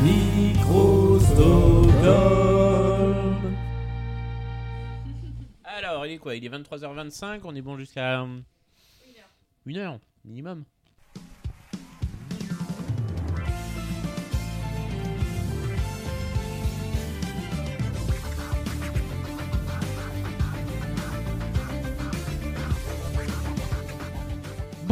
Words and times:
Microsoft. 0.00 1.88
Alors, 5.64 6.06
il 6.06 6.12
est 6.12 6.18
quoi? 6.18 6.34
Il 6.36 6.44
est 6.44 6.48
23h25, 6.48 7.40
on 7.44 7.54
est 7.54 7.62
bon 7.62 7.76
jusqu'à... 7.76 8.22
euh, 8.22 8.26
Une 9.66 9.76
heure 9.76 9.98
minimum. 10.24 10.64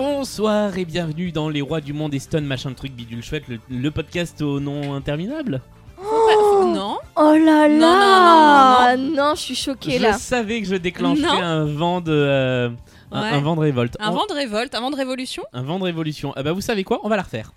Bonsoir 0.05 0.79
et 0.79 0.87
bienvenue 0.87 1.31
dans 1.31 1.51
Les 1.51 1.61
Rois 1.61 1.83
du 1.83 1.93
Monde 1.93 2.15
et 2.15 2.19
Stone 2.21 2.47
machin 2.47 2.73
truc 2.73 2.91
bidule 2.93 3.23
chouette, 3.23 3.43
le, 3.49 3.59
le 3.69 3.91
podcast 3.91 4.41
au 4.41 4.59
nom 4.59 4.95
interminable. 4.95 5.61
Non. 6.03 6.97
Oh 7.17 7.35
là 7.37 7.69
Non, 7.69 7.81
là 7.81 8.97
Non, 8.97 9.35
je 9.35 9.41
suis 9.43 9.55
choquée 9.55 9.99
Je 9.99 10.03
là. 10.03 10.15
savais 10.15 10.63
que 10.63 10.69
je 10.69 10.77
déclencherais 10.77 11.27
Non. 11.43 11.43
un 11.43 11.65
vent 11.67 12.01
de... 12.01 12.13
euh, 12.13 12.71
un, 13.13 13.23
Ouais. 13.23 13.29
un 13.29 13.41
vent 13.43 13.57
de 13.57 13.61
révolte. 13.61 13.99
Un 14.01 14.09
On- 14.09 14.15
vent 14.15 14.27
de 14.27 14.33
révolte, 14.33 14.75
un 14.75 14.81
vent 14.81 14.91
de 14.91 14.97
révolution. 14.97 15.43
Un 15.53 15.63
vent 15.65 15.79
de 15.79 15.85
révolution. 15.85 16.33
Ah 16.35 16.43
bah 16.43 16.53
vous 16.53 16.63
savez 16.63 16.83
quoi? 16.83 17.01
On 17.03 17.11
va 17.11 17.17
la 17.17 17.23
refaire. 17.23 17.53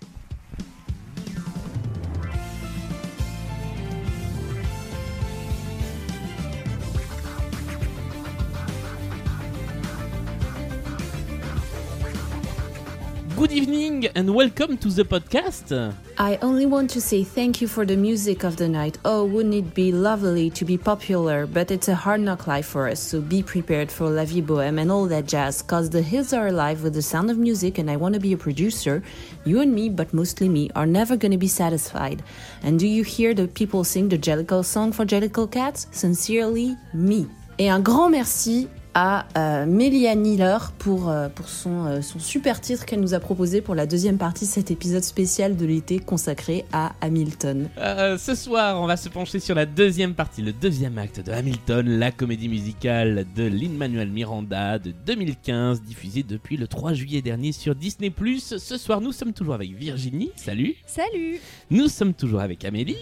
Good 13.44 13.52
evening 13.52 14.06
and 14.14 14.34
welcome 14.34 14.78
to 14.78 14.88
the 14.88 15.04
podcast. 15.04 15.94
I 16.16 16.38
only 16.40 16.64
want 16.64 16.88
to 16.92 17.00
say 17.02 17.24
thank 17.24 17.60
you 17.60 17.68
for 17.68 17.84
the 17.84 17.94
music 17.94 18.42
of 18.42 18.56
the 18.56 18.70
night. 18.70 18.96
Oh, 19.04 19.26
wouldn't 19.26 19.54
it 19.54 19.74
be 19.74 19.92
lovely 19.92 20.48
to 20.48 20.64
be 20.64 20.78
popular? 20.78 21.46
But 21.46 21.70
it's 21.70 21.88
a 21.88 21.94
hard 21.94 22.22
knock 22.22 22.46
life 22.46 22.64
for 22.64 22.88
us, 22.88 23.00
so 23.00 23.20
be 23.20 23.42
prepared 23.42 23.92
for 23.92 24.08
La 24.08 24.24
Vie 24.24 24.40
Bohème 24.40 24.80
and 24.80 24.90
all 24.90 25.04
that 25.08 25.26
jazz, 25.26 25.60
cause 25.60 25.90
the 25.90 26.00
hills 26.00 26.32
are 26.32 26.46
alive 26.46 26.82
with 26.82 26.94
the 26.94 27.02
sound 27.02 27.30
of 27.30 27.36
music 27.36 27.76
and 27.76 27.90
I 27.90 27.96
want 27.96 28.14
to 28.14 28.20
be 28.20 28.32
a 28.32 28.38
producer. 28.38 29.02
You 29.44 29.60
and 29.60 29.74
me, 29.74 29.90
but 29.90 30.14
mostly 30.14 30.48
me, 30.48 30.70
are 30.74 30.86
never 30.86 31.14
going 31.14 31.32
to 31.32 31.44
be 31.46 31.46
satisfied. 31.46 32.22
And 32.62 32.78
do 32.78 32.86
you 32.86 33.04
hear 33.04 33.34
the 33.34 33.46
people 33.46 33.84
sing 33.84 34.08
the 34.08 34.16
Jellicle 34.16 34.64
song 34.64 34.90
for 34.90 35.04
Jellicle 35.04 35.52
Cats? 35.52 35.86
Sincerely, 35.90 36.78
me. 36.94 37.26
Et 37.58 37.68
un 37.68 37.80
grand 37.80 38.08
merci 38.08 38.70
à 38.94 39.26
euh, 39.36 39.66
Mélia 39.66 40.14
Niller 40.14 40.58
pour, 40.78 41.08
euh, 41.08 41.28
pour 41.28 41.48
son, 41.48 41.86
euh, 41.86 42.00
son 42.00 42.18
super 42.18 42.60
titre 42.60 42.86
qu'elle 42.86 43.00
nous 43.00 43.14
a 43.14 43.20
proposé 43.20 43.60
pour 43.60 43.74
la 43.74 43.86
deuxième 43.86 44.18
partie 44.18 44.44
de 44.44 44.50
cet 44.50 44.70
épisode 44.70 45.02
spécial 45.02 45.56
de 45.56 45.66
l'été 45.66 45.98
consacré 45.98 46.64
à 46.72 46.92
Hamilton. 47.00 47.68
Euh, 47.78 48.16
ce 48.16 48.34
soir, 48.34 48.80
on 48.80 48.86
va 48.86 48.96
se 48.96 49.08
pencher 49.08 49.40
sur 49.40 49.54
la 49.54 49.66
deuxième 49.66 50.14
partie, 50.14 50.42
le 50.42 50.52
deuxième 50.52 50.96
acte 50.98 51.20
de 51.20 51.32
Hamilton, 51.32 51.86
la 51.88 52.12
comédie 52.12 52.48
musicale 52.48 53.26
de 53.34 53.42
Lin-Manuel 53.44 54.10
Miranda 54.10 54.78
de 54.78 54.92
2015, 55.06 55.82
diffusée 55.82 56.22
depuis 56.22 56.56
le 56.56 56.68
3 56.68 56.92
juillet 56.92 57.22
dernier 57.22 57.52
sur 57.52 57.74
Disney+. 57.74 58.12
Ce 58.38 58.76
soir, 58.78 59.00
nous 59.00 59.12
sommes 59.12 59.32
toujours 59.32 59.54
avec 59.54 59.72
Virginie, 59.72 60.30
salut. 60.36 60.74
Salut 60.86 61.40
Nous 61.70 61.88
sommes 61.88 62.14
toujours 62.14 62.40
avec 62.40 62.64
Amélie. 62.64 62.96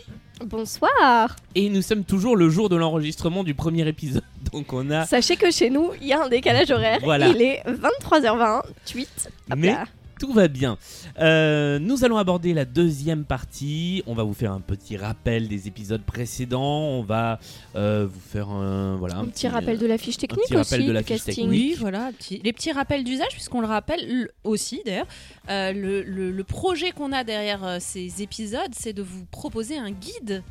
Bonsoir 0.44 1.36
Et 1.54 1.68
nous 1.68 1.82
sommes 1.82 2.04
toujours 2.04 2.36
le 2.36 2.48
jour 2.48 2.68
de 2.68 2.76
l'enregistrement 2.76 3.44
du 3.44 3.54
premier 3.54 3.86
épisode. 3.86 4.22
Donc 4.52 4.72
on 4.72 4.90
a... 4.90 5.06
Sachez 5.06 5.36
que 5.36 5.50
chez 5.50 5.70
nous, 5.70 5.90
il 6.00 6.08
y 6.08 6.12
a 6.12 6.24
un 6.24 6.28
décalage 6.28 6.70
horaire. 6.70 6.98
Voilà. 7.02 7.28
Il 7.28 7.40
est 7.40 7.62
23h20, 7.66 8.62
tweet. 8.90 9.30
Hop 9.50 9.58
Mais 9.58 9.68
là. 9.68 9.84
Tout 10.22 10.32
va 10.32 10.46
bien. 10.46 10.78
Euh, 11.18 11.78
nous 11.80 12.04
allons 12.04 12.16
aborder 12.16 12.54
la 12.54 12.64
deuxième 12.64 13.24
partie. 13.24 14.04
On 14.06 14.14
va 14.14 14.22
vous 14.22 14.34
faire 14.34 14.52
un 14.52 14.60
petit 14.60 14.96
rappel 14.96 15.48
des 15.48 15.66
épisodes 15.66 16.02
précédents. 16.02 16.62
On 16.82 17.02
va 17.02 17.40
euh, 17.74 18.06
vous 18.08 18.20
faire 18.20 18.48
un, 18.48 18.94
voilà, 18.96 19.16
Un 19.16 19.24
petit 19.26 19.48
rappel 19.48 19.78
de 19.78 19.86
la 19.86 19.98
fiche 19.98 20.18
technique 20.18 20.42
petit 20.44 20.54
rappel 20.56 20.80
aussi, 20.80 20.86
de 20.88 20.92
la 20.92 21.00
du 21.02 21.06
fiche 21.08 21.24
casting. 21.24 21.34
technique. 21.50 21.72
Oui, 21.72 21.76
voilà, 21.80 22.10
petit- 22.16 22.40
les 22.44 22.52
petits 22.52 22.70
rappels 22.70 23.02
d'usage, 23.02 23.30
puisqu'on 23.32 23.60
le 23.60 23.66
rappelle 23.66 24.28
aussi 24.44 24.80
d'ailleurs. 24.86 25.06
euh, 25.50 25.72
le, 25.72 26.02
le- 26.02 26.30
le 26.30 26.44
projet 26.44 26.92
qu'on 26.92 27.10
a 27.12 27.24
derrière 27.24 27.64
euh, 27.64 27.78
ces 27.80 28.22
épisodes, 28.22 28.70
c'est 28.72 28.92
de 28.92 29.02
vous 29.02 29.24
proposer 29.30 29.76
un 29.76 29.90
guide. 29.90 30.44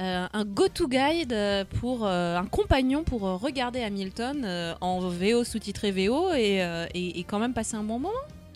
euh, 0.00 0.26
un 0.32 0.44
go-to 0.44 0.86
guide 0.86 1.34
pour 1.80 2.06
euh, 2.06 2.36
un 2.36 2.46
compagnon 2.46 3.02
pour 3.02 3.26
euh, 3.26 3.34
regarder 3.34 3.80
Hamilton 3.80 4.44
euh, 4.44 4.74
en 4.80 5.00
VO 5.00 5.42
sous-titré 5.42 5.90
VO 5.90 6.30
et, 6.34 6.62
euh, 6.62 6.86
et- 6.94 7.18
et 7.18 7.24
quand 7.24 7.40
même 7.40 7.52
passer 7.52 7.74
un 7.74 7.82
bon 7.82 7.98
moment. 7.98 8.14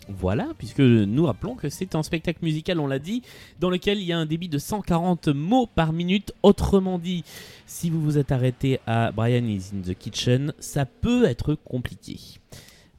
Voilà, 0.09 0.49
puisque 0.57 0.81
nous 0.81 1.25
rappelons 1.25 1.55
que 1.55 1.69
c'est 1.69 1.95
un 1.95 2.03
spectacle 2.03 2.39
musical, 2.41 2.79
on 2.79 2.87
l'a 2.87 2.99
dit, 2.99 3.21
dans 3.59 3.69
lequel 3.69 3.99
il 3.99 4.03
y 4.03 4.11
a 4.11 4.17
un 4.17 4.25
débit 4.25 4.49
de 4.49 4.57
140 4.57 5.29
mots 5.29 5.67
par 5.67 5.93
minute. 5.93 6.33
Autrement 6.43 6.99
dit, 6.99 7.23
si 7.65 7.89
vous 7.89 8.01
vous 8.01 8.17
êtes 8.17 8.31
arrêté 8.31 8.79
à 8.85 9.11
Brian 9.11 9.45
is 9.45 9.71
in 9.73 9.81
the 9.81 9.97
kitchen, 9.97 10.53
ça 10.59 10.85
peut 10.85 11.25
être 11.25 11.55
compliqué. 11.55 12.17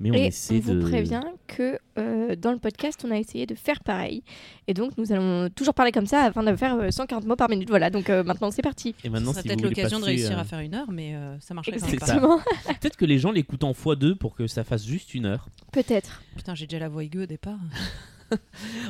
Mais 0.00 0.10
on 0.10 0.14
Et 0.14 0.26
essaie 0.26 0.56
on 0.56 0.60
vous 0.60 0.74
de. 0.74 0.80
prévient 0.80 1.22
que 1.46 1.78
euh, 1.98 2.34
dans 2.34 2.50
le 2.50 2.58
podcast, 2.58 3.00
on 3.06 3.10
a 3.12 3.18
essayé 3.18 3.46
de 3.46 3.54
faire 3.54 3.80
pareil. 3.84 4.22
Et 4.66 4.74
donc, 4.74 4.98
nous 4.98 5.12
allons 5.12 5.48
toujours 5.50 5.74
parler 5.74 5.92
comme 5.92 6.06
ça 6.06 6.24
afin 6.24 6.42
de 6.42 6.54
faire 6.56 6.74
euh, 6.76 6.90
140 6.90 7.24
mots 7.26 7.36
par 7.36 7.48
minute. 7.48 7.68
Voilà, 7.68 7.90
donc 7.90 8.10
euh, 8.10 8.24
maintenant, 8.24 8.50
c'est 8.50 8.62
parti. 8.62 8.94
Et 9.04 9.08
maintenant, 9.08 9.30
vous 9.32 9.42
peut-être 9.42 9.62
l'occasion 9.62 10.00
de 10.00 10.04
réussir 10.04 10.36
euh, 10.36 10.40
à 10.40 10.44
faire 10.44 10.58
une 10.60 10.74
heure, 10.74 10.90
mais 10.90 11.14
euh, 11.14 11.38
ça 11.40 11.54
marcherait 11.54 11.76
même 11.76 11.86
pas. 11.86 11.92
Exactement. 11.92 12.38
Peut-être 12.80 12.96
que 12.96 13.04
les 13.04 13.18
gens 13.18 13.30
l'écoutent 13.30 13.64
en 13.64 13.72
x2 13.72 14.16
pour 14.16 14.34
que 14.34 14.46
ça 14.48 14.64
fasse 14.64 14.84
juste 14.84 15.14
une 15.14 15.26
heure. 15.26 15.48
Peut-être. 15.70 16.22
Putain, 16.36 16.54
j'ai 16.54 16.66
déjà 16.66 16.80
la 16.80 16.88
voix 16.88 17.04
aiguë 17.04 17.22
au 17.22 17.26
départ. 17.26 17.58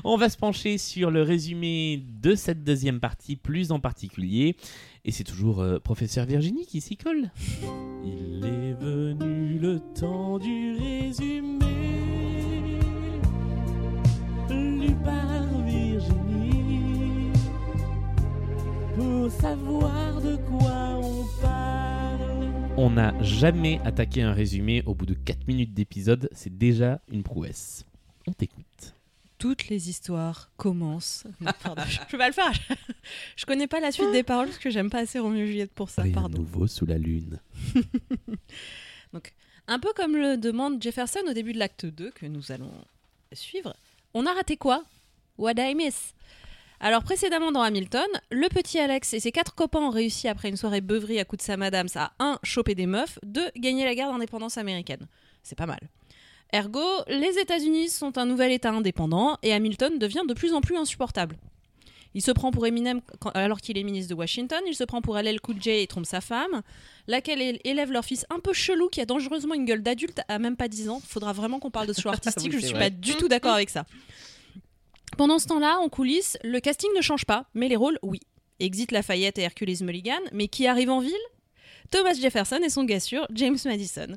On 0.05 0.17
va 0.17 0.29
se 0.31 0.37
pencher 0.39 0.79
sur 0.79 1.11
le 1.11 1.23
résumé 1.23 2.03
de 2.23 2.35
cette 2.35 2.65
deuxième 2.65 3.01
partie, 3.01 3.37
plus 3.37 3.73
en 3.73 3.81
particulier. 3.81 4.57
Et 5.07 5.13
c'est 5.13 5.25
toujours 5.25 5.61
euh, 5.61 5.79
professeur 5.79 6.25
Virginie 6.25 6.65
qui 6.65 6.81
s'y 6.81 6.97
colle. 6.97 7.31
Il 8.05 8.43
est 8.45 8.73
venu 8.73 9.59
le 9.59 9.79
temps 9.95 10.39
du 10.39 10.77
résumé. 10.77 11.59
Lu 14.49 14.95
par 15.05 15.63
Virginie. 15.63 17.33
Pour 18.97 19.31
savoir 19.31 20.23
de 20.23 20.37
quoi 20.37 21.01
on 21.03 21.25
parle. 21.43 22.51
On 22.79 22.89
n'a 22.89 23.15
jamais 23.23 23.81
attaqué 23.85 24.23
un 24.23 24.33
résumé 24.33 24.83
au 24.87 24.95
bout 24.95 25.07
de 25.07 25.15
4 25.15 25.47
minutes 25.47 25.75
d'épisode. 25.75 26.31
C'est 26.33 26.57
déjà 26.57 27.03
une 27.13 27.23
prouesse. 27.23 27.85
On 28.27 28.33
t'écoute. 28.33 28.95
Toutes 29.45 29.69
les 29.69 29.91
histoires 29.91 30.49
commencent. 30.57 31.25
Non, 31.39 31.51
pardon, 31.63 31.83
je 31.87 31.99
je 32.09 32.13
vais 32.13 32.17
pas 32.17 32.29
le 32.29 32.33
faire. 32.33 32.51
Je 33.37 33.45
connais 33.45 33.67
pas 33.67 33.79
la 33.79 33.93
suite 33.93 34.11
des 34.11 34.23
paroles 34.23 34.47
parce 34.47 34.57
que 34.57 34.71
j'aime 34.71 34.89
pas 34.89 35.01
assez 35.01 35.19
Roméo 35.19 35.45
et 35.45 35.47
Juliette 35.47 35.73
pour 35.73 35.91
ça. 35.91 36.01
Rien 36.01 36.15
Pardon. 36.15 36.39
nouveau 36.39 36.67
sous 36.67 36.87
la 36.87 36.97
lune. 36.97 37.39
Un 39.69 39.79
peu 39.79 39.93
comme 39.95 40.17
le 40.17 40.39
demande 40.39 40.83
Jefferson 40.83 41.21
au 41.29 41.35
début 41.35 41.53
de 41.53 41.59
l'acte 41.59 41.85
2 41.85 42.11
que 42.13 42.25
nous 42.25 42.53
allons 42.53 42.73
suivre. 43.35 43.77
On 44.15 44.25
a 44.25 44.33
raté 44.33 44.57
quoi? 44.57 44.83
What 45.37 45.53
I 45.59 45.75
miss 45.75 46.15
alors 46.81 47.03
précédemment 47.03 47.53
dans 47.53 47.63
Hamilton, 47.63 48.07
le 48.31 48.49
petit 48.49 48.79
Alex 48.79 49.15
et 49.15 49.21
ses 49.21 49.33
quatre 49.33 49.55
copains 49.55 49.79
ont 49.81 49.91
réussi 49.91 50.29
après 50.29 50.51
une 50.51 50.57
soirée 50.57 50.81
beuverie 50.83 51.19
à 51.21 51.25
coup 51.25 51.37
de 51.37 51.41
Sam 51.41 51.63
Adams 51.63 51.89
à 51.95 52.13
1. 52.19 52.41
choper 52.43 52.75
des 52.75 52.85
meufs, 52.87 53.19
2. 53.23 53.53
gagner 53.57 53.85
la 53.85 53.95
guerre 53.95 54.11
d'indépendance 54.11 54.59
américaine. 54.59 55.07
C'est 55.43 55.57
pas 55.57 55.67
mal. 55.67 55.81
Ergo, 56.55 56.85
les 57.09 57.39
États-Unis 57.39 57.89
sont 57.89 58.17
un 58.17 58.27
nouvel 58.27 58.53
État 58.53 58.71
indépendant 58.71 59.37
et 59.43 59.53
Hamilton 59.53 59.99
devient 59.99 60.23
de 60.29 60.35
plus 60.35 60.53
en 60.55 60.61
plus 60.61 60.77
insupportable. 60.77 61.37
Il 62.17 62.23
se 62.23 62.31
prend 62.31 62.53
pour 62.53 62.65
Eminem 62.65 63.01
quand- 63.19 63.31
alors 63.31 63.61
qu'il 63.61 63.77
est 63.77 63.83
ministre 63.83 64.09
de 64.11 64.15
Washington, 64.17 64.61
il 64.69 64.77
se 64.77 64.85
prend 64.85 65.01
pour 65.03 65.19
LL 65.19 65.41
Cool 65.41 65.61
J 65.61 65.71
et 65.71 65.87
trompe 65.89 66.07
sa 66.07 66.21
femme, 66.21 66.63
laquelle 67.09 67.59
élève 67.65 67.91
leur 67.91 68.05
fils 68.05 68.25
un 68.31 68.39
peu 68.39 68.53
chelou 68.53 68.89
qui 68.89 69.01
a 69.01 69.05
dangereusement 69.05 69.55
une 69.55 69.65
gueule 69.65 69.83
d'adulte 69.83 70.21
à 70.29 70.39
même 70.39 70.57
pas 70.57 70.69
10 70.69 70.89
ans. 70.91 71.01
Faudra 71.05 71.33
vraiment 71.33 71.59
qu'on 71.59 71.73
parle 71.73 71.89
de 71.89 71.93
ce 71.93 72.01
choix 72.03 72.13
artistique, 72.13 72.53
Oui, 72.53 72.61
je 72.61 72.67
suis 72.67 72.75
vrai. 72.77 72.85
pas 72.85 72.91
du 72.91 73.17
tout 73.17 73.27
d'accord 73.27 73.55
avec 73.55 73.69
ça. 73.69 73.85
Pendant 75.19 75.41
ce 75.41 75.47
temps-là, 75.49 75.79
en 75.81 75.89
coulisses, 75.89 76.39
le 76.45 76.61
casting 76.61 76.91
ne 76.97 77.01
change 77.01 77.25
pas, 77.25 77.47
mais 77.55 77.69
les 77.69 77.77
rôles, 77.77 77.99
oui. 78.05 78.21
Exit 78.61 78.93
Lafayette 78.93 79.39
et 79.39 79.43
Hercules 79.43 79.77
Mulligan, 79.83 80.21
mais 80.33 80.47
qui 80.47 80.69
arrive 80.69 80.91
en 80.91 81.01
ville? 81.01 81.13
Thomas 81.91 82.15
Jefferson 82.15 82.61
et 82.65 82.69
son 82.69 82.85
gars 82.85 83.01
sûr, 83.01 83.27
James 83.35 83.59
Madison. 83.65 84.15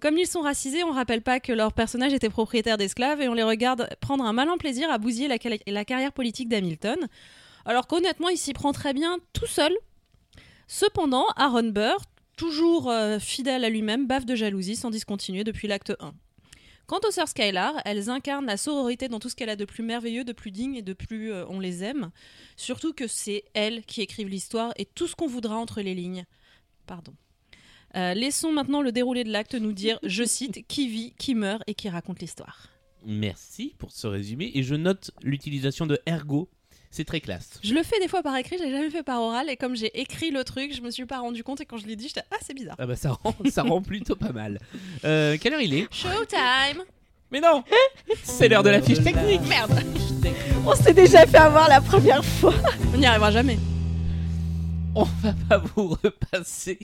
Comme 0.00 0.16
ils 0.16 0.26
sont 0.26 0.40
racisés, 0.40 0.82
on 0.82 0.92
rappelle 0.92 1.20
pas 1.20 1.40
que 1.40 1.52
leurs 1.52 1.74
personnages 1.74 2.14
étaient 2.14 2.30
propriétaires 2.30 2.78
d'esclaves 2.78 3.20
et 3.20 3.28
on 3.28 3.34
les 3.34 3.42
regarde 3.42 3.88
prendre 4.00 4.24
un 4.24 4.32
malin 4.32 4.56
plaisir 4.56 4.90
à 4.90 4.96
bousiller 4.96 5.28
la, 5.66 5.84
carrière 5.84 6.12
politique 6.12 6.48
d'Hamilton. 6.48 6.96
Alors 7.66 7.86
qu'honnêtement, 7.86 8.30
il 8.30 8.38
s'y 8.38 8.54
prend 8.54 8.72
très 8.72 8.94
bien 8.94 9.18
tout 9.34 9.46
seul. 9.46 9.72
Cependant, 10.66 11.26
Aaron 11.36 11.68
Burr, 11.68 11.98
toujours 12.36 12.90
euh, 12.90 13.18
fidèle 13.18 13.62
à 13.62 13.68
lui-même, 13.68 14.06
baffe 14.06 14.24
de 14.24 14.34
jalousie 14.34 14.76
sans 14.76 14.88
discontinuer 14.88 15.44
depuis 15.44 15.68
l'acte 15.68 15.92
1. 16.00 16.14
Quant 16.86 17.00
aux 17.06 17.10
sœurs 17.10 17.28
Skylar, 17.28 17.74
elles 17.84 18.08
incarnent 18.08 18.46
la 18.46 18.56
sororité 18.56 19.08
dans 19.08 19.18
tout 19.18 19.28
ce 19.28 19.36
qu'elle 19.36 19.50
a 19.50 19.56
de 19.56 19.66
plus 19.66 19.82
merveilleux, 19.82 20.24
de 20.24 20.32
plus 20.32 20.50
digne 20.50 20.76
et 20.76 20.82
de 20.82 20.94
plus 20.94 21.30
euh, 21.30 21.44
on 21.48 21.60
les 21.60 21.84
aime. 21.84 22.10
Surtout 22.56 22.94
que 22.94 23.06
c'est 23.06 23.44
elles 23.52 23.84
qui 23.84 24.00
écrivent 24.00 24.28
l'histoire 24.28 24.72
et 24.76 24.86
tout 24.86 25.06
ce 25.06 25.14
qu'on 25.14 25.26
voudra 25.26 25.56
entre 25.56 25.82
les 25.82 25.94
lignes. 25.94 26.24
Pardon. 26.86 27.12
Euh, 27.96 28.14
laissons 28.14 28.52
maintenant 28.52 28.82
le 28.82 28.92
déroulé 28.92 29.24
de 29.24 29.30
l'acte 29.30 29.54
nous 29.54 29.72
dire, 29.72 29.98
je 30.02 30.24
cite, 30.24 30.64
qui 30.68 30.88
vit, 30.88 31.14
qui 31.18 31.34
meurt 31.34 31.62
et 31.66 31.74
qui 31.74 31.88
raconte 31.88 32.20
l'histoire. 32.20 32.68
Merci 33.04 33.74
pour 33.78 33.92
ce 33.92 34.06
résumé 34.06 34.50
et 34.54 34.62
je 34.62 34.74
note 34.74 35.10
l'utilisation 35.22 35.86
de 35.86 35.98
ergo 36.06 36.48
c'est 36.92 37.04
très 37.04 37.20
classe. 37.20 37.60
Je 37.62 37.72
le 37.72 37.84
fais 37.84 38.00
des 38.00 38.08
fois 38.08 38.22
par 38.22 38.36
écrit, 38.36 38.58
je 38.58 38.64
l'ai 38.64 38.72
jamais 38.72 38.90
fait 38.90 39.04
par 39.04 39.20
oral. 39.20 39.48
Et 39.48 39.56
comme 39.56 39.76
j'ai 39.76 40.00
écrit 40.00 40.32
le 40.32 40.42
truc, 40.42 40.74
je 40.74 40.82
me 40.82 40.90
suis 40.90 41.06
pas 41.06 41.20
rendu 41.20 41.44
compte. 41.44 41.60
Et 41.60 41.64
quand 41.64 41.76
je 41.76 41.86
l'ai 41.86 41.94
dit, 41.94 42.08
j'étais 42.08 42.24
Ah, 42.32 42.36
c'est 42.44 42.52
bizarre. 42.52 42.74
Ah 42.80 42.86
bah 42.86 42.96
ça 42.96 43.12
rend, 43.12 43.34
ça 43.48 43.62
rend 43.62 43.80
plutôt 43.80 44.16
pas 44.16 44.32
mal. 44.32 44.58
Euh, 45.04 45.36
quelle 45.40 45.54
heure 45.54 45.60
il 45.60 45.72
est? 45.72 45.86
Showtime 45.94 46.82
Mais 47.30 47.40
non 47.40 47.62
C'est 48.24 48.48
l'heure 48.48 48.64
de 48.64 48.70
la 48.70 48.82
fiche 48.82 49.02
technique 49.04 49.42
Merde 49.48 49.84
On 50.66 50.74
s'est 50.74 50.92
déjà 50.92 51.26
fait 51.26 51.38
avoir 51.38 51.68
la 51.68 51.80
première 51.80 52.24
fois. 52.24 52.54
On 52.92 52.98
n'y 52.98 53.06
arrivera 53.06 53.30
jamais 53.30 53.58
on 54.94 55.04
va 55.04 55.34
pas 55.48 55.58
vous 55.58 55.96
repasser 56.02 56.78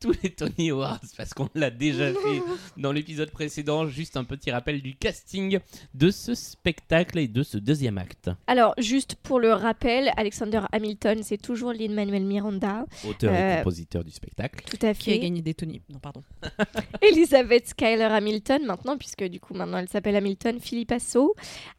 tous 0.00 0.12
les 0.22 0.30
Tony 0.30 0.70
Awards 0.70 1.00
parce 1.16 1.32
qu'on 1.32 1.48
l'a 1.54 1.70
déjà 1.70 2.12
fait 2.12 2.42
dans 2.76 2.92
l'épisode 2.92 3.30
précédent. 3.30 3.86
Juste 3.86 4.16
un 4.16 4.24
petit 4.24 4.50
rappel 4.50 4.82
du 4.82 4.94
casting 4.94 5.58
de 5.94 6.10
ce 6.10 6.34
spectacle 6.34 7.18
et 7.18 7.28
de 7.28 7.42
ce 7.42 7.58
deuxième 7.58 7.98
acte. 7.98 8.30
Alors, 8.46 8.74
juste 8.78 9.14
pour 9.22 9.40
le 9.40 9.52
rappel, 9.52 10.10
Alexander 10.16 10.60
Hamilton, 10.72 11.20
c'est 11.22 11.40
toujours 11.40 11.72
Lin-Manuel 11.72 12.24
Miranda. 12.24 12.84
Auteur 13.08 13.32
et 13.32 13.36
euh, 13.36 13.56
compositeur 13.58 14.04
du 14.04 14.10
spectacle. 14.10 14.64
Tout 14.68 14.84
à 14.84 14.92
fait. 14.92 15.02
Qui 15.02 15.12
a 15.12 15.18
gagné 15.18 15.42
des 15.42 15.54
Tony. 15.54 15.80
Non, 15.88 15.98
pardon. 15.98 16.22
Elizabeth 17.02 17.68
Skyler 17.68 18.08
Hamilton, 18.10 18.66
maintenant, 18.66 18.98
puisque 18.98 19.24
du 19.24 19.40
coup, 19.40 19.54
maintenant 19.54 19.78
elle 19.78 19.88
s'appelle 19.88 20.16
Hamilton. 20.16 20.60
Philippe 20.60 20.92
Asso. 20.92 21.34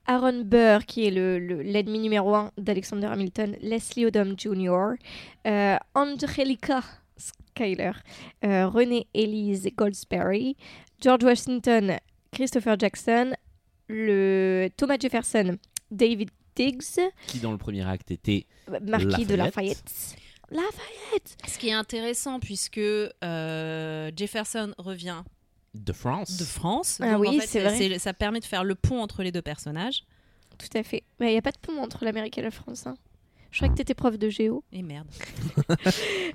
Aaron 0.07 0.41
Burr, 0.43 0.85
qui 0.85 1.05
est 1.05 1.11
l'ennemi 1.11 1.97
le, 1.97 2.03
numéro 2.03 2.33
un 2.33 2.51
d'Alexander 2.57 3.07
Hamilton. 3.07 3.57
Leslie 3.61 4.05
Odom 4.05 4.35
Jr. 4.37 4.95
Euh, 5.47 5.66
Angelica 5.93 6.83
Skyler, 7.17 7.91
euh, 8.45 8.67
René 8.67 9.07
Elise 9.13 9.69
Goldsberry, 9.75 10.55
George 11.01 11.23
Washington, 11.23 11.97
Christopher 12.31 12.77
Jackson, 12.79 13.33
le 13.87 14.69
Thomas 14.77 14.97
Jefferson, 14.99 15.57
David 15.91 16.29
Diggs, 16.55 16.99
qui 17.27 17.39
dans 17.39 17.51
le 17.51 17.57
premier 17.57 17.87
acte 17.87 18.11
était 18.11 18.45
marquis 18.81 19.25
de 19.25 19.35
Lafayette. 19.35 20.15
Lafayette. 20.49 21.37
Ce 21.47 21.57
qui 21.57 21.69
est 21.69 21.73
intéressant 21.73 22.39
puisque 22.39 22.77
euh, 22.79 24.11
Jefferson 24.15 24.73
revient 24.77 25.23
de 25.73 25.93
France. 25.93 26.37
De 26.37 26.43
France. 26.43 26.99
Ah 27.01 27.19
oui, 27.19 27.39
c'est 27.45 27.61
vrai. 27.61 27.99
Ça 27.99 28.13
permet 28.13 28.39
de 28.39 28.45
faire 28.45 28.63
le 28.63 28.75
pont 28.75 29.01
entre 29.01 29.23
les 29.23 29.31
deux 29.31 29.41
personnages. 29.41 30.03
Tout 30.57 30.75
à 30.75 30.83
fait. 30.83 31.03
Mais 31.19 31.29
il 31.29 31.31
n'y 31.33 31.37
a 31.37 31.41
pas 31.41 31.51
de 31.51 31.59
pont 31.59 31.81
entre 31.81 32.03
l'Amérique 32.03 32.37
et 32.37 32.41
la 32.41 32.51
France. 32.51 32.87
Hein. 32.87 32.95
Je 33.51 33.57
crois 33.59 33.69
que 33.69 33.75
tu 33.75 33.81
étais 33.81 33.93
prof 33.93 34.17
de 34.17 34.29
géo. 34.29 34.63
Et 34.71 34.81
merde. 34.81 35.07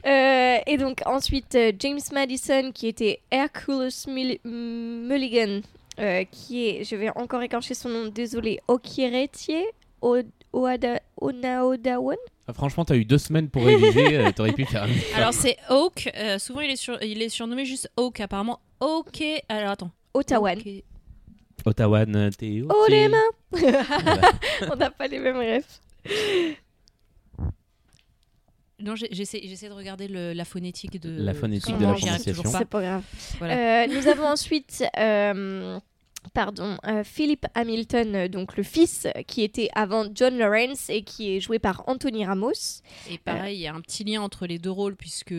Euh, 0.04 0.58
et 0.66 0.78
donc 0.78 1.00
ensuite, 1.06 1.54
euh, 1.54 1.70
James 1.78 2.00
Madison, 2.12 2.72
qui 2.72 2.88
était 2.88 3.20
Hercules 3.30 3.92
Mulligan, 4.04 5.60
euh, 6.00 6.24
qui 6.24 6.66
est, 6.66 6.82
je 6.84 6.96
vais 6.96 7.08
encore 7.14 7.40
écorcher 7.42 7.74
son 7.74 7.88
nom, 7.88 8.08
désolé, 8.08 8.58
Okieretier 8.66 9.64
Onaodawan. 10.52 12.16
Ah, 12.48 12.52
franchement, 12.52 12.84
t'as 12.84 12.96
eu 12.96 13.04
deux 13.04 13.18
semaines 13.18 13.48
pour 13.48 13.64
réviser, 13.64 14.32
t'aurais 14.36 14.52
pu 14.52 14.64
faire. 14.64 14.88
Alors 15.14 15.32
c'est 15.32 15.56
Oak, 15.70 16.10
souvent 16.38 16.60
il 16.60 16.72
est, 16.72 16.76
sur, 16.76 17.00
il 17.00 17.22
est 17.22 17.28
surnommé 17.28 17.64
juste 17.64 17.88
Oak, 17.96 18.18
apparemment. 18.18 18.58
Ok, 18.80 19.22
alors 19.48 19.70
attends. 19.70 19.92
Ottawa. 20.14 20.54
Ottawa, 21.64 22.06
t'es 22.36 22.62
Oh 22.68 22.86
les 22.88 23.08
mains 23.08 23.18
On 24.72 24.76
n'a 24.76 24.90
pas 24.90 25.06
les 25.06 25.20
mêmes 25.20 25.36
rêves. 25.36 25.64
Non, 28.82 28.94
j'essaie, 28.96 29.40
de 29.40 29.72
regarder 29.74 30.08
la 30.08 30.44
phonétique 30.44 31.00
de 31.00 31.22
la 31.22 31.34
phonétique 31.34 31.76
de 31.78 31.84
la 31.84 31.94
prononciation. 31.94 32.42
C'est 32.46 32.64
pas 32.64 32.82
grave. 32.82 33.02
Euh, 33.42 33.86
nous 33.86 34.08
avons 34.08 34.26
ensuite. 34.26 34.84
Euh, 34.98 35.78
pardon, 36.34 36.76
euh, 36.86 37.04
Philip 37.04 37.46
Hamilton, 37.54 38.28
donc 38.28 38.56
le 38.56 38.62
fils 38.62 39.06
qui 39.26 39.42
était 39.42 39.68
avant 39.74 40.06
John 40.14 40.36
Lawrence 40.36 40.88
et 40.88 41.02
qui 41.02 41.36
est 41.36 41.40
joué 41.40 41.58
par 41.58 41.84
Anthony 41.86 42.24
Ramos. 42.24 42.82
Et 43.10 43.18
pareil, 43.18 43.58
il 43.58 43.60
y 43.60 43.66
a 43.66 43.74
un 43.74 43.80
petit 43.80 44.04
lien 44.04 44.22
entre 44.22 44.46
les 44.46 44.58
deux 44.58 44.70
rôles 44.70 44.96
puisque 44.96 45.34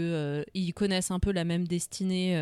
ils 0.53 0.73
connaissent 0.73 1.11
un 1.11 1.19
peu 1.19 1.31
la 1.31 1.43
même 1.43 1.67
destinée. 1.67 2.41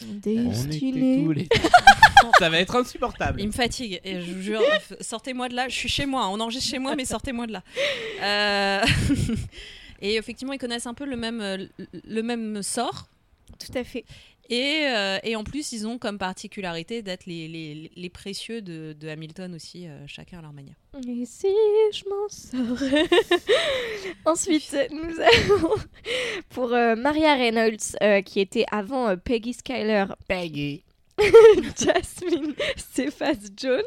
Destinée. 0.00 1.48
Ça 2.38 2.48
va 2.48 2.58
être 2.58 2.74
insupportable. 2.74 3.38
Il 3.40 3.48
me 3.48 3.52
fatigue. 3.52 4.00
Et 4.02 4.22
je 4.22 4.32
vous 4.32 4.40
jure, 4.40 4.62
sortez-moi 5.00 5.48
de 5.48 5.54
là. 5.54 5.68
Je 5.68 5.74
suis 5.74 5.90
chez 5.90 6.06
moi. 6.06 6.28
On 6.28 6.40
enregistre 6.40 6.70
chez 6.70 6.78
moi, 6.78 6.96
mais 6.96 7.04
sortez-moi 7.04 7.46
de 7.46 7.52
là. 7.52 8.82
Et 10.00 10.16
effectivement, 10.16 10.52
ils 10.52 10.58
connaissent 10.58 10.86
un 10.86 10.94
peu 10.94 11.04
le 11.04 11.16
même, 11.16 11.40
euh, 11.40 11.66
le 12.06 12.22
même 12.22 12.62
sort. 12.62 13.08
Tout 13.58 13.76
à 13.76 13.84
fait. 13.84 14.04
Et, 14.50 14.86
euh, 14.88 15.18
et, 15.22 15.36
en 15.36 15.44
plus, 15.44 15.72
ils 15.72 15.86
ont 15.86 15.96
comme 15.96 16.18
particularité 16.18 17.00
d'être 17.00 17.24
les, 17.24 17.48
les, 17.48 17.90
les, 17.96 18.08
précieux 18.10 18.60
de, 18.60 18.94
de 18.98 19.08
Hamilton 19.08 19.54
aussi, 19.54 19.88
euh, 19.88 20.06
chacun 20.06 20.40
à 20.40 20.42
leur 20.42 20.52
manière. 20.52 20.74
Et 21.08 21.24
si 21.24 21.48
je 21.92 22.04
m'en 22.10 22.28
sors 22.28 23.06
Ensuite, 24.26 24.76
nous 24.90 25.18
avons 25.20 25.74
pour 26.50 26.68
Maria 26.68 27.34
Reynolds, 27.34 28.22
qui 28.26 28.40
était 28.40 28.66
avant 28.70 29.16
Peggy 29.16 29.54
Skyler. 29.54 30.04
Peggy 30.28 30.84
Jasmine 31.78 32.54
Cephas 32.76 33.50
Jones. 33.56 33.82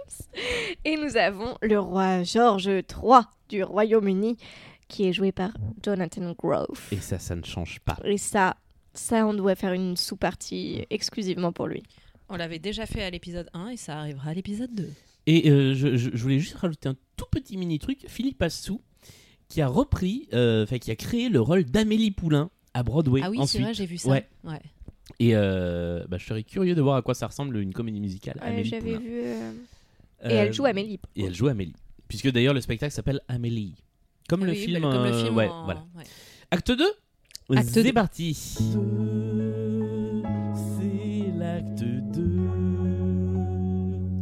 Et 0.85 0.95
nous 0.97 1.17
avons 1.17 1.57
le 1.61 1.79
roi 1.79 2.23
George 2.23 2.67
III 2.67 3.21
du 3.49 3.63
Royaume-Uni, 3.63 4.37
qui 4.87 5.07
est 5.07 5.13
joué 5.13 5.31
par 5.31 5.51
Jonathan 5.83 6.33
Grove. 6.37 6.87
Et 6.91 6.97
ça, 6.97 7.19
ça 7.19 7.35
ne 7.35 7.43
change 7.43 7.79
pas. 7.81 7.97
Et 8.03 8.17
ça, 8.17 8.57
ça, 8.93 9.25
on 9.27 9.33
doit 9.33 9.55
faire 9.55 9.73
une 9.73 9.97
sous-partie 9.97 10.85
exclusivement 10.89 11.51
pour 11.51 11.67
lui. 11.67 11.83
On 12.29 12.35
l'avait 12.35 12.59
déjà 12.59 12.85
fait 12.85 13.03
à 13.03 13.09
l'épisode 13.09 13.49
1 13.53 13.69
et 13.69 13.77
ça 13.77 13.99
arrivera 13.99 14.31
à 14.31 14.33
l'épisode 14.33 14.73
2. 14.73 14.89
Et 15.27 15.49
euh, 15.49 15.73
je, 15.73 16.09
voulais 16.17 16.39
juste 16.39 16.55
rajouter 16.55 16.89
un 16.89 16.95
tout 17.15 17.25
petit 17.29 17.57
mini 17.57 17.79
truc. 17.79 18.05
Philippe 18.07 18.41
Assou, 18.41 18.81
qui 19.49 19.61
a 19.61 19.67
repris, 19.67 20.27
euh, 20.33 20.63
enfin 20.63 20.77
qui 20.77 20.91
a 20.91 20.95
créé 20.95 21.29
le 21.29 21.39
rôle 21.39 21.63
d'Amélie 21.65 22.11
Poulain 22.11 22.49
à 22.73 22.83
Broadway. 22.83 23.21
Ah 23.23 23.29
oui, 23.29 23.39
c'est 23.45 23.59
vrai, 23.59 23.73
j'ai 23.73 23.85
vu 23.85 23.97
ça. 23.97 24.09
Ouais. 24.09 24.25
Et 25.19 25.35
euh, 25.35 26.05
bah, 26.09 26.17
je 26.17 26.25
serais 26.25 26.43
curieux 26.43 26.75
de 26.75 26.81
voir 26.81 26.97
à 26.97 27.01
quoi 27.01 27.13
ça 27.13 27.27
ressemble 27.27 27.57
une 27.57 27.73
comédie 27.73 27.99
musicale. 27.99 28.39
Ouais, 28.41 28.63
J'avais 28.63 28.97
vu. 28.97 29.21
Et 30.23 30.33
elle 30.33 30.53
joue 30.53 30.65
Amélie. 30.65 30.99
Et 31.15 31.23
elle 31.25 31.35
joue 31.35 31.47
Amélie. 31.47 31.75
Puisque 32.07 32.31
d'ailleurs 32.31 32.53
le 32.53 32.61
spectacle 32.61 32.93
s'appelle 32.93 33.21
Amélie. 33.27 33.75
Comme, 34.27 34.45
le, 34.45 34.53
film, 34.53 34.81
comme 34.81 35.05
le 35.05 35.13
film. 35.13 35.35
Ouais, 35.35 35.49
voilà. 35.63 35.85
Acte 36.51 36.71
2 36.71 36.85
C'est 37.63 37.93
parti. 37.93 38.33
C'est 38.33 38.63
l'acte 41.37 41.83
2. 41.83 42.49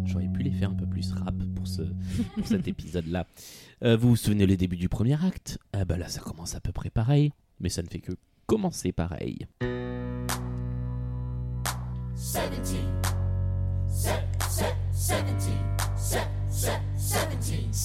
J'aurais 0.06 0.28
pu 0.28 0.44
les 0.44 0.52
faire 0.52 0.70
un 0.70 0.76
peu 0.76 0.86
plus 0.86 1.12
rap 1.12 1.34
pour, 1.56 1.68
ce, 1.68 1.82
pour 2.36 2.46
cet 2.46 2.68
épisode-là. 2.68 3.26
Euh, 3.84 3.98
vous 3.98 4.10
vous 4.10 4.16
souvenez 4.16 4.46
les 4.46 4.58
débuts 4.58 4.78
du 4.78 4.90
premier 4.90 5.18
acte? 5.26 5.58
Ah 5.74 5.86
bah 5.86 5.98
là, 5.98 6.08
ça 6.08 6.22
commence 6.22 6.54
à 6.54 6.60
peu 6.60 6.72
près 6.72 6.92
pareil. 6.92 7.32
Mais 7.60 7.70
ça 7.70 7.82
ne 7.82 7.88
fait 7.88 8.00
que 8.00 8.12
commencer 8.46 8.92
pareil. 8.92 9.48
17 12.16 12.52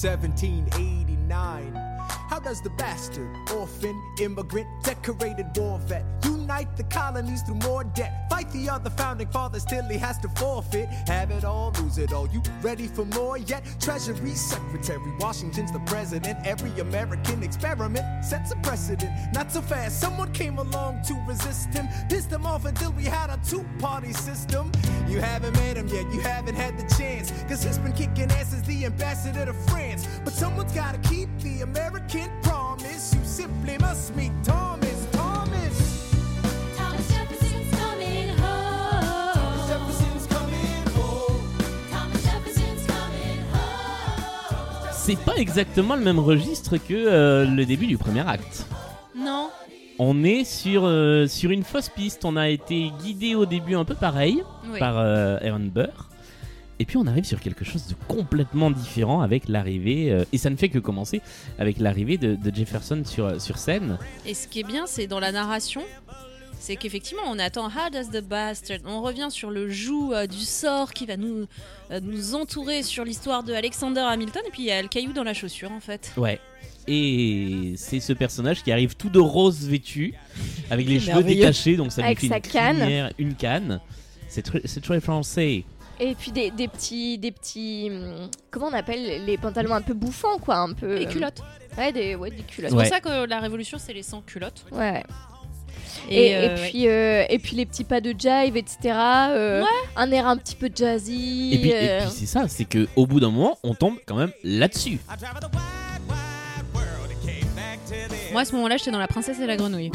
1789 0.01 1.90
How 2.29 2.39
does 2.39 2.61
the 2.61 2.69
bastard, 2.71 3.29
orphan, 3.55 4.01
immigrant, 4.19 4.67
decorated 4.83 5.47
war 5.55 5.79
vet 5.79 6.05
unite 6.51 6.75
the 6.75 6.83
colonies 6.83 7.41
through 7.43 7.55
more 7.55 7.83
debt? 7.83 8.27
Fight 8.29 8.49
the 8.51 8.69
other 8.69 8.89
founding 8.89 9.27
fathers 9.27 9.63
till 9.65 9.83
he 9.85 9.97
has 9.97 10.17
to 10.19 10.29
forfeit. 10.29 10.87
Have 11.07 11.31
it 11.31 11.43
all, 11.43 11.71
lose 11.79 11.97
it 11.97 12.11
all. 12.11 12.27
You 12.27 12.41
ready 12.61 12.87
for 12.87 13.05
more 13.05 13.37
yet? 13.37 13.63
Treasury 13.79 14.31
Secretary, 14.31 15.11
Washington's 15.19 15.71
the 15.71 15.79
president. 15.81 16.39
Every 16.45 16.71
American 16.79 17.43
experiment 17.43 18.25
sets 18.25 18.51
a 18.51 18.55
precedent. 18.57 19.11
Not 19.33 19.51
so 19.51 19.61
fast, 19.61 19.99
someone 19.99 20.31
came 20.33 20.57
along 20.57 21.03
to 21.07 21.13
resist 21.27 21.73
him. 21.73 21.87
Pissed 22.09 22.31
him 22.31 22.45
off 22.45 22.65
until 22.65 22.91
we 22.91 23.05
had 23.05 23.29
a 23.29 23.39
two 23.47 23.65
party 23.79 24.13
system. 24.13 24.71
You 25.07 25.19
haven't 25.19 25.53
met 25.53 25.77
him 25.77 25.87
yet, 25.87 26.11
you 26.13 26.19
haven't 26.19 26.55
had 26.55 26.77
the 26.77 26.95
chance. 26.95 27.31
Cause 27.47 27.63
he's 27.63 27.77
been 27.77 27.93
kicking 27.93 28.31
ass 28.31 28.53
as 28.53 28.63
the 28.63 28.85
ambassador 28.85 29.45
to 29.45 29.53
France. 29.53 30.07
But 30.23 30.33
someone's 30.33 30.73
gotta 30.73 30.99
keep 31.09 31.29
the 31.39 31.61
American 31.61 32.00
C'est 45.03 45.19
pas 45.19 45.35
exactement 45.37 45.95
le 45.95 46.03
même 46.03 46.19
registre 46.19 46.77
que 46.77 46.93
euh, 46.93 47.43
le 47.43 47.65
début 47.65 47.87
du 47.87 47.97
premier 47.97 48.21
acte. 48.25 48.67
Non. 49.17 49.49
On 49.97 50.23
est 50.23 50.45
euh, 50.67 51.27
sur, 51.27 51.51
une 51.51 51.63
fausse 51.63 51.89
piste. 51.89 52.23
On 52.23 52.37
a 52.37 52.49
été 52.49 52.91
guidé 53.03 53.35
au 53.35 53.45
début 53.45 53.75
un 53.75 53.83
peu 53.83 53.95
pareil 53.95 54.43
par 54.79 54.99
euh, 54.99 55.37
Aaron 55.41 55.69
Burr. 55.73 56.10
Et 56.81 56.85
puis 56.85 56.97
on 56.97 57.05
arrive 57.05 57.25
sur 57.25 57.39
quelque 57.39 57.63
chose 57.63 57.85
de 57.85 57.93
complètement 58.07 58.71
différent 58.71 59.21
avec 59.21 59.47
l'arrivée, 59.47 60.11
euh, 60.11 60.25
et 60.33 60.39
ça 60.39 60.49
ne 60.49 60.55
fait 60.55 60.69
que 60.69 60.79
commencer, 60.79 61.21
avec 61.59 61.77
l'arrivée 61.77 62.17
de, 62.17 62.33
de 62.33 62.55
Jefferson 62.55 63.03
sur, 63.05 63.39
sur 63.39 63.59
scène. 63.59 63.99
Et 64.25 64.33
ce 64.33 64.47
qui 64.47 64.61
est 64.61 64.63
bien, 64.63 64.87
c'est 64.87 65.05
dans 65.05 65.19
la 65.19 65.31
narration, 65.31 65.83
c'est 66.59 66.75
qu'effectivement, 66.77 67.21
on 67.27 67.37
attend 67.37 67.67
How 67.67 67.91
does 67.91 68.09
the 68.11 68.23
bastard 68.23 68.79
On 68.85 69.03
revient 69.03 69.27
sur 69.29 69.51
le 69.51 69.69
joug 69.69 70.11
euh, 70.11 70.25
du 70.25 70.39
sort 70.39 70.91
qui 70.91 71.05
va 71.05 71.17
nous, 71.17 71.45
euh, 71.91 71.99
nous 72.01 72.33
entourer 72.33 72.81
sur 72.81 73.05
l'histoire 73.05 73.43
de 73.43 73.53
Alexander 73.53 74.01
Hamilton, 74.01 74.41
et 74.47 74.49
puis 74.51 74.63
il 74.63 74.67
y 74.69 74.71
a 74.71 74.81
le 74.81 74.87
caillou 74.87 75.13
dans 75.13 75.23
la 75.23 75.35
chaussure 75.35 75.71
en 75.71 75.81
fait. 75.81 76.11
Ouais. 76.17 76.39
Et 76.87 77.75
c'est 77.77 77.99
ce 77.99 78.11
personnage 78.13 78.63
qui 78.63 78.71
arrive 78.71 78.95
tout 78.95 79.09
de 79.09 79.19
rose 79.19 79.67
vêtu, 79.67 80.15
avec 80.71 80.87
les 80.87 80.99
cheveux 80.99 81.21
détachés, 81.21 81.75
donc 81.75 81.91
ça 81.91 82.01
lui 82.01 82.07
Avec 82.07 82.21
fait 82.21 82.27
sa 82.27 82.37
une 82.37 82.41
canne. 82.41 82.77
crinière, 82.77 83.11
une 83.19 83.35
canne. 83.35 83.79
C'est 84.27 84.41
très 84.81 84.99
français. 84.99 85.63
Et 85.99 86.15
puis 86.15 86.31
des, 86.31 86.49
des 86.51 86.67
petits, 86.67 87.17
des 87.17 87.31
petits, 87.31 87.89
hum, 87.91 88.29
comment 88.49 88.67
on 88.67 88.73
appelle 88.73 89.25
les 89.25 89.37
pantalons 89.37 89.73
un 89.73 89.81
peu 89.81 89.93
bouffants 89.93 90.37
quoi, 90.39 90.57
un 90.57 90.73
peu. 90.73 90.99
Et 90.99 91.05
culottes. 91.05 91.41
Ouais, 91.77 91.91
des, 91.91 92.15
ouais, 92.15 92.31
des 92.31 92.41
culottes. 92.43 92.71
C'est 92.71 92.77
Ouais. 92.77 92.83
pour 92.89 92.93
ça 92.93 92.99
que 93.01 93.25
la 93.27 93.39
révolution, 93.39 93.77
c'est 93.79 93.93
les 93.93 94.03
sans 94.03 94.21
culottes. 94.21 94.65
Ouais. 94.71 95.03
Et, 96.09 96.27
et 96.29 96.35
euh, 96.35 96.55
ouais. 96.55 96.69
puis, 96.69 96.87
euh, 96.87 97.23
et 97.29 97.37
puis 97.37 97.55
les 97.55 97.65
petits 97.65 97.83
pas 97.83 98.01
de 98.01 98.15
jive, 98.17 98.57
etc. 98.57 98.77
euh, 99.29 99.63
Un 99.95 100.11
air 100.11 100.25
un 100.27 100.37
petit 100.37 100.55
peu 100.55 100.69
jazzy. 100.73 101.51
Et 101.53 101.59
puis, 101.59 101.69
et 101.69 101.89
euh, 101.89 101.99
puis 102.01 102.09
c'est 102.11 102.25
ça, 102.25 102.47
c'est 102.47 102.65
que 102.65 102.87
au 102.95 103.05
bout 103.05 103.19
d'un 103.19 103.29
moment, 103.29 103.57
on 103.63 103.75
tombe 103.75 103.97
quand 104.07 104.15
même 104.15 104.31
là-dessus. 104.43 104.99
Moi, 108.31 108.41
à 108.41 108.45
ce 108.45 108.55
moment-là, 108.55 108.77
j'étais 108.77 108.91
dans 108.91 108.99
La 108.99 109.07
Princesse 109.07 109.39
et 109.39 109.45
la 109.45 109.57
Grenouille. 109.57 109.91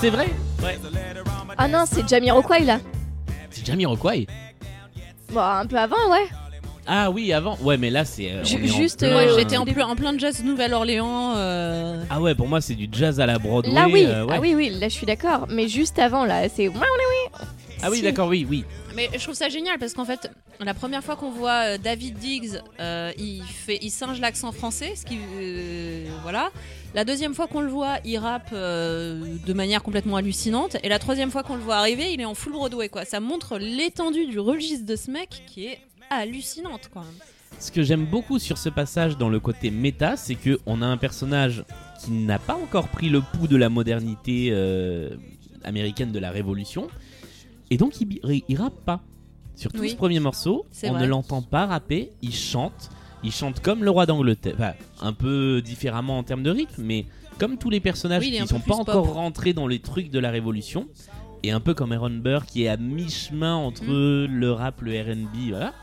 C'est 0.00 0.10
vrai? 0.10 0.26
Ouais. 0.62 0.78
Ah 1.58 1.68
non, 1.68 1.84
c'est 1.86 2.08
Jamiroquai 2.08 2.60
là. 2.64 2.80
C'est 3.50 3.66
Jamiroquai? 3.66 4.26
Bon, 5.32 5.40
un 5.40 5.66
peu 5.66 5.76
avant, 5.76 6.10
ouais. 6.10 6.26
Ah 6.86 7.10
oui, 7.10 7.32
avant. 7.32 7.56
Ouais, 7.62 7.76
mais 7.76 7.90
là, 7.90 8.04
c'est. 8.04 8.32
euh, 8.32 8.42
Ju- 8.44 8.56
on 8.60 8.64
est 8.66 8.70
en 8.72 8.76
juste, 8.76 8.98
plein- 9.00 9.10
Euh, 9.16 9.38
j'étais 9.38 9.56
en, 9.56 9.64
plein- 9.64 9.86
en 9.86 9.94
plein 9.94 10.18
jazz 10.18 10.42
Nouvelle-Orléans. 10.42 11.34
euh, 11.36 12.02
Ah 12.10 12.20
ouais, 12.20 12.34
pour 12.34 12.48
moi, 12.48 12.60
c'est 12.60 12.74
du 12.74 12.88
jazz 12.90 13.20
à 13.20 13.26
la 13.26 13.38
Broadway. 13.38 13.72
là, 13.72 13.86
oui. 13.86 14.04
euh, 14.06 14.24
ouais. 14.24 14.34
Ah 14.36 14.40
oui, 14.40 14.54
oui, 14.56 14.70
là 14.70 14.88
je 14.88 14.94
suis 14.94 15.06
d'accord. 15.06 15.46
Mais 15.50 15.68
juste 15.68 15.98
avant, 15.98 16.24
là, 16.24 16.48
c'est. 16.48 16.70
Ah 17.82 17.88
oui, 17.90 17.98
Si. 17.98 18.02
d'accord, 18.02 18.28
oui, 18.28 18.46
oui. 18.48 18.64
Mais 18.96 19.08
je 19.14 19.22
trouve 19.22 19.34
ça 19.34 19.48
génial 19.48 19.78
parce 19.78 19.94
qu'en 19.94 20.04
fait, 20.04 20.30
la 20.64 20.74
première 20.74 21.02
fois 21.02 21.16
qu'on 21.16 21.30
voit 21.30 21.64
euh, 21.64 21.78
David 21.78 22.18
Diggs, 22.18 22.60
euh, 22.80 23.12
il, 23.18 23.90
singe 23.90 24.20
l'accent 24.20 24.52
français, 24.52 24.94
ce 24.94 25.04
qui. 25.04 25.18
euh, 25.18 26.06
voilà. 26.22 26.50
La 26.94 27.04
deuxième 27.04 27.34
fois 27.34 27.46
qu'on 27.46 27.60
le 27.60 27.68
voit, 27.68 27.98
il 28.04 28.18
rappe 28.18 28.52
de 28.52 29.52
manière 29.52 29.82
complètement 29.82 30.16
hallucinante. 30.16 30.76
Et 30.82 30.88
la 30.88 30.98
troisième 30.98 31.30
fois 31.30 31.44
qu'on 31.44 31.54
le 31.54 31.62
voit 31.62 31.76
arriver, 31.76 32.12
il 32.12 32.20
est 32.20 32.24
en 32.24 32.34
full 32.34 32.52
Broadway, 32.52 32.88
quoi. 32.88 33.04
Ça 33.04 33.20
montre 33.20 33.58
l'étendue 33.58 34.26
du 34.26 34.40
registre 34.40 34.86
de 34.86 34.96
ce 34.96 35.10
mec 35.10 35.44
qui 35.46 35.66
est 35.66 35.78
hallucinante, 36.10 36.90
même. 36.94 37.04
Ce 37.60 37.70
que 37.70 37.82
j'aime 37.84 38.06
beaucoup 38.06 38.40
sur 38.40 38.58
ce 38.58 38.68
passage 38.68 39.16
dans 39.16 39.28
le 39.28 39.38
côté 39.38 39.70
méta, 39.70 40.16
c'est 40.16 40.34
que 40.34 40.58
on 40.66 40.82
a 40.82 40.86
un 40.86 40.96
personnage 40.96 41.64
qui 42.02 42.10
n'a 42.10 42.40
pas 42.40 42.54
encore 42.54 42.88
pris 42.88 43.08
le 43.08 43.20
pouls 43.20 43.46
de 43.46 43.56
la 43.56 43.68
modernité 43.68 44.52
américaine 45.62 46.10
de 46.10 46.18
la 46.18 46.32
Révolution, 46.32 46.88
et 47.70 47.76
donc 47.76 48.00
il, 48.00 48.18
il 48.48 48.56
rappe 48.56 48.84
pas. 48.84 49.00
Sur 49.60 49.72
tout 49.72 49.80
Oui. 49.80 49.90
ce 49.90 49.96
premier 49.96 50.20
morceau, 50.20 50.64
on 50.84 50.92
vrai. 50.92 51.02
ne 51.02 51.06
l'entend 51.06 51.42
pas 51.42 51.66
rapper, 51.66 52.10
il 52.22 52.34
chante. 52.34 52.88
Il 53.22 53.30
chante 53.30 53.60
comme 53.60 53.84
le 53.84 53.90
roi 53.90 54.06
d'Angleterre, 54.06 54.54
Enfin, 54.56 54.72
un 55.02 55.12
peu 55.12 55.60
différemment 55.62 56.16
en 56.16 56.22
termes 56.22 56.42
de 56.42 56.50
rythme, 56.50 56.82
mais 56.82 57.04
comme 57.38 57.58
tous 57.58 57.68
les 57.68 57.80
personnages 57.80 58.22
Oui, 58.22 58.30
qui 58.30 58.38
un 58.38 58.46
sont 58.46 58.60
pas 58.60 58.76
encore 58.76 59.12
rentrés 59.12 59.52
dans 59.52 59.66
les 59.66 59.78
trucs 59.80 60.10
de 60.10 60.18
la 60.18 60.30
Révolution, 60.30 60.88
et 61.42 61.50
un 61.50 61.60
peu 61.60 61.74
comme 61.74 61.92
Aaron 61.92 62.08
Burr 62.08 62.46
qui 62.46 62.62
est 62.64 62.68
à 62.68 62.78
mi-chemin 62.78 63.54
entre 63.54 63.84
Mm. 63.84 64.26
le 64.38 64.52
rap, 64.52 64.80
le 64.80 64.92
R&B, 64.98 65.50
voilà. 65.50 65.74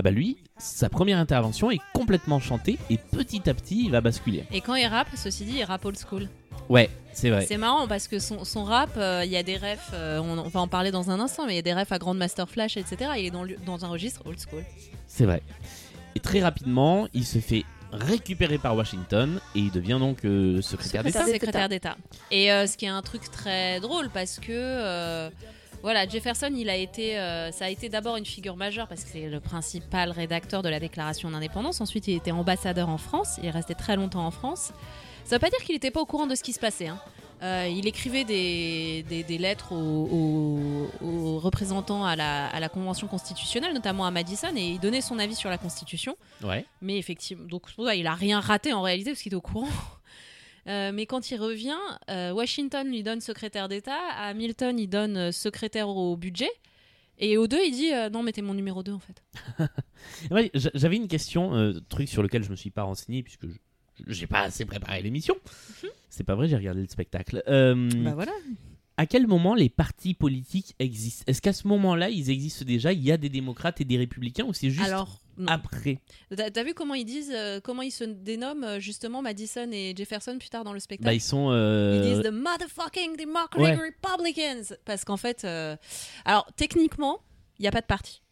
Ah 0.00 0.02
bah 0.02 0.10
lui, 0.10 0.38
sa 0.62 0.88
première 0.88 1.18
intervention 1.18 1.72
est 1.72 1.80
complètement 1.92 2.38
chantée 2.38 2.78
et 2.88 2.96
petit 2.96 3.50
à 3.50 3.54
petit, 3.54 3.84
il 3.84 3.90
va 3.90 4.00
basculer. 4.00 4.44
Et 4.52 4.60
quand 4.60 4.76
il 4.76 4.86
rappe, 4.86 5.08
ceci 5.16 5.44
dit, 5.44 5.56
il 5.58 5.64
rappe 5.64 5.84
old 5.84 5.98
school. 5.98 6.28
Ouais, 6.68 6.88
c'est 7.12 7.30
vrai. 7.30 7.44
C'est 7.46 7.56
marrant 7.56 7.88
parce 7.88 8.06
que 8.06 8.20
son, 8.20 8.44
son 8.44 8.62
rap, 8.62 8.90
euh, 8.96 9.22
il 9.24 9.30
y 9.32 9.36
a 9.36 9.42
des 9.42 9.56
refs, 9.56 9.90
euh, 9.92 10.20
on, 10.20 10.38
on 10.38 10.48
va 10.48 10.60
en 10.60 10.68
parler 10.68 10.92
dans 10.92 11.10
un 11.10 11.18
instant, 11.18 11.46
mais 11.46 11.54
il 11.54 11.56
y 11.56 11.58
a 11.58 11.62
des 11.62 11.74
refs 11.74 11.90
à 11.90 11.98
Grandmaster 11.98 12.48
Flash, 12.48 12.76
etc. 12.76 13.10
Il 13.18 13.26
est 13.26 13.30
dans, 13.66 13.84
un 13.84 13.88
registre 13.88 14.22
old 14.24 14.38
school. 14.38 14.62
C'est 15.08 15.24
vrai. 15.24 15.42
Et 16.14 16.20
très 16.20 16.40
rapidement, 16.40 17.08
il 17.12 17.26
se 17.26 17.38
fait 17.38 17.64
récupérer 17.92 18.58
par 18.58 18.76
Washington 18.76 19.40
et 19.54 19.58
il 19.58 19.70
devient 19.70 19.98
donc 19.98 20.24
euh, 20.24 20.62
secrétaire 20.62 21.02
d'État. 21.02 21.20
Secrétaire 21.20 21.40
secrétaire 21.40 21.68
d'État. 21.68 21.96
Et 22.30 22.52
euh, 22.52 22.66
ce 22.66 22.76
qui 22.76 22.86
est 22.86 22.88
un 22.88 23.02
truc 23.02 23.30
très 23.30 23.80
drôle 23.80 24.08
parce 24.10 24.38
que 24.38 24.50
euh, 24.50 25.30
voilà, 25.82 26.06
Jefferson, 26.08 26.50
il 26.56 26.68
a 26.70 26.76
été, 26.76 27.18
euh, 27.18 27.50
ça 27.52 27.66
a 27.66 27.68
été 27.68 27.88
d'abord 27.88 28.16
une 28.16 28.26
figure 28.26 28.56
majeure 28.56 28.86
parce 28.88 29.04
que 29.04 29.10
c'est 29.10 29.28
le 29.28 29.40
principal 29.40 30.10
rédacteur 30.10 30.62
de 30.62 30.68
la 30.68 30.78
Déclaration 30.80 31.30
d'indépendance. 31.30 31.80
Ensuite, 31.80 32.06
il 32.08 32.14
était 32.16 32.30
ambassadeur 32.30 32.88
en 32.88 32.98
France. 32.98 33.38
Il 33.42 33.46
est 33.46 33.50
resté 33.50 33.74
très 33.74 33.96
longtemps 33.96 34.24
en 34.26 34.30
France. 34.30 34.72
Ça 35.24 35.36
veut 35.36 35.40
pas 35.40 35.50
dire 35.50 35.58
qu'il 35.64 35.74
n'était 35.74 35.90
pas 35.90 36.00
au 36.00 36.06
courant 36.06 36.26
de 36.26 36.34
ce 36.34 36.42
qui 36.42 36.52
se 36.52 36.60
passait. 36.60 36.88
hein. 36.88 36.98
Euh, 37.42 37.66
il 37.68 37.88
écrivait 37.88 38.22
des, 38.22 39.04
des- 39.08 39.24
des 39.24 39.36
lettres 39.38 39.72
aux, 39.72 40.88
aux- 41.00 41.04
aux 41.04 41.38
représentants 41.40 42.04
à 42.04 42.14
la, 42.14 42.46
à 42.46 42.60
la 42.60 42.68
Convention 42.68 43.08
constitutionnelle, 43.08 43.74
notamment 43.74 44.04
à 44.06 44.12
Madison, 44.12 44.54
et 44.56 44.60
il 44.62 44.78
donnait 44.78 45.00
son 45.00 45.18
avis 45.18 45.34
sur 45.34 45.50
la 45.50 45.58
Constitution. 45.58 46.16
Ouais. 46.44 46.64
Mais 46.80 46.98
effectivement, 46.98 47.44
donc 47.48 47.62
il 47.96 48.06
a 48.06 48.14
rien 48.14 48.38
raté 48.38 48.72
en 48.72 48.82
réalité 48.82 49.10
parce 49.10 49.22
qu'il 49.22 49.30
était 49.30 49.36
au 49.36 49.40
courant. 49.40 49.66
Euh, 50.68 50.92
mais 50.92 51.06
quand 51.06 51.30
il 51.30 51.36
revient, 51.40 51.76
euh, 52.10 52.32
Washington 52.32 52.88
lui 52.88 53.02
donne 53.02 53.20
secrétaire 53.20 53.68
d'État, 53.68 53.98
à 54.12 54.28
Hamilton 54.28 54.78
il 54.78 54.88
donne 54.88 55.16
euh, 55.16 55.32
secrétaire 55.32 55.88
au 55.88 56.16
budget, 56.16 56.50
et 57.18 57.36
aux 57.36 57.46
deux 57.48 57.60
il 57.66 57.72
dit 57.72 57.92
euh, 57.92 58.10
non 58.10 58.22
mais 58.22 58.32
t'es 58.32 58.42
mon 58.42 58.54
numéro 58.54 58.82
2 58.82 58.92
en 58.92 59.00
fait. 59.00 59.22
Ouais, 60.30 60.50
J'avais 60.54 60.96
une 60.96 61.08
question, 61.08 61.54
euh, 61.54 61.80
truc 61.88 62.08
sur 62.08 62.22
lequel 62.22 62.42
je 62.44 62.50
me 62.50 62.56
suis 62.56 62.70
pas 62.70 62.82
renseigné 62.82 63.22
puisque 63.22 63.46
je- 63.46 63.58
j'ai 64.08 64.26
pas 64.26 64.40
assez 64.40 64.64
préparé 64.64 65.00
l'émission. 65.02 65.34
C'est 66.08 66.24
pas 66.24 66.34
vrai, 66.34 66.48
j'ai 66.48 66.56
regardé 66.56 66.80
le 66.82 66.88
spectacle. 66.88 67.42
Euh, 67.48 67.88
Bah 68.04 68.14
voilà. 68.14 68.32
à 68.96 69.06
quel 69.06 69.26
moment 69.26 69.54
les 69.54 69.68
partis 69.68 70.14
politiques 70.14 70.74
existent? 70.78 71.24
Est-ce 71.26 71.40
qu'à 71.42 71.52
ce 71.52 71.66
moment-là, 71.68 72.08
ils 72.10 72.30
existent 72.30 72.64
déjà 72.64 72.92
Il 72.92 73.02
y 73.02 73.12
a 73.12 73.16
des 73.16 73.28
démocrates 73.28 73.80
et 73.80 73.84
des 73.84 73.96
républicains 73.96 74.44
ou 74.44 74.52
c'est 74.52 74.70
juste 74.70 74.86
Alors. 74.86 75.20
Après 75.46 75.98
T'as 76.36 76.62
vu 76.62 76.74
comment 76.74 76.94
ils 76.94 77.04
disent, 77.04 77.32
euh, 77.34 77.60
comment 77.60 77.82
ils 77.82 77.90
se 77.90 78.04
dénomment 78.04 78.64
euh, 78.64 78.80
justement 78.80 79.22
Madison 79.22 79.68
et 79.72 79.94
Jefferson 79.96 80.36
plus 80.38 80.48
tard 80.50 80.64
dans 80.64 80.72
le 80.72 80.80
spectacle? 80.80 81.06
Bah 81.06 81.14
ils 81.14 81.20
sont. 81.20 81.48
euh, 81.50 82.00
Ils 82.02 82.14
disent 82.14 82.22
the 82.22 82.32
motherfucking 82.32 83.16
Democratic 83.16 83.58
Ouais. 83.80 83.90
Republicans 84.02 84.76
parce 84.84 85.04
qu'en 85.04 85.16
fait, 85.16 85.44
euh, 85.44 85.76
alors 86.24 86.46
techniquement, 86.56 87.22
il 87.58 87.62
n'y 87.62 87.68
a 87.68 87.72
pas 87.72 87.80
de 87.80 87.86
parti. 87.86 88.22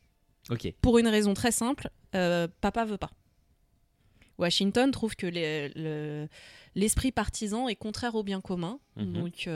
Ok. 0.51 0.73
Pour 0.81 0.99
une 0.99 1.09
raison 1.09 1.35
très 1.35 1.53
simple, 1.53 1.89
papa 2.13 2.85
veut 2.85 2.99
pas. 2.99 3.11
Washington 4.39 4.91
trouve 4.91 5.17
que 5.17 5.27
les- 5.27 5.69
le- 5.77 6.29
l'esprit 6.75 7.13
partisan 7.13 7.69
est 7.69 7.77
contraire 7.77 8.15
au 8.15 8.23
bien 8.23 8.41
commun. 8.41 8.79
Mhm. 8.97 9.13
Donc, 9.13 9.49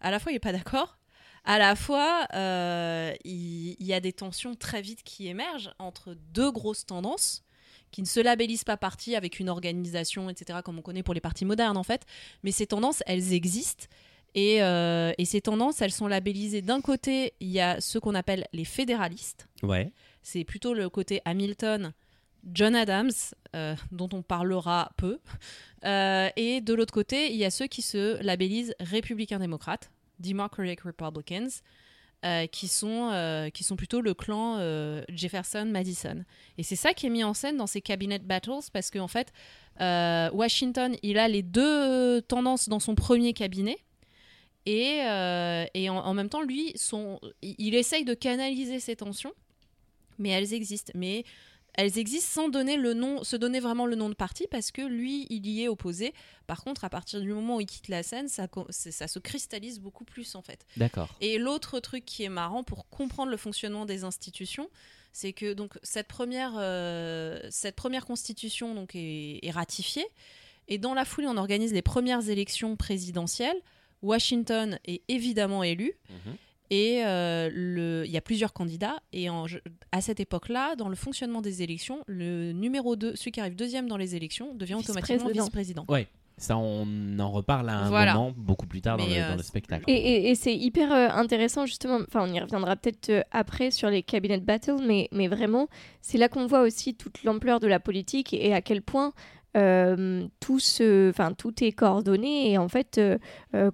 à 0.00 0.10
la 0.10 0.18
fois, 0.20 0.30
il 0.32 0.36
n'est 0.36 0.40
pas 0.40 0.52
d'accord. 0.52 0.98
À 1.44 1.58
la 1.58 1.74
fois, 1.74 2.26
euh, 2.34 3.12
il, 3.24 3.76
y 3.80 3.92
a 3.92 4.00
des 4.00 4.12
tensions 4.12 4.54
très 4.54 4.82
vite 4.82 5.02
qui 5.02 5.28
émergent 5.28 5.74
entre 5.78 6.14
deux 6.32 6.50
grosses 6.50 6.86
tendances 6.86 7.42
qui 7.90 8.02
ne 8.02 8.06
se 8.06 8.20
labellisent 8.20 8.64
pas 8.64 8.76
partis 8.76 9.16
avec 9.16 9.40
une 9.40 9.48
organisation, 9.48 10.30
etc., 10.30 10.60
comme 10.64 10.78
on 10.78 10.82
connaît 10.82 11.02
pour 11.02 11.14
les 11.14 11.20
partis 11.20 11.44
modernes, 11.44 11.76
en 11.76 11.82
fait. 11.82 12.02
Mais 12.44 12.52
ces 12.52 12.66
tendances, 12.66 13.02
elles 13.06 13.32
existent. 13.32 13.86
Et, 14.34 14.62
euh, 14.62 15.12
et 15.18 15.24
ces 15.24 15.40
tendances, 15.40 15.82
elles 15.82 15.90
sont 15.90 16.06
labellisées. 16.06 16.62
D'un 16.62 16.80
côté, 16.80 17.34
il 17.40 17.48
y 17.48 17.60
a 17.60 17.80
ceux 17.80 17.98
qu'on 17.98 18.14
appelle 18.14 18.46
les 18.52 18.64
fédéralistes 18.64 19.48
Ouais. 19.64 19.92
c'est 20.22 20.44
plutôt 20.44 20.72
le 20.72 20.88
côté 20.88 21.20
Hamilton, 21.24 21.92
John 22.52 22.74
Adams, 22.74 23.10
euh, 23.56 23.74
dont 23.92 24.08
on 24.12 24.22
parlera 24.22 24.92
peu. 24.96 25.18
Euh, 25.84 26.28
et 26.36 26.60
de 26.60 26.74
l'autre 26.74 26.92
côté, 26.92 27.32
il 27.32 27.38
y 27.38 27.44
a 27.46 27.50
ceux 27.50 27.66
qui 27.66 27.80
se 27.80 28.22
labellisent 28.22 28.74
républicains-démocrates, 28.80 29.90
Democratic 30.20 30.80
Republicans, 30.82 31.48
euh, 32.24 32.46
qui, 32.46 32.68
sont, 32.68 33.10
euh, 33.12 33.48
qui 33.48 33.64
sont 33.64 33.76
plutôt 33.76 34.00
le 34.00 34.14
clan 34.14 34.56
euh, 34.58 35.02
Jefferson-Madison. 35.08 36.24
Et 36.58 36.62
c'est 36.62 36.76
ça 36.76 36.92
qui 36.92 37.06
est 37.06 37.10
mis 37.10 37.24
en 37.24 37.34
scène 37.34 37.56
dans 37.56 37.66
ces 37.66 37.80
cabinet 37.80 38.18
battles, 38.18 38.68
parce 38.72 38.90
qu'en 38.90 39.08
fait, 39.08 39.32
euh, 39.80 40.30
Washington, 40.32 40.94
il 41.02 41.18
a 41.18 41.28
les 41.28 41.42
deux 41.42 42.20
tendances 42.22 42.68
dans 42.68 42.80
son 42.80 42.94
premier 42.94 43.32
cabinet. 43.32 43.78
Et, 44.66 44.98
et 45.74 45.90
en, 45.90 45.96
en 45.96 46.14
même 46.14 46.28
temps, 46.28 46.42
lui, 46.42 46.72
son, 46.76 47.18
il 47.40 47.74
essaye 47.74 48.04
de 48.04 48.12
canaliser 48.14 48.78
ces 48.78 48.94
tensions 48.94 49.32
mais 50.20 50.28
elles 50.28 50.54
existent. 50.54 50.92
Mais 50.94 51.24
elles 51.74 51.98
existent 51.98 52.42
sans 52.42 52.48
donner 52.48 52.76
le 52.76 52.94
nom, 52.94 53.24
se 53.24 53.36
donner 53.36 53.60
vraiment 53.60 53.86
le 53.86 53.96
nom 53.96 54.08
de 54.08 54.14
parti 54.14 54.46
parce 54.50 54.70
que 54.70 54.82
lui, 54.82 55.26
il 55.30 55.46
y 55.46 55.64
est 55.64 55.68
opposé. 55.68 56.14
Par 56.46 56.62
contre, 56.62 56.84
à 56.84 56.90
partir 56.90 57.20
du 57.20 57.32
moment 57.32 57.56
où 57.56 57.60
il 57.60 57.66
quitte 57.66 57.88
la 57.88 58.02
scène, 58.02 58.28
ça, 58.28 58.48
se 58.48 59.18
cristallise 59.18 59.80
beaucoup 59.80 60.04
plus 60.04 60.34
en 60.34 60.42
fait. 60.42 60.66
D'accord. 60.76 61.08
Et 61.20 61.38
l'autre 61.38 61.80
truc 61.80 62.04
qui 62.04 62.24
est 62.24 62.28
marrant 62.28 62.64
pour 62.64 62.88
comprendre 62.88 63.30
le 63.30 63.36
fonctionnement 63.36 63.86
des 63.86 64.04
institutions, 64.04 64.68
c'est 65.12 65.32
que 65.32 65.52
donc 65.52 65.78
cette 65.82 66.08
première, 66.08 66.52
cette 67.50 67.76
première 67.76 68.06
constitution 68.06 68.74
donc 68.74 68.92
est, 68.94 69.50
ratifiée 69.50 70.06
et 70.68 70.78
dans 70.78 70.94
la 70.94 71.04
foulée 71.04 71.26
on 71.26 71.36
organise 71.36 71.72
les 71.72 71.82
premières 71.82 72.28
élections 72.28 72.76
présidentielles. 72.76 73.60
Washington 74.02 74.78
est 74.86 75.02
évidemment 75.08 75.62
élu. 75.62 75.92
Mhm. 76.08 76.36
Et 76.70 77.04
euh, 77.04 78.04
il 78.06 78.10
y 78.10 78.16
a 78.16 78.20
plusieurs 78.20 78.52
candidats. 78.52 78.96
Et 79.12 79.28
à 79.92 80.00
cette 80.00 80.20
époque-là, 80.20 80.76
dans 80.76 80.88
le 80.88 80.94
fonctionnement 80.94 81.42
des 81.42 81.62
élections, 81.62 82.04
le 82.06 82.52
numéro 82.52 82.96
2, 82.96 83.16
celui 83.16 83.32
qui 83.32 83.40
arrive 83.40 83.56
deuxième 83.56 83.88
dans 83.88 83.96
les 83.96 84.14
élections, 84.14 84.54
devient 84.54 84.74
automatiquement 84.74 85.28
vice-président. 85.28 85.84
ouais. 85.88 86.06
Ça, 86.38 86.56
on 86.56 87.18
en 87.18 87.30
reparle 87.30 87.68
à 87.68 87.80
un 87.80 87.90
moment 87.90 88.32
beaucoup 88.34 88.66
plus 88.66 88.80
tard 88.80 88.96
dans, 88.96 89.04
le, 89.04 89.12
euh, 89.12 89.36
spectacle. 89.42 89.84
Et, 89.88 90.34
c'est 90.34 90.56
hyper 90.56 90.90
euh, 90.90 91.08
intéressant, 91.10 91.66
justement. 91.66 91.98
Enfin, 92.08 92.26
on 92.26 92.32
y 92.32 92.40
reviendra 92.40 92.76
peut-être 92.76 93.26
après 93.30 93.70
sur 93.70 93.90
les 93.90 94.02
cabinet 94.02 94.40
battles, 94.40 94.82
mais, 94.82 95.10
mais 95.12 95.28
vraiment, 95.28 95.68
c'est 96.00 96.16
là 96.16 96.30
qu'on 96.30 96.46
voit 96.46 96.62
aussi 96.62 96.94
toute 96.94 97.24
l'ampleur 97.24 97.60
de 97.60 97.66
la 97.66 97.78
politique 97.78 98.32
et 98.32 98.54
à 98.54 98.62
quel 98.62 98.80
point 98.80 99.12
tout, 99.52 100.60
ce, 100.60 101.32
tout 101.36 101.64
est 101.64 101.72
coordonné 101.72 102.52
et 102.52 102.56
en 102.56 102.68
fait 102.68 103.00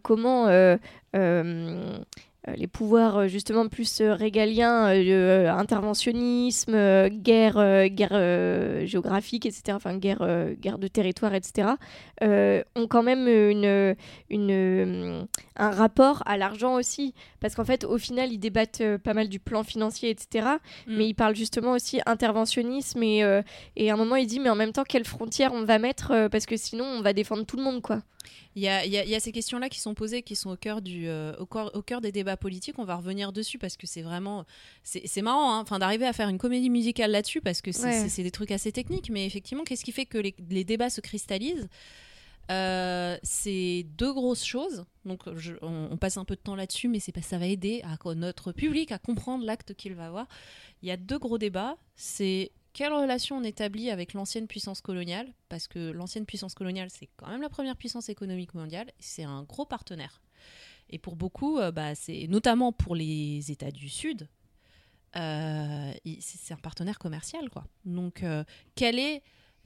comment 0.03 0.49
euh, 1.17 1.99
les 2.55 2.67
pouvoirs 2.67 3.19
euh, 3.19 3.29
justement 3.29 3.69
plus 3.69 4.01
euh, 4.01 4.15
régaliens, 4.15 4.87
interventionnisme, 5.57 7.09
guerre, 7.09 7.89
guerre 7.89 8.87
géographique, 8.87 9.47
etc., 9.47 9.73
enfin 9.73 9.97
guerre, 9.97 10.27
guerre 10.61 10.79
de 10.79 10.89
territoire, 10.89 11.35
etc., 11.35 11.71
ont 12.23 12.87
quand 12.89 13.03
même 13.03 13.29
une, 13.29 13.97
une, 14.31 15.27
un 15.57 15.71
rapport 15.71 16.23
à 16.27 16.37
l'argent 16.37 16.75
aussi. 16.75 17.15
Parce 17.41 17.55
qu'en 17.55 17.65
fait, 17.65 17.85
au 17.85 17.99
final, 17.99 18.33
ils 18.33 18.39
débattent 18.39 18.83
pas 19.03 19.15
mal 19.15 19.29
du 19.29 19.41
plan 19.41 19.63
financier, 19.63 20.11
etc., 20.11 20.47
mm. 20.87 20.97
mais 20.97 21.09
ils 21.09 21.15
parlent 21.15 21.37
justement 21.37 21.73
aussi 21.73 22.01
interventionnisme 22.07 23.03
et, 23.03 23.43
et 23.77 23.91
à 23.91 23.95
un 23.95 23.97
moment, 23.97 24.17
il 24.17 24.27
dit, 24.27 24.41
mais 24.41 24.51
en 24.51 24.57
même 24.57 24.73
temps, 24.73 24.85
quelles 24.85 25.07
frontières 25.07 25.53
on 25.53 25.65
va 25.65 25.79
mettre 25.79 26.29
Parce 26.29 26.47
que 26.47 26.57
sinon, 26.57 26.85
on 26.85 27.01
va 27.03 27.13
défendre 27.13 27.45
tout 27.45 27.57
le 27.57 27.63
monde, 27.63 27.83
quoi. 27.83 28.03
Il 28.55 28.63
y 28.63 28.69
a, 28.69 29.21
ces 29.21 29.33
questions-là 29.33 29.69
qui 29.69 29.81
sont 29.81 29.95
posées, 29.95 30.23
qui 30.23 30.37
sont 30.37 30.51
au 30.51 30.57
cœur, 30.57 30.81
du, 30.81 31.09
euh, 31.09 31.35
au, 31.39 31.83
cœur 31.83 32.01
des 32.01 32.13
débats 32.13 32.37
politiques. 32.37 32.79
On 32.79 32.85
va 32.85 32.97
revenir 32.97 33.33
dessus 33.33 33.59
parce 33.59 33.77
que 33.77 33.87
c'est 33.87 34.03
vraiment. 34.03 34.45
C'est 34.83 35.23
marrant 35.23 35.65
hein, 35.71 35.79
d'arriver 35.79 36.07
à 36.07 36.13
faire 36.13 36.29
une 36.29 36.39
comédie 36.39 36.71
musicale 36.71 37.11
là-dessus 37.11 37.41
parce 37.41 37.61
que 37.61 37.73
c'est 37.73 38.23
des 38.23 38.31
trucs 38.31 38.51
assez 38.51 38.73
techniques. 38.73 39.11
Mais 39.11 39.27
effectivement, 39.27 39.65
qu'est-ce 39.65 39.85
qui 39.85 39.93
fait 39.93 40.07
que 40.07 40.19
les, 40.19 40.65
débats 40.65 40.91
se 40.91 41.01
cristallisent? 41.01 41.69
Euh, 42.51 43.19
c'est 43.23 43.85
deux 43.99 44.13
grosses 44.13 44.45
choses. 44.45 44.85
Donc, 45.05 45.23
on, 45.63 45.97
passe 45.97 46.17
un 46.17 46.25
peu 46.25 46.37
de 46.37 46.41
temps 46.41 46.55
là-dessus, 46.55 46.89
mais 46.89 47.01
c'est 47.01 47.13
pas 47.13 47.23
ça 47.23 47.39
va 47.39 47.47
aider 47.47 47.83
à 47.85 48.15
notre 48.15 48.53
public 48.53 48.93
à 48.93 48.99
comprendre 48.99 49.45
l'acte 49.45 49.75
qu'il 49.75 49.95
va 49.95 50.07
avoir. 50.07 50.27
Il 50.83 50.89
y 50.89 50.93
a 50.93 50.97
deux 50.97 51.19
gros 51.19 51.39
débats. 51.39 51.77
C'est 51.95 52.53
quelle 52.77 52.93
relation 52.93 53.39
on 53.39 53.43
établit 53.43 53.91
avec 53.91 54.13
l'ancienne 54.13 54.47
puissance 54.47 54.83
coloniale 54.83 55.33
Parce 55.49 55.67
que 55.67 55.93
l'ancienne 55.93 56.27
puissance 56.27 56.55
coloniale, 56.55 56.91
c'est 56.91 57.09
quand 57.17 57.29
même 57.29 57.41
la 57.41 57.49
première 57.49 57.75
puissance 57.75 58.11
économique 58.11 58.53
mondiale, 58.53 58.93
c'est 58.99 59.23
un 59.23 59.45
gros 59.45 59.65
partenaire. 59.65 60.21
Et 60.91 60.99
pour 60.99 61.17
beaucoup, 61.17 61.59
euh, 61.59 61.73
bah, 61.73 61.95
c'est 61.95 62.27
notamment 62.29 62.73
pour 62.73 62.95
les 62.95 63.51
États 63.51 63.71
du 63.71 63.89
Sud, 63.89 64.29
euh, 65.17 65.93
c'est 66.21 66.53
un 66.53 66.59
partenaire 66.59 66.99
commercial, 66.99 67.49
quoi. 67.49 67.65
Donc, 67.87 68.23
euh, 68.23 68.45
quelle 68.75 68.99
est 68.99 69.23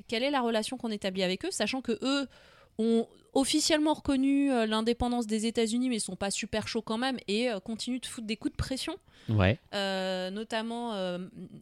quelle 0.06 0.22
est 0.22 0.30
la 0.30 0.40
relation 0.40 0.76
qu'on 0.76 0.92
établit 0.92 1.24
avec 1.24 1.44
eux, 1.44 1.50
sachant 1.50 1.82
que 1.82 1.98
eux 2.02 2.28
ont 2.78 3.06
officiellement 3.32 3.94
reconnu 3.94 4.52
euh, 4.52 4.66
l'indépendance 4.66 5.26
des 5.26 5.46
États-Unis, 5.46 5.88
mais 5.88 5.98
sont 5.98 6.16
pas 6.16 6.30
super 6.30 6.66
chauds 6.66 6.82
quand 6.82 6.98
même 6.98 7.18
et 7.28 7.50
euh, 7.50 7.60
continuent 7.60 8.00
de 8.00 8.06
foutre 8.06 8.26
des 8.26 8.36
coups 8.36 8.52
de 8.52 8.56
pression, 8.56 8.96
ouais. 9.28 9.58
Euh, 9.74 10.30
notamment 10.30 10.94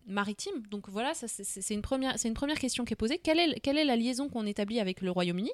maritime. 0.06 0.62
Donc 0.70 0.88
voilà, 0.88 1.12
c'est 1.14 1.74
une 1.74 1.82
première, 1.82 2.18
c'est 2.18 2.28
une 2.28 2.34
première 2.34 2.58
question 2.58 2.84
qui 2.84 2.94
est 2.94 2.96
posée. 2.96 3.18
Quelle 3.18 3.38
est, 3.38 3.60
quelle 3.60 3.78
est 3.78 3.84
la 3.84 3.96
liaison 3.96 4.28
qu'on 4.28 4.46
établit 4.46 4.80
avec 4.80 5.00
le 5.00 5.10
Royaume-Uni? 5.10 5.52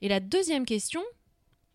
Et 0.00 0.08
la 0.08 0.20
deuxième 0.20 0.64
question, 0.64 1.02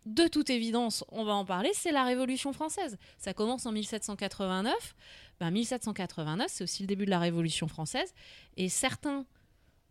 de 0.05 0.27
toute 0.27 0.49
évidence, 0.49 1.03
on 1.09 1.25
va 1.25 1.33
en 1.33 1.45
parler, 1.45 1.71
c'est 1.73 1.91
la 1.91 2.05
Révolution 2.05 2.53
française. 2.53 2.97
Ça 3.17 3.33
commence 3.33 3.65
en 3.65 3.71
1789. 3.71 4.95
Ben, 5.39 5.51
1789, 5.51 6.47
c'est 6.49 6.63
aussi 6.63 6.83
le 6.83 6.87
début 6.87 7.05
de 7.05 7.11
la 7.11 7.19
Révolution 7.19 7.67
française. 7.67 8.13
Et 8.55 8.69
certains 8.69 9.25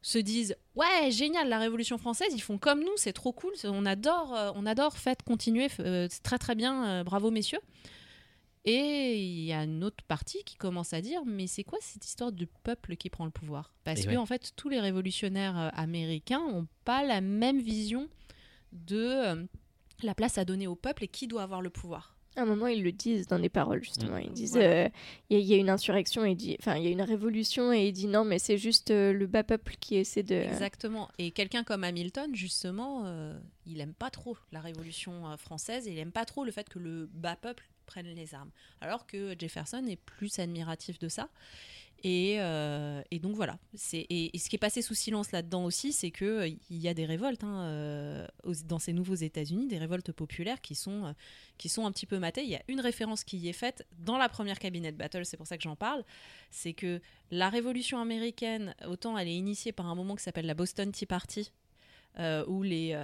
se 0.06 0.18
disent 0.18 0.54
ouais 0.76 1.10
génial 1.10 1.48
la 1.48 1.58
Révolution 1.58 1.98
française 1.98 2.28
ils 2.32 2.40
font 2.40 2.58
comme 2.58 2.78
nous 2.78 2.96
c'est 2.96 3.12
trop 3.12 3.32
cool 3.32 3.52
on 3.64 3.84
adore 3.84 4.36
euh, 4.36 4.52
on 4.54 4.64
adore 4.64 4.96
faites 4.96 5.24
continuer 5.24 5.66
euh, 5.80 6.06
c'est 6.08 6.22
très 6.22 6.38
très 6.38 6.54
bien 6.54 6.86
euh, 6.86 7.04
bravo 7.04 7.30
messieurs. 7.32 7.58
Et 8.68 9.16
il 9.16 9.44
y 9.44 9.52
a 9.52 9.62
une 9.62 9.84
autre 9.84 10.02
partie 10.08 10.42
qui 10.42 10.56
commence 10.56 10.92
à 10.92 11.00
dire 11.00 11.24
mais 11.24 11.46
c'est 11.48 11.64
quoi 11.64 11.78
cette 11.80 12.04
histoire 12.04 12.32
du 12.32 12.46
peuple 12.46 12.96
qui 12.96 13.10
prend 13.10 13.24
le 13.24 13.30
pouvoir? 13.30 13.74
Parce 13.84 14.06
que 14.06 14.16
en 14.16 14.26
fait 14.26 14.52
tous 14.54 14.68
les 14.68 14.80
révolutionnaires 14.80 15.72
américains 15.74 16.40
ont 16.40 16.66
pas 16.84 17.04
la 17.04 17.20
même 17.20 17.60
vision 17.60 18.08
de 18.72 19.46
la 20.02 20.14
place 20.14 20.38
à 20.38 20.44
donner 20.44 20.66
au 20.66 20.74
peuple 20.74 21.04
et 21.04 21.08
qui 21.08 21.26
doit 21.26 21.42
avoir 21.42 21.62
le 21.62 21.70
pouvoir 21.70 22.15
à 22.36 22.42
un 22.42 22.44
moment, 22.44 22.66
ils 22.66 22.82
le 22.82 22.92
disent 22.92 23.26
dans 23.26 23.38
des 23.38 23.48
paroles, 23.48 23.82
justement. 23.82 24.18
Ils 24.18 24.32
disent 24.32 24.56
euh, 24.56 24.88
il 25.30 25.40
y, 25.40 25.54
a 25.54 25.56
une 25.56 25.70
insurrection, 25.70 26.24
et 26.24 26.34
dit, 26.34 26.56
enfin, 26.60 26.76
il 26.76 26.84
y 26.84 26.86
a 26.88 26.90
une 26.90 27.02
révolution, 27.02 27.72
et 27.72 27.86
il 27.88 27.92
dit 27.92 28.06
non, 28.06 28.24
mais 28.24 28.38
c'est 28.38 28.58
juste 28.58 28.90
euh, 28.90 29.12
le 29.12 29.26
bas 29.26 29.44
peuple 29.44 29.76
qui 29.80 29.96
essaie 29.96 30.22
de. 30.22 30.34
Exactement. 30.34 31.08
Et 31.18 31.30
quelqu'un 31.30 31.64
comme 31.64 31.84
Hamilton, 31.84 32.34
justement, 32.34 33.02
euh, 33.06 33.38
il 33.66 33.80
aime 33.80 33.94
pas 33.94 34.10
trop 34.10 34.36
la 34.52 34.60
révolution 34.60 35.36
française, 35.38 35.88
et 35.88 35.92
il 35.92 35.98
aime 35.98 36.12
pas 36.12 36.24
trop 36.24 36.44
le 36.44 36.50
fait 36.50 36.68
que 36.68 36.78
le 36.78 37.08
bas 37.12 37.36
peuple 37.36 37.68
prenne 37.86 38.06
les 38.06 38.34
armes. 38.34 38.50
Alors 38.80 39.06
que 39.06 39.34
Jefferson 39.38 39.84
est 39.86 39.96
plus 39.96 40.38
admiratif 40.38 40.98
de 40.98 41.08
ça. 41.08 41.28
Euh, 42.04 43.02
et, 43.10 43.18
donc 43.18 43.34
voilà. 43.34 43.58
Et, 43.92 44.36
et, 44.36 44.38
ce 44.38 44.48
qui 44.48 44.56
est 44.56 44.60
passé 44.60 44.82
sous 44.82 44.94
silence 44.94 45.32
là-dedans 45.32 45.64
aussi, 45.64 45.92
c'est 45.92 46.10
qu'il 46.10 46.26
euh, 46.26 46.50
y 46.70 46.88
a 46.88 46.94
des 46.94 47.06
révoltes 47.06 47.42
hein, 47.42 47.62
euh, 47.64 48.26
dans 48.64 48.78
ces 48.78 48.92
nouveaux 48.92 49.14
États-Unis, 49.14 49.66
des 49.66 49.78
révoltes 49.78 50.12
populaires 50.12 50.60
qui 50.60 50.74
sont, 50.74 51.14
qui 51.58 51.68
sont 51.68 51.86
un 51.86 51.92
petit 51.92 52.06
peu 52.06 52.18
matées. 52.18 52.42
Il 52.42 52.50
y 52.50 52.56
a 52.56 52.62
une 52.68 52.80
référence 52.80 53.24
qui 53.24 53.38
y 53.38 53.48
est 53.48 53.54
faite 53.54 53.86
dans 53.98 54.18
la 54.18 54.28
première 54.28 54.58
cabinet 54.58 54.92
battle, 54.92 55.24
c'est 55.24 55.36
pour 55.36 55.46
ça 55.46 55.56
que 55.56 55.62
j'en 55.62 55.76
parle. 55.76 56.04
C'est 56.50 56.74
que 56.74 57.00
la 57.30 57.48
révolution 57.48 58.00
américaine, 58.00 58.74
autant 58.86 59.18
elle 59.18 59.28
est 59.28 59.36
initiée 59.36 59.72
par 59.72 59.86
un 59.86 59.94
moment 59.94 60.14
qui 60.14 60.22
s'appelle 60.22 60.46
la 60.46 60.54
Boston 60.54 60.92
Tea 60.92 61.06
Party, 61.06 61.52
où 62.46 62.62
les, 62.62 62.96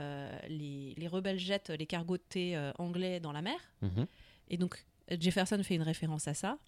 les, 0.48 1.08
rebelles 1.08 1.38
jettent 1.38 1.70
les 1.70 1.86
cargos 1.86 2.16
de 2.16 2.22
thé 2.28 2.70
anglais 2.78 3.20
dans 3.20 3.32
la 3.32 3.42
mer. 3.42 3.58
Mhm. 3.82 4.06
Et 4.48 4.56
donc 4.56 4.86
Jefferson 5.10 5.60
fait 5.62 5.74
une 5.74 5.82
référence 5.82 6.28
à 6.28 6.34
ça. 6.34 6.58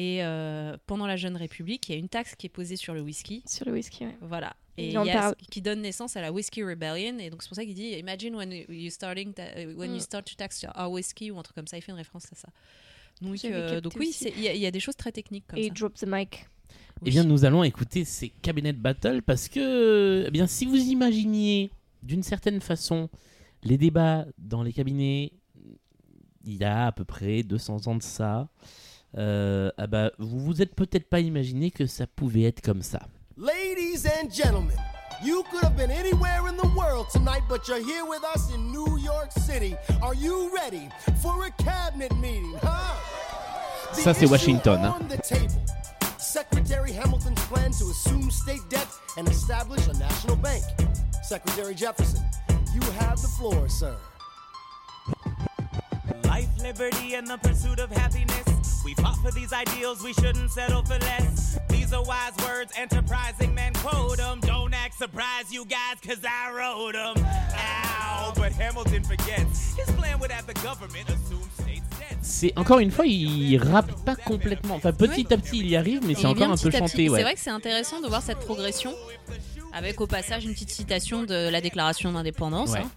Et 0.00 0.24
euh, 0.24 0.78
pendant 0.86 1.06
la 1.06 1.16
Jeune 1.16 1.36
République, 1.36 1.86
il 1.90 1.92
y 1.92 1.94
a 1.94 1.98
une 1.98 2.08
taxe 2.08 2.34
qui 2.34 2.46
est 2.46 2.50
posée 2.50 2.76
sur 2.76 2.94
le 2.94 3.02
whisky. 3.02 3.42
Sur 3.46 3.66
le 3.66 3.72
whisky, 3.72 4.06
oui. 4.06 4.12
Voilà. 4.22 4.56
Et 4.78 4.86
il 4.86 4.92
y 4.92 5.10
a, 5.10 5.34
qui 5.50 5.60
donne 5.60 5.82
naissance 5.82 6.16
à 6.16 6.22
la 6.22 6.32
Whisky 6.32 6.64
Rebellion. 6.64 7.18
Et 7.18 7.28
donc 7.28 7.42
c'est 7.42 7.50
pour 7.50 7.56
ça 7.56 7.66
qu'il 7.66 7.74
dit 7.74 7.90
Imagine 7.90 8.34
when 8.34 8.50
you 8.50 8.88
starting 8.88 9.34
when 9.76 9.90
you 9.90 9.98
mm. 9.98 10.00
start 10.00 10.24
to 10.24 10.34
tax 10.34 10.64
our 10.74 10.90
whiskey 10.90 11.30
ou 11.30 11.38
un 11.38 11.42
truc 11.42 11.54
comme 11.54 11.66
ça. 11.66 11.76
Il 11.76 11.82
fait 11.82 11.92
une 11.92 11.98
référence 11.98 12.32
à 12.32 12.34
ça. 12.34 12.48
Donc, 13.20 13.44
euh, 13.44 13.82
donc 13.82 13.92
oui, 13.98 14.16
il 14.38 14.42
y, 14.42 14.64
a 14.64 14.70
des 14.70 14.80
choses 14.80 14.96
très 14.96 15.12
techniques 15.12 15.44
comme 15.46 15.58
et 15.58 15.64
ça. 15.64 15.68
Et 15.68 15.70
drop 15.70 15.92
the 15.96 16.06
mic. 16.06 16.48
Eh 17.04 17.10
bien, 17.10 17.24
nous 17.24 17.44
allons 17.44 17.62
écouter 17.62 18.06
ces 18.06 18.30
cabinet 18.30 18.72
battle 18.72 19.20
parce 19.20 19.50
que, 19.50 20.24
eh 20.26 20.30
bien, 20.30 20.46
si 20.46 20.64
vous 20.64 20.78
imaginiez 20.78 21.70
d'une 22.02 22.22
certaine 22.22 22.62
façon 22.62 23.10
les 23.64 23.76
débats 23.76 24.24
dans 24.38 24.62
les 24.62 24.72
cabinets 24.72 25.32
il 26.46 26.56
y 26.56 26.64
a 26.64 26.86
à 26.86 26.92
peu 26.92 27.04
près 27.04 27.42
200 27.42 27.86
ans 27.86 27.96
de 27.96 28.02
ça, 28.02 28.48
euh, 29.18 29.70
ah 29.76 29.86
bah, 29.86 30.10
vous 30.18 30.40
vous 30.40 30.62
êtes 30.62 30.74
peut-être 30.74 31.08
pas 31.08 31.20
imaginé 31.20 31.70
que 31.70 31.86
ça 31.86 32.06
pouvait 32.06 32.42
être 32.42 32.60
comme 32.60 32.82
ça. 32.82 33.00
Ladies 33.36 34.06
and 34.06 34.30
gentlemen, 34.30 34.76
you 35.24 35.42
could 35.50 35.64
have 35.64 35.76
been 35.76 35.90
anywhere 35.90 36.46
in 36.48 36.56
the 36.56 36.68
world 36.76 37.08
tonight, 37.10 37.42
but 37.48 37.66
you're 37.66 37.78
here 37.78 38.04
with 38.04 38.22
us 38.34 38.52
in 38.54 38.70
New 38.70 38.98
York 38.98 39.32
City. 39.32 39.74
Are 40.02 40.14
you 40.14 40.50
ready 40.54 40.88
for 41.22 41.44
a 41.44 41.50
cabinet 41.62 42.14
meeting, 42.16 42.54
huh? 42.62 42.96
Ça 43.92 44.14
c'est 44.14 44.26
Washington. 44.26 44.78
Hein. 44.84 44.98
Secretary 46.18 46.92
Hamilton's 46.92 47.44
plan 47.46 47.72
to 47.72 47.90
assume 47.90 48.30
state 48.30 48.62
debt 48.68 48.86
and 49.16 49.26
establish 49.28 49.88
a 49.88 49.94
national 49.94 50.36
bank. 50.36 50.62
Secretary 51.24 51.74
Jefferson, 51.74 52.22
you 52.72 52.80
have 53.00 53.20
the 53.20 53.28
floor, 53.28 53.68
sir. 53.68 53.96
Life, 56.24 56.48
liberty, 56.62 57.14
and 57.14 57.26
the 57.26 57.38
pursuit 57.38 57.80
of 57.80 57.90
happiness. 57.90 58.82
We 58.84 58.94
fought 58.94 59.16
for 59.18 59.30
these 59.30 59.52
ideals, 59.52 60.02
we 60.02 60.12
shouldn't 60.14 60.50
settle 60.50 60.82
for 60.82 60.98
less. 60.98 61.58
These 61.68 61.92
are 61.92 62.02
wise 62.02 62.32
words, 62.46 62.72
enterprising 62.76 63.54
men 63.54 63.72
quote 63.74 64.18
them. 64.18 64.40
Don't 64.40 64.74
act 64.74 64.96
surprised, 64.98 65.52
you 65.52 65.64
guys, 65.64 65.96
cause 66.06 66.24
I 66.24 66.52
wrote 66.52 66.92
them. 66.92 67.24
Ow, 67.54 68.32
but 68.36 68.52
Hamilton 68.52 69.04
forgets. 69.04 69.76
His 69.76 69.90
plan 69.96 70.18
would 70.20 70.30
have 70.30 70.46
the 70.46 70.54
government 70.62 71.08
assume 71.10 71.50
c'est 72.22 72.52
encore 72.56 72.78
une 72.78 72.90
fois, 72.90 73.06
il 73.06 73.56
rappe 73.58 73.92
pas 74.04 74.16
complètement. 74.16 74.76
Enfin, 74.76 74.92
petit 74.92 75.32
à 75.32 75.36
petit, 75.36 75.58
il 75.58 75.68
y 75.68 75.76
arrive, 75.76 76.00
mais 76.06 76.14
c'est 76.14 76.26
encore 76.26 76.50
un 76.50 76.56
peu 76.56 76.70
chanté. 76.70 77.08
Ouais. 77.08 77.18
C'est 77.18 77.22
vrai 77.22 77.34
que 77.34 77.40
c'est 77.40 77.50
intéressant 77.50 78.00
de 78.00 78.08
voir 78.08 78.22
cette 78.22 78.40
progression, 78.40 78.94
avec 79.72 80.00
au 80.00 80.06
passage 80.06 80.44
une 80.44 80.52
petite 80.52 80.70
citation 80.70 81.24
de 81.24 81.48
la 81.48 81.60
Déclaration 81.60 82.12
d'indépendance. 82.12 82.72
Ouais. 82.72 82.80
Hein 82.80 82.90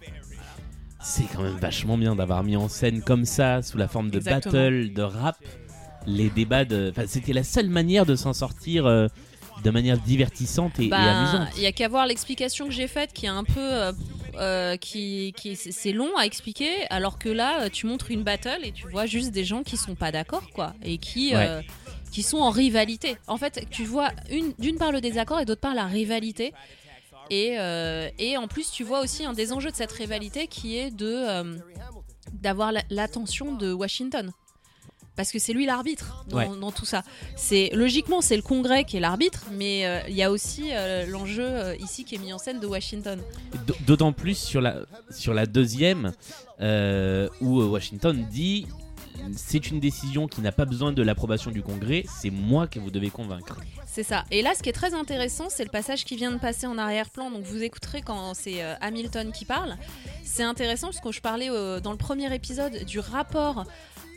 c'est 1.04 1.24
quand 1.24 1.42
même 1.42 1.58
vachement 1.58 1.96
bien 1.98 2.16
d'avoir 2.16 2.42
mis 2.42 2.56
en 2.56 2.68
scène 2.68 3.02
comme 3.02 3.24
ça, 3.26 3.62
sous 3.62 3.76
la 3.78 3.86
forme 3.88 4.10
de 4.10 4.18
battle, 4.18 4.92
de 4.92 5.02
rap. 5.02 5.36
les 6.06 6.30
débats 6.30 6.64
de. 6.64 6.90
Enfin, 6.90 7.04
c'était 7.06 7.32
la 7.32 7.44
seule 7.44 7.68
manière 7.68 8.06
de 8.06 8.16
s'en 8.16 8.32
sortir. 8.32 8.86
euh, 8.86 9.08
de 9.62 9.70
manière 9.70 9.98
divertissante 9.98 10.80
et, 10.80 10.86
et 10.86 10.88
Bah, 10.88 10.98
amusante. 10.98 11.48
Il 11.56 11.62
y 11.62 11.66
a 11.66 11.72
qu'à 11.72 11.86
voir 11.88 12.06
l'explication 12.06 12.66
que 12.66 12.72
j'ai 12.72 12.88
faite 12.88 13.12
qui 13.14 13.26
est 13.26 13.30
un 13.30 13.44
peu. 13.44 13.60
euh, 13.60 13.92
euh, 14.36 14.76
qui, 14.76 15.32
qui 15.36 15.54
c'est- 15.54 15.92
long 15.92 16.10
à 16.18 16.26
expliquer, 16.26 16.68
alors 16.90 17.18
que 17.20 17.28
là, 17.28 17.62
euh, 17.62 17.68
tu 17.72 17.86
montres 17.86 18.10
une 18.10 18.24
battle 18.24 18.58
et 18.64 18.72
tu 18.72 18.88
vois 18.88 19.06
juste 19.06 19.30
des 19.30 19.44
gens 19.44 19.62
qui 19.62 19.76
sont 19.76 19.94
pas 19.94 20.10
d'accord, 20.10 20.50
quoi, 20.52 20.74
et 20.84 20.98
qui. 20.98 21.34
euh, 21.36 21.62
qui 22.10 22.22
sont 22.24 22.38
en 22.38 22.50
rivalité. 22.50 23.16
En 23.28 23.36
fait, 23.38 23.64
tu 23.70 23.84
vois 23.84 24.10
une 24.30 24.52
d'une 24.58 24.76
part 24.76 24.90
le 24.92 25.00
désaccord 25.00 25.38
et 25.40 25.44
d'autre 25.44 25.60
part 25.60 25.74
la 25.74 25.86
rivalité. 25.86 26.52
Et, 27.30 27.56
euh, 27.58 28.08
et 28.18 28.36
en 28.36 28.48
plus, 28.48 28.70
tu 28.70 28.84
vois 28.84 29.00
aussi 29.00 29.24
un 29.24 29.32
des 29.32 29.52
enjeux 29.52 29.70
de 29.70 29.76
cette 29.76 29.92
rivalité 29.92 30.46
qui 30.46 30.76
est 30.76 30.90
de 30.90 31.06
euh, 31.06 31.56
d'avoir 32.32 32.72
la- 32.72 32.82
l'attention 32.90 33.54
de 33.54 33.72
Washington. 33.72 34.30
Parce 35.16 35.30
que 35.30 35.38
c'est 35.38 35.52
lui 35.52 35.64
l'arbitre 35.64 36.24
dans, 36.28 36.38
Ouais. 36.38 36.48
dans 36.60 36.72
tout 36.72 36.84
ça. 36.84 37.04
C'est 37.36 37.70
logiquement 37.72 38.20
c'est 38.20 38.34
le 38.34 38.42
Congrès 38.42 38.84
qui 38.84 38.96
est 38.96 39.00
l'arbitre, 39.00 39.44
mais 39.52 39.86
euh, 39.86 40.00
il 40.08 40.14
y 40.16 40.24
a 40.24 40.30
aussi 40.32 40.70
l'enjeu 41.06 41.76
ici 41.78 42.04
qui 42.04 42.16
est 42.16 42.18
mis 42.18 42.32
en 42.32 42.38
scène 42.38 42.58
de 42.58 42.66
Washington. 42.66 43.20
D'autant 43.86 44.12
plus 44.12 44.36
sur 44.36 44.60
la, 44.60 44.80
sur 45.10 45.32
la 45.32 45.46
deuxième, 45.46 46.12
où 47.40 47.62
Washington 47.62 48.26
dit 48.30 48.66
c'est 49.36 49.70
une 49.70 49.80
décision 49.80 50.26
qui 50.26 50.40
n'a 50.40 50.52
pas 50.52 50.64
besoin 50.64 50.92
de 50.92 51.02
l'approbation 51.02 51.50
du 51.50 51.62
Congrès, 51.62 52.04
c'est 52.20 52.30
moi 52.30 52.66
que 52.66 52.78
vous 52.78 52.90
devez 52.90 53.10
convaincre. 53.10 53.58
C'est 53.86 54.02
ça. 54.02 54.24
Et 54.30 54.42
là, 54.42 54.54
ce 54.54 54.62
qui 54.62 54.68
est 54.68 54.74
très 54.74 54.94
intéressant, 54.94 55.48
c'est 55.48 55.64
le 55.64 55.70
passage 55.70 56.04
qui 56.04 56.16
vient 56.16 56.32
de 56.32 56.38
passer 56.38 56.66
en 56.66 56.78
arrière-plan. 56.78 57.30
Donc, 57.30 57.44
vous 57.44 57.62
écouterez 57.62 58.02
quand 58.02 58.34
c'est 58.34 58.62
euh, 58.62 58.74
Hamilton 58.80 59.32
qui 59.32 59.44
parle. 59.44 59.76
C'est 60.24 60.42
intéressant 60.42 60.88
parce 60.88 61.00
que 61.00 61.12
je 61.12 61.20
parlais 61.20 61.50
euh, 61.50 61.80
dans 61.80 61.92
le 61.92 61.98
premier 61.98 62.32
épisode 62.34 62.84
du 62.84 62.98
rapport 62.98 63.64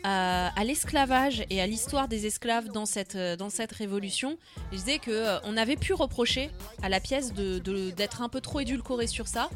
à, 0.04 0.64
l'esclavage 0.64 1.46
et 1.50 1.62
à 1.62 1.68
l'histoire 1.68 2.08
des 2.08 2.26
esclaves 2.26 2.70
dans 2.70 2.86
cette, 2.86 3.16
euh, 3.16 3.36
dans 3.36 3.50
cette 3.50 3.72
révolution. 3.72 4.38
Je 4.72 4.78
disais 4.78 5.00
euh, 5.08 5.40
on 5.44 5.58
avait 5.58 5.76
pu 5.76 5.94
reprocher 5.94 6.50
à 6.82 6.90
la 6.90 7.00
pièce 7.00 7.34
d'être 7.34 8.22
un 8.22 8.30
peu 8.30 8.42
trop 8.42 8.60
édulcorée 8.60 9.08
sur 9.08 9.28
ça. 9.28 9.50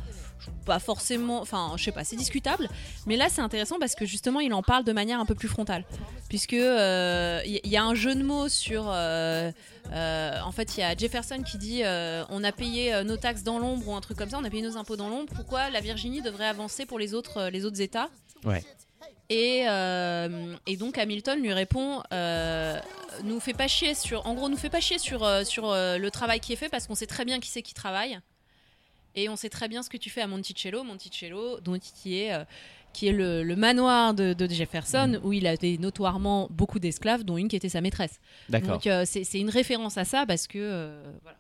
Pas 0.66 0.80
forcément, 0.80 1.42
enfin, 1.42 1.74
je 1.78 1.84
sais 1.84 1.92
pas, 1.92 2.04
c'est 2.04 2.16
discutable. 2.16 2.70
Mais 3.08 3.18
là, 3.18 3.28
c'est 3.30 3.42
intéressant 3.42 3.78
parce 3.80 3.96
que 3.96 4.06
justement, 4.06 4.40
il 4.40 4.54
en 4.54 4.62
parle 4.64 4.84
de 4.84 4.92
manière 4.94 5.20
un 5.20 5.26
peu 5.26 5.36
plus 5.36 5.48
frontale. 5.48 5.86
Puisque 6.30 6.54
euh, 6.54 7.42
il 7.46 7.60
y, 7.64 7.70
y 7.70 7.78
a 7.78 7.84
un 7.84 7.96
jeu 7.96 8.16
de 8.16 8.24
mots 8.24 8.48
sur. 8.50 8.86
euh, 8.90 9.52
euh, 9.92 10.40
en 10.46 10.52
fait, 10.52 10.78
il 10.78 10.82
y 10.82 10.84
a 10.84 10.96
Jefferson 10.96 11.42
qui 11.44 11.58
dit 11.58 11.82
euh, 11.84 12.24
on 12.30 12.44
a 12.44 12.52
payé 12.52 12.94
euh, 12.94 13.04
nos 13.04 13.18
taxes 13.18 13.44
dans 13.44 13.60
l'ombre 13.60 13.88
ou 13.88 13.96
un 13.96 14.02
truc 14.02 14.18
comme 14.18 14.30
ça, 14.30 14.38
on 14.40 14.44
a 14.46 14.50
payé 14.50 14.64
nos 14.64 14.78
impôts 14.78 14.96
dans 14.96 15.10
l'ombre. 15.10 15.34
Pourquoi 15.36 15.70
la 15.70 15.82
Virginie 15.82 16.22
devrait 16.22 16.48
avancer 16.48 16.86
pour 16.86 17.00
les 17.00 17.14
autres, 17.14 17.38
euh, 17.38 17.50
les 17.50 17.66
autres 17.66 17.82
États? 17.82 18.10
Ouais. 18.46 18.64
et, 19.30 19.66
euh, 19.68 20.56
et 20.68 20.78
donc 20.78 20.98
Hamilton 20.98 21.42
lui 21.42 21.54
répond 21.54 22.02
euh, 22.12 22.80
nous 23.24 23.40
fait 23.40 23.54
pas 23.54 23.68
chier 23.68 23.94
sur 23.94 24.26
en 24.26 24.34
gros 24.34 24.50
nous 24.50 24.58
fait 24.58 24.70
pas 24.70 24.80
chier 24.80 24.98
sur 25.00 25.24
euh, 25.24 25.44
sur 25.44 25.70
euh, 25.70 25.98
le 25.98 26.10
travail 26.12 26.40
qui 26.40 26.54
est 26.54 26.56
fait 26.56 26.70
parce 26.70 26.88
qu'on 26.88 26.96
sait 26.96 27.06
très 27.08 27.24
bien 27.24 27.40
qui 27.40 27.50
c'est 27.50 27.62
qui 27.62 27.74
travaille 27.74 28.20
et 29.16 29.30
on 29.30 29.36
sait 29.36 29.50
très 29.50 29.68
bien 29.68 29.84
ce 29.84 29.90
que 29.90 29.98
tu 29.98 30.10
fais 30.10 30.22
à 30.22 30.28
Monticello 30.28 30.84
Monticello 30.84 31.60
dont 31.60 31.78
qui 31.80 32.20
est 32.20 32.34
euh, 32.34 32.44
qui 32.94 33.08
est 33.08 33.12
le, 33.14 33.44
le 33.44 33.56
manoir 33.56 34.14
de, 34.14 34.34
de 34.34 34.48
Jefferson 34.50 35.20
où 35.24 35.32
il 35.34 35.48
avait 35.48 35.78
notoirement 35.80 36.48
beaucoup 36.52 36.80
d'esclaves 36.80 37.24
dont 37.24 37.38
une 37.38 37.48
qui 37.48 37.56
était 37.56 37.70
sa 37.70 37.82
maîtresse 37.82 38.20
D'accord. 38.50 38.72
donc 38.74 38.88
euh, 38.88 39.04
c'est 39.06 39.24
c'est 39.24 39.40
une 39.40 39.50
référence 39.50 39.98
à 39.98 40.04
ça 40.06 40.26
parce 40.26 40.48
que 40.48 40.58
euh, 40.60 41.04
voilà. 41.24 41.38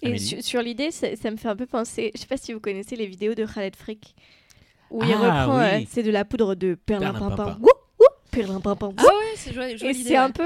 Et 0.00 0.16
sur, 0.18 0.40
sur 0.44 0.62
l'idée, 0.62 0.92
ça, 0.92 1.16
ça 1.16 1.28
me 1.28 1.36
fait 1.36 1.48
un 1.48 1.56
peu 1.56 1.66
penser. 1.66 2.12
Je 2.14 2.20
sais 2.20 2.26
pas 2.28 2.36
si 2.36 2.52
vous 2.52 2.60
connaissez 2.60 2.94
les 2.94 3.06
vidéos 3.06 3.34
de 3.34 3.44
Khaled 3.44 3.74
Frick. 3.74 4.14
Où 4.92 5.02
il 5.02 5.10
Ah, 5.12 5.44
reprend. 5.46 5.58
oui. 5.58 5.82
euh, 5.82 5.86
c'est 5.90 6.04
de 6.04 6.12
la 6.12 6.24
poudre 6.24 6.54
de 6.54 6.74
Perlimpinpin. 6.76 7.58
perlimpinpin. 8.30 8.92
ah 8.96 9.02
ouais 9.02 9.10
c'est 9.34 9.52
joli, 9.52 9.72
Et 9.84 9.94
c'est 9.94 10.14
un 10.16 10.30
peu. 10.30 10.44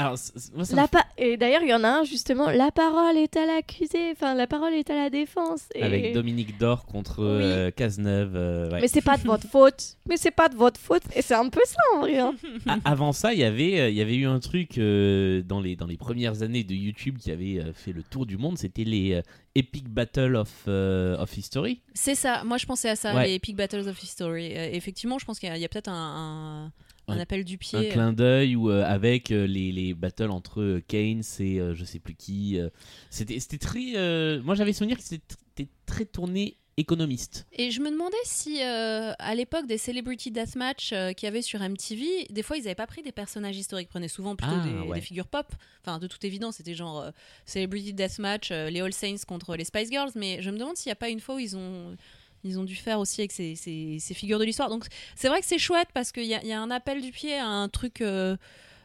Alors, 0.00 0.18
c- 0.18 0.32
c- 0.36 0.50
moi, 0.54 0.64
ça 0.64 0.74
me 0.74 0.80
la 0.80 0.88
pa- 0.88 1.06
Et 1.18 1.36
d'ailleurs, 1.36 1.62
il 1.62 1.68
y 1.68 1.74
en 1.74 1.84
a 1.84 1.88
un 1.88 2.04
justement. 2.04 2.48
La 2.50 2.70
parole 2.70 3.16
est 3.16 3.36
à 3.36 3.44
l'accusé. 3.46 4.10
Enfin, 4.12 4.34
la 4.34 4.46
parole 4.46 4.72
est 4.72 4.88
à 4.90 4.94
la 4.94 5.10
défense. 5.10 5.62
Et... 5.74 5.82
Avec 5.82 6.14
Dominique 6.14 6.58
Dor 6.58 6.86
contre 6.86 7.18
Oui. 7.20 7.42
euh, 7.42 7.70
Cazeneuve. 7.70 8.34
euh, 8.34 8.70
ouais. 8.70 8.80
Mais 8.80 8.88
c'est 8.88 9.02
pas 9.02 9.16
de 9.18 9.24
votre 9.24 9.46
faute. 9.46 9.96
Mais 10.08 10.16
c'est 10.16 10.30
pas 10.30 10.48
de 10.48 10.54
votre 10.56 10.80
faute. 10.80 11.02
Et 11.14 11.22
c'est 11.22 11.34
un 11.34 11.48
peu 11.48 11.60
ça 11.66 11.78
en 11.96 12.00
vrai. 12.00 12.18
hein. 12.18 12.34
A- 12.66 12.78
avant 12.90 13.12
ça, 13.12 13.32
il 13.34 13.40
y 13.40 13.44
avait, 13.44 13.80
euh, 13.80 13.90
il 13.90 13.96
y 13.96 14.00
avait 14.00 14.16
eu 14.16 14.26
un 14.26 14.40
truc 14.40 14.78
euh, 14.78 15.42
dans, 15.42 15.60
les, 15.60 15.76
dans 15.76 15.86
les 15.86 15.96
premières 15.96 16.42
années 16.42 16.64
de 16.64 16.74
YouTube 16.74 17.18
qui 17.18 17.30
avait 17.30 17.58
euh, 17.60 17.72
fait 17.74 17.92
le 17.92 18.02
tour 18.02 18.26
du 18.26 18.36
monde. 18.38 18.56
C'était 18.58 18.84
les 18.84 19.14
euh, 19.14 19.22
Epic 19.54 19.88
Battle 19.88 20.36
of, 20.36 20.50
euh, 20.68 21.18
of 21.18 21.36
History. 21.36 21.80
C'est 21.94 22.14
ça, 22.14 22.42
moi 22.44 22.56
je 22.56 22.66
pensais 22.66 22.88
à 22.88 22.96
ça, 22.96 23.14
Ouais. 23.14 23.26
les 23.26 23.34
Epic 23.34 23.56
Battles 23.56 23.88
of 23.88 24.02
History. 24.02 24.56
Euh, 24.56 24.70
effectivement, 24.72 25.18
je 25.18 25.24
pense 25.24 25.38
qu'il 25.40 25.54
y 25.54 25.64
a, 25.64 25.68
peut-être 25.68 25.88
un, 25.88 26.66
un, 26.66 26.72
un 27.10 27.16
Un- 27.16 27.20
appel 27.20 27.44
du 27.44 27.54
Un 27.54 27.58
pied. 27.58 27.88
clin 27.88 28.12
d'œil 28.12 28.56
ou 28.56 28.70
euh, 28.70 28.84
avec 28.84 29.30
euh, 29.30 29.46
les, 29.46 29.72
les 29.72 29.94
battles 29.94 30.30
entre 30.30 30.60
euh, 30.60 30.80
Keynes 30.86 31.22
et 31.40 31.60
euh, 31.60 31.74
je 31.74 31.84
sais 31.84 31.98
plus 31.98 32.14
qui. 32.14 32.58
euh, 32.58 32.68
c'était 33.10 33.38
c'était 33.40 33.58
très. 33.58 33.92
euh, 33.96 34.40
moi 34.42 34.54
j'avais 34.54 34.72
souvenir 34.72 34.96
que 34.96 35.02
c'était 35.04 35.68
très 35.86 36.04
tourné 36.04 36.56
économiste. 36.76 37.46
Et 37.52 37.70
je 37.70 37.80
me 37.82 37.90
demandais 37.90 38.16
si, 38.24 38.62
euh, 38.62 39.12
à 39.18 39.34
l'époque 39.34 39.66
des 39.66 39.76
Celebrity 39.76 40.30
Deathmatch 40.30 40.92
euh, 40.94 41.12
qu'il 41.12 41.26
y 41.26 41.28
avait 41.28 41.42
sur 41.42 41.60
MTV, 41.60 42.26
des 42.30 42.42
fois 42.42 42.56
ils 42.56 42.62
n'avaient 42.62 42.74
pas 42.74 42.86
pris 42.86 43.02
des 43.02 43.12
personnages 43.12 43.56
historiques, 43.58 43.88
ils 43.88 43.90
prenaient 43.90 44.08
souvent 44.08 44.34
plutôt 44.34 44.54
Ah, 44.56 44.66
des, 44.66 44.88
ouais. 44.88 44.94
des 44.98 45.04
figures 45.04 45.26
pop. 45.26 45.46
Enfin, 45.84 45.98
de 45.98 46.06
toute 46.06 46.24
évidence, 46.24 46.56
c'était 46.56 46.74
genre 46.74 47.00
euh, 47.02 47.10
Celebrity 47.44 47.92
Deathmatch, 47.92 48.50
euh, 48.50 48.70
les 48.70 48.80
All 48.80 48.94
Saints 48.94 49.24
contre 49.28 49.56
les 49.56 49.64
Spice 49.64 49.90
Girls, 49.90 50.12
mais 50.14 50.40
je 50.40 50.48
me 50.50 50.56
demande 50.58 50.76
s'il 50.78 50.88
n'y 50.88 50.92
a 50.94 50.96
pas 50.96 51.10
une 51.10 51.20
fois 51.20 51.34
où 51.34 51.38
ils 51.38 51.54
ont. 51.56 51.96
Ils 52.44 52.58
ont 52.58 52.64
dû 52.64 52.74
faire 52.74 52.98
aussi 53.00 53.20
avec 53.20 53.32
ces, 53.32 53.54
ces- 53.54 53.98
ces 54.00 54.14
figures 54.14 54.38
de 54.38 54.44
l'histoire. 54.44 54.68
Donc 54.70 54.86
c'est 55.14 55.28
vrai 55.28 55.40
que 55.40 55.46
c'est 55.46 55.58
chouette 55.58 55.88
parce 55.92 56.10
qu'il 56.12 56.24
y, 56.24 56.34
a- 56.34 56.42
il 56.42 56.48
y 56.48 56.52
a 56.52 56.60
un 56.60 56.70
appel 56.70 57.02
du 57.02 57.10
pied 57.12 57.34
à 57.36 57.46
un 57.46 57.68
truc, 57.68 58.00
euh, 58.00 58.36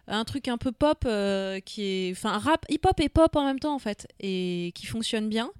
à 0.07 0.17
un 0.17 0.25
truc 0.25 0.47
un 0.49 0.57
peu 0.57 0.71
pop 0.71 1.03
euh, 1.05 1.59
qui 1.61 1.83
est, 1.83 2.11
enfin 2.11 2.37
rap, 2.37 2.65
hip 2.69 2.81
hop 2.85 2.99
et 2.99 3.09
pop 3.09 3.35
en 3.35 3.45
même 3.45 3.59
temps 3.59 3.73
en 3.73 3.79
fait, 3.79 4.07
et 4.19 4.71
qui 4.75 4.85
fonctionne 4.85 5.29
bien 5.29 5.51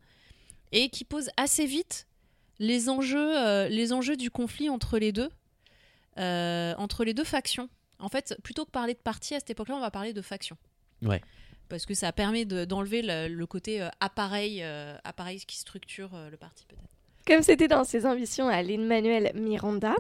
et 0.72 0.90
qui 0.90 1.06
pose 1.06 1.30
assez 1.38 1.66
vite 1.66 2.06
les 2.60 2.90
enjeux, 2.90 3.38
euh, 3.38 3.68
les 3.70 3.94
enjeux 3.94 4.18
du 4.18 4.30
conflit 4.30 4.70
entre 4.70 4.98
les 4.98 5.12
deux, 5.12 5.30
entre 6.18 7.04
les 7.04 7.14
deux 7.14 7.24
factions. 7.24 7.70
En 8.00 8.10
fait, 8.10 8.36
plutôt 8.44 8.66
que 8.66 8.72
parler 8.72 8.94
de 8.94 9.00
parti 9.00 9.36
à 9.36 9.40
cette 9.40 9.50
époque-là, 9.52 9.76
on 9.76 9.80
va 9.80 9.92
parler 9.92 10.14
de 10.14 10.22
factions. 10.22 10.58
Ouais. 11.02 11.22
Parce 11.70 11.86
que 11.86 11.94
ça 11.94 12.12
permet 12.12 12.46
de- 12.46 12.66
d'enlever 12.66 13.02
le, 13.02 13.28
le 13.28 13.46
côté 13.48 13.82
euh, 13.82 13.90
appareil, 14.00 14.62
euh, 14.62 14.98
appareil 15.04 15.40
qui 15.40 15.58
structure 15.58 16.14
euh, 16.14 16.30
le 16.30 16.38
parti 16.38 16.66
peut-être. 16.68 16.84
Comme 17.28 17.42
c'était 17.42 17.68
dans 17.68 17.84
ses 17.84 18.06
ambitions 18.06 18.48
à 18.48 18.62
Lin-Manuel 18.62 19.32
Miranda, 19.36 19.96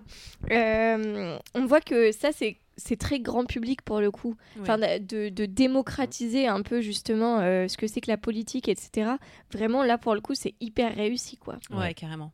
euh, 0.51 1.37
on 1.53 1.65
voit 1.65 1.81
que 1.81 2.11
ça, 2.11 2.29
c'est 2.31 2.57
c'est 2.77 2.97
très 2.97 3.21
grand 3.21 3.45
public 3.45 3.81
pour 3.83 4.01
le 4.01 4.11
coup. 4.11 4.35
Enfin, 4.61 4.77
de, 4.77 5.29
de 5.29 5.45
démocratiser 5.45 6.47
un 6.47 6.61
peu 6.61 6.81
justement 6.81 7.39
euh, 7.39 7.69
ce 7.69 7.77
que 7.77 7.87
c'est 7.87 8.01
que 8.01 8.11
la 8.11 8.17
politique, 8.17 8.67
etc. 8.67 9.11
Vraiment, 9.53 9.81
là, 9.83 9.97
pour 9.97 10.13
le 10.13 10.19
coup, 10.19 10.35
c'est 10.35 10.55
hyper 10.59 10.93
réussi, 10.93 11.37
quoi. 11.37 11.55
ouais, 11.71 11.77
Ouais. 11.77 11.93
carrément. 11.93 12.31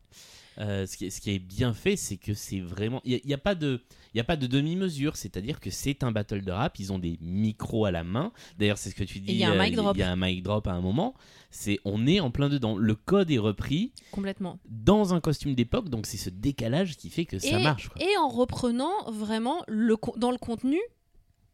Euh, 0.58 0.86
ce, 0.86 0.96
qui 0.96 1.06
est, 1.06 1.10
ce 1.10 1.20
qui 1.20 1.30
est 1.30 1.38
bien 1.38 1.72
fait, 1.72 1.96
c'est 1.96 2.16
que 2.16 2.34
c'est 2.34 2.60
vraiment. 2.60 3.00
Il 3.04 3.20
n'y 3.24 3.34
a, 3.34 3.38
pas 3.38 3.54
de. 3.54 3.80
Y 4.14 4.20
a 4.20 4.24
pas 4.24 4.36
de 4.36 4.46
demi-mesure, 4.46 5.16
c'est-à-dire 5.16 5.60
que 5.60 5.70
c'est 5.70 6.02
un 6.04 6.12
battle 6.12 6.42
de 6.42 6.52
rap, 6.52 6.78
ils 6.78 6.92
ont 6.92 6.98
des 6.98 7.18
micros 7.20 7.86
à 7.86 7.90
la 7.90 8.04
main. 8.04 8.32
D'ailleurs, 8.58 8.78
c'est 8.78 8.90
ce 8.90 8.94
que 8.94 9.04
tu 9.04 9.20
dis. 9.20 9.32
il 9.32 9.38
y 9.38 9.44
a 9.44 9.50
un 9.50 9.58
euh, 9.58 9.62
mic 9.62 9.74
drop. 9.74 9.96
Il 9.96 10.00
y 10.00 10.02
a 10.02 10.10
un 10.10 10.16
mic 10.16 10.42
drop 10.42 10.66
à 10.66 10.72
un 10.72 10.80
moment. 10.80 11.14
C'est 11.50 11.78
on 11.84 12.06
est 12.06 12.20
en 12.20 12.30
plein 12.30 12.48
dedans. 12.48 12.76
Le 12.76 12.94
code 12.94 13.30
est 13.30 13.38
repris 13.38 13.92
Complètement. 14.10 14.58
dans 14.66 15.14
un 15.14 15.20
costume 15.20 15.54
d'époque, 15.54 15.88
donc 15.88 16.06
c'est 16.06 16.16
ce 16.16 16.30
décalage 16.30 16.96
qui 16.96 17.10
fait 17.10 17.24
que 17.24 17.38
ça 17.38 17.58
marche. 17.58 17.88
quoi. 17.88 18.02
et 18.02 18.16
en 18.18 18.28
reprenant 18.28 19.10
vraiment 19.10 19.62
le, 19.68 19.96
dans 20.16 20.30
le 20.30 20.38
contenu 20.38 20.78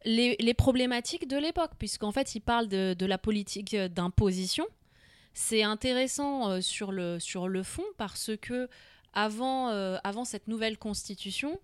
les, 0.05 0.37
les 0.39 0.53
problématiques 0.53 1.27
de 1.27 1.37
l'époque, 1.37 1.71
puisqu'en 1.77 2.11
fait, 2.11 2.33
il 2.35 2.39
parle 2.39 2.67
de, 2.67 2.93
de 2.93 3.05
la 3.05 3.17
politique 3.17 3.75
d'imposition. 3.75 4.65
C'est 5.33 5.63
intéressant 5.63 6.49
euh, 6.49 6.61
sur, 6.61 6.91
le, 6.91 7.63
fond 7.63 7.85
parce 7.97 8.31
que 8.41 8.69
avant, 9.13 9.69
euh, 9.69 9.97
cette 10.25 10.47
nouvelle 10.47 10.77
constitution, 10.77 11.59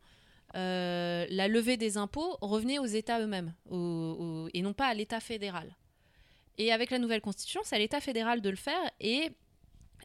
euh, 0.55 1.25
la 1.29 1.47
levée 1.47 1.77
des 1.77 1.97
impôts 1.97 2.37
revenait 2.41 2.79
aux 2.79 2.85
États 2.85 3.19
eux-mêmes 3.19 3.53
et 4.53 4.61
non 4.61 4.73
pas 4.73 4.87
à 4.87 4.93
l'État 4.93 5.19
fédéral. 5.19 5.75
Et 6.57 6.71
avec 6.71 6.89
la 6.89 6.99
nouvelle 6.99 7.21
constitution, 7.21 7.61
c'est 7.63 7.75
à 7.75 7.79
l'État 7.79 7.99
fédéral 7.99 8.41
de 8.41 8.49
le 8.49 8.55
faire 8.55 8.91
et 8.99 9.31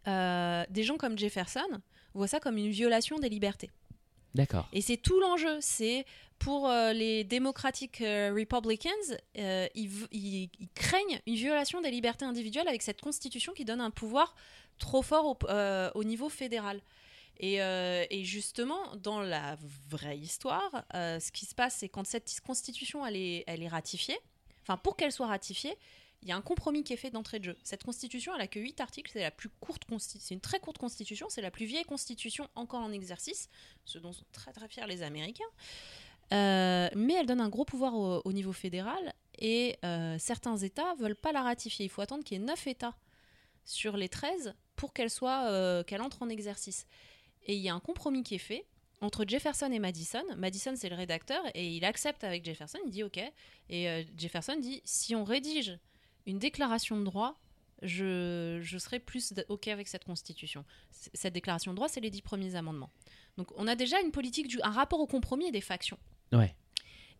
des 0.06 0.82
gens 0.82 0.96
comme 0.96 1.18
Jefferson 1.18 1.80
voient 2.14 2.26
ça 2.26 2.40
comme 2.40 2.56
une 2.56 2.70
violation 2.70 3.18
des 3.18 3.28
libertés. 3.28 3.70
D'accord. 4.34 4.68
Et 4.72 4.80
c'est 4.80 4.96
tout 4.96 5.18
l'enjeu. 5.20 5.58
C'est 5.60 6.04
pour 6.40 6.68
euh, 6.68 6.92
les 6.92 7.22
Democratic 7.22 8.00
euh, 8.00 8.34
Republicans, 8.34 8.90
euh, 9.38 9.68
ils, 9.74 10.48
craignent 10.74 11.20
une 11.26 11.34
violation 11.34 11.80
des 11.82 11.90
libertés 11.90 12.24
individuelles 12.24 12.66
avec 12.66 12.82
cette 12.82 13.00
constitution 13.00 13.52
qui 13.52 13.64
donne 13.64 13.80
un 13.80 13.90
pouvoir 13.90 14.34
trop 14.78 15.02
fort 15.02 15.26
au, 15.26 15.38
euh, 15.50 15.90
au 15.94 16.02
niveau 16.02 16.28
fédéral. 16.28 16.80
Et, 17.42 18.22
justement, 18.22 18.78
dans 18.96 19.20
la 19.20 19.56
vraie 19.88 20.18
histoire, 20.18 20.84
ce 20.92 21.32
qui 21.32 21.46
se 21.46 21.54
passe, 21.54 21.76
c'est 21.76 21.88
quand 21.88 22.06
cette 22.06 22.30
constitution 22.44 23.06
elle 23.06 23.16
est 23.16 23.68
ratifiée, 23.68 24.18
enfin 24.60 24.76
pour 24.76 24.94
qu'elle 24.94 25.10
soit 25.10 25.26
ratifiée, 25.26 25.74
il 26.22 26.28
y 26.28 26.32
a 26.32 26.36
un 26.36 26.42
compromis 26.42 26.84
qui 26.84 26.92
est 26.92 26.98
fait 26.98 27.10
d'entrée 27.10 27.38
de 27.38 27.44
jeu. 27.44 27.56
Cette 27.62 27.82
constitution, 27.82 28.34
elle 28.34 28.42
a 28.42 28.46
que 28.46 28.60
8 28.60 28.80
articles, 28.80 29.10
c'est 29.12 29.22
la 29.22 29.30
plus 29.30 29.48
courte 29.48 29.84
constitution, 29.84 30.26
c'est 30.26 30.34
une 30.34 30.40
très 30.40 30.60
courte 30.60 30.78
constitution, 30.78 31.28
c'est 31.30 31.40
la 31.40 31.50
plus 31.50 31.64
vieille 31.64 31.84
constitution 31.84 32.48
encore 32.54 32.82
en 32.82 32.92
exercice, 32.92 33.48
ce 33.84 33.98
dont 33.98 34.12
sont 34.12 34.26
très 34.32 34.52
très 34.52 34.68
fiers 34.68 34.86
les 34.86 35.02
Américains. 35.02 35.44
Euh, 36.32 36.88
mais 36.94 37.14
elle 37.14 37.26
donne 37.26 37.40
un 37.40 37.48
gros 37.48 37.64
pouvoir 37.64 37.94
au, 37.94 38.22
au 38.24 38.32
niveau 38.32 38.52
fédéral 38.52 39.14
et 39.38 39.78
euh, 39.84 40.16
certains 40.18 40.56
États 40.56 40.94
veulent 40.94 41.16
pas 41.16 41.32
la 41.32 41.42
ratifier. 41.42 41.86
Il 41.86 41.88
faut 41.88 42.02
attendre 42.02 42.22
qu'il 42.22 42.38
y 42.38 42.40
ait 42.40 42.44
9 42.44 42.66
États 42.68 42.94
sur 43.64 43.96
les 43.96 44.08
13 44.08 44.54
pour 44.76 44.92
qu'elle 44.92 45.10
soit 45.10 45.46
euh, 45.48 45.82
qu'elle 45.82 46.02
entre 46.02 46.22
en 46.22 46.28
exercice. 46.28 46.86
Et 47.46 47.54
il 47.54 47.60
y 47.60 47.68
a 47.68 47.74
un 47.74 47.80
compromis 47.80 48.22
qui 48.22 48.36
est 48.36 48.38
fait 48.38 48.66
entre 49.00 49.24
Jefferson 49.26 49.72
et 49.72 49.78
Madison. 49.78 50.22
Madison, 50.36 50.74
c'est 50.76 50.90
le 50.90 50.94
rédacteur, 50.94 51.42
et 51.54 51.68
il 51.68 51.86
accepte 51.86 52.22
avec 52.22 52.44
Jefferson, 52.44 52.78
il 52.84 52.90
dit 52.90 53.02
OK. 53.02 53.18
Et 53.70 54.06
Jefferson 54.18 54.56
dit 54.60 54.82
si 54.84 55.16
on 55.16 55.24
rédige 55.24 55.78
une 56.30 56.38
déclaration 56.38 56.98
de 56.98 57.04
droit, 57.04 57.38
je, 57.82 58.58
je 58.62 58.78
serai 58.78 58.98
plus 58.98 59.32
OK 59.48 59.68
avec 59.68 59.88
cette 59.88 60.04
constitution. 60.04 60.64
C- 60.90 61.10
Cette 61.14 61.32
déclaration 61.34 61.72
de 61.72 61.76
droit, 61.76 61.88
c'est 61.88 62.00
les 62.00 62.10
dix 62.10 62.22
premiers 62.22 62.54
amendements. 62.54 62.90
Donc 63.36 63.48
on 63.56 63.66
a 63.66 63.74
déjà 63.74 64.00
une 64.00 64.10
politique, 64.10 64.48
du, 64.48 64.60
un 64.62 64.70
rapport 64.70 65.00
au 65.00 65.06
compromis 65.06 65.46
et 65.46 65.50
des 65.52 65.60
factions. 65.60 65.98
Ouais. 66.32 66.54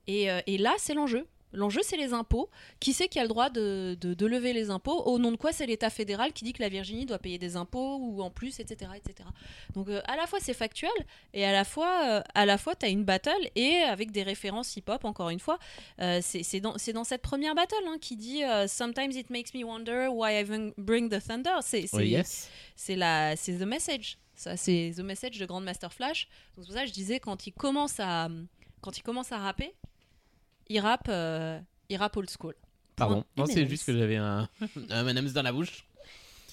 Et, 0.07 0.31
euh, 0.31 0.41
et 0.47 0.59
là, 0.59 0.75
c'est 0.79 0.95
l'enjeu. 0.95 1.27
L'enjeu, 1.53 1.81
c'est 1.83 1.97
les 1.97 2.13
impôts. 2.13 2.49
Qui 2.79 2.93
c'est 2.93 3.09
qui 3.09 3.19
a 3.19 3.23
le 3.23 3.29
droit 3.29 3.51
de, 3.51 3.97
de- 4.01 4.15
de 4.15 4.27
lever 4.27 4.53
les 4.53 4.71
impôts? 4.71 5.03
Au 5.05 5.19
nom 5.19 5.33
de 5.33 5.37
quoi 5.37 5.53
c'est 5.53 5.67
l'État 5.67 5.91
fédéral 5.91 6.33
qui 6.33 6.45
dit 6.45 6.53
que 6.53 6.63
la 6.63 6.69
Virginie 6.69 7.07
doit 7.07 7.19
payer 7.19 7.39
des 7.39 7.57
impôts 7.57 7.97
ou 8.01 8.23
en 8.23 8.31
plus, 8.31 8.61
etc. 8.61 8.91
etc. 8.97 9.29
Donc 9.75 9.89
euh, 9.89 10.01
à 10.07 10.17
la 10.17 10.27
fois 10.27 10.39
c'est 10.41 10.55
factuel 10.55 10.91
et 11.35 11.45
à 11.45 11.53
la 11.53 11.65
fois, 11.65 12.03
euh, 12.07 12.23
à 12.35 12.47
la 12.47 12.59
fois 12.59 12.75
tu 12.75 12.87
as 12.87 12.89
une 12.89 13.05
battle 13.05 13.51
et 13.57 13.77
avec 13.83 14.11
des 14.13 14.23
références 14.23 14.77
hip-hop, 14.77 15.05
encore 15.05 15.31
une 15.31 15.41
fois. 15.41 15.59
Euh, 16.01 16.21
c'est 16.23 16.61
dans, 16.61 16.77
cette 17.05 17.23
première 17.23 17.55
battle 17.55 17.75
hein, 17.89 17.97
qui 18.01 18.17
dit 18.17 18.43
Sometimes 18.69 19.13
it 19.13 19.31
makes 19.31 19.55
me 19.55 19.65
wonder 19.65 20.09
why 20.09 20.41
I 20.41 20.45
bring 20.77 21.09
the 21.09 21.21
thunder. 21.23 21.57
C'est 21.63 21.87
Oui, 21.95 22.09
yes. 22.11 22.49
c'est 22.77 22.97
la 22.97 23.37
c'est 23.37 23.55
the 23.59 23.63
message 23.63 24.19
ça 24.35 24.57
c'est 24.57 24.93
the 24.97 25.01
message 25.01 25.39
de 25.39 25.45
Grandmaster 25.47 25.93
Flash 25.93 26.29
c'est 26.57 26.65
pour 26.65 26.73
ça 26.73 26.83
que 26.83 26.89
je 26.89 26.93
disais 26.93 27.21
quand 27.21 27.47
il 27.47 27.53
commence 27.53 28.01
à 28.01 28.29
quand 28.81 28.97
il 28.97 29.03
commence 29.03 29.33
à 29.33 29.39
rapper 29.39 29.75
il 30.71 30.81
rappe 30.81 31.09
euh, 31.11 31.61
il 31.91 31.97
rappe 31.99 32.17
old 32.17 32.31
school 32.31 32.55
Pardon. 32.97 33.25
Non, 33.37 33.47
c'est 33.47 33.67
juste 33.67 33.87
que 33.87 33.97
j'avais 33.97 34.17
un, 34.17 34.49
un 34.91 35.07
M&M's 35.07 35.33
dans 35.33 35.43
la 35.43 35.53
bouche. 35.53 35.87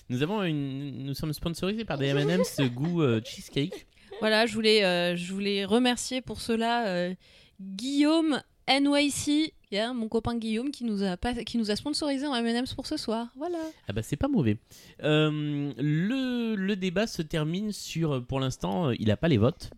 Nous 0.09 0.23
avons 0.23 0.43
une, 0.43 1.03
nous 1.03 1.13
sommes 1.13 1.33
sponsorisés 1.33 1.83
par 1.83 1.97
des 1.97 2.07
M&M's 2.07 2.61
goût 2.73 3.01
euh, 3.01 3.21
cheesecake. 3.23 3.85
voilà 4.21 4.45
je 4.45 4.53
voulais 4.53 4.83
euh, 4.85 5.15
je 5.17 5.33
voulais 5.33 5.65
remercier 5.65 6.21
pour 6.21 6.39
cela 6.39 6.87
euh, 6.87 7.13
Guillaume 7.59 8.41
NYC 8.69 9.53
yeah, 9.71 9.93
mon 9.93 10.07
copain 10.07 10.35
Guillaume 10.37 10.71
qui 10.71 10.83
nous 10.83 11.03
a 11.03 11.17
pas, 11.17 11.33
qui 11.33 11.57
nous 11.57 11.71
a 11.71 11.75
sponsorisé 11.75 12.25
en 12.27 12.35
M&M's 12.35 12.73
pour 12.73 12.85
ce 12.87 12.97
soir 12.97 13.27
voilà 13.35 13.57
Ah 13.87 13.93
bah 13.93 14.01
c'est 14.03 14.15
pas 14.15 14.27
mauvais. 14.27 14.57
Euh, 15.03 15.71
le, 15.77 16.55
le 16.55 16.75
débat 16.75 17.07
se 17.07 17.21
termine 17.21 17.71
sur, 17.71 18.23
pour 18.25 18.39
l'instant, 18.39 18.89
euh, 18.89 18.95
il 18.99 19.11
a 19.11 19.17
pas 19.17 19.27
les 19.27 19.37
votes. 19.37 19.71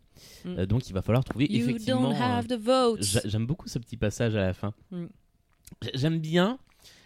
Mm. 0.45 0.49
Euh, 0.59 0.65
donc 0.65 0.89
il 0.89 0.93
va 0.93 1.01
falloir 1.01 1.23
trouver 1.23 1.45
you 1.49 1.63
effectivement... 1.69 2.11
don't 2.11 2.21
have 2.21 2.47
the 2.47 2.59
votes 2.59 3.03
J'a- 3.03 3.21
J'aime 3.25 3.45
beaucoup 3.45 3.67
ce 3.67 3.79
petit 3.79 3.97
passage 3.97 4.35
à 4.35 4.41
la 4.41 4.53
fin. 4.53 4.73
Mm. 4.91 5.05
J'aime 5.93 6.19
bien 6.19 6.59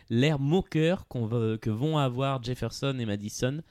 l'air 0.09 0.39
moqueur 0.39 1.07
qu'on 1.07 1.25
va- 1.25 1.57
que 1.57 1.69
vont 1.69 1.97
avoir 1.97 2.43
Jefferson 2.43 2.97
et 2.99 3.05
Madison 3.05 3.61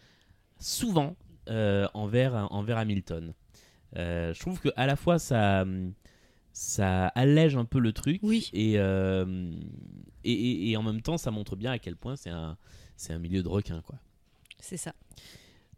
souvent 0.59 1.16
euh, 1.48 1.87
envers, 1.94 2.46
envers 2.53 2.79
Hamilton. 2.79 3.35
Je 3.96 4.38
trouve 4.40 4.59
que 4.61 4.70
à 4.77 4.87
la 4.87 4.96
fois 4.96 5.18
ça, 5.18 5.66
ça 6.53 7.07
allège 7.09 7.57
un 7.57 7.65
peu 7.65 7.79
le 7.79 7.93
truc 7.93 8.21
Oui. 8.23 8.51
et, 8.53 8.75
euh, 8.79 9.53
et, 10.25 10.33
et- 10.33 10.71
et 10.71 10.77
en 10.77 10.83
même 10.83 11.01
temps 11.03 11.17
ça 11.19 11.31
montre 11.31 11.57
bien 11.57 11.73
à 11.73 11.79
quel 11.79 11.97
point 11.97 12.17
c'est 12.17 12.31
un, 12.31 12.57
c'est 12.97 13.12
un 13.12 13.19
milieu 13.19 13.43
de 13.43 13.49
requins. 13.49 13.81
Quoi. 13.83 13.97
c'est 14.61 14.77
ça 14.77 14.93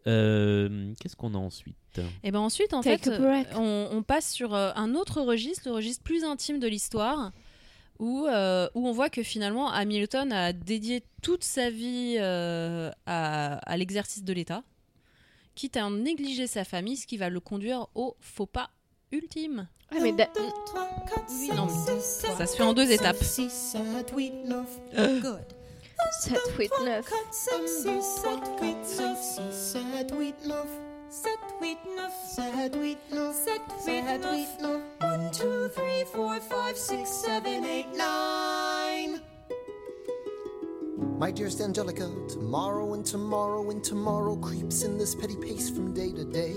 Euh, 0.07 0.93
Qu'est-ce 1.01 1.17
qu'on 1.17 1.35
a 1.35 1.39
ensuite? 1.39 1.77
Et 2.25 2.31
ben 2.33 2.41
ensuite, 2.41 2.75
en 2.75 2.81
Take 2.83 3.05
fait, 3.05 3.11
euh, 3.11 3.43
on, 3.55 3.89
on 3.93 4.03
passe 4.03 4.33
sur 4.33 4.53
euh, 4.55 4.73
un 4.75 4.95
autre 4.95 5.23
registre, 5.23 5.63
le 5.67 5.73
registre 5.75 6.03
plus 6.03 6.25
intime 6.25 6.59
de 6.59 6.67
l'histoire, 6.67 7.31
où, 8.01 8.27
euh, 8.27 8.69
où 8.75 8.87
on 8.89 8.93
voit 8.93 9.09
que 9.09 9.23
finalement 9.23 9.71
Hamilton 9.71 10.33
a 10.33 10.53
dédié 10.53 11.05
toute 11.23 11.45
sa 11.45 11.71
vie 11.71 12.17
euh, 12.19 12.91
à, 13.07 13.55
à 13.59 13.77
l'exercice 13.77 14.25
de 14.25 14.33
l'État, 14.33 14.65
quitte 15.55 15.77
à 15.77 15.87
en 15.87 15.91
négliger 15.93 16.49
sa 16.49 16.65
famille, 16.65 16.97
ce 16.97 17.07
qui 17.07 17.17
va 17.17 17.31
le 17.31 17.39
conduire 17.41 17.87
au 17.95 18.17
faux 18.21 18.47
pas 18.47 18.71
ultime. 19.13 19.69
Ah, 19.91 19.97
mais 20.01 20.13
da- 20.13 20.29
Oui, 21.31 21.51
non, 21.55 21.67
mais 21.67 22.01
ça 22.01 22.47
se 22.47 22.57
fait 22.57 22.63
en 22.63 22.73
deux 22.73 22.91
étapes. 22.91 23.23
Sept, 26.21 26.39
huit, 26.59 26.71
neuf. 26.85 27.01
My 41.19 41.31
dearest 41.31 41.61
Angelica, 41.61 42.09
tomorrow 42.29 42.93
and 42.95 43.05
tomorrow 43.07 43.71
and 43.71 43.83
tomorrow 43.85 44.37
creeps 44.37 44.83
in 44.83 44.99
this 44.99 45.15
petty 45.15 45.37
pace 45.37 45.71
from 45.71 45.93
day 45.95 46.13
to 46.13 46.25
day. 46.25 46.55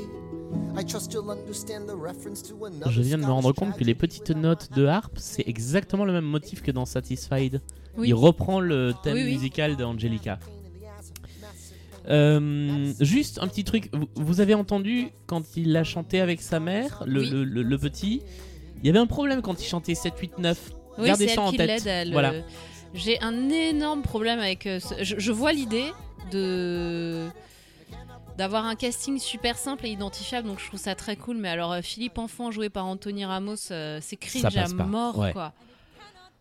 I 0.79 0.83
trust 0.85 1.11
you'll 1.13 1.29
understand 1.29 1.87
the 1.87 1.95
reference 1.99 2.41
to 2.43 2.65
another 2.65 2.91
Je 2.91 3.01
viens 3.01 3.17
de 3.17 3.23
me 3.23 3.31
rendre 3.31 3.51
compte 3.53 3.75
que 3.75 3.83
les 3.83 3.95
petites 3.95 4.29
notes 4.29 4.69
de 4.75 4.85
harpe, 4.85 5.17
c'est 5.17 5.47
exactement 5.47 6.05
le 6.05 6.13
même 6.13 6.25
motif 6.25 6.61
que 6.61 6.71
dans 6.71 6.85
Satisfied. 6.85 7.61
Oui. 7.97 8.09
Il 8.09 8.13
reprend 8.13 8.59
le 8.59 8.93
thème 9.03 9.15
Oui, 9.15 9.23
oui. 9.23 9.33
musical 9.33 9.75
d'Angelica. 9.75 10.37
Euh, 12.09 12.93
juste 13.01 13.39
un 13.41 13.47
petit 13.47 13.63
truc, 13.65 13.91
vous, 14.15 14.39
avez 14.39 14.53
entendu 14.53 15.09
quand 15.25 15.57
il 15.57 15.73
l'a 15.73 15.83
chanté 15.83 16.21
avec 16.21 16.41
sa 16.41 16.59
mère, 16.59 17.03
le, 17.05 17.21
Oui. 17.21 17.29
le- 17.31 17.43
le- 17.43 17.63
le 17.63 17.77
petit, 17.77 18.21
il 18.81 18.85
y 18.85 18.89
avait 18.89 18.99
un 18.99 19.07
problème 19.07 19.41
quand 19.41 19.61
il 19.61 19.65
chantait 19.65 19.95
7, 19.95 20.13
8, 20.17 20.37
9. 20.37 20.71
Oui, 20.99 21.07
Gardez 21.07 21.27
ça 21.27 21.41
en 21.41 21.51
tête. 21.51 21.83
Voilà. 22.11 22.31
euh, 22.31 22.41
J'ai 22.93 23.19
un 23.21 23.49
énorme 23.49 24.03
problème 24.03 24.39
avec. 24.39 24.65
euh, 24.67 24.79
ce- 24.79 25.03
je, 25.03 25.15
je 25.17 25.31
vois 25.33 25.51
l'idée 25.51 25.91
de 26.31 27.27
d'avoir 28.37 28.65
un 28.65 28.75
casting 28.75 29.19
super 29.19 29.57
simple 29.57 29.85
et 29.85 29.89
identifiable, 29.89 30.47
donc 30.47 30.59
je 30.59 30.67
trouve 30.67 30.79
ça 30.79 30.95
très 30.95 31.15
cool. 31.15 31.37
Mais 31.37 31.49
alors, 31.49 31.71
euh, 31.73 31.81
Philippe 31.81 32.17
Enfant 32.17 32.51
joué 32.51 32.69
par 32.69 32.85
Anthony 32.85 33.25
Ramos, 33.25 33.55
euh, 33.71 33.99
c'est 34.01 34.15
cringe 34.17 34.55
à 34.57 34.67
mort, 34.69 35.17
ouais. 35.17 35.33
quoi. 35.33 35.53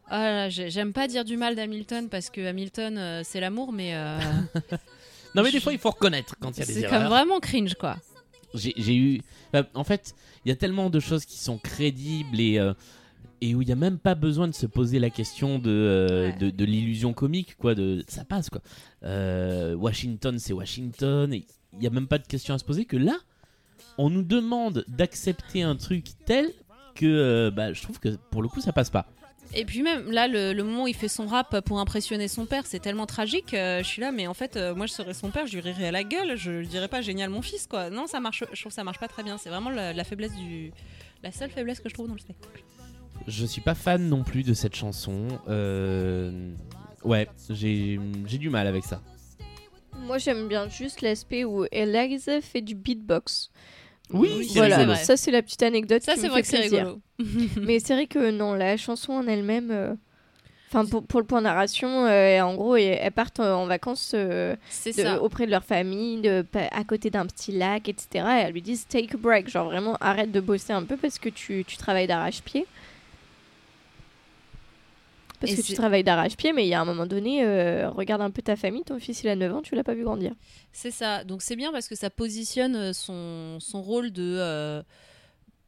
Ah 0.08 0.48
j'aime 0.50 0.92
pas 0.92 1.08
dire 1.08 1.24
du 1.24 1.36
mal 1.36 1.56
d'Hamilton 1.56 2.08
parce 2.08 2.30
que 2.30 2.46
Hamilton, 2.46 2.96
euh, 2.96 3.22
c'est 3.24 3.40
l'amour, 3.40 3.72
mais 3.72 3.94
euh, 3.96 4.18
Non 5.34 5.42
mais 5.42 5.50
des 5.50 5.58
fois 5.58 5.72
il 5.72 5.80
faut 5.80 5.90
reconnaître 5.90 6.36
quand 6.40 6.56
il 6.56 6.60
y 6.60 6.62
a 6.62 6.66
des 6.66 6.72
c'est 6.74 6.80
erreurs. 6.82 7.00
comme 7.00 7.08
vraiment 7.08 7.40
cringe, 7.40 7.74
quoi. 7.74 7.96
J'ai 8.54 8.94
eu. 8.96 9.20
bah, 9.52 9.64
en 9.74 9.82
fait, 9.84 10.14
il 10.44 10.48
y 10.48 10.52
a 10.52 10.56
tellement 10.56 10.90
de 10.90 11.00
choses 11.00 11.24
qui 11.24 11.38
sont 11.38 11.58
crédibles 11.58 12.38
et, 12.40 12.60
et 13.42 13.54
où 13.54 13.60
il 13.62 13.66
n'y 13.66 13.72
a 13.72 13.76
même 13.76 13.98
pas 13.98 14.14
besoin 14.14 14.46
de 14.48 14.54
se 14.54 14.64
poser 14.66 14.98
la 14.98 15.10
question 15.10 15.58
de, 15.58 15.70
euh, 15.70 16.26
Ouais. 16.30 16.32
de, 16.38 16.50
de 16.50 16.64
l'illusion 16.64 17.12
comique, 17.12 17.56
quoi. 17.58 17.74
De, 17.74 18.02
ça 18.08 18.24
passe, 18.24 18.48
quoi. 18.48 18.62
Euh, 19.02 19.74
Washington, 19.74 20.38
c'est 20.38 20.52
Washington. 20.54 21.34
Il 21.76 21.80
n'y 21.80 21.86
a 21.86 21.90
même 21.90 22.06
pas 22.08 22.18
de 22.18 22.26
question 22.26 22.54
à 22.54 22.58
se 22.58 22.64
poser 22.64 22.84
que 22.84 22.96
là, 22.96 23.16
on 23.98 24.10
nous 24.10 24.22
demande 24.22 24.84
d'accepter 24.88 25.62
un 25.62 25.76
truc 25.76 26.06
tel 26.24 26.50
que 26.94 27.06
euh, 27.06 27.50
bah, 27.50 27.72
je 27.72 27.82
trouve 27.82 27.98
que 28.00 28.16
pour 28.30 28.42
le 28.42 28.48
coup, 28.48 28.60
ça 28.60 28.72
passe 28.72 28.90
pas. 28.90 29.06
Et 29.54 29.64
puis 29.64 29.82
même 29.82 30.10
là, 30.10 30.26
le, 30.26 30.52
le 30.52 30.64
moment 30.64 30.84
où 30.84 30.88
il 30.88 30.94
fait 30.94 31.08
son 31.08 31.26
rap 31.26 31.60
pour 31.60 31.78
impressionner 31.78 32.26
son 32.26 32.46
père, 32.46 32.66
c'est 32.66 32.80
tellement 32.80 33.06
tragique. 33.06 33.54
euh, 33.54 33.78
je 33.78 33.84
suis 33.86 34.00
là, 34.00 34.10
mais 34.10 34.26
en 34.26 34.34
fait, 34.34 34.56
euh, 34.56 34.74
moi, 34.74 34.86
je 34.86 34.92
serais 34.92 35.14
son 35.14 35.30
père, 35.30 35.46
je 35.46 35.52
lui 35.54 35.60
rirais 35.60 35.86
à 35.86 35.92
la 35.92 36.02
gueule. 36.02 36.36
Je 36.36 36.50
lui 36.50 36.66
dirais 36.66 36.88
pas 36.88 37.00
génial 37.00 37.30
mon 37.30 37.42
fils, 37.42 37.66
quoi. 37.68 37.88
Non, 37.90 38.06
ça 38.06 38.18
marche. 38.18 38.42
Je 38.52 38.60
trouve 38.60 38.70
que 38.70 38.74
ça 38.74 38.82
marche 38.84 38.98
pas 38.98 39.08
très 39.08 39.22
bien. 39.22 39.38
C'est 39.38 39.48
vraiment 39.50 39.70
la, 39.70 39.92
la 39.92 40.04
faiblesse 40.04 40.34
du, 40.34 40.72
la 41.22 41.30
seule 41.30 41.50
faiblesse 41.50 41.78
que 41.80 41.88
je 41.88 41.94
trouve 41.94 42.08
dans 42.08 42.14
le 42.14 42.18
spectacle. 42.20 42.64
Je 43.28 43.46
suis 43.46 43.60
pas 43.60 43.74
fan 43.74 44.08
non 44.08 44.24
plus 44.24 44.42
de 44.42 44.52
cette 44.54 44.74
chanson. 44.74 45.28
Euh, 45.48 46.52
Ouais, 47.04 47.28
j'ai 47.50 48.00
j'ai 48.26 48.38
du 48.38 48.50
mal 48.50 48.66
avec 48.66 48.82
ça. 48.82 49.00
Moi, 49.98 50.18
j'aime 50.18 50.48
bien 50.48 50.68
juste 50.68 51.00
l'aspect 51.02 51.44
où 51.44 51.64
Alex 51.72 52.28
fait 52.42 52.60
du 52.60 52.74
beatbox. 52.74 53.50
Oui, 54.12 54.48
voilà, 54.54 54.84
vrai. 54.84 54.96
ça 54.96 55.16
c'est 55.16 55.32
la 55.32 55.42
petite 55.42 55.62
anecdote. 55.62 56.02
Ça, 56.02 56.14
c'est 56.16 56.28
vrai 56.28 56.42
que 56.42 56.46
c'est 56.48 56.58
plaisir. 56.58 56.86
rigolo. 57.18 57.50
Mais 57.66 57.80
c'est 57.80 57.94
vrai 57.94 58.06
que 58.06 58.30
non, 58.30 58.54
la 58.54 58.76
chanson 58.76 59.12
en 59.14 59.26
elle-même. 59.26 59.70
euh, 59.70 59.94
Enfin, 60.68 60.84
pour, 60.84 61.04
pour 61.06 61.20
le 61.20 61.26
point 61.26 61.40
narration, 61.40 62.06
euh, 62.06 62.40
en 62.40 62.54
gros, 62.56 62.74
elles 62.76 63.12
partent 63.12 63.38
euh, 63.38 63.52
en 63.54 63.66
vacances 63.66 64.12
euh, 64.16 64.56
de- 65.04 65.18
auprès 65.20 65.46
de 65.46 65.52
leur 65.52 65.62
famille, 65.64 66.20
de, 66.20 66.44
à 66.72 66.82
côté 66.82 67.08
d'un 67.08 67.24
petit 67.26 67.52
lac, 67.52 67.88
etc. 67.88 68.08
Et 68.40 68.42
elles 68.42 68.52
lui 68.52 68.62
disent 68.62 68.84
take 68.88 69.14
a 69.14 69.16
break, 69.16 69.48
genre 69.48 69.66
vraiment 69.66 69.96
arrête 70.00 70.32
de 70.32 70.40
bosser 70.40 70.72
un 70.72 70.82
peu 70.82 70.96
parce 70.96 71.20
que 71.20 71.28
tu, 71.28 71.64
tu 71.64 71.76
travailles 71.76 72.08
d'arrache-pied. 72.08 72.66
Parce 75.40 75.52
Et 75.52 75.56
que 75.56 75.62
tu 75.62 75.74
travailles 75.74 76.04
d'arrache-pied, 76.04 76.52
mais 76.52 76.64
il 76.64 76.68
y 76.68 76.74
a 76.74 76.80
un 76.80 76.84
moment 76.84 77.06
donné, 77.06 77.44
euh, 77.44 77.90
regarde 77.90 78.22
un 78.22 78.30
peu 78.30 78.40
ta 78.42 78.56
famille, 78.56 78.82
ton 78.84 78.98
fils 78.98 79.22
il 79.22 79.28
a 79.28 79.36
9 79.36 79.54
ans, 79.54 79.62
tu 79.62 79.74
l'as 79.74 79.84
pas 79.84 79.94
vu 79.94 80.02
grandir. 80.04 80.32
C'est 80.72 80.90
ça. 80.90 81.24
Donc 81.24 81.42
c'est 81.42 81.56
bien 81.56 81.72
parce 81.72 81.88
que 81.88 81.94
ça 81.94 82.08
positionne 82.10 82.74
euh, 82.76 82.92
son, 82.92 83.58
son 83.60 83.82
rôle 83.82 84.10
de, 84.12 84.22
euh, 84.38 84.82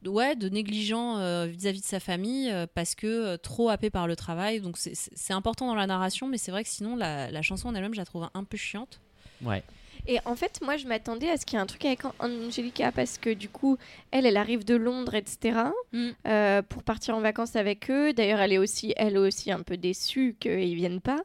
de- 0.01 0.09
ouais, 0.09 0.35
de 0.35 0.49
négligent 0.49 1.17
euh, 1.19 1.45
vis-à-vis 1.45 1.81
de 1.81 1.85
sa 1.85 1.99
famille 1.99 2.49
euh, 2.51 2.65
parce 2.73 2.95
que 2.95 3.05
euh, 3.07 3.37
trop 3.37 3.69
happé 3.69 3.89
par 3.89 4.07
le 4.07 4.15
travail. 4.15 4.59
Donc 4.61 4.77
c'est- 4.77 4.95
c'est 4.95 5.11
c'est 5.15 5.33
important 5.33 5.67
dans 5.67 5.75
la 5.75 5.85
narration, 5.87 6.27
mais 6.27 6.37
c'est 6.37 6.51
vrai 6.51 6.63
que 6.63 6.69
sinon 6.69 6.95
la, 6.95 7.29
la 7.29 7.41
chanson 7.41 7.67
en 7.69 7.75
elle-même, 7.75 7.93
je 7.93 7.99
la 7.99 8.05
trouve 8.05 8.27
un 8.33 8.43
peu 8.43 8.57
chiante. 8.57 8.99
Ouais. 9.43 9.63
Et 10.11 10.17
en 10.25 10.35
fait, 10.35 10.59
moi, 10.63 10.75
je 10.75 10.87
m'attendais 10.87 11.29
à 11.29 11.37
ce 11.37 11.45
qu'il 11.45 11.55
y 11.55 11.59
ait 11.59 11.61
un 11.61 11.67
truc 11.67 11.85
avec 11.85 12.03
An- 12.03 12.13
Angelica 12.19 12.91
parce 12.91 13.19
que 13.19 13.31
du 13.31 13.47
coup, 13.47 13.77
elle, 14.09 14.25
elle 14.25 14.37
arrive 14.37 14.65
de 14.65 14.75
Londres, 14.75 15.13
etc. 15.13 15.59
Mm. 15.93 16.09
euh, 16.27 16.61
pour 16.63 16.81
partir 16.81 17.15
en 17.15 17.19
vacances 17.21 17.55
avec 17.55 17.91
eux. 17.91 18.11
D'ailleurs, 18.11 18.39
elle 18.39 18.51
est 18.53 18.57
aussi, 18.57 18.91
elle 18.97 19.19
aussi, 19.19 19.51
un 19.51 19.61
peu 19.61 19.77
déçue 19.77 20.35
qu'ils 20.39 20.73
viennent 20.73 20.99
pas. 20.99 21.19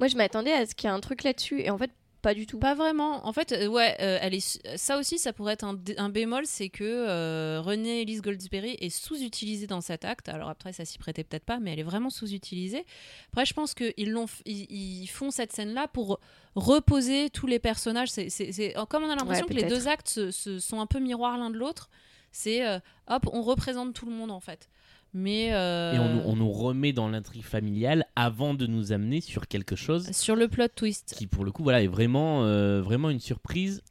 Moi, 0.00 0.08
je 0.08 0.16
m'attendais 0.16 0.52
à 0.52 0.66
ce 0.66 0.74
qu'il 0.74 0.90
y 0.90 0.92
ait 0.92 0.96
un 0.96 1.00
truc 1.00 1.22
là-dessus, 1.22 1.60
et 1.60 1.70
en 1.70 1.78
fait, 1.78 1.92
pas 2.24 2.34
du 2.34 2.46
tout. 2.46 2.58
Pas 2.58 2.74
vraiment. 2.74 3.24
En 3.26 3.32
fait, 3.32 3.52
euh, 3.52 3.68
ouais, 3.68 3.94
euh, 4.00 4.18
elle 4.20 4.34
est. 4.34 4.66
Ça 4.76 4.98
aussi, 4.98 5.18
ça 5.18 5.32
pourrait 5.32 5.52
être 5.52 5.64
un, 5.64 6.08
bémol, 6.08 6.44
c'est 6.46 6.70
que 6.70 6.82
euh, 6.82 7.60
Renée 7.62 8.00
Elise 8.00 8.20
Goldsberry 8.22 8.76
est 8.80 8.90
sous-utilisée 8.90 9.68
dans 9.68 9.80
cet 9.80 10.04
acte. 10.04 10.28
Alors 10.28 10.48
après, 10.48 10.72
ça 10.72 10.84
s'y 10.84 10.98
prêtait 10.98 11.22
peut-être 11.22 11.44
pas, 11.44 11.60
mais 11.60 11.72
elle 11.72 11.78
est 11.78 11.84
vraiment 11.84 12.10
sous-utilisée. 12.10 12.84
Après, 13.32 13.46
je 13.46 13.54
pense 13.54 13.74
qu'ils 13.74 14.10
l'ont, 14.10 14.24
f- 14.26 14.42
ils, 14.46 14.66
ils 15.02 15.06
font 15.06 15.30
cette 15.30 15.52
scène-là 15.52 15.86
pour 15.86 16.18
reposer 16.56 17.30
tous 17.30 17.46
les 17.46 17.58
personnages. 17.58 18.10
C'est, 18.10 18.28
c'est- 18.30 18.52
c'est- 18.52 18.74
comme 18.88 19.04
on 19.04 19.10
a 19.10 19.16
l'impression 19.16 19.46
Ouais, 19.46 19.54
que 19.54 19.60
les 19.60 19.64
deux 19.68 19.86
actes 19.88 20.08
se- 20.08 20.30
se- 20.30 20.58
sont 20.58 20.80
un 20.80 20.86
peu 20.86 20.98
miroirs 20.98 21.38
l'un 21.38 21.50
de 21.50 21.56
l'autre. 21.58 21.90
C'est 22.32 22.66
euh, 22.66 22.80
hop, 23.08 23.28
on 23.32 23.42
représente 23.42 23.94
tout 23.94 24.06
le 24.06 24.12
monde 24.12 24.30
en 24.32 24.40
fait. 24.40 24.68
Mais 25.16 25.54
euh, 25.54 25.94
Et 25.94 25.98
on, 26.00 26.08
nous- 26.14 26.22
on 26.26 26.36
nous 26.36 26.50
remet 26.50 26.92
dans 26.92 27.08
l'intrigue 27.08 27.44
familiale 27.44 28.04
avant 28.16 28.52
de 28.52 28.66
nous 28.66 28.90
amener 28.92 29.20
sur 29.20 29.46
quelque 29.46 29.76
chose 29.76 30.10
sur 30.10 30.34
le 30.34 30.48
plot 30.48 30.68
twist. 30.74 31.14
qui, 31.16 31.26
pour 31.28 31.44
le 31.44 31.52
coup, 31.52 31.62
voilà, 31.62 31.82
est 31.82 31.86
vraiment, 31.88 32.44
euh, 32.44 32.82
vraiment 32.82 33.10
une 33.10 33.20
surprise, 33.20 33.82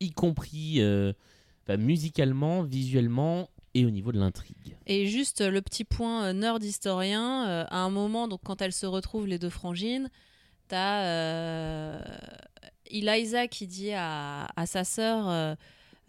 y 0.00 0.10
compris 0.10 0.80
euh, 0.80 1.12
enfin, 1.64 1.76
musicalement, 1.76 2.62
visuellement 2.64 3.48
et 3.74 3.86
au 3.86 3.90
niveau 3.90 4.10
de 4.12 4.18
l'intrigue. 4.18 4.76
Et 4.86 5.06
juste 5.06 5.40
euh, 5.40 5.50
le 5.50 5.62
petit 5.62 5.84
point 5.84 6.24
euh, 6.24 6.32
nerd 6.32 6.62
historien, 6.64 7.46
euh, 7.48 7.64
à 7.70 7.78
un 7.78 7.90
moment, 7.90 8.26
donc 8.26 8.40
quand 8.44 8.60
elles 8.60 8.72
se 8.72 8.84
retrouvent 8.86 9.28
les 9.28 9.38
deux 9.38 9.50
frangines, 9.50 10.10
t'as 10.66 11.04
euh, 11.04 12.00
Eliza 12.90 13.46
qui 13.46 13.66
dit 13.66 13.92
à, 13.92 14.48
à 14.56 14.66
sa 14.66 14.84
sœur, 14.84 15.56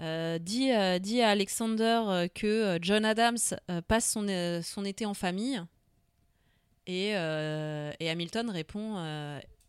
euh, 0.01 0.39
dit, 0.39 0.71
euh, 0.71 0.99
dit 0.99 1.21
à 1.21 1.29
Alexander 1.29 2.01
euh, 2.07 2.27
que 2.27 2.79
John 2.81 3.05
Adams 3.05 3.37
passe 3.87 4.09
son, 4.09 4.25
son 4.63 4.85
été 4.85 5.05
en 5.05 5.13
famille. 5.13 5.61
Et, 6.85 7.11
et 7.11 8.09
Hamilton 8.09 8.49
répond 8.49 8.97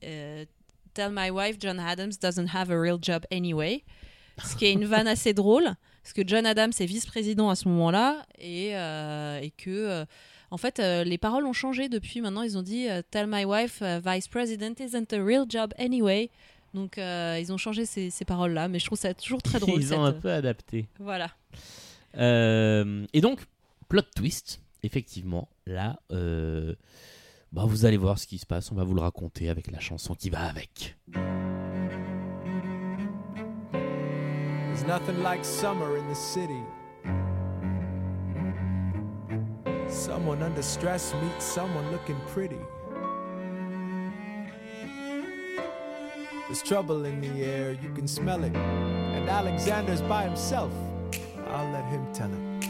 Tell 0.01 1.11
my 1.13 1.31
wife 1.31 1.57
John 1.61 1.79
Adams 1.79 2.13
doesn't 2.21 2.49
have 2.55 2.71
a 2.71 2.81
real 2.81 2.99
job 3.01 3.25
anyway. 3.31 3.85
Ce 4.45 4.57
qui 4.57 4.67
est 4.67 4.73
une 4.73 4.85
vanne 4.85 5.07
assez 5.07 5.33
drôle, 5.33 5.75
parce 6.03 6.13
que 6.13 6.23
John 6.27 6.45
Adams 6.45 6.73
est 6.81 6.87
vice-président 6.87 7.51
à 7.51 7.55
ce 7.55 7.69
moment-là, 7.69 8.27
et, 8.37 8.71
et 8.71 9.53
que, 9.57 10.05
en 10.51 10.57
fait, 10.57 10.81
les 10.81 11.19
paroles 11.19 11.47
ont 11.47 11.53
changé 11.53 11.89
depuis. 11.89 12.21
Maintenant, 12.21 12.43
ils 12.43 12.59
ont 12.59 12.63
dit 12.63 12.89
Tell 13.13 13.29
my 13.29 13.45
wife 13.45 13.81
vice 14.05 14.27
president 14.27 14.81
isn't 14.81 15.13
a 15.13 15.23
real 15.23 15.45
job 15.49 15.73
anyway. 15.79 16.31
Donc, 16.75 16.99
euh, 16.99 17.39
ils 17.41 17.53
ont 17.53 17.57
changé 17.57 17.87
ces, 17.87 18.11
ces 18.11 18.25
paroles-là, 18.25 18.67
mais 18.69 18.81
je 18.81 18.87
trouve 18.87 18.99
ça 18.99 19.15
toujours 19.15 19.41
très 19.41 19.61
drôle. 19.61 19.81
Ils 19.81 19.95
ont 19.95 20.05
un 20.05 20.13
peu 20.13 20.31
adapté. 20.31 20.89
Voilà. 20.99 21.31
Euh, 22.19 23.07
et 23.13 23.21
donc, 23.21 23.41
plot 23.89 24.03
twist, 24.15 24.61
effectivement, 24.83 25.49
là, 25.67 26.01
euh, 26.11 26.75
bah, 27.53 27.65
vous 27.67 27.87
allez 27.87 27.97
voir 27.97 28.19
ce 28.19 28.27
qui 28.27 28.39
se 28.39 28.47
passe, 28.47 28.73
on 28.73 28.75
va 28.75 28.83
vous 28.83 28.95
le 28.95 29.01
raconter 29.01 29.49
avec 29.49 29.71
la 29.71 29.79
chanson 29.79 30.15
qui 30.15 30.31
va 30.31 30.41
avec. 30.41 30.97
There's 34.73 34.85
nothing 34.89 35.23
like 35.23 35.45
summer 35.45 35.97
in 35.97 36.13
the 36.13 36.17
city. 36.17 36.61
Someone 39.89 40.43
under 40.43 40.63
stress 40.63 41.15
meets 41.23 41.45
someone 41.45 41.85
looking 41.93 42.17
pretty. 42.35 42.59
There's 46.47 46.63
trouble 46.63 47.07
in 47.07 47.23
the 47.23 47.43
air, 47.43 47.73
you 47.73 47.91
can 47.95 48.07
smell 48.07 48.45
it. 48.45 48.55
And 48.55 49.29
Alexander's 49.29 50.03
by 50.03 50.25
himself. 50.25 50.73
I'll 51.47 51.71
let 51.71 51.85
him 51.87 52.07
tell 52.13 52.31
it. 52.31 52.65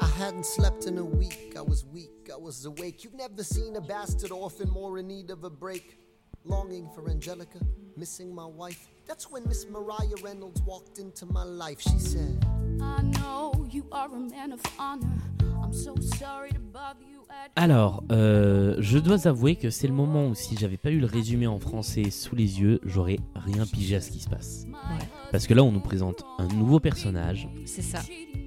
I 0.00 0.06
hadn't 0.16 0.46
slept 0.46 0.86
in 0.86 0.96
a 0.96 1.04
week. 1.04 1.54
I 1.58 1.60
was 1.60 1.84
weak. 1.84 2.30
I 2.32 2.36
was 2.36 2.64
awake. 2.64 3.04
You've 3.04 3.14
never 3.14 3.44
seen 3.44 3.76
a 3.76 3.82
bastard 3.82 4.30
orphan 4.30 4.70
more 4.70 4.98
in 4.98 5.08
need 5.08 5.30
of 5.30 5.44
a 5.44 5.50
break. 5.50 5.98
Longing 6.44 6.88
for 6.94 7.10
Angelica, 7.10 7.58
missing 7.96 8.34
my 8.34 8.46
wife. 8.46 8.88
That's 9.06 9.30
when 9.30 9.46
Miss 9.46 9.66
Mariah 9.68 10.16
Reynolds 10.22 10.62
walked 10.62 10.98
into 10.98 11.26
my 11.26 11.42
life. 11.42 11.80
She 11.82 11.98
said, 11.98 12.46
I 12.80 13.02
know 13.02 13.66
you 13.70 13.86
are 13.92 14.08
a 14.08 14.18
man 14.18 14.52
of 14.52 14.62
honor. 14.78 15.18
I'm 15.62 15.74
so 15.74 15.94
sorry 16.16 16.52
to 16.52 16.60
bother 16.60 17.04
you 17.04 17.15
at 17.15 17.15
Alors, 17.58 18.04
euh, 18.12 18.76
je 18.80 18.98
dois 18.98 19.26
avouer 19.26 19.56
que 19.56 19.70
c'est 19.70 19.86
le 19.86 19.94
moment 19.94 20.26
où 20.28 20.34
si 20.34 20.56
j'avais 20.58 20.76
pas 20.76 20.90
eu 20.90 20.98
le 21.00 21.06
résumé 21.06 21.46
en 21.46 21.58
français 21.58 22.10
sous 22.10 22.36
les 22.36 22.60
yeux, 22.60 22.80
j'aurais 22.84 23.18
rien 23.34 23.64
pigé 23.64 23.96
à 23.96 24.00
ce 24.02 24.10
qui 24.10 24.20
se 24.20 24.28
passe. 24.28 24.66
Parce 25.32 25.46
que 25.46 25.54
là, 25.54 25.62
on 25.62 25.72
nous 25.72 25.80
présente 25.80 26.22
un 26.38 26.48
nouveau 26.48 26.80
personnage, 26.80 27.48
C'est 27.64 27.80
ça. 27.82 28.00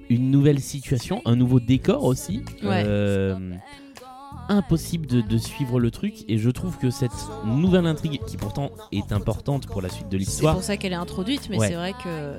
une 0.08 0.30
nouvelle 0.30 0.60
situation, 0.60 1.22
un 1.24 1.34
nouveau 1.34 1.58
décor 1.58 2.04
aussi. 2.04 2.44
Ouais. 2.62 2.84
Euh, 2.86 3.36
impossible 4.48 5.06
de, 5.06 5.20
de 5.20 5.38
suivre 5.38 5.78
le 5.78 5.90
truc 5.92 6.24
et 6.28 6.36
je 6.38 6.50
trouve 6.50 6.76
que 6.78 6.90
cette 6.90 7.12
nouvelle 7.44 7.86
intrigue 7.86 8.20
qui 8.26 8.36
pourtant 8.36 8.70
est 8.90 9.12
importante 9.12 9.66
pour 9.68 9.80
la 9.80 9.88
suite 9.88 10.06
de 10.08 10.12
C'est 10.12 10.18
l'histoire 10.18 10.54
pour 10.54 10.64
ça 10.64 10.76
qu'elle 10.76 10.92
est 10.92 10.96
introduite, 10.96 11.48
mais 11.50 11.58
Ouais. 11.58 11.68
c'est 11.68 11.74
vrai 11.74 11.92
que. 12.02 12.34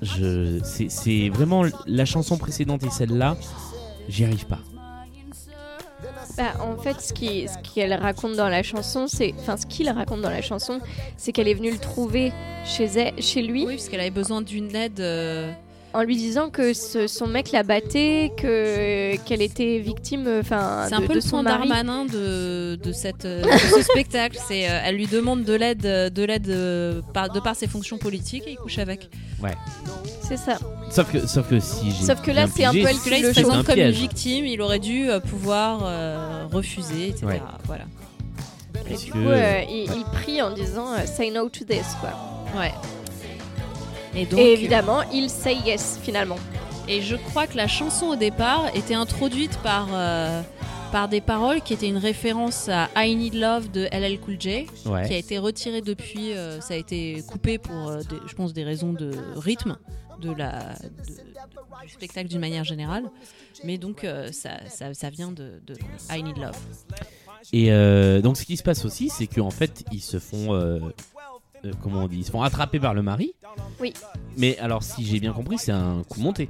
je 0.00 0.60
c'est- 0.64 0.88
c'est 0.90 1.28
vraiment 1.28 1.64
la 1.86 2.04
chanson 2.06 2.36
précédente 2.38 2.82
et 2.84 2.90
celle-là 2.90 3.36
j'y 4.08 4.24
arrive 4.24 4.46
pas 4.46 4.58
Bah, 6.36 6.54
en 6.60 6.76
fait, 6.78 7.00
ce 7.00 7.12
qu'elle 7.74 7.92
raconte 7.94 8.36
dans 8.36 8.48
la 8.48 8.62
chanson, 8.62 9.06
c'est, 9.06 9.34
enfin, 9.40 9.56
ce 9.56 9.66
qu'il 9.66 9.88
raconte 9.90 10.22
dans 10.22 10.30
la 10.30 10.40
chanson, 10.42 10.80
c'est 11.16 11.32
qu'elle 11.32 11.48
est 11.48 11.54
venue 11.54 11.70
le 11.70 11.78
trouver 11.78 12.32
chez 12.64 13.42
lui, 13.42 13.66
Oui, 13.66 13.76
parce 13.76 13.88
qu'elle 13.88 14.00
avait 14.00 14.10
besoin 14.10 14.40
d'une 14.40 14.74
aide. 14.74 15.00
euh, 15.00 15.52
en 15.94 16.02
lui 16.02 16.16
disant 16.16 16.50
que 16.50 16.72
ce- 16.72 17.06
son 17.06 17.26
mec 17.26 17.52
la 17.52 17.62
battait, 17.62 18.32
que 18.36 19.16
qu'elle 19.24 19.42
était 19.42 19.78
victime, 19.78 20.26
enfin, 20.40 20.86
C'est 20.88 20.94
un 20.94 21.00
de, 21.00 21.06
peu 21.06 21.10
de 21.10 21.14
le 21.16 21.20
son 21.20 21.30
point 21.30 21.42
mari. 21.42 21.68
Darmanin 21.68 22.04
de, 22.06 22.76
de, 22.82 22.92
cette, 22.92 23.24
euh, 23.24 23.42
de 23.42 23.48
ce 23.76 23.82
spectacle. 23.82 24.38
C'est, 24.48 24.68
euh, 24.70 24.80
elle 24.84 24.96
lui 24.96 25.06
demande 25.06 25.44
de 25.44 25.52
l'aide, 25.54 25.82
de, 25.82 26.22
l'aide 26.24 26.48
euh, 26.48 27.00
par, 27.12 27.30
de 27.30 27.40
par 27.40 27.54
ses 27.56 27.66
fonctions 27.66 27.98
politiques 27.98 28.44
et 28.46 28.52
il 28.52 28.56
couche 28.56 28.78
avec. 28.78 29.08
C'est 30.22 30.36
ça. 30.36 30.58
sauf 30.90 31.10
que 31.12 31.26
sauf 31.26 31.48
que 31.48 31.58
si 31.60 31.90
j'ai 31.90 32.06
Sauf 32.06 32.22
que 32.22 32.30
là, 32.30 32.46
c'est 32.46 32.64
un 32.64 32.72
peu 32.72 32.78
elle 32.78 32.96
il 33.18 33.22
le 33.22 33.32
présente 33.32 33.54
un 33.54 33.62
comme 33.64 33.78
une 33.78 33.90
victime. 33.90 34.46
Il 34.46 34.60
aurait 34.62 34.78
dû 34.78 35.08
pouvoir 35.28 35.80
euh, 35.84 36.46
refuser, 36.50 37.08
etc. 37.08 37.26
Ouais. 37.26 37.42
Voilà. 37.66 37.84
parce 38.88 39.04
Du 39.04 39.10
que- 39.10 39.18
coup, 39.18 39.28
euh, 39.28 39.60
il, 39.68 39.90
il 39.94 40.04
prie 40.12 40.40
en 40.40 40.52
disant 40.52 40.92
euh, 40.94 41.04
"Say 41.06 41.30
no 41.30 41.48
to 41.48 41.64
this", 41.64 41.84
quoi. 42.00 42.10
Ouais. 42.58 42.72
Et 44.14 44.26
donc, 44.26 44.40
Et 44.40 44.52
évidemment, 44.52 45.02
il 45.12 45.30
say 45.30 45.54
yes 45.64 45.98
finalement. 46.02 46.36
Et 46.88 47.00
je 47.00 47.16
crois 47.16 47.46
que 47.46 47.56
la 47.56 47.68
chanson 47.68 48.06
au 48.06 48.16
départ 48.16 48.66
était 48.74 48.94
introduite 48.94 49.56
par, 49.62 49.88
euh, 49.92 50.42
par 50.90 51.08
des 51.08 51.20
paroles 51.20 51.60
qui 51.62 51.72
étaient 51.72 51.88
une 51.88 51.96
référence 51.98 52.68
à 52.68 52.88
I 52.96 53.14
Need 53.16 53.34
Love 53.34 53.70
de 53.70 53.88
LL 53.90 54.18
Cool 54.20 54.36
J, 54.40 54.66
ouais. 54.86 55.06
qui 55.06 55.14
a 55.14 55.16
été 55.16 55.38
retirée 55.38 55.80
depuis. 55.80 56.32
euh, 56.32 56.60
ça 56.60 56.74
a 56.74 56.76
été 56.76 57.22
coupé 57.26 57.58
pour, 57.58 57.88
euh, 57.88 57.98
des- 58.00 58.16
je 58.26 58.34
pense, 58.34 58.52
des 58.52 58.64
raisons 58.64 58.92
de 58.92 59.12
rythme 59.36 59.76
de 60.20 60.32
la, 60.32 60.74
de- 60.74 61.86
du 61.86 61.92
spectacle 61.92 62.28
d'une 62.28 62.40
manière 62.40 62.64
générale. 62.64 63.04
Mais 63.64 63.78
donc, 63.78 64.04
euh, 64.04 64.30
ça, 64.32 64.50
ça, 64.68 64.92
ça 64.92 65.08
vient 65.10 65.30
de, 65.32 65.60
de 65.66 65.74
I 66.10 66.22
Need 66.22 66.36
Love. 66.36 66.56
Et 67.52 67.72
euh, 67.72 68.20
donc 68.20 68.36
ce 68.36 68.44
qui 68.44 68.56
se 68.56 68.62
passe 68.62 68.84
aussi, 68.84 69.08
c'est 69.08 69.26
qu'en 69.26 69.50
fait, 69.50 69.84
ils 69.92 70.00
se 70.00 70.18
font, 70.18 70.54
euh, 70.54 70.78
euh, 71.64 71.72
comment 71.82 72.04
on 72.04 72.08
dit, 72.08 72.18
ils 72.18 72.24
se 72.24 72.30
font 72.30 72.42
attraper 72.42 72.78
par 72.80 72.94
le 72.94 73.02
mari. 73.02 73.34
Oui. 73.80 73.92
Mais 74.36 74.58
alors, 74.58 74.82
si 74.82 75.04
j'ai 75.06 75.20
bien 75.20 75.32
compris, 75.32 75.58
c'est 75.58 75.72
un 75.72 76.02
coup 76.08 76.20
monté. 76.20 76.48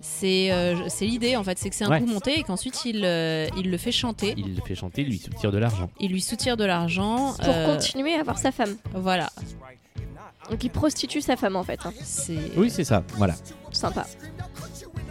C'est 0.00 0.52
euh, 0.52 0.88
c'est 0.88 1.06
l'idée, 1.06 1.34
en 1.36 1.42
fait, 1.42 1.58
c'est 1.58 1.70
que 1.70 1.74
c'est 1.74 1.84
un 1.84 1.90
Ouais. 1.90 2.00
coup 2.00 2.06
monté 2.06 2.38
et 2.38 2.44
qu'ensuite 2.44 2.84
il, 2.84 3.04
euh, 3.04 3.48
il 3.56 3.68
le 3.70 3.76
fait 3.78 3.90
chanter. 3.90 4.34
Il 4.36 4.54
le 4.54 4.62
fait 4.62 4.76
chanter, 4.76 5.02
lui 5.02 5.18
soutire 5.18 5.50
de 5.50 5.58
l'argent. 5.58 5.90
Il 5.98 6.12
lui 6.12 6.20
soutire 6.20 6.56
de 6.56 6.64
l'argent. 6.64 7.34
Pour 7.34 7.48
euh, 7.52 7.74
continuer 7.74 8.14
à 8.14 8.20
avoir 8.20 8.38
sa 8.38 8.52
femme. 8.52 8.76
Voilà. 8.94 9.28
Donc 10.50 10.62
il 10.62 10.70
prostitue 10.70 11.20
sa 11.20 11.36
femme 11.36 11.56
en 11.56 11.64
fait. 11.64 11.80
hein. 11.84 11.92
C'est 12.00 12.38
Oui, 12.56 12.70
c'est 12.70 12.84
ça. 12.84 13.02
Voilà. 13.16 13.34
Sympa. 13.72 14.06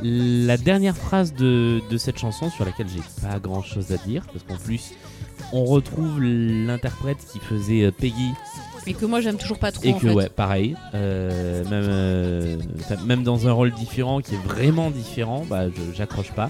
La 0.01 0.57
dernière 0.57 0.95
phrase 0.95 1.33
de, 1.33 1.81
de 1.89 1.97
cette 1.97 2.17
chanson 2.17 2.49
sur 2.49 2.63
laquelle 2.65 2.87
j'ai 2.87 3.01
pas 3.27 3.39
grand 3.39 3.63
chose 3.63 3.91
à 3.91 3.97
dire, 3.97 4.25
parce 4.31 4.43
qu'en 4.45 4.55
plus, 4.63 4.93
on 5.51 5.65
retrouve 5.65 6.21
l'interprète 6.21 7.17
qui 7.31 7.39
faisait 7.39 7.83
euh, 7.83 7.91
Peggy 7.91 8.31
Mais 8.87 8.93
que 8.93 9.05
moi 9.05 9.19
j'aime 9.21 9.37
toujours 9.37 9.59
pas 9.59 9.71
trop 9.71 9.83
Et 9.83 9.93
en 9.93 9.99
que 9.99 10.07
fait. 10.07 10.13
ouais, 10.13 10.29
pareil, 10.29 10.75
euh, 10.95 11.63
même, 11.65 11.85
euh, 11.89 12.57
même 13.05 13.23
dans 13.23 13.47
un 13.47 13.51
rôle 13.51 13.71
différent 13.73 14.21
qui 14.21 14.33
est 14.35 14.43
vraiment 14.47 14.89
différent, 14.91 15.45
bah, 15.49 15.65
j'accroche 15.93 16.31
pas. 16.31 16.49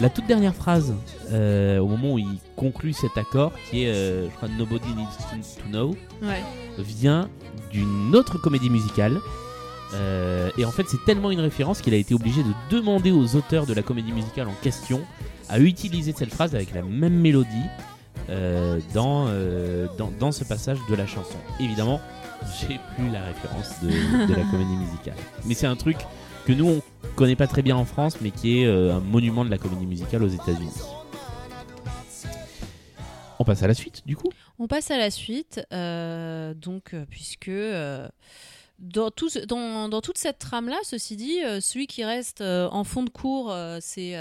La 0.00 0.10
toute 0.10 0.26
dernière 0.26 0.54
phrase, 0.54 0.92
euh, 1.32 1.78
au 1.78 1.86
moment 1.86 2.12
où 2.14 2.18
il 2.18 2.26
conclut 2.56 2.92
cet 2.92 3.16
accord, 3.16 3.52
qui 3.70 3.84
est, 3.84 3.94
je 3.94 4.28
crois, 4.36 4.48
Nobody 4.58 4.88
Needs 4.88 5.16
to, 5.30 5.62
to 5.62 5.68
Know, 5.70 5.96
Ouais. 6.22 6.42
vient 6.78 7.28
d'une 7.72 8.14
autre 8.14 8.36
comédie 8.38 8.70
musicale. 8.70 9.18
Et 10.58 10.64
en 10.64 10.70
fait, 10.72 10.84
c'est 10.88 11.02
tellement 11.06 11.30
une 11.30 11.38
référence 11.40 11.80
qu'il 11.80 11.94
a 11.94 11.96
été 11.96 12.14
obligé 12.14 12.42
de 12.42 12.50
demander 12.76 13.12
aux 13.12 13.36
auteurs 13.36 13.64
de 13.64 13.72
la 13.72 13.82
comédie 13.82 14.10
musicale 14.12 14.48
en 14.48 14.54
question 14.62 15.00
à 15.48 15.60
utiliser 15.60 16.12
cette 16.16 16.34
phrase 16.34 16.54
avec 16.56 16.74
la 16.74 16.82
même 16.82 17.14
mélodie 17.14 17.46
euh, 18.30 18.80
dans, 18.94 19.26
euh, 19.28 19.86
dans, 19.98 20.10
dans 20.18 20.32
ce 20.32 20.44
passage 20.44 20.78
de 20.88 20.94
la 20.94 21.06
chanson. 21.06 21.36
Évidemment, 21.60 22.00
J'ai 22.60 22.80
plus 22.94 23.10
la 23.10 23.22
référence 23.22 23.80
de, 23.82 23.88
la 24.34 24.44
comédie 24.50 24.76
musicale. 24.76 25.16
Mais 25.44 25.54
c'est 25.54 25.66
un 25.66 25.76
truc 25.76 25.96
que 26.46 26.52
nous 26.52 26.66
on 26.68 26.82
connaît 27.16 27.36
pas 27.36 27.46
très 27.46 27.62
bien 27.62 27.76
en 27.76 27.84
France, 27.84 28.18
mais 28.20 28.30
qui 28.30 28.60
est 28.60 28.66
euh, 28.66 28.94
un 28.94 29.00
monument 29.00 29.44
de 29.44 29.50
la 29.50 29.58
comédie 29.58 29.86
musicale 29.86 30.22
aux 30.22 30.28
États-Unis. 30.28 30.72
On 33.38 33.44
passe 33.44 33.62
à 33.62 33.66
la 33.66 33.74
suite, 33.74 34.02
du 34.06 34.16
coup? 34.16 34.30
On 34.58 34.68
passe 34.68 34.90
à 34.90 34.96
la 34.96 35.10
suite, 35.10 35.60
donc 35.70 36.94
puisque 37.10 37.50
dans, 38.78 39.10
tout 39.10 39.28
dans, 39.48 39.88
dans 39.88 40.00
toute 40.00 40.18
cette 40.18 40.38
trame-là, 40.38 40.76
ceci 40.84 41.16
dit, 41.16 41.40
celui 41.60 41.86
qui 41.86 42.04
reste 42.04 42.42
en 42.42 42.84
fond 42.84 43.02
de 43.02 43.10
cours, 43.10 43.54
c'est 43.80 44.14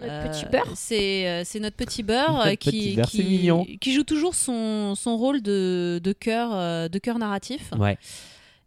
Notre 0.00 0.30
petit 0.30 0.44
euh, 0.46 0.48
beurre. 0.48 0.72
C'est 0.74 1.28
euh, 1.28 1.42
c'est 1.44 1.60
notre 1.60 1.76
petit 1.76 2.02
beurre 2.02 2.32
Notre 2.32 2.46
euh, 2.48 2.54
qui, 2.54 2.70
petit 2.70 2.96
beurre, 2.96 3.08
c'est 3.10 3.18
qui, 3.18 3.24
mignon. 3.38 3.66
qui 3.80 3.92
joue 3.92 4.04
toujours 4.04 4.34
son, 4.34 4.94
son 4.94 5.16
rôle 5.16 5.42
de, 5.42 6.00
de 6.02 6.12
cœur 6.12 6.50
euh, 6.54 6.88
de 6.88 6.98
cœur 6.98 7.18
narratif. 7.18 7.70
Ouais. 7.78 7.98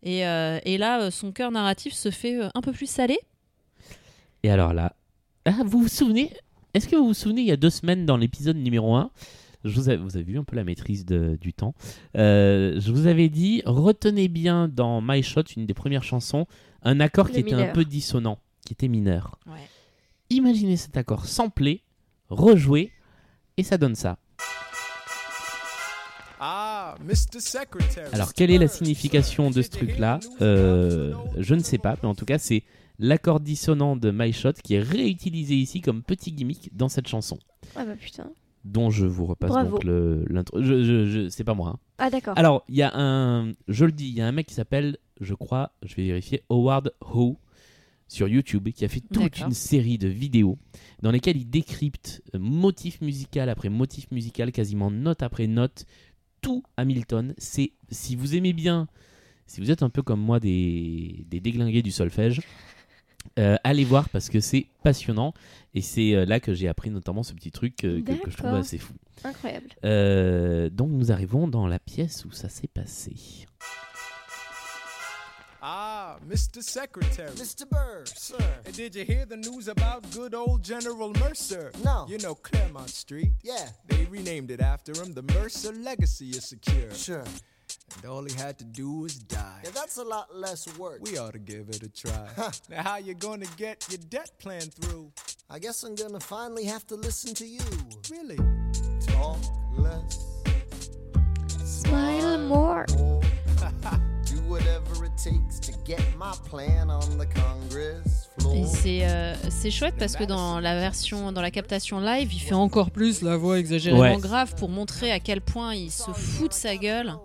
Et, 0.03 0.25
euh, 0.27 0.59
et 0.65 0.77
là, 0.77 1.01
euh, 1.03 1.11
son 1.11 1.31
cœur 1.31 1.51
narratif 1.51 1.93
se 1.93 2.11
fait 2.11 2.35
euh, 2.41 2.49
un 2.55 2.61
peu 2.61 2.71
plus 2.73 2.89
salé. 2.89 3.17
Et 4.43 4.49
alors 4.49 4.73
là, 4.73 4.95
ah, 5.45 5.55
vous 5.65 5.81
vous 5.81 5.87
souvenez? 5.87 6.31
Est-ce 6.73 6.87
que 6.87 6.95
vous 6.95 7.05
vous 7.07 7.13
souvenez 7.13 7.41
il 7.41 7.47
y 7.47 7.51
a 7.51 7.57
deux 7.57 7.69
semaines 7.69 8.05
dans 8.05 8.17
l'épisode 8.17 8.57
numéro 8.57 8.95
1 8.95 9.11
je 9.63 9.79
vous, 9.79 9.87
avez, 9.87 9.95
vous 9.97 10.17
avez 10.17 10.25
vu 10.25 10.37
un 10.37 10.43
peu 10.43 10.57
la 10.57 10.65
maîtrise 10.65 11.05
de- 11.05 11.37
du 11.39 11.53
temps. 11.53 11.73
Euh, 12.17 12.81
je 12.81 12.91
vous 12.91 13.07
avais 13.07 13.29
dit, 13.29 13.61
retenez 13.65 14.27
bien 14.27 14.67
dans 14.67 14.99
My 15.01 15.23
Shot, 15.23 15.43
une 15.55 15.65
des 15.65 15.73
premières 15.73 16.03
chansons, 16.03 16.47
un 16.81 16.99
accord 16.99 17.29
qui 17.29 17.35
Le 17.41 17.47
était 17.47 17.53
un 17.55 17.67
peu 17.67 17.85
dissonant, 17.85 18.39
qui 18.65 18.73
était 18.73 18.89
mineur. 18.89 19.39
Ouais. 19.47 19.53
Imaginez 20.33 20.77
cet 20.77 20.97
accord 20.97 21.25
samplé, 21.25 21.83
rejoué, 22.29 22.91
et 23.57 23.63
ça 23.63 23.77
donne 23.77 23.95
ça. 23.95 24.17
Ah, 26.39 26.95
Mr. 27.05 27.39
Secretary. 27.39 28.07
Alors, 28.13 28.33
quelle 28.33 28.51
est 28.51 28.57
la 28.57 28.67
signification 28.67 29.49
de 29.49 29.61
ce 29.61 29.69
truc-là? 29.69 30.19
Euh, 30.41 31.13
Je 31.37 31.55
ne 31.55 31.61
sais 31.61 31.77
pas, 31.77 31.95
mais 32.03 32.09
en 32.09 32.15
tout 32.15 32.25
cas, 32.25 32.37
c'est 32.37 32.63
l'accord 32.99 33.39
dissonant 33.39 33.95
de 33.95 34.11
My 34.11 34.33
Shot 34.33 34.53
qui 34.63 34.75
est 34.75 34.79
réutilisé 34.81 35.55
ici 35.55 35.81
comme 35.81 36.03
petit 36.03 36.31
gimmick 36.31 36.75
dans 36.75 36.89
cette 36.89 37.07
chanson, 37.07 37.37
Ah 37.75 37.85
bah 37.85 37.95
putain. 37.95 38.29
dont 38.65 38.89
je 38.89 39.05
vous 39.05 39.25
repasse 39.25 39.49
Bravo. 39.51 39.71
donc 39.71 39.83
le- 39.83 40.25
l'intro. 40.29 40.61
Je, 40.61 40.83
je- 40.83 41.05
je- 41.05 41.29
c'est 41.29 41.43
pas 41.43 41.53
moi. 41.53 41.69
hein. 41.75 41.79
Ah 41.97 42.09
d'accord. 42.09 42.37
Alors, 42.37 42.63
il 42.67 42.75
y 42.75 42.81
a 42.83 42.91
un, 42.93 43.51
je 43.67 43.85
le 43.85 43.91
dis, 43.91 44.07
il 44.09 44.15
y 44.15 44.21
a 44.21 44.27
un 44.27 44.31
mec 44.31 44.47
qui 44.47 44.53
s'appelle, 44.53 44.97
je 45.21 45.33
crois, 45.35 45.71
je 45.83 45.95
vais 45.95 46.03
vérifier, 46.07 46.43
Howard 46.49 46.91
Ho 47.01 47.37
sur 48.07 48.27
YouTube 48.27 48.69
qui 48.69 48.85
a 48.85 48.87
fait 48.87 49.01
toute 49.01 49.39
une 49.39 49.53
série 49.53 49.97
de 49.97 50.07
vidéos 50.07 50.57
dans 51.01 51.11
lesquelles 51.11 51.37
il 51.37 51.49
décrypte 51.49 52.21
euh, 52.35 52.39
motif 52.39 53.01
musical 53.01 53.49
après 53.49 53.69
motif 53.69 54.09
musical, 54.11 54.51
quasiment 54.51 54.91
note 54.91 55.23
après 55.23 55.47
note, 55.47 55.85
tout 56.41 56.63
Hamilton. 56.77 57.33
C'est 57.37 57.71
si 57.89 58.15
vous 58.15 58.35
aimez 58.35 58.53
bien, 58.53 58.87
si 59.47 59.61
vous 59.61 59.71
êtes 59.71 59.83
un 59.83 59.89
peu 59.89 60.01
comme 60.01 60.21
moi 60.21 60.39
des, 60.39 61.25
des 61.29 61.39
déglingués 61.39 61.81
du 61.81 61.91
solfège, 61.91 62.41
euh, 63.39 63.55
allez 63.63 63.85
voir 63.85 64.09
parce 64.09 64.29
que 64.29 64.39
c'est 64.39 64.67
passionnant 64.83 65.33
et 65.73 65.81
c'est 65.81 66.13
euh, 66.13 66.25
là 66.25 66.39
que 66.39 66.53
j'ai 66.53 66.67
appris 66.67 66.89
notamment 66.89 67.23
ce 67.23 67.33
petit 67.33 67.51
truc 67.51 67.83
euh, 67.83 68.01
que, 68.01 68.11
que 68.11 68.29
je 68.29 68.37
trouve 68.37 68.53
assez 68.53 68.77
fou. 68.77 68.93
Incroyable. 69.23 69.67
Euh, 69.85 70.69
donc 70.69 70.91
nous 70.91 71.11
arrivons 71.11 71.47
dans 71.47 71.65
la 71.65 71.79
pièce 71.79 72.25
où 72.25 72.31
ça 72.31 72.49
s'est 72.49 72.67
passé. 72.67 73.15
Ah, 75.65 76.17
Mr. 76.27 76.61
Secretary. 76.61 77.29
Mr. 77.31 77.67
Burr, 77.69 78.03
sir. 78.05 78.35
And 78.65 78.75
did 78.75 78.93
you 78.95 79.05
hear 79.05 79.23
the 79.25 79.37
news 79.37 79.69
about 79.69 80.09
good 80.11 80.33
old 80.35 80.61
General 80.61 81.13
Mercer? 81.13 81.71
No. 81.85 82.05
You 82.09 82.17
know 82.17 82.35
Claremont 82.35 82.89
Street? 82.89 83.31
Yeah, 83.43 83.69
They 83.87 84.03
renamed 84.05 84.51
it 84.51 84.59
after 84.59 84.91
him. 84.91 85.13
The 85.13 85.21
Mercer 85.21 85.71
legacy 85.71 86.31
is 86.31 86.43
secure. 86.49 86.91
sure. 86.93 87.23
And 87.95 88.05
all 88.05 88.25
he 88.25 88.33
had 88.33 88.57
to 88.59 88.65
do 88.65 88.91
was 88.91 89.15
die. 89.15 89.61
Yeah, 89.63 89.69
that's 89.73 89.95
a 89.95 90.03
lot 90.03 90.35
less 90.35 90.67
work. 90.77 90.99
We 91.01 91.17
ought 91.17 91.31
to 91.31 91.39
give 91.39 91.69
it 91.69 91.81
a 91.81 91.87
try. 91.89 92.27
now, 92.69 92.83
how 92.83 92.97
you 92.97 93.13
gonna 93.13 93.45
get 93.55 93.87
your 93.89 93.99
debt 94.09 94.31
plan 94.39 94.61
through? 94.61 95.13
I 95.49 95.59
guess 95.59 95.83
I'm 95.83 95.95
gonna 95.95 96.19
finally 96.19 96.65
have 96.65 96.85
to 96.87 96.95
listen 96.95 97.33
to 97.35 97.45
you. 97.45 97.61
Really? 98.11 98.37
Talk 99.07 99.39
less, 99.77 100.19
Smile 101.63 102.37
more. 102.49 102.85
more. 102.97 103.21
Do 104.53 104.59
whatever 104.59 105.05
it 105.05 105.15
takes 105.15 105.59
to 105.61 105.71
get 105.83 105.97
my 106.15 106.31
plan 106.47 106.87
on 106.91 106.99
the 107.17 107.27
Congress 107.33 108.29
floor. 108.37 108.53
Et 108.55 108.65
c'est 108.67 109.07
euh, 109.07 109.33
c'est 109.49 109.71
chouette 109.71 109.95
parce 109.97 110.15
que 110.15 110.23
dans 110.25 110.59
la 110.59 110.75
version, 110.75 111.31
dans 111.31 111.41
la 111.41 111.49
captation 111.49 111.99
live, 111.99 112.31
il 112.31 112.39
fait 112.39 112.53
encore 112.53 112.91
plus 112.91 113.23
la 113.23 113.35
voix 113.35 113.57
exagérément 113.57 114.01
Ouais. 114.01 114.17
grave 114.17 114.53
pour 114.55 114.69
montrer 114.69 115.11
à 115.11 115.19
quel 115.19 115.41
point 115.41 115.73
il 115.73 115.89
se 115.91 116.11
fout 116.11 116.49
de 116.49 116.53
sa 116.53 116.75
gueule. 116.75 117.15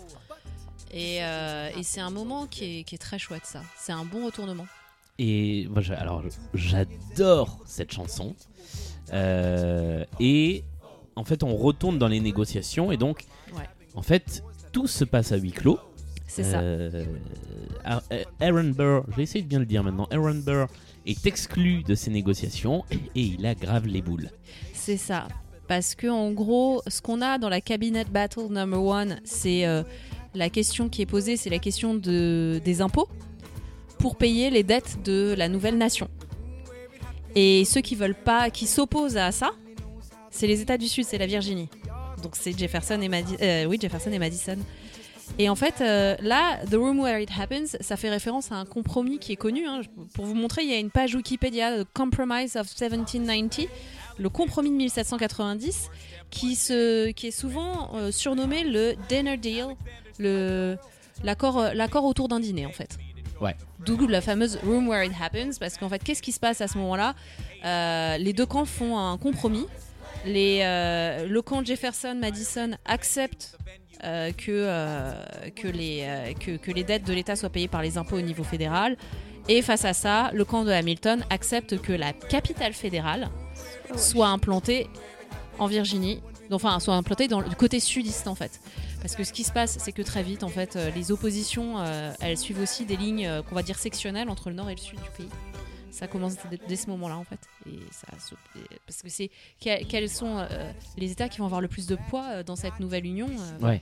Et, 0.91 1.19
euh, 1.21 1.69
et 1.79 1.83
c'est 1.83 2.01
un 2.01 2.09
moment 2.09 2.47
qui 2.47 2.79
est, 2.81 2.85
qui 2.85 2.95
est 2.95 2.99
très 2.99 3.19
chouette, 3.19 3.45
ça. 3.45 3.61
C'est 3.77 3.93
un 3.93 4.07
bon 4.07 4.25
retournement. 4.25 4.67
Et 5.19 5.69
moi, 5.69 5.83
alors 5.99 6.23
j'adore 6.55 7.59
cette 7.67 7.93
chanson. 7.93 8.35
Euh, 9.13 10.03
et 10.19 10.65
en 11.15 11.25
fait, 11.25 11.43
on 11.43 11.55
retourne 11.57 11.99
dans 11.99 12.09
les 12.09 12.21
négociations 12.21 12.91
et 12.91 12.97
donc, 12.97 13.27
Ouais. 13.55 13.69
en 13.95 14.03
fait, 14.03 14.43
tout 14.73 14.87
se 14.87 15.05
passe 15.05 15.33
à 15.33 15.37
huis 15.37 15.53
clos. 15.53 15.79
C'est 16.29 16.45
ça. 16.45 16.61
Euh, 16.61 17.05
Ar- 17.85 18.03
euh, 18.13 18.23
Aaron 18.41 18.71
Burr, 18.71 19.03
je 19.11 19.17
vais 19.17 19.23
essayer 19.25 19.43
de 19.43 19.49
bien 19.49 19.59
le 19.59 19.67
dire 19.67 19.83
maintenant. 19.83 20.07
Aaron 20.13 20.35
Burr 20.37 20.67
est 21.07 21.27
exclu 21.27 21.83
de 21.83 21.95
ces 21.97 22.11
négociations 22.11 22.85
et 22.93 23.01
il 23.17 23.45
aggrave 23.47 23.87
les 23.87 24.03
boules. 24.03 24.31
C'est 24.75 24.99
ça. 24.99 25.27
Parce 25.67 25.95
que 25.95 26.07
en 26.07 26.31
gros, 26.31 26.83
ce 26.87 27.01
qu'on 27.03 27.21
a 27.23 27.39
dans 27.39 27.49
la 27.49 27.61
cabinet 27.61 28.05
battle 28.05 28.47
number 28.51 28.81
one, 28.83 29.19
c'est 29.25 29.67
euh, 29.67 29.83
la 30.35 30.49
question 30.51 30.89
qui 30.89 31.03
est 31.03 31.07
posée, 31.07 31.37
c'est 31.37 31.51
la 31.51 31.59
question 31.59 31.95
de, 31.95 32.61
des 32.65 32.81
impôts 32.83 33.09
pour 33.99 34.17
payer 34.17 34.51
les 34.51 34.63
dettes 34.63 34.99
de 35.05 35.35
la 35.37 35.49
nouvelle 35.49 35.77
nation. 35.77 36.09
Et 37.35 37.65
ceux 37.65 37.81
qui 37.81 37.95
veulent 37.95 38.15
pas, 38.15 38.51
qui 38.51 38.67
s'opposent 38.67 39.17
à 39.17 39.33
ça, 39.33 39.51
c'est 40.31 40.47
les 40.47 40.61
États 40.61 40.79
du 40.79 40.89
Sud, 40.89 41.05
c'est 41.05 41.19
la 41.19 41.27
Virginie. 41.27 41.69
Donc 42.23 42.35
c'est 42.35 42.57
Jefferson 42.59 43.01
et 43.01 43.09
Madi- 43.09 43.37
euh, 43.41 43.65
oui 43.67 43.79
Jefferson 43.81 44.11
et 44.13 44.19
Madison. 44.19 44.57
Et 45.39 45.49
en 45.49 45.55
fait, 45.55 45.81
euh, 45.81 46.17
là, 46.21 46.59
The 46.71 46.75
Room 46.75 46.99
Where 47.01 47.21
It 47.21 47.31
Happens, 47.39 47.77
ça 47.81 47.97
fait 47.97 48.11
référence 48.11 48.51
à 48.51 48.57
un 48.57 48.65
compromis 48.65 49.19
qui 49.19 49.33
est 49.33 49.37
connu. 49.37 49.67
hein. 49.67 49.83
Pour 50.15 50.25
vous 50.25 50.35
montrer, 50.35 50.63
il 50.63 50.69
y 50.71 50.75
a 50.75 50.79
une 50.79 50.91
page 50.91 51.15
Wikipédia, 51.15 51.85
The 51.85 51.87
Compromise 51.95 52.57
of 52.57 52.67
1790, 52.67 53.69
le 54.19 54.29
compromis 54.29 54.71
de 54.71 54.75
1790, 54.77 55.91
qui, 56.31 56.57
se, 56.57 57.11
qui 57.13 57.29
est 57.29 57.31
souvent 57.31 57.91
euh, 57.95 58.11
surnommé 58.11 58.65
le 58.65 58.95
dinner 59.09 59.37
deal, 59.37 59.67
l'accord 61.25 61.59
euh, 61.59 61.73
l'accord 61.73 62.05
autour 62.05 62.29
d'un 62.29 62.41
dîner 62.41 62.67
en 62.67 62.73
fait. 62.73 62.99
Ouais. 63.41 63.55
D'où 63.87 64.09
la 64.09 64.21
fameuse 64.21 64.59
room 64.65 64.89
where 64.89 65.05
it 65.05 65.13
happens, 65.21 65.59
parce 65.61 65.77
qu'en 65.79 65.89
fait, 65.89 66.03
qu'est-ce 66.03 66.23
qui 66.23 66.33
se 66.33 66.41
passe 66.41 66.61
à 66.61 66.67
ce 66.67 66.77
moment-là? 66.79 67.15
Euh, 67.65 68.19
Les 68.19 68.33
deux 68.33 68.47
camps 68.47 68.65
font 68.65 68.99
un 68.99 69.17
compromis. 69.19 69.67
Les, 70.27 70.61
euh, 70.63 71.27
le 71.29 71.43
camp 71.43 71.65
Jefferson-Madison 71.65 72.73
accepte 72.85 73.57
euh, 74.05 74.31
que, 74.31 74.53
euh, 74.53 75.13
que, 75.57 75.67
les, 75.67 76.03
euh, 76.03 76.33
que, 76.35 76.57
que 76.57 76.71
les 76.71 76.85
dettes 76.85 77.05
de 77.05 77.13
l'État 77.13 77.35
soient 77.35 77.49
payées 77.49 77.69
par 77.69 77.83
les 77.83 77.99
impôts 77.99 78.17
au 78.17 78.21
niveau 78.21 78.45
fédéral. 78.45 78.97
Et 79.49 79.61
face 79.63 79.85
à 79.85 79.93
ça, 79.93 80.31
le 80.33 80.45
camp 80.45 80.65
de 80.65 80.71
Hamilton 80.71 81.25
accepte 81.31 81.81
que 81.81 81.93
la 81.93 82.13
capitale 82.13 82.75
fédérale 82.75 83.29
soit 83.97 84.29
implantée 84.29 84.87
en 85.59 85.67
Virginie, 85.67 86.21
enfin 86.53 86.79
soit 86.81 86.95
implantée 86.95 87.29
dans 87.29 87.41
le 87.41 87.55
côté 87.57 87.81
sudiste 87.81 88.29
en 88.29 88.35
fait. 88.35 88.61
Parce 89.01 89.17
que 89.17 89.25
ce 89.25 89.33
qui 89.33 89.45
se 89.45 89.53
passe, 89.53 89.79
c'est 89.81 89.93
que 89.93 90.03
très 90.03 90.23
vite, 90.23 90.43
en 90.43 90.49
fait, 90.49 90.77
les 90.95 91.13
oppositions, 91.13 91.77
elles 92.21 92.37
suivent 92.37 92.61
aussi 92.61 92.85
des 92.85 92.97
lignes 92.97 93.31
qu'on 93.49 93.55
va 93.55 93.63
dire 93.63 93.79
sectionnelles 93.79 94.29
entre 94.29 94.51
le 94.51 94.57
nord 94.57 94.69
et 94.69 94.75
le 94.75 94.81
sud 94.81 94.99
du 95.01 95.11
pays. 95.17 95.31
Ça 95.91 96.07
commence 96.07 96.35
dès, 96.69 96.77
ce 96.77 96.87
moment-là, 96.91 97.17
en 97.17 97.25
fait. 97.25 97.41
Et 97.67 97.79
ça, 97.91 98.07
parce 98.87 99.03
que 99.03 99.09
c'est 99.09 99.31
que- 99.63 99.85
quels 99.85 100.09
sont 100.09 100.39
euh, 100.39 100.73
les 100.97 101.11
États 101.11 101.29
qui 101.29 101.39
vont 101.39 101.47
avoir 101.47 101.61
le 101.61 101.69
plus 101.69 101.87
de 101.87 101.97
poids 102.11 102.27
euh, 102.31 102.43
dans 102.43 102.57
cette 102.57 102.79
nouvelle 102.81 103.07
union. 103.07 103.29
euh, 103.29 103.67
Ouais. 103.67 103.81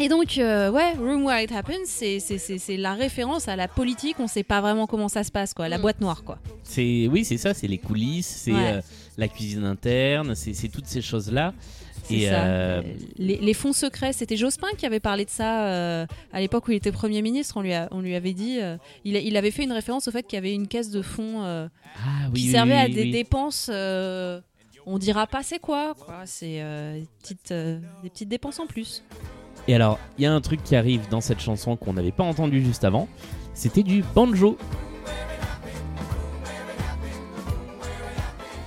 et 0.00 0.08
donc, 0.08 0.38
euh, 0.38 0.70
ouais, 0.70 0.92
Room 0.92 1.24
Where 1.24 1.42
It 1.42 1.50
Happens, 1.52 1.74
c'est- 1.86 2.20
c'est 2.20 2.38
c'est- 2.38 2.58
c'est 2.58 2.76
la 2.76 2.94
référence 2.94 3.48
à 3.48 3.56
la 3.56 3.66
politique. 3.66 4.16
On 4.20 4.28
sait 4.28 4.44
pas 4.44 4.60
vraiment 4.60 4.86
comment 4.86 5.08
ça 5.08 5.24
se 5.24 5.32
passe, 5.32 5.52
quoi. 5.54 5.68
La 5.68 5.78
Mm. 5.78 5.82
boîte 5.82 6.00
noire, 6.00 6.22
quoi. 6.22 6.38
C'est 6.62 7.08
oui, 7.10 7.24
c'est 7.24 7.38
ça, 7.38 7.52
c'est 7.54 7.66
les 7.66 7.78
coulisses, 7.78 8.26
c'est 8.44 8.52
Ouais. 8.52 8.72
euh, 8.76 8.80
la 9.16 9.26
cuisine 9.26 9.64
interne, 9.64 10.34
c'est 10.36 10.54
c'est 10.54 10.68
toutes 10.68 10.86
ces 10.86 11.02
choses 11.02 11.32
là. 11.32 11.52
C'est 12.08 12.14
Et 12.16 12.28
ça. 12.28 12.44
euh, 12.44 12.82
Les, 13.18 13.36
les 13.36 13.54
fonds 13.54 13.72
secrets, 13.72 14.12
c'était 14.12 14.36
Jospin 14.36 14.68
qui 14.76 14.86
avait 14.86 15.00
parlé 15.00 15.24
de 15.24 15.30
ça 15.30 15.66
euh, 15.68 16.06
à 16.32 16.40
l'époque 16.40 16.66
où 16.68 16.70
il 16.72 16.76
était 16.76 16.92
Premier 16.92 17.22
ministre. 17.22 17.56
On 17.56 17.60
lui, 17.62 17.72
a- 17.74 17.88
on 17.90 18.00
lui 18.00 18.14
avait 18.14 18.32
dit. 18.32 18.58
euh, 18.60 18.76
il, 19.04 19.16
a- 19.16 19.20
il 19.20 19.36
avait 19.36 19.50
fait 19.50 19.64
une 19.64 19.72
référence 19.72 20.08
au 20.08 20.10
fait 20.10 20.22
qu'il 20.22 20.36
y 20.36 20.38
avait 20.38 20.54
une 20.54 20.66
caisse 20.68 20.90
de 20.90 21.02
fonds 21.02 21.42
ah 21.44 21.68
oui, 22.32 22.40
qui 22.40 22.46
oui, 22.46 22.52
servait 22.52 22.74
oui, 22.74 22.80
à 22.80 22.88
des 22.88 23.10
dépenses. 23.10 23.70
on 24.86 24.98
dira 24.98 25.26
pas 25.26 25.42
c'est 25.42 25.58
quoi, 25.58 25.94
quoi. 25.98 26.22
C'est 26.24 26.60
des, 26.60 27.06
petites, 27.22 27.52
des 27.52 28.08
petites 28.10 28.28
dépenses 28.28 28.58
en 28.58 28.66
plus. 28.66 29.02
Et 29.66 29.74
alors, 29.74 29.98
il 30.16 30.24
y 30.24 30.26
a 30.26 30.32
un 30.32 30.40
truc 30.40 30.62
qui 30.64 30.74
arrive 30.76 31.08
dans 31.10 31.20
cette 31.20 31.40
chanson 31.40 31.76
qu'on 31.76 31.92
n'avait 31.92 32.12
pas 32.12 32.24
entendu 32.24 32.64
juste 32.64 32.84
avant. 32.84 33.06
C'était 33.52 33.82
du 33.82 34.02
banjo. 34.14 34.56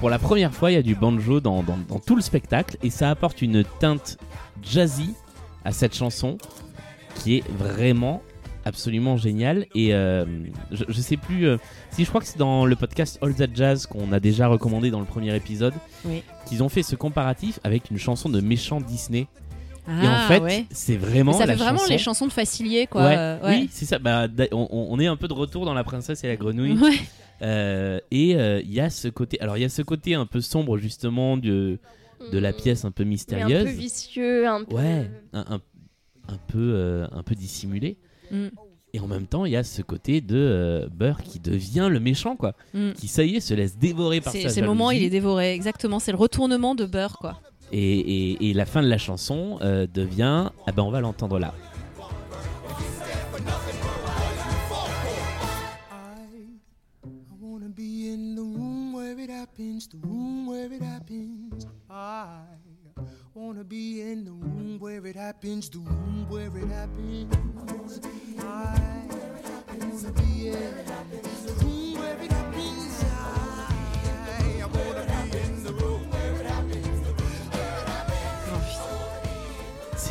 Pour 0.02 0.10
la 0.10 0.18
première 0.20 0.52
fois, 0.54 0.72
il 0.72 0.74
y 0.74 0.78
a 0.78 0.82
du 0.82 0.96
banjo 0.96 1.40
dans, 1.40 1.62
dans- 1.62 1.78
dans 1.88 2.00
tout 2.00 2.16
le 2.16 2.22
spectacle 2.24 2.76
et 2.82 2.90
ça 2.90 3.10
apporte 3.12 3.42
une 3.44 3.64
teinte 3.80 4.18
jazzy 4.64 5.14
à 5.64 5.72
cette 5.72 5.96
chanson 5.96 6.38
qui 7.16 7.38
est 7.38 7.44
vraiment 7.52 8.24
absolument 8.66 9.16
génial. 9.16 9.68
Et 9.76 9.94
euh, 9.94 10.26
je, 10.72 10.84
je 10.90 11.02
sais 11.02 11.18
plus 11.18 11.48
euh, 11.48 11.58
si 11.92 12.04
je 12.04 12.10
crois 12.10 12.20
que 12.20 12.26
c'est 12.28 12.40
dans 12.40 12.66
le 12.66 12.76
podcast 12.76 13.20
All 13.22 13.36
That 13.36 13.48
Jazz 13.54 13.86
qu'on 13.86 14.12
a 14.12 14.20
déjà 14.20 14.48
recommandé 14.48 14.90
dans 14.90 15.00
le 15.00 15.06
premier 15.06 15.36
épisode 15.36 15.74
Oui. 16.06 16.24
qu'ils 16.48 16.64
ont 16.64 16.70
fait 16.70 16.84
ce 16.84 16.96
comparatif 16.96 17.60
avec 17.64 17.92
une 17.92 18.00
chanson 18.00 18.28
de 18.28 18.42
méchant 18.42 18.82
Disney. 18.82 19.28
Et 19.88 19.92
en 20.08 20.12
Ah, 20.12 20.26
fait, 20.28 20.40
ouais. 20.40 20.66
c'est 20.72 20.98
vraiment 20.98 21.32
Mais 21.34 21.38
ça 21.40 21.46
la 21.46 21.54
fait 21.54 21.60
vraiment 21.64 21.80
chanson- 21.80 21.92
les 21.92 21.98
chansons 21.98 22.28
de 22.28 22.32
Facilier, 22.32 22.88
quoi. 22.88 23.04
Ouais, 23.04 23.16
euh, 23.18 23.40
ouais. 23.42 23.60
Oui, 23.62 23.70
c'est 23.72 23.86
ça. 23.86 24.00
Bah, 24.00 24.28
on, 24.52 24.68
on 24.72 25.00
est 25.00 25.08
un 25.08 25.16
peu 25.16 25.28
de 25.28 25.34
retour 25.34 25.66
dans 25.66 25.74
La 25.74 25.84
Princesse 25.84 26.24
et 26.24 26.28
la 26.28 26.36
Grenouille. 26.36 26.78
Ouais. 26.78 26.94
Euh, 27.42 28.00
et 28.12 28.36
euh, 28.36 28.62
il 28.62 28.72
y 28.72 28.80
a 28.80 28.90
ce 28.92 29.08
côté. 29.08 29.40
Alors, 29.42 29.58
il 29.58 29.62
y 29.62 29.66
a 29.66 29.70
ce 29.70 29.82
côté 29.82 30.14
un 30.14 30.28
peu 30.28 30.42
sombre, 30.42 30.78
justement, 30.78 31.38
de, 31.38 31.80
de 32.32 32.38
la 32.38 32.54
pièce 32.54 32.86
un 32.86 32.92
peu 32.92 33.04
Mais 33.04 33.10
mystérieuse. 33.12 33.62
un 33.62 33.66
peu 33.66 33.72
vicieux, 33.72 34.48
un 34.48 34.64
peu. 34.64 34.76
Ouais, 34.76 35.10
un, 35.34 35.40
un, 35.56 35.62
un 36.28 36.38
peu, 36.48 36.60
euh, 36.76 37.08
un 37.12 37.24
peu 37.24 37.34
dissimulé. 37.34 37.98
Mm. 38.30 38.48
Et 38.94 39.00
en 39.00 39.08
même 39.08 39.26
temps, 39.26 39.46
il 39.46 39.54
y 39.54 39.56
a 39.56 39.64
ce 39.64 39.82
côté 39.82 40.20
de 40.22 40.36
euh, 40.36 40.88
Burr 40.92 41.24
qui 41.24 41.40
devient 41.40 41.88
le 41.90 42.00
méchant, 42.00 42.36
quoi. 42.36 42.54
Mm. 42.76 42.92
Qui, 42.92 43.08
ça 43.08 43.24
y 43.24 43.38
est, 43.38 43.40
se 43.40 43.54
laisse 43.56 43.78
dévorer 43.78 44.22
par 44.22 44.34
sa 44.34 44.50
c'est 44.50 44.62
le 44.62 44.68
moment 44.68 44.88
où 44.90 44.92
il 44.92 45.02
est 45.04 45.10
dévoré, 45.10 45.54
exactement. 45.54 45.98
C'est 46.00 46.12
le 46.12 46.18
retournement 46.18 46.76
de 46.76 46.86
beurre, 46.86 47.18
quoi. 47.18 47.42
Et, 47.72 48.54
la 48.54 48.66
fin 48.66 48.82
de 48.82 48.88
la 48.88 48.98
chanson 48.98 49.58
euh, 49.62 49.88
devient. 49.92 50.50
Ah 50.68 50.72
ben, 50.72 50.84
on 50.84 50.92
va 50.92 51.00
l'entendre 51.02 51.40
là. 51.40 51.54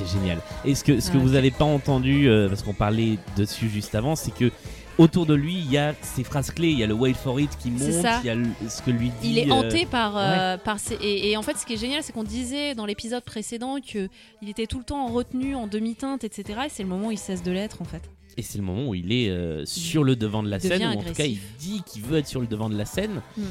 C'est 0.07 0.19
génial. 0.19 0.39
Et 0.65 0.75
ce 0.75 0.85
que, 0.85 1.01
ce 1.01 1.11
que 1.11 1.17
Ouais. 1.17 1.23
vous 1.23 1.31
n'avez 1.31 1.51
pas 1.51 1.65
entendu, 1.65 2.29
euh, 2.29 2.49
parce 2.49 2.63
qu'on 2.63 2.75
parlait 2.75 3.19
dessus 3.37 3.69
juste 3.69 3.95
avant, 3.95 4.17
c'est 4.17 4.31
que 4.35 4.51
autour 4.99 5.25
de 5.27 5.35
lui, 5.35 5.55
il 5.55 5.71
y 5.71 5.79
a 5.79 5.95
ces 6.03 6.25
phrases 6.25 6.51
clés. 6.51 6.69
Il 6.71 6.79
y 6.79 6.83
a 6.83 6.87
le 6.87 6.95
wait 6.95 7.15
for 7.15 7.41
it 7.41 7.51
qui 7.59 7.71
monte, 7.71 7.83
il 8.23 8.27
y 8.27 8.31
a 8.31 8.35
le- 8.35 8.47
ce 8.69 8.83
que 8.83 8.91
lui 8.91 9.11
dit. 9.23 9.31
Il 9.31 9.39
est 9.39 9.51
euh, 9.51 9.55
hanté 9.55 9.87
par, 9.87 10.15
euh, 10.17 10.57
par 10.59 10.79
ses- 10.79 10.95
et, 10.97 11.31
et 11.31 11.37
en 11.37 11.43
fait, 11.43 11.57
ce 11.57 11.65
qui 11.65 11.75
est 11.75 11.81
génial, 11.81 12.03
c'est 12.03 12.13
qu'on 12.13 12.25
disait 12.25 12.75
dans 12.75 12.87
l'épisode 12.87 13.23
précédent 13.25 13.77
que 13.81 14.09
il 14.43 14.49
était 14.51 14.67
tout 14.67 14.79
le 14.79 14.85
temps 14.85 15.07
en 15.07 15.13
retenue, 15.13 15.55
en 15.55 15.67
demi-teinte, 15.67 16.25
etc. 16.25 16.61
Et 16.67 16.69
c'est 16.69 16.83
le 16.83 16.89
moment 16.89 17.09
où 17.09 17.13
il 17.13 17.19
cesse 17.19 17.43
de 17.43 17.51
l'être, 17.51 17.81
en 17.81 17.87
fait. 17.87 18.03
Et 18.37 18.43
c'est 18.43 18.59
le 18.59 18.65
moment 18.65 18.87
où 18.89 18.95
il 18.95 19.11
est 19.13 19.29
euh, 19.29 19.65
sur 19.67 20.05
le 20.05 20.17
devant 20.17 20.43
de 20.43 20.49
la 20.49 20.61
scène, 20.61 20.83
ou 20.85 20.99
en 20.99 21.03
tout 21.03 21.13
cas, 21.15 21.25
il 21.25 21.39
dit 21.59 21.83
qu'il 21.85 22.03
veut 22.03 22.19
être 22.19 22.29
sur 22.29 22.41
le 22.41 22.47
devant 22.47 22.71
de 22.71 22.77
la 22.79 22.85
scène. 22.85 23.21
Mm. 23.37 23.43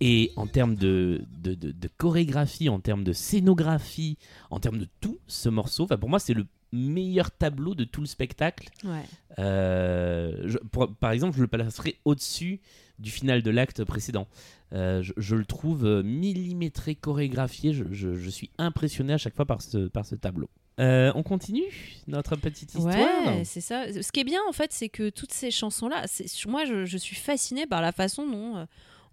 Et 0.00 0.32
en 0.36 0.46
termes 0.46 0.74
de, 0.74 1.22
de, 1.42 1.54
de- 1.54 1.72
de 1.72 1.88
chorégraphie, 1.96 2.68
en 2.68 2.80
termes 2.80 3.04
de 3.04 3.12
scénographie, 3.12 4.18
en 4.50 4.58
termes 4.60 4.78
de 4.78 4.88
tout, 5.00 5.18
ce 5.26 5.48
morceau, 5.48 5.86
pour 5.86 6.08
moi, 6.08 6.18
c'est 6.18 6.34
le 6.34 6.46
meilleur 6.72 7.30
tableau 7.30 7.74
de 7.76 7.84
tout 7.84 8.00
le 8.00 8.06
spectacle. 8.08 8.68
Ouais. 8.84 9.04
Euh, 9.38 10.32
je- 10.46 10.58
pour- 10.58 10.92
par 10.96 11.12
exemple, 11.12 11.36
je 11.36 11.42
le 11.42 11.46
placerai 11.48 11.98
au-dessus 12.04 12.60
du 12.98 13.10
final 13.10 13.42
de 13.42 13.50
l'acte 13.50 13.84
précédent. 13.84 14.26
Euh, 14.72 15.02
je, 15.02 15.12
je 15.16 15.36
le 15.36 15.44
trouve 15.44 15.84
euh, 15.86 16.02
millimétré, 16.02 16.94
chorégraphié. 16.96 17.72
Je, 17.72 17.84
je- 17.92 18.14
suis 18.30 18.50
impressionné 18.58 19.12
à 19.12 19.18
chaque 19.18 19.34
fois 19.36 19.46
par 19.46 19.62
ce, 19.62 19.86
par 19.88 20.04
ce 20.04 20.16
tableau. 20.16 20.48
Euh, 20.80 21.12
on 21.14 21.22
continue 21.22 21.62
notre 22.08 22.34
petite 22.34 22.74
histoire. 22.74 22.94
Ouais, 22.96 23.44
c'est 23.44 23.60
ça. 23.60 23.84
Ce 24.02 24.10
qui 24.10 24.20
est 24.20 24.24
bien, 24.24 24.40
en 24.48 24.52
fait, 24.52 24.72
c'est 24.72 24.88
que 24.88 25.10
toutes 25.10 25.32
ces 25.32 25.52
chansons-là, 25.52 26.04
moi, 26.48 26.64
je, 26.64 26.96
suis 26.96 27.14
fascinée 27.14 27.66
par 27.66 27.80
la 27.80 27.92
façon 27.92 28.28
dont 28.28 28.66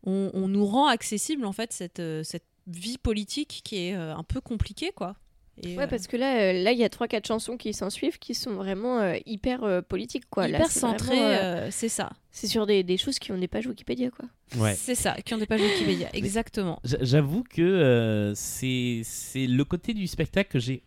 on, 0.03 0.31
on 0.33 0.47
nous 0.47 0.65
rend 0.65 0.87
accessible, 0.87 1.45
en 1.45 1.51
fait, 1.51 1.71
cette, 1.73 1.99
euh, 1.99 2.23
cette 2.23 2.45
vie 2.67 2.97
politique 2.97 3.61
qui 3.63 3.87
est 3.87 3.95
euh, 3.95 4.15
un 4.15 4.23
peu 4.23 4.41
compliquée, 4.41 4.91
quoi. 4.95 5.15
Et, 5.63 5.75
Ouais, 5.77 5.83
euh, 5.83 5.87
parce 5.87 6.07
que 6.07 6.15
là, 6.17 6.53
là, 6.53 6.71
il 6.71 6.79
y 6.79 6.83
a 6.83 6.89
trois 6.89 7.07
quatre 7.07 7.27
chansons 7.27 7.57
qui 7.57 7.73
s'en 7.73 7.89
suivent 7.89 8.17
qui 8.17 8.33
sont 8.33 8.53
vraiment 8.53 8.99
euh, 8.99 9.17
hyper 9.25 9.63
euh, 9.63 9.81
politiques, 9.81 10.23
quoi. 10.29 10.47
Hyper 10.47 10.71
c'est 10.71 10.79
centrée, 10.79 11.15
vraiment, 11.15 11.21
euh, 11.27 11.67
euh, 11.67 11.67
c'est 11.71 11.89
ça. 11.89 12.09
C'est 12.31 12.47
sur 12.47 12.65
des, 12.65 12.83
des 12.83 12.97
choses 12.97 13.19
qui 13.19 13.31
ont 13.31 13.37
des 13.37 13.49
pages 13.49 13.67
Wikipédia, 13.67 14.09
quoi. 14.11 14.25
Ouais. 14.57 14.73
C'est 14.75 14.95
ça, 14.95 15.13
qui 15.21 15.33
ont 15.33 15.37
des 15.37 15.45
pages 15.45 15.61
Wikipédia, 15.61 16.09
exactement. 16.13 16.79
J'avoue 16.83 17.43
que 17.43 17.61
euh, 17.61 18.33
c'est 18.33 19.01
c'est 19.03 19.45
le 19.45 19.63
côté 19.65 19.93
du 19.93 20.07
spectacle 20.07 20.49
que 20.51 20.59
j'ai 20.59 20.83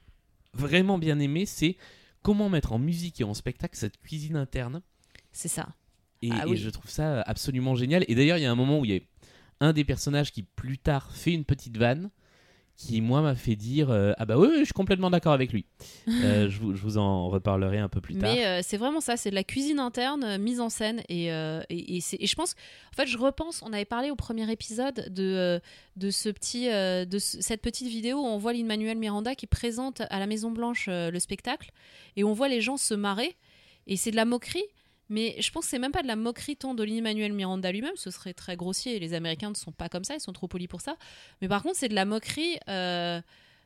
vraiment 0.54 0.98
bien 0.98 1.18
aimé. 1.20 1.44
C'est 1.46 1.76
comment 2.22 2.48
mettre 2.48 2.72
en 2.72 2.78
musique 2.78 3.20
et 3.20 3.24
en 3.24 3.34
spectacle 3.34 3.76
cette 3.76 3.98
cuisine 3.98 4.36
interne. 4.36 4.80
C'est 5.30 5.48
ça. 5.48 5.68
Et, 6.26 6.30
Ah 6.32 6.44
et 6.46 6.56
je 6.56 6.70
trouve 6.70 6.90
ça 6.90 7.20
absolument 7.22 7.74
génial. 7.74 8.04
Et 8.08 8.14
d'ailleurs, 8.14 8.38
il 8.38 8.42
y 8.42 8.46
a 8.46 8.50
un 8.50 8.54
moment 8.56 8.78
où 8.80 8.84
il 8.84 8.92
y 8.92 8.96
a 8.96 9.00
un 9.60 9.72
des 9.72 9.84
personnages 9.84 10.32
qui 10.32 10.42
plus 10.42 10.78
tard 10.78 11.10
fait 11.14 11.32
une 11.32 11.44
petite 11.44 11.76
vanne 11.76 12.10
qui, 12.76 13.00
moi, 13.00 13.22
m'a 13.22 13.36
fait 13.36 13.54
dire 13.54 13.90
euh, 13.92 14.12
Ah 14.18 14.24
bah 14.24 14.36
oui, 14.36 14.48
oui, 14.50 14.58
je 14.58 14.64
suis 14.64 14.72
complètement 14.72 15.08
d'accord 15.08 15.32
avec 15.32 15.52
lui. 15.52 15.64
Euh, 16.08 16.48
je, 16.50 16.58
vous, 16.58 16.74
je 16.74 16.82
vous 16.82 16.98
en 16.98 17.28
reparlerai 17.28 17.78
un 17.78 17.88
peu 17.88 18.00
plus 18.00 18.16
tard. 18.16 18.34
Mais 18.34 18.44
euh, 18.44 18.60
c'est 18.64 18.76
vraiment 18.78 19.00
ça, 19.00 19.16
c'est 19.16 19.30
de 19.30 19.36
la 19.36 19.44
cuisine 19.44 19.78
interne 19.78 20.24
euh, 20.24 20.38
mise 20.38 20.58
en 20.60 20.68
scène 20.70 21.00
et, 21.08 21.30
euh, 21.32 21.62
et, 21.70 21.98
et 21.98 22.02
et 22.18 22.26
je 22.26 22.34
pense, 22.34 22.56
en 22.92 22.96
fait, 22.96 23.06
je 23.06 23.16
repense, 23.16 23.62
on 23.62 23.72
avait 23.72 23.84
parlé 23.84 24.10
au 24.10 24.16
premier 24.16 24.50
épisode 24.50 25.08
de, 25.14 25.22
euh, 25.22 25.60
de 25.94 26.10
ce 26.10 26.28
petit, 26.30 26.68
euh, 26.68 27.04
de 27.04 27.20
ce- 27.20 27.40
cette 27.40 27.62
petite 27.62 27.86
vidéo 27.86 28.16
où 28.18 28.26
on 28.26 28.38
voit 28.38 28.52
Lin-Manuel 28.52 28.98
Miranda 28.98 29.36
qui 29.36 29.46
présente 29.46 30.02
à 30.10 30.18
la 30.18 30.26
Maison 30.26 30.50
Blanche 30.50 30.86
euh, 30.88 31.12
le 31.12 31.20
spectacle 31.20 31.70
et 32.16 32.24
on 32.24 32.32
voit 32.32 32.48
les 32.48 32.60
gens 32.60 32.76
se 32.76 32.94
marrer 32.94 33.36
et 33.86 33.96
c'est 33.96 34.10
de 34.10 34.16
la 34.16 34.24
moquerie. 34.24 34.64
Mais 35.10 35.36
je 35.40 35.50
pense 35.50 35.64
que 35.64 35.70
c'est 35.70 35.78
même 35.78 35.92
pas 35.92 36.02
de 36.02 36.06
la 36.08 36.16
moquerie 36.16 36.56
tant 36.56 36.74
de 36.74 36.82
Lin-Manuel 36.82 37.32
Miranda 37.32 37.70
lui-même, 37.70 37.96
ce 37.96 38.10
serait 38.10 38.32
très 38.34 38.56
grossier 38.56 38.96
et 38.96 38.98
les 38.98 39.12
Américains 39.14 39.50
ne 39.50 39.54
sont 39.54 39.72
pas 39.72 39.88
comme 39.90 40.04
ça, 40.04 40.14
ils 40.14 40.20
sont 40.20 40.32
trop 40.32 40.48
polis 40.48 40.66
pour 40.68 40.80
ça. 40.80 40.96
Mais 41.42 41.48
par 41.48 41.62
contre, 41.62 41.76
c'est 41.76 41.88
de 41.88 41.94
la 41.94 42.04
moquerie 42.06 42.58
euh, 42.68 43.20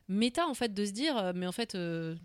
méta 0.09 0.45
en 0.47 0.53
fait 0.53 0.73
de 0.73 0.85
se 0.85 0.91
dire, 0.91 1.17
euh, 1.17 1.31
mais 1.33 1.47
en 1.47 1.51
fait, 1.53 1.75
euh, 1.75 2.15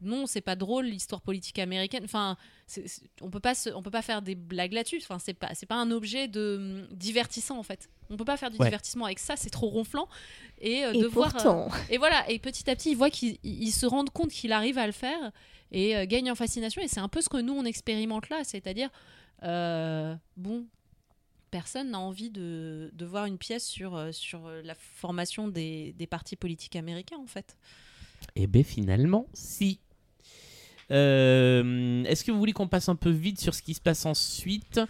non, 0.00 0.26
c'est 0.26 0.40
pas 0.40 0.54
drôle 0.54 0.86
l'histoire 0.86 1.20
politique 1.20 1.58
américaine. 1.58 2.04
Enfin, 2.04 2.36
c'est- 2.68 2.86
c'est- 2.86 3.02
on 3.20 3.30
peut 3.30 3.40
pas 3.40 3.54
se- 3.56 3.70
on 3.70 3.82
peut 3.82 3.90
pas 3.90 4.00
faire 4.00 4.22
des 4.22 4.36
blagues 4.36 4.72
là-dessus. 4.72 5.00
Enfin, 5.02 5.18
c'est 5.18 5.34
pas 5.34 5.54
c'est 5.54 5.66
pas 5.66 5.74
un 5.74 5.90
objet 5.90 6.28
de 6.28 6.56
hum, 6.58 6.86
divertissant 6.96 7.58
en 7.58 7.64
fait. 7.64 7.90
On 8.08 8.16
peut 8.16 8.24
pas 8.24 8.36
faire 8.36 8.50
du 8.50 8.56
Ouais. 8.58 8.66
divertissement 8.66 9.06
avec 9.06 9.18
ça, 9.18 9.34
c'est 9.36 9.50
trop 9.50 9.66
ronflant. 9.68 10.08
Et, 10.60 10.84
euh, 10.84 10.92
Et 10.92 11.00
de 11.02 11.06
voir, 11.06 11.34
euh, 11.44 11.68
et 11.90 11.98
voilà. 11.98 12.30
Et 12.30 12.38
petit 12.38 12.70
à 12.70 12.76
petit, 12.76 12.92
ils 12.92 12.96
voient 12.96 13.10
qu'ils 13.10 13.38
ils- 13.42 13.64
ils 13.64 13.72
se 13.72 13.86
rendent 13.86 14.10
compte 14.10 14.30
qu'il 14.30 14.52
arrive 14.52 14.78
à 14.78 14.86
le 14.86 14.92
faire 14.92 15.32
et 15.72 15.96
euh, 15.96 16.06
gagne 16.06 16.30
en 16.30 16.34
fascination. 16.34 16.80
Et 16.82 16.88
c'est 16.88 17.00
un 17.00 17.08
peu 17.08 17.20
ce 17.20 17.28
que 17.28 17.38
nous 17.38 17.54
on 17.54 17.64
expérimente 17.64 18.28
là, 18.28 18.42
c'est-à-dire 18.44 18.90
euh, 19.42 20.14
bon. 20.36 20.64
Personne 21.50 21.92
n'a 21.92 21.98
envie 21.98 22.28
de, 22.28 22.90
de 22.92 23.06
voir 23.06 23.24
une 23.24 23.38
pièce 23.38 23.66
sur, 23.66 23.96
euh, 23.96 24.12
sur 24.12 24.50
la 24.62 24.74
formation 24.74 25.48
des, 25.48 25.94
des 25.96 26.06
partis 26.06 26.36
politiques 26.36 26.76
américains, 26.76 27.16
en 27.16 27.26
fait. 27.26 27.56
Et 28.36 28.46
bien 28.46 28.62
finalement, 28.62 29.24
si. 29.32 29.78
Euh, 30.90 32.04
Est-ce 32.04 32.24
que 32.24 32.30
vous 32.32 32.38
voulez 32.38 32.52
qu'on 32.52 32.68
passe 32.68 32.88
un 32.88 32.96
peu 32.96 33.10
vite 33.10 33.40
sur 33.40 33.54
ce 33.54 33.62
qui 33.62 33.74
se 33.74 33.80
passe 33.80 34.06
ensuite? 34.06 34.80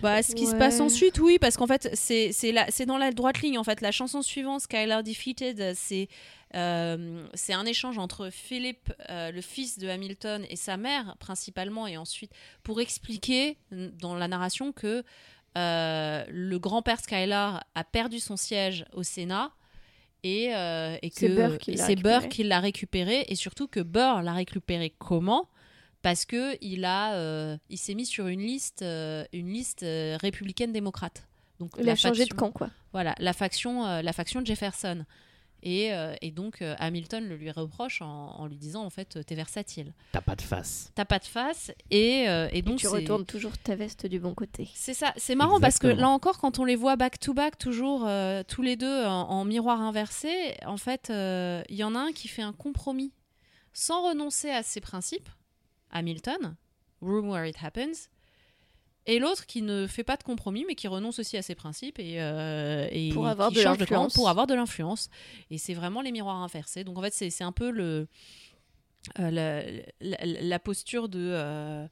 Bah, 0.00 0.22
ce 0.22 0.34
qui 0.34 0.46
se 0.46 0.54
passe 0.54 0.80
ensuite, 0.80 1.18
oui, 1.18 1.38
parce 1.40 1.56
qu'en 1.56 1.66
fait, 1.66 1.88
c'est 1.94 2.30
c'est 2.32 2.52
la- 2.52 2.70
c'est 2.70 2.86
dans 2.86 2.98
la 2.98 3.10
droite 3.12 3.40
ligne. 3.40 3.58
En 3.58 3.64
fait, 3.64 3.80
la 3.80 3.90
chanson 3.92 4.22
suivante, 4.22 4.60
Skylar 4.62 5.02
Defeated, 5.02 5.74
c'est 5.74 6.08
euh, 6.54 7.26
c'est 7.34 7.52
un 7.52 7.66
échange 7.66 7.98
entre 7.98 8.30
Philip, 8.30 8.92
euh, 9.10 9.30
le 9.30 9.40
fils 9.40 9.78
de 9.78 9.88
Hamilton, 9.88 10.44
et 10.48 10.56
sa 10.56 10.76
mère, 10.76 11.16
principalement, 11.18 11.86
et 11.86 11.96
ensuite, 11.96 12.32
pour 12.62 12.80
expliquer 12.80 13.58
dans 13.70 14.14
la 14.14 14.28
narration 14.28 14.72
que 14.72 15.04
euh, 15.56 16.24
le 16.28 16.58
grand-père 16.58 17.00
Skylar 17.00 17.64
a 17.74 17.84
perdu 17.84 18.20
son 18.20 18.36
siège 18.36 18.84
au 18.92 19.02
Sénat. 19.02 19.50
Et, 20.24 20.48
que 20.48 21.58
c'est 21.76 21.94
Burr 21.96 22.28
qui 22.28 22.42
l'a 22.42 22.58
récupéré 22.60 23.24
et 23.28 23.36
surtout 23.36 23.68
que 23.68 23.78
Burr 23.80 24.22
l'a 24.22 24.32
récupéré 24.32 24.92
comment? 24.98 25.48
Parce 26.02 26.24
que 26.24 26.56
il 26.60 26.84
a 26.84 27.14
euh, 27.14 27.56
il 27.70 27.78
s'est 27.78 27.94
mis 27.94 28.04
sur 28.06 28.26
une 28.26 28.40
liste 28.40 28.82
euh, 28.82 29.24
une 29.32 29.48
liste 29.52 29.84
euh, 29.84 30.16
républicaine 30.20 30.72
démocrate 30.72 31.26
donc 31.60 31.72
Il 31.78 31.86
la 31.86 31.92
a 31.92 31.96
changé 31.96 32.24
de 32.24 32.30
faction- 32.30 32.36
camp, 32.36 32.50
quoi. 32.52 32.70
voilà 32.92 33.14
la 33.18 33.32
faction 33.32 33.84
la 34.02 34.12
faction 34.12 34.40
de 34.40 34.46
Jefferson 34.46 35.04
et, 35.62 35.92
euh, 35.92 36.14
et 36.22 36.30
donc 36.30 36.62
euh, 36.62 36.74
Hamilton 36.78 37.26
le 37.28 37.36
lui 37.36 37.50
reproche 37.50 38.00
en, 38.02 38.06
en 38.36 38.46
lui 38.46 38.56
disant 38.56 38.84
en 38.84 38.90
fait 38.90 39.16
euh, 39.16 39.22
t'es 39.22 39.34
versatile 39.34 39.92
T'as 40.12 40.20
pas 40.20 40.36
de 40.36 40.42
face. 40.42 40.92
t'as 40.94 41.04
pas 41.04 41.18
de 41.18 41.24
face 41.24 41.72
et, 41.90 42.28
euh, 42.28 42.48
et 42.52 42.58
Et 42.58 42.62
donc 42.62 42.78
tu 42.78 42.86
retournes 42.88 43.24
toujours 43.26 43.56
ta 43.58 43.74
veste 43.74 44.06
du 44.06 44.20
bon 44.20 44.34
côté. 44.34 44.68
c'est 44.74 44.94
ça, 44.94 45.12
c'est 45.16 45.34
marrant 45.34 45.60
parce 45.60 45.78
que 45.78 45.86
là 45.88 46.08
encore, 46.08 46.38
quand 46.38 46.58
on 46.58 46.64
les 46.64 46.76
voit 46.76 46.96
back 46.96 47.18
to 47.18 47.34
back, 47.34 47.58
toujours 47.58 48.06
euh, 48.06 48.42
tous 48.46 48.62
les 48.62 48.76
deux 48.76 49.04
en, 49.04 49.28
en 49.30 49.44
miroir 49.44 49.80
inversé, 49.80 50.54
en 50.66 50.76
fait, 50.76 51.10
euh, 51.10 51.62
il 51.68 51.76
y 51.76 51.84
en 51.84 51.94
a 51.94 51.98
un 51.98 52.12
qui 52.12 52.28
fait 52.28 52.42
un 52.42 52.52
compromis 52.52 53.12
sans 53.72 54.08
renoncer 54.08 54.50
à 54.50 54.62
ses 54.62 54.80
principes, 54.80 55.28
Hamilton, 55.90 56.56
Room 57.00 57.28
Where 57.30 57.46
It 57.46 57.56
Happens, 57.62 58.08
et 59.08 59.18
l'autre 59.18 59.44
qui 59.46 59.62
ne 59.62 59.86
fait 59.88 60.04
pas 60.04 60.16
de 60.16 60.22
compromis 60.22 60.64
mais 60.68 60.74
qui 60.76 60.86
renonce 60.86 61.18
aussi 61.18 61.36
à 61.36 61.42
ses 61.42 61.54
principes 61.56 61.98
et, 61.98 62.20
euh, 62.22 62.86
et 62.92 63.10
Pour 63.12 63.26
avoir 63.26 63.48
qui 63.48 63.56
de 63.56 63.60
change 63.62 63.78
de 63.78 63.84
camp 63.84 63.94
l'influence. 63.94 64.14
pour 64.14 64.28
avoir 64.28 64.46
de 64.46 64.54
l'influence. 64.54 65.08
Et 65.50 65.58
c'est 65.58 65.74
vraiment 65.74 66.00
les 66.02 66.12
miroirs 66.12 66.36
inversés. 66.36 66.84
Donc 66.84 66.96
en 66.98 67.02
fait, 67.02 67.12
c'est 67.12 67.42
un 67.44 67.52
peu 67.52 67.70
le 67.70 68.06
euh, 69.18 69.30
la, 69.30 69.62
la- 70.00 70.24
la 70.42 70.58
posture 70.58 71.08
de. 71.08 71.18
Euh, 71.32 71.86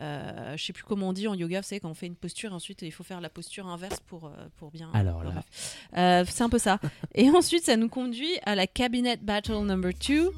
euh, 0.00 0.56
je 0.56 0.64
sais 0.64 0.72
plus 0.72 0.84
comment 0.84 1.08
on 1.08 1.12
dit 1.12 1.26
en 1.26 1.34
yoga, 1.34 1.60
vous 1.60 1.66
savez, 1.66 1.80
quand 1.80 1.90
on 1.90 1.94
fait 1.94 2.06
une 2.06 2.14
posture, 2.14 2.52
ensuite 2.52 2.82
il 2.82 2.92
faut 2.92 3.02
faire 3.02 3.20
la 3.20 3.28
posture 3.30 3.66
inverse 3.66 3.98
pour, 4.06 4.26
euh, 4.26 4.30
pour 4.56 4.70
bien. 4.70 4.90
Alors 4.94 5.24
là. 5.24 5.42
Euh, 5.96 6.24
c'est 6.28 6.42
un 6.44 6.48
peu 6.48 6.58
ça. 6.58 6.78
Et 7.14 7.28
ensuite, 7.34 7.64
ça 7.64 7.76
nous 7.76 7.88
conduit 7.88 8.38
à 8.44 8.54
la 8.54 8.66
Cabinet 8.68 9.16
Battle 9.16 9.58
number 9.64 9.92
2. 10.06 10.30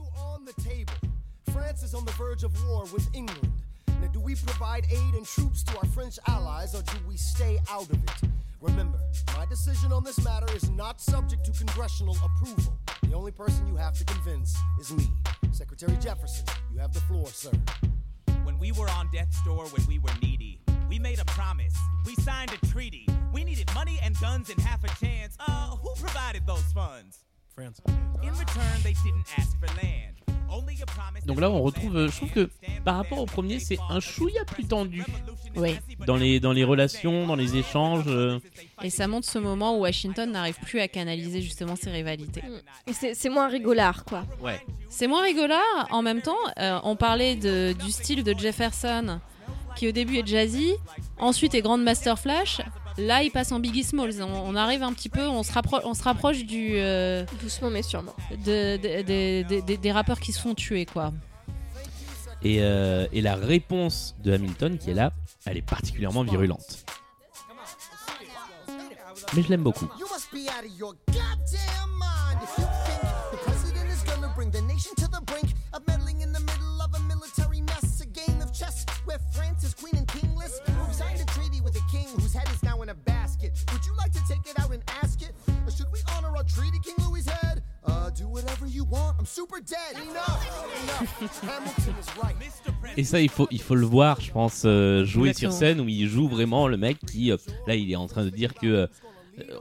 On 4.00 4.08
the 4.08 4.08
table. 4.08 4.08
France 4.08 4.08
is 4.08 4.08
on 4.08 4.08
the 4.08 4.08
verge 4.08 4.08
of 4.08 4.08
war 4.08 4.08
with 4.08 4.08
England. 4.08 4.08
Now, 4.08 4.08
do 4.08 4.20
we 4.20 4.34
provide 4.34 4.86
aid 4.90 5.14
and 5.14 5.26
troops 5.26 5.62
to 5.64 5.78
our 5.78 5.86
French 5.86 6.18
allies 6.28 6.74
or 6.74 6.82
do 6.82 6.98
we 7.08 7.16
stay 7.16 7.58
out 7.70 7.90
of 7.90 7.92
it? 7.92 8.30
Remember, 8.60 8.98
my 9.36 9.46
decision 9.46 9.92
on 9.92 10.04
this 10.04 10.22
matter 10.24 10.46
is 10.54 10.70
not 10.70 11.00
subject 11.00 11.44
to 11.46 11.52
congressional 11.52 12.16
approval. 12.24 12.78
The 13.02 13.14
only 13.14 13.32
person 13.32 13.66
you 13.66 13.76
have 13.76 13.94
to 13.94 14.04
convince 14.04 14.56
is 14.80 14.92
me. 14.92 15.08
Secretary 15.52 15.96
Jefferson, 15.96 16.44
you 16.72 16.78
have 16.78 16.92
the 16.92 17.00
floor, 17.00 17.26
sir. 17.28 17.50
When 18.44 18.58
we 18.58 18.72
were 18.72 18.88
on 18.90 19.08
death's 19.12 19.42
door 19.44 19.64
when 19.66 19.86
we 19.86 19.98
were 19.98 20.10
needy, 20.22 20.60
we 20.88 20.98
made 20.98 21.20
a 21.20 21.24
promise. 21.24 21.76
We 22.04 22.14
signed 22.16 22.52
a 22.52 22.66
treaty. 22.66 23.06
We 23.32 23.44
needed 23.44 23.72
money 23.74 23.98
and 24.02 24.18
guns 24.20 24.50
and 24.50 24.60
half 24.60 24.84
a 24.84 24.88
chance. 25.04 25.36
Uh, 25.38 25.76
who 25.76 25.94
provided 25.96 26.46
those 26.46 26.64
funds? 26.74 27.24
France. 27.54 27.80
In 28.22 28.30
return, 28.30 28.82
they 28.82 28.94
didn't 29.04 29.26
ask 29.38 29.58
for 29.58 29.66
land. 29.82 30.20
Only 30.50 30.82
a 30.82 30.86
promise 30.86 31.24
Donc 31.26 31.40
là, 31.40 31.50
on 31.50 31.62
retrouve. 31.62 31.96
euh, 31.96 32.08
Je 32.08 32.16
trouve 32.16 32.30
que 32.30 32.50
par 32.84 32.96
rapport 32.96 33.18
au 33.18 33.26
premier, 33.26 33.60
c'est 33.60 33.78
un 33.88 34.00
chouïa 34.00 34.44
plus 34.44 34.64
tendu. 34.64 35.04
Oui. 35.56 35.76
Dans 36.06 36.16
les, 36.16 36.38
dans 36.40 36.52
les 36.52 36.62
relations, 36.64 37.26
dans 37.26 37.34
les 37.36 37.56
échanges. 37.56 38.04
euh, 38.06 38.38
Et 38.82 38.90
ça 38.90 39.06
montre 39.08 39.28
ce 39.28 39.38
moment 39.38 39.76
où 39.76 39.80
Washington 39.80 40.30
n'arrive 40.30 40.58
plus 40.60 40.80
à 40.80 40.88
canaliser 40.88 41.42
justement 41.42 41.74
ses 41.76 41.90
rivalités. 41.90 42.42
Et 42.86 42.92
c'est 42.92 43.14
c'est 43.14 43.28
moins 43.30 43.48
rigolard, 43.48 44.04
quoi. 44.04 44.24
Ouais. 44.40 44.60
C'est 44.88 45.06
moins 45.08 45.22
rigolard. 45.22 45.88
En 45.90 46.02
même 46.02 46.22
temps, 46.22 46.36
euh, 46.58 46.78
on 46.84 46.94
parlait 46.96 47.34
de, 47.36 47.72
du 47.72 47.90
style 47.90 48.22
de 48.22 48.32
Jefferson, 48.38 49.20
qui 49.76 49.88
au 49.88 49.92
début 49.92 50.18
est 50.18 50.26
jazzy, 50.26 50.74
ensuite 51.18 51.54
est 51.54 51.62
Grandmaster 51.62 52.18
Flash. 52.18 52.60
Là, 52.98 53.22
il 53.22 53.30
passe 53.30 53.52
en 53.52 53.60
Biggie 53.60 53.84
Smalls. 53.84 54.20
On, 54.22 54.26
on 54.52 54.56
arrive 54.56 54.82
un 54.82 54.92
petit 54.92 55.08
peu, 55.08 55.26
on 55.26 55.42
se, 55.42 55.52
rappro- 55.52 55.80
on 55.84 55.94
se 55.94 56.02
rapproche 56.02 56.44
du, 56.44 56.72
euh, 56.74 57.24
Doucement 57.40 57.70
mais 57.70 57.82
sûrement. 57.82 58.14
de- 58.30 58.76
de- 58.76 59.02
de- 59.02 59.48
de- 59.48 59.66
de- 59.66 59.76
des 59.76 59.92
rappeurs 59.92 60.20
qui 60.20 60.32
se 60.32 60.40
font 60.40 60.54
tuer, 60.54 60.86
quoi. 60.86 61.12
Et, 62.42 62.58
euh, 62.62 63.06
et 63.12 63.20
la 63.20 63.36
réponse 63.36 64.16
de 64.22 64.32
Hamilton 64.32 64.78
qui 64.78 64.90
est 64.90 64.94
là, 64.94 65.12
elle 65.46 65.56
est 65.58 65.62
particulièrement 65.62 66.24
virulente. 66.24 66.84
Mais 69.34 69.42
je 69.42 69.48
l'aime 69.48 69.62
beaucoup. 69.62 69.88
Et 92.96 93.04
ça, 93.04 93.20
il 93.20 93.28
faut, 93.28 93.48
il 93.50 93.60
faut 93.60 93.74
le 93.74 93.86
voir, 93.86 94.20
je 94.20 94.30
pense, 94.32 94.62
euh, 94.64 95.04
jouer 95.04 95.32
sur 95.32 95.52
scène 95.52 95.80
où 95.80 95.88
il 95.88 96.08
joue 96.08 96.28
vraiment 96.28 96.68
le 96.68 96.76
mec 96.76 96.98
qui, 97.06 97.30
euh, 97.32 97.36
là, 97.66 97.74
il 97.74 97.90
est 97.90 97.96
en 97.96 98.06
train 98.06 98.24
de 98.24 98.30
dire 98.30 98.54
que 98.54 98.66
euh, 98.66 98.86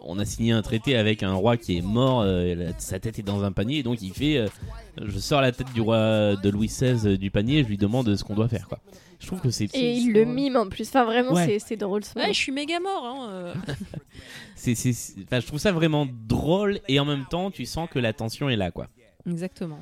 on 0.03 0.19
a 0.19 0.25
signé 0.25 0.51
un 0.51 0.61
traité 0.61 0.95
avec 0.95 1.23
un 1.23 1.33
roi 1.33 1.57
qui 1.57 1.77
est 1.77 1.81
mort, 1.81 2.21
euh, 2.21 2.71
sa 2.77 2.99
tête 2.99 3.19
est 3.19 3.23
dans 3.23 3.43
un 3.43 3.51
panier, 3.51 3.79
et 3.79 3.83
donc 3.83 4.01
il 4.01 4.13
fait, 4.13 4.37
euh, 4.37 4.47
je 5.05 5.19
sors 5.19 5.41
la 5.41 5.51
tête 5.51 5.71
du 5.73 5.81
roi 5.81 6.35
de 6.35 6.49
Louis 6.49 6.67
XVI 6.67 7.17
du 7.17 7.31
panier, 7.31 7.59
et 7.59 7.63
je 7.63 7.67
lui 7.69 7.77
demande 7.77 8.15
ce 8.15 8.23
qu'on 8.23 8.35
doit 8.35 8.47
faire, 8.49 8.67
quoi. 8.67 8.79
Je 9.19 9.27
trouve 9.27 9.41
que 9.41 9.49
c'est, 9.49 9.65
Et 9.75 9.93
il 9.97 10.13
le 10.13 10.23
mime 10.23 10.55
en 10.55 10.67
plus. 10.69 10.87
Enfin, 10.87 11.03
vraiment, 11.03 11.33
Ouais. 11.33 11.45
c'est- 11.45 11.59
c'est 11.59 11.75
drôle. 11.77 12.05
ce 12.05 12.13
Ouais, 12.15 12.21
moment. 12.21 12.33
je 12.33 12.37
suis 12.39 12.51
méga 12.53 12.79
mort. 12.79 13.05
Hein, 13.05 13.29
euh. 13.31 13.53
c'est, 14.55 14.75
c'est- 14.75 14.93
c'est- 14.93 15.15
enfin, 15.23 15.39
je 15.41 15.47
trouve 15.47 15.59
ça 15.59 15.71
vraiment 15.73 16.07
drôle, 16.27 16.79
et 16.87 16.99
en 16.99 17.05
même 17.05 17.25
temps, 17.29 17.51
tu 17.51 17.65
sens 17.65 17.89
que 17.91 17.99
la 17.99 18.13
tension 18.13 18.49
est 18.49 18.55
là, 18.55 18.71
quoi. 18.71 18.87
Exactement. 19.29 19.79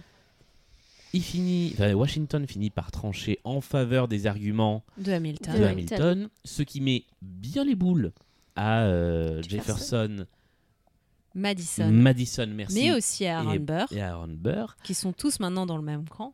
Il 1.13 1.21
finit, 1.23 1.71
enfin, 1.73 1.93
Washington 1.93 2.45
finit 2.47 2.69
par 2.69 2.91
trancher 2.91 3.39
en 3.43 3.61
faveur 3.61 4.07
des 4.07 4.27
arguments 4.27 4.83
De 4.97 5.11
Hamilton. 5.11 5.53
de 5.53 5.59
De 5.59 5.63
Hamilton, 5.65 6.29
ce 6.43 6.63
qui 6.63 6.81
met 6.81 7.03
bien 7.21 7.63
les 7.63 7.75
boules 7.75 8.11
à 8.55 8.81
euh, 8.85 9.41
Jefferson, 9.47 10.25
Madison. 11.37 11.91
Madison, 11.91 12.47
merci, 12.47 12.73
Mais 12.75 12.91
aussi 12.91 13.27
à 13.27 13.39
Aaron 13.39 13.51
et, 13.53 13.59
Burr, 13.59 13.85
et 13.91 14.01
Aaron 14.01 14.27
Burr, 14.27 14.75
qui 14.83 14.95
sont 14.95 15.13
tous 15.13 15.39
maintenant 15.39 15.67
dans 15.67 15.77
le 15.77 15.83
même 15.83 16.09
camp. 16.09 16.33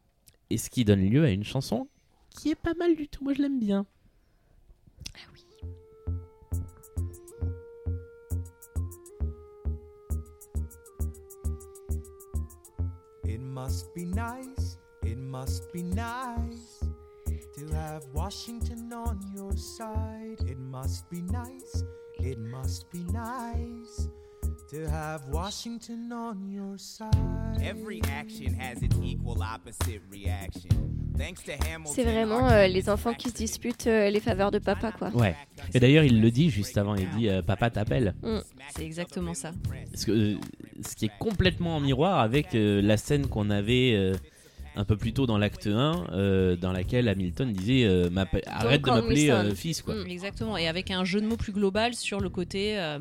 et 0.50 0.58
ce 0.58 0.70
qui 0.70 0.86
donne 0.86 1.02
lieu 1.02 1.26
à 1.26 1.30
une 1.30 1.44
chanson 1.44 1.90
qui 2.30 2.50
est 2.52 2.56
pas 2.56 2.74
mal 2.74 2.96
du 2.96 3.08
tout. 3.10 3.24
Moi, 3.24 3.34
je 3.34 3.42
l'aime 3.42 3.60
bien. 3.60 3.86
It 13.26 13.42
must 13.42 13.94
be 13.94 14.06
nice, 14.06 14.78
it 15.04 15.18
must 15.18 15.72
be 15.74 15.84
nice 15.84 16.80
to 17.56 17.76
have 17.76 18.04
Washington 18.14 18.92
on 18.94 19.20
your 19.36 19.56
side. 19.58 20.42
It 20.48 20.58
must 20.58 21.10
be 21.10 21.22
nice, 21.22 21.84
it 22.20 22.38
must 22.40 22.90
be 22.92 23.04
nice 23.12 24.10
to 24.74 24.90
have 24.92 25.22
Washington 25.32 26.12
on 26.12 26.50
your 26.52 26.78
side. 26.78 27.12
Every 27.62 28.02
action 28.20 28.56
has 28.60 28.82
its 28.82 28.96
equal 29.04 29.38
opposite 29.42 30.02
reaction. 30.12 30.70
Thanks 31.18 31.44
to 31.44 31.52
Hamilton. 31.52 31.94
C'est 31.94 32.04
vraiment 32.04 32.50
euh, 32.50 32.66
les 32.68 32.90
enfants 32.90 33.14
qui 33.14 33.30
se 33.30 33.36
disputent 33.36 33.86
euh, 33.88 34.10
les 34.10 34.20
faveurs 34.20 34.50
de 34.50 34.58
papa, 34.58 34.92
quoi. 34.92 35.10
Ouais. 35.10 35.36
Et 35.76 35.80
d'ailleurs, 35.80 36.04
il 36.04 36.22
le 36.22 36.32
dit 36.32 36.50
juste 36.50 36.76
avant. 36.78 36.96
Il 36.96 37.08
dit 37.12 37.30
euh, 37.30 37.42
Papa 37.44 37.70
t'appelle. 37.70 38.16
C'est 38.76 38.84
exactement 38.86 39.36
ça. 39.36 39.52
Que, 40.06 40.12
euh, 40.12 40.38
ce 40.84 40.96
qui 40.96 41.06
est 41.06 41.12
complètement 41.20 41.76
en 41.76 41.80
miroir 41.80 42.20
avec 42.20 42.56
euh, 42.56 42.82
la 42.82 42.98
scène 42.98 43.28
qu'on 43.28 43.52
avait 43.52 43.94
euh, 43.94 44.16
un 44.76 44.86
peu 44.86 44.98
plus 44.98 45.14
tôt 45.14 45.28
dans 45.28 45.38
l'acte 45.38 45.68
1, 45.68 46.08
euh, 46.14 46.56
dans 46.56 46.72
laquelle 46.72 47.08
Hamilton 47.08 47.54
disait 47.54 47.86
euh, 47.86 48.10
Arrête 48.48 48.82
de 48.82 48.90
m'appeler 48.90 49.28
son. 49.28 49.34
euh, 49.34 49.54
fils, 49.54 49.84
quoi. 49.84 49.94
Mm, 49.94 50.08
Exactement. 50.10 50.58
Et 50.58 50.68
avec 50.68 50.90
un 50.90 51.04
jeu 51.06 51.22
de 51.22 51.28
mots 51.28 51.38
plus 51.38 51.54
global 51.54 51.94
sur 51.94 52.20
le 52.22 52.30
côté 52.30 52.80
euh, 52.80 52.98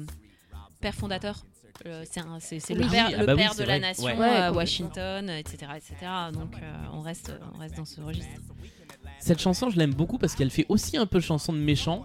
père 0.83 0.95
fondateur. 0.95 1.47
Euh, 1.87 2.05
c'est 2.41 2.75
le 2.75 2.89
père, 2.89 3.11
Ah 3.14 3.20
le 3.20 3.27
bah 3.27 3.35
père 3.37 3.55
de 3.55 3.64
la 3.64 3.79
nation, 3.79 4.05
Ouais. 4.05 4.14
euh. 4.20 4.53
Washington, 4.53 5.29
etc., 5.31 5.73
etc. 5.77 5.95
Donc 6.33 6.55
euh, 6.62 6.73
on 6.93 7.01
reste, 7.01 7.33
on 7.55 7.59
reste 7.59 7.77
dans 7.77 7.85
ce 7.85 8.01
registre. 8.01 8.29
Cette 9.18 9.41
chanson, 9.41 9.70
je 9.70 9.79
l'aime 9.79 9.95
beaucoup 9.95 10.18
parce 10.18 10.35
qu'elle 10.35 10.51
fait 10.51 10.66
aussi 10.68 10.97
un 10.97 11.07
peu 11.07 11.20
chanson 11.20 11.53
de 11.53 11.59
méchant, 11.59 12.05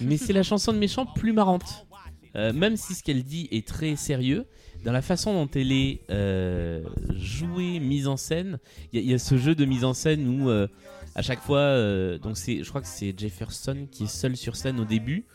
mais 0.00 0.16
c'est 0.16 0.32
la 0.32 0.42
chanson 0.42 0.72
de 0.72 0.78
méchant 0.78 1.06
plus 1.06 1.32
marrante. 1.32 1.86
Euh, 2.34 2.52
même 2.52 2.76
si 2.76 2.94
ce 2.94 3.02
qu'elle 3.02 3.24
dit 3.24 3.48
est 3.50 3.66
très 3.66 3.94
sérieux, 3.96 4.46
dans 4.84 4.92
la 4.92 5.02
façon 5.02 5.34
dont 5.34 5.50
elle 5.54 5.70
est 5.70 6.00
euh, 6.10 6.82
jouée, 7.14 7.78
mise 7.78 8.08
en 8.08 8.16
scène, 8.16 8.58
il 8.92 8.98
y, 8.98 9.02
a- 9.02 9.04
il 9.04 9.10
y 9.10 9.14
a 9.14 9.18
ce 9.18 9.36
jeu 9.36 9.54
de 9.54 9.64
mise 9.66 9.84
en 9.84 9.92
scène 9.94 10.26
où 10.40 10.48
euh, 10.48 10.66
à 11.14 11.20
chaque 11.22 11.40
fois, 11.42 11.58
euh, 11.58 12.18
donc 12.18 12.38
c'est, 12.38 12.62
je 12.64 12.68
crois 12.70 12.80
que 12.80 12.86
c'est 12.88 13.14
Jefferson 13.18 13.86
qui 13.90 14.04
est 14.04 14.08
seul 14.10 14.36
sur 14.36 14.56
scène 14.56 14.80
au 14.80 14.84
début. 14.86 15.26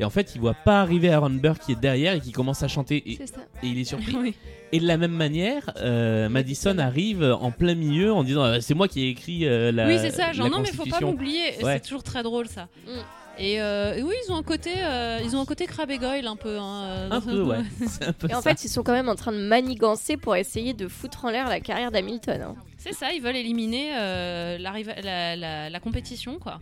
Et 0.00 0.04
en 0.04 0.10
fait, 0.10 0.32
il 0.34 0.40
voit 0.40 0.54
pas 0.54 0.80
arriver 0.80 1.12
Aaron 1.12 1.30
Burr 1.30 1.56
qui 1.60 1.70
est 1.70 1.80
derrière 1.80 2.14
et 2.14 2.20
qui 2.20 2.32
commence 2.32 2.64
à 2.64 2.68
chanter. 2.68 3.00
Et, 3.12 3.16
C'est 3.16 3.28
ça. 3.28 3.42
et 3.62 3.68
il 3.68 3.78
est 3.78 3.84
surpris. 3.84 4.16
Oui. 4.20 4.34
Et 4.72 4.80
de 4.80 4.86
la 4.88 4.96
même 4.96 5.12
manière, 5.12 5.70
euh, 5.76 6.28
Madison 6.28 6.78
arrive 6.78 7.22
en 7.22 7.52
plein 7.52 7.76
milieu 7.76 8.12
en 8.12 8.24
disant 8.24 8.42
euh, 8.42 8.58
C'est 8.60 8.74
moi 8.74 8.88
qui 8.88 9.04
ai 9.04 9.08
écrit 9.10 9.46
euh, 9.46 9.70
la. 9.70 9.86
oui, 9.86 9.98
c'est 10.00 10.10
ça. 10.10 10.32
Genre 10.32 10.50
non, 10.50 10.58
mais 10.58 10.72
faut 10.72 10.84
pas 10.84 10.98
m'oublier. 11.00 11.62
Ouais. 11.62 11.74
C'est 11.74 11.80
toujours 11.82 12.02
très 12.02 12.24
drôle 12.24 12.48
ça. 12.48 12.64
Mm. 12.88 12.90
Et, 13.38 13.60
euh, 13.60 13.94
et 13.94 14.02
oui, 14.02 14.14
ils 14.26 14.32
ont 14.32 14.36
un 14.36 14.42
côté, 14.42 14.70
euh, 14.78 15.20
ils 15.24 15.36
ont 15.36 15.40
un 15.40 15.44
côté 15.44 15.66
Crabbe 15.66 15.92
et 15.92 15.98
Goyle 15.98 16.26
un 16.26 16.34
peu. 16.34 16.58
hein, 16.58 17.08
Un 17.12 17.20
peu, 17.20 17.42
ouais. 17.42 17.58
C'est 17.86 18.04
un 18.08 18.12
peu 18.12 18.28
Et 18.28 18.34
en 18.34 18.42
fait, 18.42 18.64
ils 18.64 18.68
sont 18.68 18.82
quand 18.82 18.92
même 18.92 19.08
en 19.08 19.14
train 19.14 19.30
de 19.32 19.38
manigancer 19.46 20.16
pour 20.16 20.34
essayer 20.34 20.74
de 20.74 20.88
foutre 20.88 21.24
en 21.24 21.30
l'air 21.30 21.48
la 21.48 21.60
carrière 21.60 21.92
d'Hamilton. 21.92 22.42
hein. 22.42 22.54
C'est 22.78 22.94
ça. 22.94 23.12
Ils 23.12 23.22
veulent 23.22 23.36
éliminer 23.36 23.90
euh, 23.96 24.58
la, 24.58 24.72
riva- 24.72 25.00
la, 25.04 25.36
la- 25.36 25.70
la 25.70 25.80
compétition, 25.80 26.40
quoi. 26.40 26.60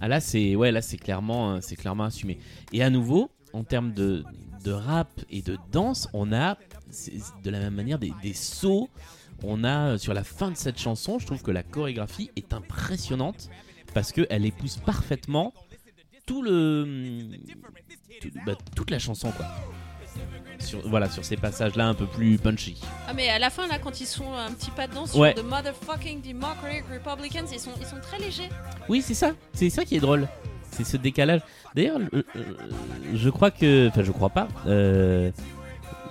Ah 0.00 0.08
là, 0.08 0.20
c'est 0.20 0.56
ouais, 0.56 0.72
là 0.72 0.82
c'est 0.82 0.98
clairement, 0.98 1.52
euh, 1.54 1.58
c'est 1.62 1.76
clairement 1.76 2.04
assumé. 2.04 2.38
Et 2.72 2.82
à 2.82 2.90
nouveau, 2.90 3.30
en 3.52 3.64
termes 3.64 3.92
de, 3.92 4.24
de 4.64 4.72
rap 4.72 5.08
et 5.30 5.42
de 5.42 5.56
danse, 5.72 6.08
on 6.12 6.32
a 6.32 6.58
de 7.42 7.50
la 7.50 7.58
même 7.60 7.74
manière 7.74 7.98
des, 7.98 8.12
des 8.22 8.34
sauts. 8.34 8.88
On 9.42 9.64
a 9.64 9.92
euh, 9.92 9.98
sur 9.98 10.14
la 10.14 10.24
fin 10.24 10.50
de 10.50 10.56
cette 10.56 10.78
chanson, 10.78 11.18
je 11.18 11.26
trouve 11.26 11.42
que 11.42 11.50
la 11.50 11.62
chorégraphie 11.62 12.30
est 12.36 12.52
impressionnante 12.52 13.48
parce 13.94 14.12
que 14.12 14.26
elle 14.30 14.44
épouse 14.46 14.76
parfaitement 14.78 15.52
tout 16.26 16.42
le 16.42 17.28
tout- 18.20 18.30
bah, 18.44 18.54
toute 18.74 18.90
la 18.90 18.98
chanson 18.98 19.30
quoi. 19.32 19.46
Sur, 20.66 20.80
voilà, 20.88 21.08
sur 21.08 21.24
ces 21.24 21.36
passages-là 21.36 21.86
un 21.86 21.94
peu 21.94 22.06
plus 22.06 22.38
punchy. 22.38 22.80
Ah 23.08 23.12
mais 23.14 23.28
à 23.28 23.38
la 23.38 23.50
fin 23.50 23.66
là 23.68 23.78
quand 23.78 24.00
ils 24.00 24.06
sont 24.06 24.32
un 24.34 24.50
petit 24.52 24.70
pas 24.72 24.86
dedans 24.88 25.06
sur 25.06 25.20
Ouais. 25.20 25.32
The 25.34 25.44
Motherfucking 25.44 26.20
Democratic 26.22 26.84
Republicans 26.92 27.46
ils 27.52 27.60
sont, 27.60 27.70
ils 27.80 27.86
sont 27.86 28.00
très 28.02 28.18
légers. 28.18 28.48
Oui, 28.88 29.00
c'est 29.02 29.14
ça. 29.14 29.32
C'est 29.52 29.70
ça 29.70 29.84
qui 29.84 29.96
est 29.96 30.00
drôle. 30.00 30.26
C'est 30.72 30.84
ce 30.84 30.96
décalage. 30.96 31.40
D'ailleurs, 31.74 31.98
euh, 32.12 32.22
euh, 32.36 32.42
je 33.14 33.30
crois 33.30 33.50
que. 33.50 33.88
Enfin, 33.88 34.02
je 34.02 34.10
crois 34.12 34.30
pas. 34.30 34.48
euh, 34.66 35.30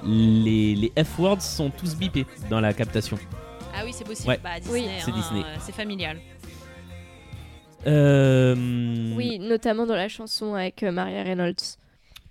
les, 0.03 0.75
les 0.75 1.03
F-words 1.03 1.41
sont 1.41 1.69
tous 1.71 1.95
bipés 1.95 2.25
dans 2.49 2.59
la 2.61 2.73
captation. 2.73 3.17
Ah 3.75 3.81
oui, 3.83 3.91
c'est 3.93 4.05
possible. 4.05 4.29
Ouais. 4.29 4.39
Bah, 4.43 4.59
Disney, 4.59 4.81
Oui. 4.85 4.89
C'est 5.03 5.11
hein, 5.11 5.15
Disney. 5.15 5.41
euh, 5.43 5.55
c'est 5.59 5.73
familial. 5.75 6.17
Euh, 7.87 8.55
Oui, 9.15 9.39
notamment 9.39 9.85
dans 9.85 9.95
la 9.95 10.07
chanson 10.09 10.53
avec 10.55 10.81
euh, 10.83 10.91
Maria 10.91 11.23
Reynolds. 11.23 11.55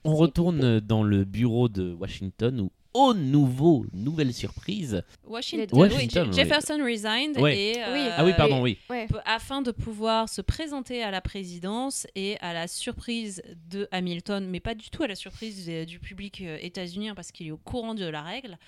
On 0.05 0.15
retourne 0.17 0.81
dans 0.81 1.03
le 1.03 1.25
bureau 1.25 1.69
de 1.69 1.93
Washington 1.95 2.61
où, 2.61 2.71
au 2.93 3.13
nouveau, 3.15 3.87
nouvelle 3.93 4.33
surprise. 4.33 5.03
Washington, 5.27 5.79
Washington, 5.79 6.23
oui, 6.25 6.29
oui. 6.31 6.37
Jefferson 6.37 6.79
resigned 6.85 7.37
Ouais. 7.39 7.59
et, 7.59 7.83
euh, 7.83 8.11
Ah 8.17 8.25
oui, 8.25 8.33
pardon, 8.37 8.63
oui. 8.63 8.79
Afin 9.25 9.63
de 9.63 9.73
pouvoir 9.73 10.29
se 10.29 10.41
présenter 10.43 11.03
à 11.03 11.11
la 11.11 11.21
présidence 11.21 12.07
et 12.15 12.39
à 12.41 12.53
la 12.53 12.69
surprise 12.69 13.43
de 13.71 13.89
Hamilton, 13.91 14.47
mais 14.49 14.61
pas 14.61 14.75
du 14.77 14.91
tout 14.91 15.03
à 15.03 15.09
la 15.09 15.17
surprise 15.17 15.67
euh, 15.69 15.85
du 15.85 15.99
public 15.99 16.41
euh, 16.43 16.57
états-unien 16.61 17.15
parce 17.17 17.33
qu'il 17.33 17.49
est 17.49 17.51
au 17.51 17.57
courant 17.57 17.95
de 17.95 18.05
la 18.05 18.23
règle. 18.23 18.59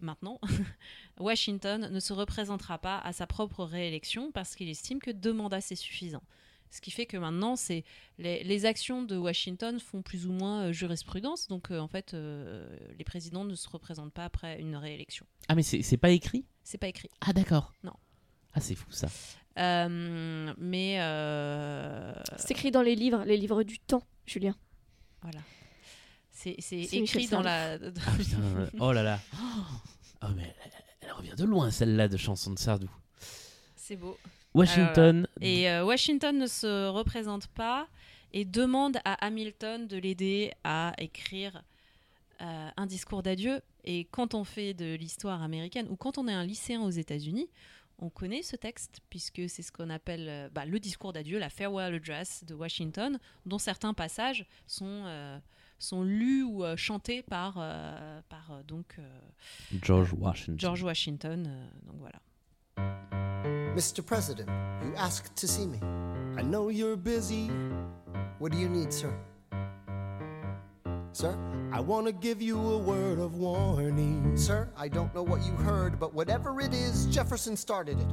Maintenant, 0.00 0.40
Washington 1.18 1.88
ne 1.92 2.00
se 2.00 2.12
représentera 2.12 2.78
pas 2.78 2.98
à 3.00 3.12
sa 3.12 3.26
propre 3.26 3.64
réélection 3.64 4.30
parce 4.32 4.54
qu'il 4.54 4.68
estime 4.70 5.00
que 5.00 5.10
deux 5.10 5.32
mandats 5.32 5.60
c'est 5.60 5.74
suffisant. 5.74 6.22
Ce 6.70 6.80
qui 6.80 6.90
fait 6.90 7.06
que 7.06 7.16
maintenant, 7.16 7.56
c'est 7.56 7.84
les, 8.18 8.44
les 8.44 8.64
actions 8.66 9.02
de 9.02 9.16
Washington 9.16 9.78
font 9.80 10.02
plus 10.02 10.26
ou 10.26 10.32
moins 10.32 10.64
euh, 10.66 10.72
jurisprudence. 10.72 11.48
Donc, 11.48 11.70
euh, 11.70 11.78
en 11.78 11.88
fait, 11.88 12.12
euh, 12.14 12.68
les 12.98 13.04
présidents 13.04 13.44
ne 13.44 13.54
se 13.54 13.68
représentent 13.68 14.12
pas 14.12 14.24
après 14.24 14.60
une 14.60 14.76
réélection. 14.76 15.26
Ah, 15.48 15.54
mais 15.54 15.62
c'est 15.62 15.96
pas 15.96 16.10
écrit? 16.10 16.44
C'est 16.62 16.78
pas 16.78 16.88
écrit. 16.88 17.08
Ah, 17.20 17.32
d'accord. 17.32 17.72
Non. 17.84 17.94
Ah, 18.54 18.60
c'est 18.60 18.74
fou 18.74 18.90
ça. 18.90 19.08
Euh, 19.58 20.54
mais 20.58 21.00
euh, 21.00 22.12
C'est 22.36 22.52
écrit 22.52 22.70
dans 22.70 22.82
les 22.82 22.94
livres, 22.94 23.24
les 23.24 23.36
livres 23.36 23.62
du 23.64 23.78
temps, 23.78 24.02
Julien. 24.26 24.54
voilà. 25.22 25.40
C'est 26.30 26.54
écrit 26.92 27.26
dans 27.26 27.42
la. 27.42 27.74
Ah, 28.06 28.12
putain, 28.16 28.70
oh 28.78 28.92
là 28.92 29.02
là. 29.02 29.18
Oh, 30.22 30.26
mais 30.36 30.54
elle, 30.64 30.72
elle 31.00 31.12
revient 31.12 31.34
de 31.36 31.44
loin, 31.44 31.70
celle-là, 31.72 32.06
de 32.06 32.16
chanson 32.16 32.52
de 32.52 32.58
Sardou. 32.58 32.88
C'est 33.74 33.96
beau. 33.96 34.16
Washington. 34.58 35.26
Et 35.40 35.70
euh, 35.70 35.84
Washington 35.84 36.36
ne 36.38 36.46
se 36.46 36.88
représente 36.88 37.46
pas 37.48 37.88
et 38.32 38.44
demande 38.44 38.98
à 39.04 39.14
Hamilton 39.26 39.86
de 39.86 39.96
l'aider 39.96 40.52
à 40.64 40.92
écrire 40.98 41.62
euh, 42.40 42.68
un 42.76 42.86
discours 42.86 43.22
d'adieu. 43.22 43.60
Et 43.84 44.04
quand 44.10 44.34
on 44.34 44.44
fait 44.44 44.74
de 44.74 44.94
l'histoire 44.94 45.42
américaine 45.42 45.86
ou 45.90 45.96
quand 45.96 46.18
on 46.18 46.28
est 46.28 46.32
un 46.32 46.44
lycéen 46.44 46.82
aux 46.82 46.90
États-Unis, 46.90 47.48
on 47.98 48.10
connaît 48.10 48.42
ce 48.42 48.54
texte 48.54 49.00
puisque 49.10 49.48
c'est 49.48 49.62
ce 49.62 49.72
qu'on 49.72 49.90
appelle 49.90 50.26
euh, 50.28 50.48
bah, 50.52 50.64
le 50.64 50.78
discours 50.78 51.12
d'adieu, 51.12 51.38
la 51.38 51.50
farewell 51.50 51.94
address 51.94 52.44
de 52.44 52.54
Washington, 52.54 53.18
dont 53.44 53.58
certains 53.58 53.94
passages 53.94 54.46
sont 54.66 55.02
euh, 55.06 55.38
sont 55.80 56.02
lus 56.02 56.42
ou 56.42 56.64
chantés 56.76 57.22
par 57.22 57.54
par 58.28 58.64
donc 58.66 58.96
George 59.80 60.12
Washington. 60.12 60.58
George 60.58 60.82
Washington. 60.82 61.44
donc 61.86 61.96
voilà. 62.00 62.18
Mr. 63.74 64.04
President, 64.04 64.48
you 64.84 64.92
asked 64.96 65.36
to 65.36 65.46
see 65.48 65.66
me. 65.66 65.78
I 66.36 66.42
know 66.42 66.68
you're 66.68 66.96
busy. 66.96 67.50
What 68.38 68.52
do 68.52 68.58
you 68.58 68.68
need, 68.68 68.92
sir? 68.92 69.12
Sir, 71.12 71.36
I 71.72 71.80
want 71.80 72.06
to 72.06 72.12
give 72.12 72.40
you 72.40 72.58
a 72.58 72.78
word 72.78 73.18
of 73.18 73.34
warning. 73.34 74.36
sir, 74.36 74.68
I 74.76 74.88
don't 74.88 75.12
know 75.14 75.22
what 75.22 75.44
you 75.44 75.52
heard, 75.52 75.98
but 75.98 76.14
whatever 76.14 76.60
it 76.60 76.72
is, 76.72 77.06
Jefferson 77.06 77.56
started 77.56 77.98
it. 77.98 78.06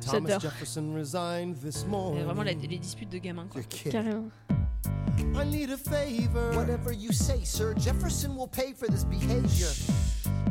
Thomas. 0.00 0.40
Jefferson 0.40 0.94
resigned 0.94 1.56
this 1.56 1.80
C'est 1.80 1.88
morning. 1.88 2.24
vraiment 2.24 2.44
la- 2.44 2.52
les 2.52 2.78
disputes 2.78 3.10
de 3.10 3.18
gamins. 3.18 3.48
Quoi. 3.50 3.60
You're 3.62 3.68
kidding. 3.68 3.92
Carrément. 3.92 4.30
I 5.34 5.44
need 5.44 5.70
a 5.70 5.76
favor. 5.76 6.52
Whatever 6.52 6.92
you 6.92 7.12
say, 7.12 7.44
sir, 7.44 7.74
Jefferson 7.74 8.36
will 8.36 8.48
pay 8.48 8.72
for 8.72 8.86
this 8.88 9.04
behavior. 9.04 9.68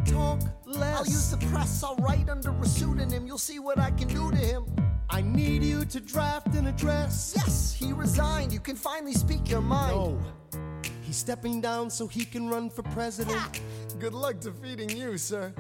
Talk 0.06 0.42
less. 0.66 0.98
I'll 0.98 1.06
use 1.06 1.32
the 1.32 1.38
press, 1.48 1.84
I'll 1.84 1.96
write 1.98 2.30
under 2.30 2.52
a 2.52 2.66
pseudonym. 2.66 3.26
You'll 3.26 3.38
see 3.38 3.60
what 3.60 3.80
I 3.80 3.92
can 3.92 4.08
do 4.08 4.32
to 4.32 4.38
him. 4.38 4.66
I 5.10 5.22
need 5.22 5.64
you 5.64 5.86
to 5.86 6.00
draft 6.00 6.56
an 6.56 6.68
address. 6.68 7.34
Yes, 7.36 7.74
he 7.74 7.94
resigned. 7.94 8.52
You 8.52 8.60
can 8.60 8.76
finally 8.76 9.14
speak 9.14 9.50
your 9.50 9.62
mind. 9.62 9.96
No. 9.96 10.20
He's 11.02 11.18
stepping 11.18 11.62
down 11.62 11.90
so 11.90 12.08
he 12.08 12.26
can 12.26 12.50
run 12.50 12.70
for 12.70 12.82
president. 12.84 13.62
Good 14.00 14.14
luck 14.14 14.40
defeating 14.40 14.90
you, 14.90 15.18
sir. 15.18 15.54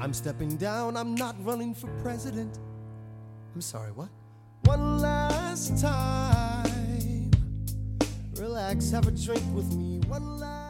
I'm 0.00 0.14
stepping 0.14 0.56
down. 0.56 0.96
I'm 0.96 1.14
not 1.14 1.36
running 1.44 1.74
for 1.74 1.88
president. 2.02 2.58
I'm 3.54 3.60
sorry, 3.60 3.92
what? 3.92 4.08
One 4.64 5.00
last 5.00 5.80
time. 5.80 6.63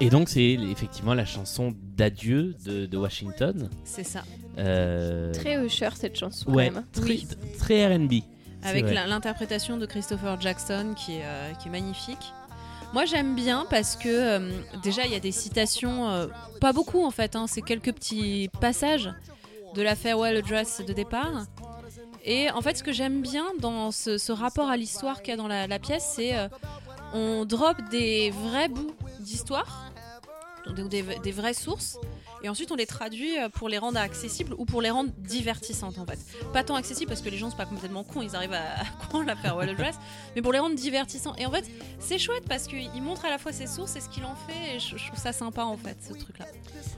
Et 0.01 0.11
donc, 0.11 0.29
c'est 0.29 0.53
effectivement 0.53 1.15
la 1.15 1.25
chanson 1.25 1.75
d'adieu 1.97 2.55
de, 2.65 2.87
de 2.87 2.97
Washington. 2.97 3.69
C'est 3.85 4.05
ça. 4.05 4.23
Euh, 4.59 5.33
Très 5.33 5.65
Usher 5.65 5.91
cette 5.95 6.17
chanson 6.17 6.51
ouais, 6.53 6.69
quand 6.69 6.75
même. 6.77 6.85
très, 6.93 7.03
Oui. 7.05 7.27
très 7.59 7.95
RB. 7.97 8.13
Avec 8.63 8.85
l'interprétation 8.91 9.77
de 9.77 9.85
Christopher 9.87 10.41
Jackson 10.41 10.95
qui 10.97 11.17
est, 11.17 11.23
euh, 11.25 11.53
qui 11.55 11.69
est 11.69 11.71
magnifique. 11.71 12.33
Moi 12.95 13.05
j'aime 13.05 13.35
bien 13.35 13.67
parce 13.69 13.97
que 13.97 14.09
euh, 14.09 14.51
déjà 14.83 15.05
il 15.05 15.13
y 15.13 15.17
a 15.17 15.21
des 15.21 15.33
citations, 15.33 16.09
euh, 16.09 16.29
pas 16.61 16.73
beaucoup 16.73 17.05
en 17.05 17.11
fait, 17.11 17.35
hein, 17.37 17.47
c'est 17.49 17.61
quelques 17.61 17.93
petits 17.93 18.49
passages 18.61 19.11
de 19.75 19.83
la 19.83 19.97
farewell 19.97 20.37
address 20.37 20.81
de 20.87 20.93
départ. 20.93 21.45
Et 22.25 22.51
en 22.53 22.63
fait 22.63 22.77
ce 22.79 22.85
que 22.85 22.93
j'aime 22.93 23.21
bien 23.21 23.45
dans 23.61 23.91
ce, 23.91 24.17
ce 24.17 24.33
rapport 24.33 24.69
à 24.71 24.77
l'histoire 24.77 25.21
qu'il 25.23 25.33
y 25.33 25.35
a 25.35 25.37
dans 25.37 25.49
la, 25.49 25.67
la 25.67 25.79
pièce, 25.81 26.13
c'est 26.15 26.35
euh, 26.39 26.49
on 27.15 27.45
drop 27.47 27.77
des 27.91 28.31
vrais 28.31 28.69
bouts 28.69 28.93
d'histoire, 29.21 29.91
des, 30.77 31.33
vraies 31.33 31.55
sources, 31.55 31.99
et 32.43 32.49
ensuite 32.49 32.73
on 32.73 32.75
les 32.75 32.87
traduit 32.87 33.39
euh, 33.39 33.49
pour 33.49 33.69
les 33.69 33.79
rendre 33.79 33.99
accessibles 33.99 34.55
ou 34.59 34.65
pour 34.65 34.83
les 34.83 34.91
rendre 34.91 35.11
divertissantes 35.19 35.99
en 35.99 36.05
fait. 36.05 36.19
Pas 36.53 36.65
tant 36.65 36.75
accessibles 36.75 37.09
parce 37.09 37.23
que 37.23 37.31
les 37.31 37.39
gens 37.39 37.51
sont 37.51 37.57
pas 37.57 37.67
complètement 37.67 38.03
cons, 38.03 38.23
ils 38.23 38.35
arrivent 38.35 38.53
à, 38.53 38.81
à 38.81 38.85
comprendre 39.01 39.27
la 39.27 39.37
farewell 39.37 39.71
address, 39.71 39.97
mais 40.35 40.43
pour 40.43 40.53
les 40.53 40.59
rendre 40.59 40.75
divertissants. 40.75 41.35
Et 41.37 41.47
en 41.47 41.51
fait 41.51 41.65
c'est 42.01 42.19
chouette 42.19 42.45
parce 42.49 42.67
qu'il 42.67 43.03
montre 43.03 43.25
à 43.25 43.31
la 43.31 43.39
fois 43.39 43.53
ses 43.53 43.67
sources 43.67 43.97
et 43.97 44.01
ce 44.01 44.09
qu'il 44.09 44.25
en 44.25 44.35
fait, 44.35 44.77
et 44.77 44.81
je, 44.81 45.07
trouve 45.07 45.19
ça 45.19 45.33
sympa 45.33 45.63
en 45.65 45.77
fait 45.77 45.97
ce 46.03 46.15
truc 46.15 46.39
là. 46.39 46.47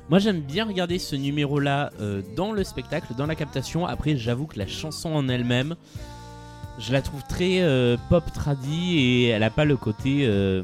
Moi, 0.08 0.20
j'aime 0.20 0.40
bien 0.40 0.64
regarder 0.64 1.00
ce 1.00 1.16
numéro-là 1.16 1.90
euh, 2.00 2.22
dans 2.36 2.52
le 2.52 2.62
spectacle, 2.62 3.12
dans 3.16 3.26
la 3.26 3.34
captation. 3.34 3.86
Après, 3.86 4.16
j'avoue 4.16 4.46
que 4.46 4.56
la 4.56 4.68
chanson 4.68 5.12
en 5.12 5.28
elle-même, 5.28 5.74
je 6.78 6.92
la 6.92 7.02
trouve 7.02 7.22
très 7.24 7.60
euh, 7.60 7.96
pop 8.10 8.24
tradi 8.32 8.98
et 8.98 9.28
elle 9.28 9.42
a 9.42 9.50
pas 9.50 9.64
le 9.64 9.76
côté 9.76 10.20
euh, 10.26 10.62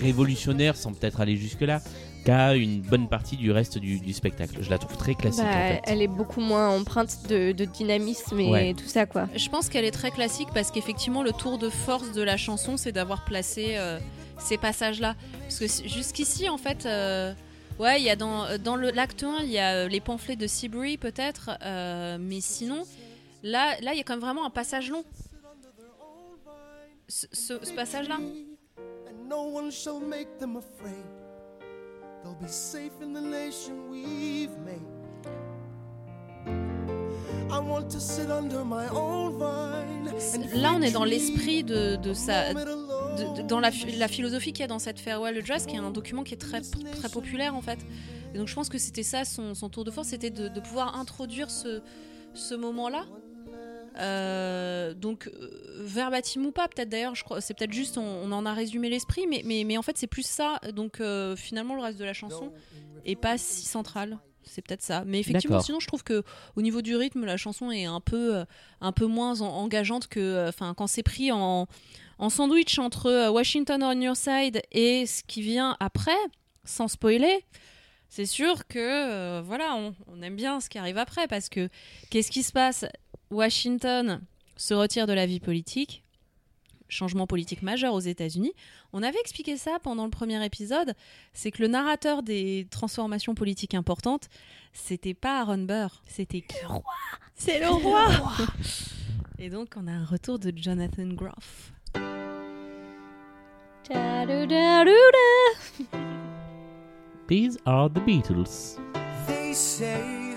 révolutionnaire, 0.00 0.76
sans 0.76 0.92
peut-être 0.92 1.20
aller 1.20 1.36
jusque-là, 1.36 1.80
qu'a 2.24 2.54
une 2.54 2.80
bonne 2.80 3.08
partie 3.08 3.36
du 3.36 3.50
reste 3.50 3.78
du, 3.78 3.98
du 4.00 4.12
spectacle. 4.12 4.56
Je 4.60 4.70
la 4.70 4.78
trouve 4.78 4.96
très 4.96 5.14
classique 5.14 5.42
Bah, 5.44 5.50
en 5.50 5.68
fait. 5.68 5.82
Elle 5.86 6.02
est 6.02 6.06
beaucoup 6.08 6.40
moins 6.40 6.68
empreinte 6.68 7.16
de, 7.28 7.52
de 7.52 7.64
dynamisme 7.64 8.38
et 8.40 8.50
Ouais. 8.50 8.74
tout 8.74 8.86
ça 8.88 9.06
quoi. 9.06 9.28
Je 9.34 9.48
pense 9.48 9.68
qu'elle 9.68 9.84
est 9.84 9.90
très 9.90 10.10
classique 10.10 10.48
parce 10.54 10.70
qu'effectivement 10.70 11.22
le 11.22 11.32
tour 11.32 11.58
de 11.58 11.68
force 11.70 12.12
de 12.12 12.22
la 12.22 12.36
chanson 12.36 12.76
c'est 12.76 12.92
d'avoir 12.92 13.24
placé 13.24 13.76
euh, 13.76 13.98
ces 14.38 14.58
passages 14.58 15.00
là. 15.00 15.14
Parce 15.42 15.58
que 15.58 15.66
jusqu'ici 15.88 16.48
en 16.48 16.58
fait... 16.58 16.86
euh, 16.86 17.32
Ouais, 17.78 17.98
il 17.98 18.04
y 18.04 18.10
a 18.10 18.16
dans, 18.16 18.44
dans 18.62 18.76
le 18.76 18.90
l'acte 18.90 19.22
1, 19.24 19.38
il 19.44 19.50
y 19.50 19.58
a 19.58 19.88
les 19.88 20.00
pamphlets 20.00 20.36
de 20.36 20.46
Seabury 20.46 20.98
peut-être, 20.98 21.52
euh, 21.64 22.18
mais 22.20 22.42
sinon, 22.42 22.82
là, 23.42 23.74
là, 23.80 23.92
il 23.94 23.96
y 23.96 24.00
a 24.00 24.02
quand 24.04 24.12
même 24.12 24.20
vraiment 24.20 24.44
un 24.44 24.50
passage 24.50 24.90
long. 24.90 25.02
Ce, 27.10 27.26
ce- 27.32 27.58
ce 27.64 27.72
passage-là. 27.72 28.16
And 28.18 29.28
no 29.28 29.42
one 29.52 29.70
shall 29.72 29.98
make 30.00 30.28
them 30.38 30.56
afraid. 30.56 31.04
They'll 32.22 32.36
be 32.40 32.48
safe 32.48 32.92
in 33.02 33.12
the 33.12 33.20
nation 33.20 33.90
we've 33.90 34.56
made. 34.64 34.86
I 37.52 37.58
want 37.58 37.88
to 37.90 37.98
sit 37.98 38.30
under 38.30 38.64
my 38.64 38.86
own 38.92 39.32
vine. 39.38 40.08
and 40.08 40.60
Là, 40.62 40.72
on 40.76 40.82
est 40.82 40.92
dans 40.92 41.04
l'esprit 41.04 41.64
de, 41.64 41.96
de 41.96 42.12
sa, 42.12 42.54
de- 42.54 43.36
de- 43.42 43.42
dans 43.48 43.58
la, 43.58 43.70
phi- 43.72 43.96
la 43.98 44.06
philosophie 44.08 44.52
qu'il 44.52 44.60
y 44.60 44.64
a 44.64 44.68
dans 44.68 44.78
cette 44.78 45.00
Farewell 45.00 45.36
Address, 45.38 45.66
qui 45.66 45.74
est 45.74 45.80
un 45.80 45.90
document 45.90 46.22
qui 46.22 46.34
est 46.34 46.38
très, 46.38 46.60
très 46.60 47.08
populaire 47.08 47.56
en 47.56 47.60
fait. 47.62 47.78
Et 48.34 48.38
donc 48.38 48.46
je 48.46 48.54
pense 48.54 48.68
que 48.68 48.78
c'était 48.78 49.02
ça 49.02 49.24
son, 49.24 49.54
son 49.54 49.68
tour 49.68 49.84
de 49.84 49.90
force, 49.90 50.08
c'était 50.08 50.30
de, 50.30 50.46
de 50.48 50.60
pouvoir 50.60 50.96
introduire 50.96 51.50
ce, 51.50 51.82
ce 52.34 52.54
moment-là. 52.54 53.04
Euh, 53.98 54.94
donc 54.94 55.26
euh, 55.28 55.82
verbatim 55.84 56.44
ou 56.46 56.52
pas, 56.52 56.68
peut-être 56.68 56.88
d'ailleurs, 56.88 57.14
je 57.14 57.24
crois, 57.24 57.40
c'est 57.40 57.54
peut-être 57.54 57.72
juste 57.72 57.98
on, 57.98 58.02
on 58.02 58.32
en 58.32 58.46
a 58.46 58.54
résumé 58.54 58.88
l'esprit, 58.88 59.26
mais, 59.28 59.42
mais, 59.44 59.64
mais 59.64 59.76
en 59.76 59.82
fait 59.82 59.96
c'est 59.98 60.06
plus 60.06 60.26
ça. 60.26 60.58
Donc 60.74 61.00
euh, 61.00 61.36
finalement 61.36 61.74
le 61.74 61.82
reste 61.82 61.98
de 61.98 62.04
la 62.04 62.12
chanson 62.12 62.52
est 63.04 63.16
pas 63.16 63.38
si 63.38 63.66
central. 63.66 64.18
C'est 64.42 64.62
peut-être 64.66 64.82
ça. 64.82 65.04
Mais 65.06 65.18
effectivement, 65.20 65.56
sinon 65.64 65.80
je 65.80 65.86
trouve 65.86 66.02
que 66.02 66.22
au 66.56 66.62
niveau 66.62 66.82
du 66.82 66.96
rythme, 66.96 67.24
la 67.24 67.36
chanson 67.36 67.70
est 67.70 67.84
un 67.84 68.00
peu, 68.00 68.42
un 68.80 68.92
peu 68.92 69.06
moins 69.06 69.42
en- 69.42 69.48
engageante 69.48 70.08
que, 70.08 70.48
enfin, 70.48 70.72
quand 70.74 70.86
c'est 70.86 71.02
pris 71.02 71.30
en, 71.30 71.66
en 72.18 72.30
sandwich 72.30 72.78
entre 72.78 73.28
Washington 73.28 73.82
on 73.82 74.00
Your 74.00 74.16
Side 74.16 74.62
et 74.72 75.04
ce 75.06 75.22
qui 75.24 75.42
vient 75.42 75.76
après, 75.78 76.16
sans 76.64 76.88
spoiler, 76.88 77.44
c'est 78.08 78.26
sûr 78.26 78.66
que 78.66 78.78
euh, 78.78 79.42
voilà, 79.44 79.74
on, 79.76 79.94
on 80.08 80.20
aime 80.22 80.34
bien 80.36 80.58
ce 80.60 80.68
qui 80.68 80.78
arrive 80.78 80.98
après 80.98 81.28
parce 81.28 81.48
que 81.48 81.68
qu'est-ce 82.10 82.30
qui 82.30 82.42
se 82.42 82.50
passe? 82.52 82.84
Washington 83.30 84.20
se 84.56 84.74
retire 84.74 85.06
de 85.06 85.12
la 85.12 85.26
vie 85.26 85.40
politique. 85.40 86.02
changement 86.88 87.26
politique 87.28 87.62
majeur 87.62 87.94
aux 87.94 88.00
États-Unis. 88.00 88.52
On 88.92 89.04
avait 89.04 89.20
expliqué 89.20 89.56
ça 89.56 89.78
pendant 89.80 90.04
le 90.04 90.10
premier 90.10 90.44
épisode. 90.44 90.94
C'est 91.32 91.52
que 91.52 91.62
le 91.62 91.68
narrateur 91.68 92.24
des 92.24 92.66
transformations 92.70 93.36
politiques 93.36 93.74
importantes, 93.74 94.28
c'était 94.72 95.14
pas 95.14 95.40
Aaron 95.40 95.58
Burr, 95.58 96.02
c'était 96.08 96.44
le 96.62 96.66
roi. 96.66 96.82
C'est 97.36 97.60
le 97.60 97.68
roi. 97.68 98.08
Et 99.38 99.48
donc, 99.48 99.74
on 99.76 99.86
a 99.86 99.92
un 99.92 100.04
retour 100.04 100.38
de 100.40 100.52
Jonathan 100.54 101.06
Groff. 101.06 101.72
These 107.28 107.58
are 107.64 107.88
the 107.88 108.00
Beatles. 108.04 108.78
They 109.26 109.54
say 109.54 110.29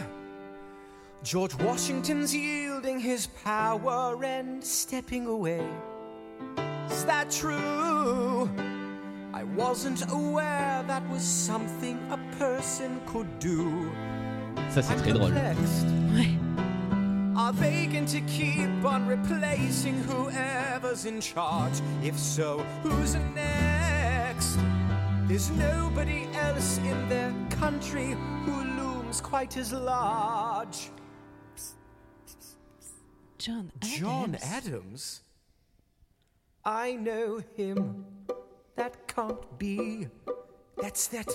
George 1.23 1.55
Washington's 1.55 2.35
yielding 2.35 2.99
his 2.99 3.27
power 3.45 4.21
and 4.25 4.61
stepping 4.61 5.25
away. 5.25 5.65
Is 6.91 7.05
that 7.05 7.31
true? 7.31 8.49
I 9.33 9.45
wasn't 9.55 10.03
aware 10.11 10.83
that 10.85 11.09
was 11.09 11.23
something 11.23 11.97
a 12.11 12.17
person 12.37 12.99
could 13.07 13.39
do. 13.39 13.89
Ça, 14.69 14.83
c'est 14.83 14.93
I'm 14.93 14.99
très 14.99 15.13
drôle. 15.13 15.31
Ouais. 16.13 16.37
Are 17.37 17.53
they 17.53 17.87
going 17.87 18.05
to 18.07 18.19
keep 18.21 18.83
on 18.83 19.07
replacing 19.07 20.03
whoever's 20.03 21.05
in 21.05 21.21
charge? 21.21 21.81
If 22.03 22.19
so, 22.19 22.65
who's 22.83 23.15
next? 23.33 24.57
There's 25.27 25.49
nobody 25.51 26.27
else 26.33 26.79
in 26.79 27.07
their 27.07 27.33
country 27.49 28.17
who 28.45 28.63
looms 28.75 29.21
quite 29.21 29.55
as 29.55 29.71
large. 29.71 30.91
John 33.45 33.71
Adams. 33.81 33.99
John 33.99 34.37
Adams? 34.41 35.21
I 36.63 36.93
know 36.95 37.41
him. 37.57 38.05
That 38.77 38.93
can't 39.13 39.59
be. 39.59 40.07
That's 40.81 41.07
that 41.07 41.27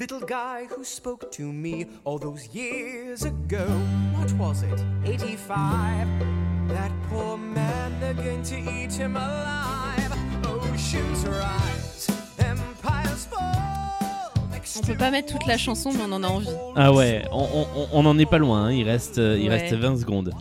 little 0.00 0.18
guy 0.20 0.66
who 0.66 0.82
spoke 0.84 1.30
to 1.32 1.42
me 1.52 1.86
all 2.04 2.18
those 2.18 2.48
years 2.52 3.22
ago. 3.24 3.66
What 4.16 4.32
was 4.32 4.62
it? 4.64 4.80
85. 5.04 6.08
That 6.70 6.90
poor 7.08 7.36
man, 7.38 8.00
they're 8.00 8.14
going 8.14 8.42
to 8.42 8.56
eat 8.58 8.92
him 8.92 9.16
alive. 9.16 10.12
Oceans 10.44 11.24
rise, 11.24 12.08
empires 12.40 13.26
fall. 13.26 14.32
On 14.76 14.80
peut 14.86 14.96
pas 14.96 15.10
mettre 15.12 15.32
toute 15.32 15.46
la 15.46 15.56
chanson, 15.56 15.92
mais 15.92 16.02
on 16.02 16.12
en 16.12 16.24
a 16.24 16.26
envie. 16.28 16.48
Ah 16.76 16.92
ouais, 16.92 17.24
on, 17.30 17.66
on- 17.76 17.88
on 17.92 18.06
en 18.06 18.18
est 18.18 18.26
pas 18.26 18.38
loin, 18.38 18.66
hein. 18.66 18.72
il, 18.72 18.84
reste, 18.88 19.18
euh, 19.18 19.38
il 19.38 19.48
Ouais. 19.48 19.60
reste 19.60 19.74
20 19.74 19.96
secondes. 19.98 20.32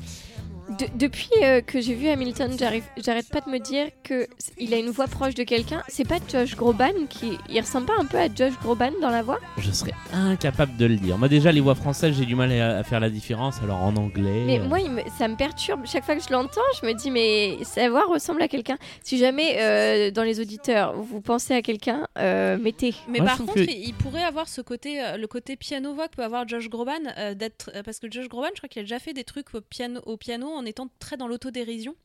De- 0.79 0.87
depuis 0.95 1.29
euh, 1.43 1.61
que 1.61 1.79
j'ai 1.81 1.93
vu 1.95 2.07
Hamilton, 2.07 2.55
j'arrête 2.59 3.29
pas 3.29 3.41
de 3.41 3.49
me 3.49 3.57
dire 3.59 3.87
que 4.03 4.27
il 4.57 4.73
a 4.73 4.77
une 4.77 4.89
voix 4.89 5.07
proche 5.07 5.33
de 5.33 5.43
quelqu'un. 5.43 5.81
C'est 5.87 6.07
pas 6.07 6.17
Josh 6.31 6.55
Groban 6.55 6.91
qui, 7.09 7.37
il 7.49 7.59
ressemble 7.59 7.87
pas 7.87 7.95
un 7.99 8.05
peu 8.05 8.17
à 8.17 8.27
Josh 8.33 8.53
Groban 8.61 8.91
dans 9.01 9.09
la 9.09 9.23
voix? 9.23 9.39
Je 9.57 9.71
serais 9.71 9.93
incapable 10.13 10.75
de 10.77 10.85
le 10.85 10.97
dire. 10.97 11.17
Moi 11.17 11.29
déjà 11.29 11.51
les 11.51 11.61
voix 11.61 11.75
françaises 11.75 12.15
j'ai 12.17 12.25
du 12.25 12.35
mal 12.35 12.51
à, 12.51 12.77
à 12.79 12.83
faire 12.83 12.99
la 12.99 13.09
différence, 13.09 13.61
alors 13.63 13.77
en 13.77 13.95
anglais... 13.95 14.43
Mais 14.45 14.59
euh, 14.59 14.67
moi, 14.67 14.79
il 14.79 14.91
me- 14.91 15.01
ça 15.17 15.27
me 15.27 15.35
perturbe. 15.35 15.81
Chaque 15.85 16.03
fois 16.03 16.15
que 16.15 16.23
je 16.23 16.31
l'entends, 16.31 16.61
je 16.81 16.85
me 16.85 16.93
dis, 16.93 17.11
mais 17.11 17.57
sa 17.63 17.89
voix 17.89 18.05
ressemble 18.05 18.41
à 18.41 18.47
quelqu'un. 18.47 18.77
Si 19.03 19.17
jamais, 19.17 19.57
euh, 19.59 20.11
dans 20.11 20.23
les 20.23 20.39
auditeurs, 20.39 20.93
vous 20.95 21.21
pensez 21.21 21.53
à 21.53 21.61
quelqu'un, 21.61 22.07
euh, 22.19 22.57
mettez. 22.57 22.93
Mais 23.09 23.19
Moi, 23.19 23.27
par 23.27 23.37
contre, 23.37 23.53
que- 23.55 23.59
il 23.71 23.93
pourrait 23.93 24.23
avoir 24.23 24.47
ce 24.47 24.61
côté, 24.61 25.01
euh, 25.01 25.17
le 25.17 25.27
côté 25.27 25.55
piano 25.55 25.93
voix 25.93 26.07
que 26.07 26.15
peut 26.17 26.23
avoir 26.23 26.47
Josh 26.47 26.69
Groban, 26.69 26.91
euh, 27.17 27.33
d'être 27.33 27.71
euh, 27.75 27.83
parce 27.83 27.99
que 27.99 28.07
Josh 28.11 28.27
Groban, 28.27 28.49
je 28.53 28.59
crois 28.59 28.69
qu'il 28.69 28.79
a 28.81 28.83
déjà 28.83 28.99
fait 28.99 29.13
des 29.13 29.23
trucs 29.23 29.53
au 29.55 29.61
piano, 29.61 30.01
au 30.05 30.17
piano 30.17 30.47
en 30.49 30.65
étant 30.67 30.89
très 30.99 31.17
dans 31.17 31.27
l'autodérision. 31.27 31.95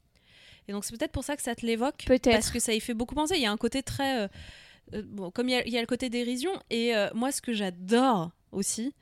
Et 0.69 0.73
donc 0.73 0.85
c'est 0.85 0.97
peut-être 0.97 1.13
pour 1.13 1.25
ça 1.25 1.37
que 1.37 1.43
ça 1.43 1.55
te 1.55 1.67
l'évoque, 1.67 2.05
Peut-être. 2.07 2.31
parce 2.31 2.51
que 2.51 2.61
ça 2.61 2.73
y 2.73 2.81
fait 2.81 2.95
beaucoup 2.95 3.15
penser. 3.15 3.35
Il 3.37 3.43
y 3.43 3.47
a 3.47 3.51
un 3.53 3.57
côté 3.57 3.83
très, 3.83 4.23
euh, 4.23 4.29
euh, 4.95 5.03
bon, 5.05 5.31
comme 5.31 5.49
il 5.49 5.53
y, 5.53 5.57
a, 5.57 5.67
il 5.67 5.73
y 5.73 5.77
a 5.79 5.81
le 5.81 5.87
côté 5.87 6.09
dérision, 6.09 6.53
et 6.71 6.95
euh, 6.97 7.09
moi 7.15 7.33
ce 7.33 7.43
que 7.43 7.53
j'adore 7.53 8.31
aussi. 8.53 8.95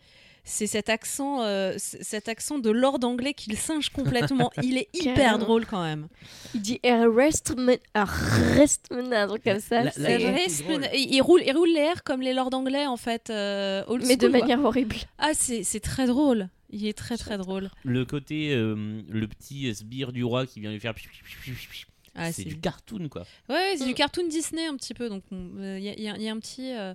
C'est 0.43 0.67
cet 0.67 0.89
accent, 0.89 1.43
euh, 1.43 1.75
cet 1.77 2.31
accent 2.31 2.59
de 2.59 2.71
Lord 2.71 2.99
anglais 3.05 3.35
qu'il 3.35 3.59
singe 3.59 3.91
complètement. 3.91 4.51
Il 4.63 4.79
est 4.79 4.89
hyper 4.95 5.15
Carrément. 5.15 5.39
drôle 5.39 5.67
quand 5.67 5.83
même. 5.83 6.09
Il 6.55 6.63
dit 6.63 6.81
arrestment, 6.83 7.77
arrestment, 7.95 9.13
un 9.13 9.27
truc 9.29 9.45
comme 9.45 9.61
ça. 9.61 9.83
La- 9.85 9.91
c'est- 9.91 10.01
la- 10.19 10.95
il, 10.97 11.15
il 11.15 11.21
roule, 11.21 11.43
il 11.47 11.53
roule 11.55 11.69
les 11.69 11.81
airs 11.81 12.03
comme 12.05 12.23
les 12.23 12.33
Lords 12.33 12.55
anglais 12.55 12.87
en 12.87 12.97
fait, 12.97 13.29
euh, 13.29 13.85
old 13.87 14.05
mais 14.07 14.17
de 14.17 14.29
quoi. 14.29 14.39
manière 14.41 14.65
horrible. 14.65 14.97
Ah, 15.19 15.33
c'est 15.35 15.63
c'est 15.63 15.81
très 15.81 16.07
drôle. 16.07 16.49
Il 16.73 16.87
est 16.87 16.97
très 16.97 17.17
très 17.17 17.37
drôle. 17.39 17.71
Le 17.85 18.05
côté, 18.05 18.53
euh, 18.55 19.03
le 19.09 19.27
petit 19.29 19.75
sbire 19.75 20.13
du 20.13 20.23
roi 20.25 20.47
qui 20.47 20.61
vient 20.61 20.71
lui 20.73 20.81
faire... 20.81 20.95
Ah, 22.17 22.33
c'est 22.33 22.45
du 22.45 22.59
cartoon 22.59 23.09
quoi. 23.09 23.23
Ouais, 23.49 23.55
ouais, 23.55 23.75
c'est 23.77 23.85
Mm. 23.85 23.89
du 23.89 23.95
cartoon 23.95 24.29
Disney 24.29 24.67
un 24.67 24.77
petit 24.77 24.95
peu. 24.95 25.09
Donc 25.09 25.23
il 25.31 25.79
y, 25.79 25.89
a- 25.89 25.99
y 25.99 26.09
a- 26.09 26.19
y 26.19 26.29
a 26.29 26.33
un 26.33 26.39
petit. 26.41 26.73
euh, 26.73 26.95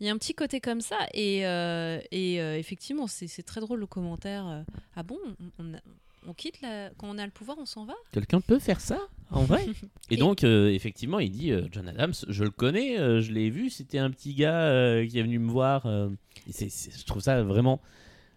il 0.00 0.06
y 0.06 0.10
a 0.10 0.12
un 0.12 0.16
petit 0.18 0.34
côté 0.34 0.58
comme 0.60 0.80
ça 0.80 0.96
et, 1.12 1.46
euh, 1.46 2.00
et 2.10 2.40
euh, 2.40 2.58
effectivement 2.58 3.06
c'est 3.06 3.28
c'est 3.28 3.44
très 3.44 3.60
drôle 3.60 3.78
le 3.78 3.86
commentaire 3.86 4.44
euh, 4.48 4.62
ah 4.96 5.04
bon 5.04 5.16
on, 5.24 5.64
on 5.64 5.74
a- 5.74 5.80
on 6.26 6.34
quitte 6.34 6.60
la... 6.62 6.90
quand 6.98 7.08
on 7.08 7.16
a 7.16 7.24
le 7.24 7.30
pouvoir 7.30 7.58
on 7.60 7.64
s'en 7.64 7.84
va? 7.84 7.94
Quelqu'un 8.10 8.40
peut 8.40 8.58
faire 8.58 8.80
ça 8.80 8.98
en 9.30 9.44
vrai 9.44 9.64
Et 10.10 10.14
Et- 10.14 10.16
donc 10.16 10.42
euh, 10.42 10.68
effectivement 10.70 11.20
il 11.20 11.30
dit 11.30 11.52
euh, 11.52 11.68
John 11.70 11.86
Adams, 11.86 12.12
je 12.26 12.42
le 12.42 12.50
connais, 12.50 12.98
euh, 12.98 13.20
je 13.20 13.30
l'ai 13.32 13.50
vu, 13.50 13.70
c'était 13.70 13.98
un 13.98 14.10
petit 14.10 14.34
gars 14.34 14.62
euh, 14.62 15.06
qui 15.06 15.16
est 15.18 15.22
venu 15.22 15.38
me 15.38 15.50
voir. 15.50 15.86
euh, 15.86 16.08
je 16.48 17.04
trouve 17.04 17.22
ça 17.22 17.42
vraiment 17.44 17.80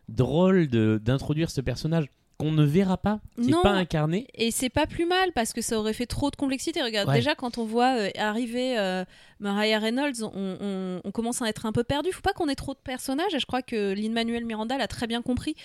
drôle 0.10 0.68
de- 0.68 1.00
d'introduire 1.04 1.50
ce 1.50 1.62
personnage 1.62 2.06
qu'on 2.40 2.52
ne 2.52 2.64
verra 2.64 2.98
pas, 2.98 3.20
qui 3.36 3.48
n'est 3.48 3.54
pas 3.64 3.72
incarné. 3.72 4.28
et 4.36 4.52
c'est 4.52 4.70
pas 4.70 4.86
plus 4.86 5.06
mal 5.08 5.32
parce 5.34 5.54
que 5.54 5.62
ça 5.64 5.80
aurait 5.80 5.94
fait 5.94 6.06
trop 6.06 6.30
de 6.30 6.36
complexité 6.36 6.84
regarde 6.84 7.10
Ouais. 7.10 7.16
déjà 7.16 7.34
quand 7.34 7.58
on 7.58 7.66
voit 7.66 7.98
euh, 7.98 8.10
arriver 8.16 8.78
euh, 8.78 9.04
Mariah 9.40 9.80
Reynolds 9.80 10.22
on, 10.22 10.56
on- 10.62 11.02
on 11.04 11.12
commence 11.12 11.42
à 11.42 11.50
être 11.50 11.66
un 11.66 11.72
peu 11.72 11.84
perdu 11.84 12.12
faut 12.12 12.22
pas 12.22 12.34
qu'on 12.34 12.48
ait 12.48 12.54
trop 12.54 12.76
de 12.76 12.80
personnages 12.84 13.34
et 13.34 13.40
je 13.40 13.48
crois 13.48 13.64
que 13.64 13.92
Lin 13.94 14.12
Manuel 14.12 14.46
Miranda 14.46 14.78
l'a 14.78 14.88
très 14.88 15.08
bien 15.08 15.24
compris 15.24 15.56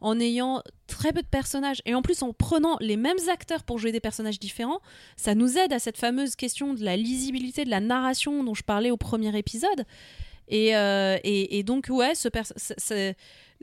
en 0.00 0.20
ayant 0.20 0.62
très 0.86 1.12
peu 1.12 1.20
de 1.20 1.26
personnages 1.26 1.82
et 1.84 1.96
en 1.96 2.00
plus 2.02 2.22
en 2.22 2.32
prenant 2.32 2.76
les 2.80 2.96
mêmes 2.96 3.18
acteurs 3.28 3.64
pour 3.64 3.78
jouer 3.78 3.90
des 3.90 3.98
personnages 4.00 4.38
différents, 4.38 4.78
ça 5.16 5.34
nous 5.34 5.58
aide 5.58 5.72
à 5.72 5.80
cette 5.80 5.96
fameuse 5.98 6.36
question 6.36 6.74
de 6.74 6.84
la 6.84 6.96
lisibilité 6.96 7.64
de 7.64 7.70
la 7.70 7.80
narration 7.80 8.44
dont 8.44 8.54
je 8.54 8.62
parlais 8.62 8.92
au 8.92 8.96
premier 8.96 9.36
épisode. 9.36 9.84
Et, 10.48 10.74
euh, 10.74 11.16
et, 11.22 11.58
et 11.58 11.62
donc, 11.64 11.88
ouais, 11.90 12.14
ce 12.14 12.28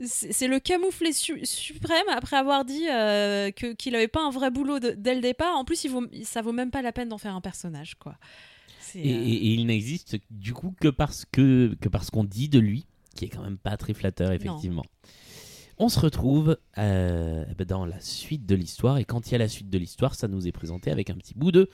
c'est- 0.04 0.48
le 0.48 0.60
camouflet 0.60 1.12
su- 1.12 1.44
suprême 1.44 2.06
après 2.10 2.36
avoir 2.36 2.64
dit 2.64 2.88
euh, 2.88 3.50
qu'il 3.50 3.92
n'avait 3.92 4.08
pas 4.08 4.24
un 4.24 4.30
vrai 4.30 4.50
boulot 4.50 4.78
de- 4.78 4.90
dès 4.96 5.14
le 5.14 5.20
départ. 5.20 5.56
En 5.56 5.64
plus, 5.64 5.84
il 5.84 5.90
vaut, 5.90 6.04
ça 6.24 6.42
vaut 6.42 6.52
même 6.52 6.70
pas 6.70 6.82
la 6.82 6.92
peine 6.92 7.08
d'en 7.08 7.18
faire 7.18 7.34
un 7.34 7.40
personnage, 7.40 7.96
quoi. 7.96 8.16
Et, 8.94 9.14
euh, 9.14 9.18
et- 9.22 9.32
et 9.32 9.52
il 9.54 9.66
n'existe 9.66 10.16
du 10.30 10.54
coup 10.54 10.74
que 10.80 10.88
parce 10.88 11.24
que, 11.30 11.76
que 11.80 11.88
parce 11.88 12.10
qu'on 12.10 12.24
dit 12.24 12.48
de 12.48 12.58
lui, 12.58 12.86
qui 13.14 13.24
est 13.26 13.28
quand 13.28 13.42
même 13.42 13.58
pas 13.58 13.76
très 13.76 13.92
flatteur 13.94 14.30
effectivement. 14.32 14.84
On 15.80 15.88
se 15.88 16.00
retrouve 16.00 16.56
euh, 16.78 17.44
ben, 17.56 17.64
dans 17.66 17.84
la 17.86 18.00
suite 18.00 18.46
de 18.46 18.54
l'histoire 18.54 18.98
et 18.98 19.04
quand 19.04 19.28
il 19.28 19.32
y 19.32 19.34
a 19.34 19.38
la 19.38 19.48
suite 19.48 19.68
de 19.70 19.78
l'histoire, 19.78 20.14
ça 20.14 20.26
nous 20.26 20.48
est 20.48 20.52
présenté 20.52 20.90
avec 20.90 21.10
un 21.10 21.14
petit 21.14 21.34
bout 21.34 21.52
de 21.52 21.68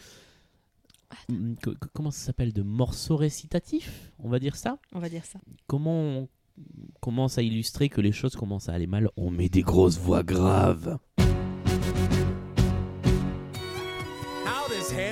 co- 1.62 1.74
co- 1.80 1.88
comment 1.92 2.10
ça 2.10 2.26
s'appelle? 2.26 2.52
De 2.52 2.62
morceaux 2.62 3.16
récitatifs, 3.16 4.10
on 4.18 4.28
va 4.28 4.38
dire 4.38 4.56
ça? 4.56 4.78
On 4.92 4.98
va 4.98 5.08
dire 5.08 5.24
ça. 5.24 5.38
Comment 5.66 6.00
on 6.00 6.28
commence 7.00 7.38
à 7.38 7.42
illustrer 7.42 7.88
que 7.88 8.00
les 8.00 8.12
choses 8.12 8.36
commencent 8.36 8.68
à 8.68 8.72
aller 8.72 8.86
mal 8.86 9.10
On 9.16 9.30
met 9.30 9.48
des 9.48 9.62
grosses 9.62 9.98
voix 9.98 10.22
graves. 10.22 10.98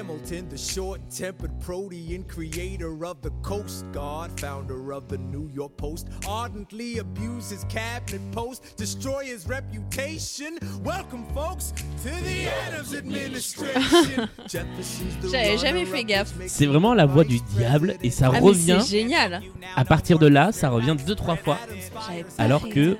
Hamilton, 0.02 0.48
the 0.48 0.58
short 0.58 1.00
tempered 1.16 1.52
protean 1.60 2.24
creator 2.24 3.04
of 3.06 3.22
the 3.22 3.30
Coast 3.42 3.84
Guard, 3.92 4.32
founder 4.40 4.92
of 4.92 5.06
the 5.06 5.16
New 5.16 5.48
York 5.54 5.76
Post, 5.76 6.08
ardently 6.26 6.98
abuse 6.98 7.48
his 7.50 7.62
cabinet 7.68 8.20
post, 8.32 8.76
destroy 8.76 9.26
his 9.26 9.46
reputation? 9.46 10.58
Welcome, 10.82 11.24
folks, 11.32 11.72
to 12.02 12.10
the 12.24 12.48
Adams 12.66 12.94
administration. 12.96 14.28
Jefferson's 14.48 15.16
the 15.22 15.28
J'avais 15.30 15.56
jamais 15.58 15.84
fait 15.86 16.02
gaffe. 16.02 16.34
C'est 16.48 16.66
vraiment 16.66 16.94
la 16.94 17.06
voix 17.06 17.22
du 17.22 17.38
diable 17.56 17.94
et 18.02 18.10
ça 18.10 18.32
Ah, 18.34 18.40
revient. 18.40 18.78
c'est 18.80 18.98
génial. 19.02 19.40
À 19.76 19.84
partir 19.84 20.18
de 20.18 20.26
là, 20.26 20.50
ça 20.50 20.70
revient 20.70 20.96
deux 21.06 21.14
trois 21.14 21.36
fois, 21.36 21.58
alors 22.38 22.68
que 22.68 22.96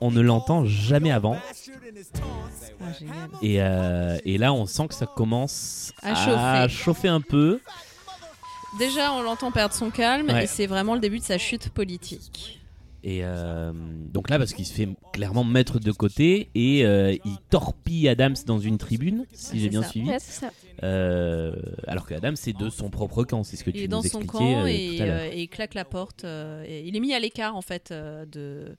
on 0.00 0.10
ne 0.10 0.22
l'entend 0.22 0.64
jamais 0.64 1.10
avant. 1.10 1.36
Ah. 1.36 2.22
Et, 3.42 3.56
euh, 3.60 4.18
et 4.24 4.38
là, 4.38 4.52
on 4.52 4.66
sent 4.66 4.88
que 4.88 4.94
ça 4.94 5.06
commence 5.06 5.92
À 6.02 6.12
à 6.12 6.14
chauffer. 6.14 6.36
Chauffer 6.68 7.08
un 7.08 7.20
peu. 7.20 7.60
Déjà, 8.78 9.12
on 9.12 9.22
l'entend 9.22 9.52
perdre 9.52 9.74
son 9.74 9.90
calme 9.90 10.28
Ouais. 10.28 10.44
et 10.44 10.46
c'est 10.46 10.66
vraiment 10.66 10.94
le 10.94 11.00
début 11.00 11.18
de 11.18 11.24
sa 11.24 11.38
chute 11.38 11.70
politique. 11.70 12.60
Et 13.04 13.20
euh, 13.22 13.72
donc 14.12 14.28
là, 14.30 14.36
parce 14.38 14.52
qu'il 14.52 14.66
se 14.66 14.72
fait 14.72 14.88
clairement 15.12 15.44
mettre 15.44 15.78
de 15.78 15.92
côté 15.92 16.50
et 16.56 16.84
euh, 16.84 17.14
il 17.24 17.36
torpille 17.50 18.08
Adams 18.08 18.34
dans 18.46 18.58
une 18.58 18.78
tribune, 18.78 19.26
si 19.32 19.60
j'ai 19.60 19.68
bien 19.68 19.82
ça. 19.82 19.88
suivi. 19.90 20.08
Ouais, 20.08 20.18
c'est 20.18 20.40
ça. 20.40 20.50
Euh, 20.82 21.54
alors 21.86 22.04
que 22.04 22.14
Adams 22.14 22.34
c'est 22.36 22.52
de 22.52 22.68
son 22.68 22.90
propre 22.90 23.22
camp, 23.24 23.44
c'est 23.44 23.56
ce 23.56 23.62
que 23.64 23.70
Il 23.70 23.74
tu 23.76 23.82
est 23.84 23.88
dans 23.88 24.02
son 24.02 24.18
expliquais 24.20 24.26
camp 24.38 24.62
euh, 24.64 24.66
et, 24.66 24.96
tout 24.96 25.02
à 25.02 25.06
l'heure. 25.06 25.20
euh, 25.20 25.30
et 25.32 25.42
il 25.42 25.48
claque 25.48 25.74
la 25.74 25.84
porte. 25.84 26.24
euh, 26.24 26.64
et 26.66 26.82
il 26.86 26.96
est 26.96 27.00
mis 27.00 27.14
à 27.14 27.20
l'écart 27.20 27.54
en 27.54 27.62
fait 27.62 27.92
euh, 27.92 28.26
de. 28.26 28.76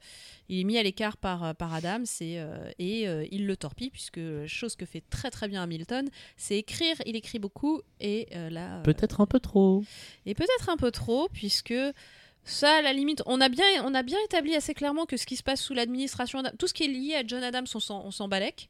Il 0.50 0.60
est 0.62 0.64
mis 0.64 0.78
à 0.78 0.84
l'écart 0.84 1.18
par, 1.18 1.54
par 1.56 1.74
Adams 1.74 2.06
et, 2.22 2.40
euh, 2.40 2.70
et 2.80 3.08
euh, 3.08 3.26
il 3.32 3.46
le 3.48 3.58
torpille 3.58 3.90
puisque 3.90 4.20
chose 4.48 4.76
que 4.78 4.86
fait 4.86 5.04
très 5.10 5.30
très 5.30 5.48
bien 5.48 5.62
Hamilton, 5.64 6.08
c'est 6.38 6.58
écrire. 6.58 6.96
Il 7.06 7.16
écrit 7.18 7.40
beaucoup 7.40 7.82
et 8.00 8.28
euh, 8.34 8.50
là. 8.50 8.78
euh, 8.78 8.84
Peut-être 8.84 9.20
un 9.20 9.26
peu 9.26 9.40
trop. 9.42 9.84
Et 10.26 10.34
peut-être 10.36 10.70
un 10.70 10.78
peu 10.78 10.90
trop, 10.92 11.28
puisque 11.34 11.74
ça, 12.46 12.78
à 12.78 12.82
la 12.82 12.94
limite, 12.94 13.22
on 13.26 13.42
a 13.42 13.50
bien, 13.50 13.66
on 13.84 13.94
a 13.94 14.04
bien 14.04 14.18
établi 14.24 14.56
assez 14.56 14.74
clairement 14.74 15.06
que 15.06 15.18
ce 15.18 15.26
qui 15.26 15.36
se 15.36 15.44
passe 15.44 15.62
sous 15.62 15.74
l'administration, 15.74 16.40
Adam- 16.40 16.52
tout 16.58 16.68
ce 16.68 16.74
qui 16.74 16.84
est 16.86 16.88
lié 16.88 17.16
à 17.16 17.28
John 17.28 17.44
Adams, 17.44 17.66
on 17.76 17.80
s'en, 17.82 18.06
on 18.06 18.12
s'en 18.12 18.30
balèque. 18.30 18.70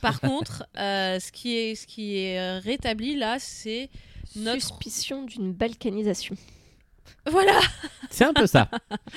Par 0.00 0.20
contre, 0.20 0.64
euh, 0.78 1.18
ce, 1.18 1.32
qui 1.32 1.56
est, 1.56 1.74
ce 1.74 1.88
qui 1.88 2.18
est 2.18 2.38
euh, 2.38 2.60
rétabli 2.60 3.16
là, 3.16 3.38
c'est 3.40 3.90
notre. 4.36 4.60
Suspicion 4.60 5.24
d'une 5.24 5.52
balkanisation. 5.52 6.36
Voilà 7.26 7.60
C'est 8.10 8.24
un 8.24 8.34
peu 8.34 8.46
ça. 8.46 8.68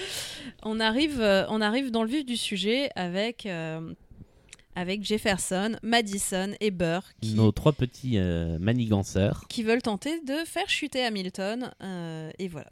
on 0.64 0.80
arrive, 0.80 1.20
euh, 1.22 1.46
on 1.50 1.62
arrive 1.62 1.92
dans 1.92 2.04
le 2.04 2.10
vif 2.10 2.26
du 2.26 2.38
sujet 2.38 2.90
avec, 2.96 3.46
euh, 3.46 3.94
avec 4.76 5.04
Jefferson, 5.04 5.78
Madison 5.84 6.54
et 6.60 6.72
Burr 6.72 7.02
qui, 7.22 7.34
Nos 7.36 7.52
trois 7.52 7.74
petits 7.74 8.18
euh, 8.18 8.58
maniganceurs. 8.60 9.46
qui 9.50 9.64
veulent 9.64 9.82
tenter 9.82 10.20
de 10.22 10.36
faire 10.46 10.70
chuter 10.70 11.04
Hamilton. 11.04 11.72
euh, 11.84 12.32
et 12.40 12.48
voilà. 12.48 12.70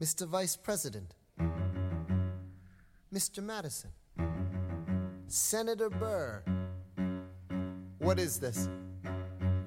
Mr. 0.00 0.26
Vice 0.30 0.56
President, 0.58 1.08
Mr. 3.12 3.40
Madison, 3.42 3.88
Senator 5.26 5.88
Burr. 5.90 6.42
What 8.00 8.16
is 8.18 8.38
this? 8.38 8.68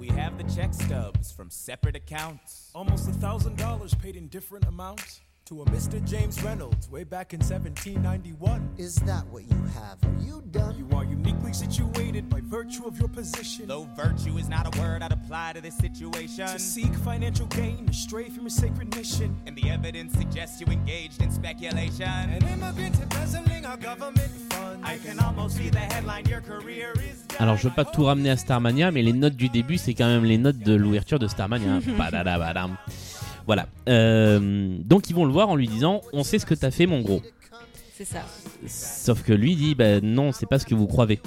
We 0.09 0.15
have 0.15 0.37
the 0.37 0.43
check 0.55 0.73
stubs 0.73 1.31
from 1.31 1.49
separate 1.49 1.95
accounts. 1.95 2.71
Almost 2.73 3.09
a 3.09 3.13
thousand 3.13 3.57
dollars 3.57 3.93
paid 3.93 4.15
in 4.15 4.27
different 4.27 4.65
amounts 4.65 5.21
to 5.49 5.63
a 5.63 5.65
Mr. 5.65 5.99
James 6.07 6.39
Reynolds 6.43 6.91
way 6.91 7.03
back 7.03 7.33
in 7.33 7.39
1791. 7.39 8.69
Is 8.77 8.97
that 8.97 9.25
what 9.31 9.49
you 9.49 9.57
have? 9.73 9.97
Are 10.03 10.23
you 10.23 10.43
done? 10.51 10.77
You 10.77 10.87
are 10.95 11.03
uniquely 11.03 11.53
situated 11.53 12.29
by 12.29 12.39
virtue 12.43 12.85
of 12.85 12.99
your 12.99 13.07
position 13.07 13.67
Though 13.67 13.87
virtue 13.95 14.37
is 14.37 14.47
not 14.47 14.67
a 14.71 14.79
word 14.79 15.01
I'd 15.01 15.11
apply 15.11 15.53
to 15.53 15.61
this 15.61 15.75
situation. 15.75 16.45
to 16.45 16.59
seek 16.59 16.93
financial 16.93 17.47
gain, 17.47 17.87
to 17.87 17.93
stray 17.93 18.29
from 18.29 18.43
your 18.43 18.51
sacred 18.51 18.95
mission. 18.95 19.35
And 19.47 19.55
the 19.57 19.71
evidence 19.71 20.13
suggests 20.13 20.61
you 20.61 20.67
engaged 20.67 21.19
in 21.19 21.31
speculation. 21.31 22.07
An 22.07 22.47
immigrant 22.47 23.01
embezzling 23.01 23.65
our 23.65 23.77
government 23.77 24.29
funds. 24.53 24.87
I 24.87 24.99
can 24.99 25.17
almost 25.19 25.57
see 25.57 25.69
the 25.71 25.79
headline 25.79 26.27
Your 26.27 26.41
career 26.41 26.93
is 26.97 27.23
done. 27.27 27.37
Alors, 27.39 27.57
je 27.57 27.69
veux 27.69 27.73
pas 27.73 27.85
tout 27.85 28.03
ramener 28.03 28.29
à 28.29 28.37
Starmania, 28.37 28.91
mais 28.91 29.01
les 29.01 29.13
notes 29.13 29.35
du 29.35 29.49
début, 29.49 29.79
c'est 29.79 29.95
quand 29.95 30.07
même 30.07 30.25
les 30.25 30.37
notes 30.37 30.59
de 30.59 30.75
l'ouverture 30.75 31.17
de 31.17 31.27
Starmania. 31.27 31.79
Padadabadam. 31.97 32.77
Voilà. 33.49 33.67
Euh, 33.87 34.77
donc, 34.77 35.09
ils 35.09 35.15
vont 35.15 35.25
le 35.25 35.31
voir 35.31 35.49
en 35.49 35.55
lui 35.55 35.67
disant 35.67 36.01
On 36.13 36.23
sait 36.23 36.37
ce 36.37 36.45
que 36.45 36.53
t'as 36.53 36.69
fait, 36.69 36.85
mon 36.85 37.01
gros. 37.01 37.23
C'est 37.95 38.05
ça. 38.05 38.19
Sauf 38.67 39.23
que 39.23 39.33
lui 39.33 39.55
dit 39.55 39.73
bah, 39.73 40.01
Non, 40.01 40.31
c'est 40.31 40.45
pas 40.45 40.59
ce 40.59 40.67
que 40.67 40.75
vous 40.75 40.85
croyez. 40.85 41.19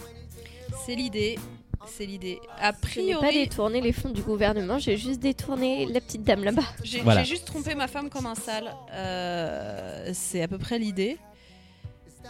C'est 0.87 0.95
l'idée. 0.95 1.37
C'est 1.85 2.07
l'idée. 2.07 2.39
A 2.61 2.71
Je 2.87 3.01
n'ai 3.01 3.13
pas 3.15 3.19
priori, 3.19 3.45
détourné 3.45 3.81
les 3.81 3.91
fonds 3.91 4.11
du 4.11 4.23
gouvernement, 4.23 4.79
j'ai 4.79 4.97
juste 4.97 5.19
détourné 5.19 5.87
la 5.87 6.01
petite 6.01 6.23
dame 6.23 6.45
là-bas. 6.45 6.63
j'ai 6.85 7.01
Voilà. 7.01 7.25
j'ai 7.25 7.31
juste 7.31 7.45
trompé 7.45 7.75
ma 7.75 7.89
femme 7.89 8.09
comme 8.09 8.27
un 8.27 8.37
sale. 8.37 8.73
Euh, 8.93 10.11
c'est 10.13 10.43
à 10.43 10.47
peu 10.47 10.59
près 10.59 10.79
l'idée. 10.79 11.19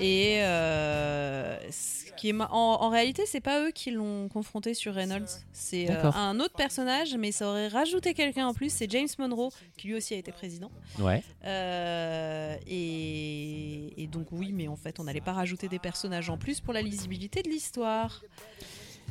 Et 0.00 0.42
euh, 0.42 1.58
ce 1.70 2.10
qui 2.12 2.30
est 2.30 2.40
en, 2.40 2.46
en 2.50 2.88
réalité, 2.88 3.24
c'est 3.26 3.40
pas 3.40 3.62
eux 3.62 3.70
qui 3.70 3.90
l'ont 3.90 4.28
confronté 4.28 4.74
sur 4.74 4.94
Reynolds. 4.94 5.28
C'est 5.52 5.90
euh, 5.90 6.10
un 6.12 6.40
autre 6.40 6.54
personnage, 6.54 7.14
mais 7.16 7.32
ça 7.32 7.48
aurait 7.48 7.68
rajouté 7.68 8.14
quelqu'un 8.14 8.46
en 8.46 8.54
plus. 8.54 8.72
C'est 8.72 8.90
James 8.90 9.08
Monroe, 9.18 9.50
qui 9.76 9.88
lui 9.88 9.94
aussi 9.94 10.14
a 10.14 10.16
été 10.16 10.32
président. 10.32 10.70
Ouais. 10.98 11.22
Euh, 11.44 12.56
et, 12.66 14.02
et 14.02 14.06
donc 14.06 14.28
oui, 14.32 14.52
mais 14.52 14.68
en 14.68 14.76
fait, 14.76 14.98
on 15.00 15.04
n'allait 15.04 15.20
pas 15.20 15.32
rajouter 15.32 15.68
des 15.68 15.78
personnages 15.78 16.30
en 16.30 16.38
plus 16.38 16.60
pour 16.60 16.72
la 16.72 16.82
lisibilité 16.82 17.42
de 17.42 17.48
l'histoire. 17.48 18.22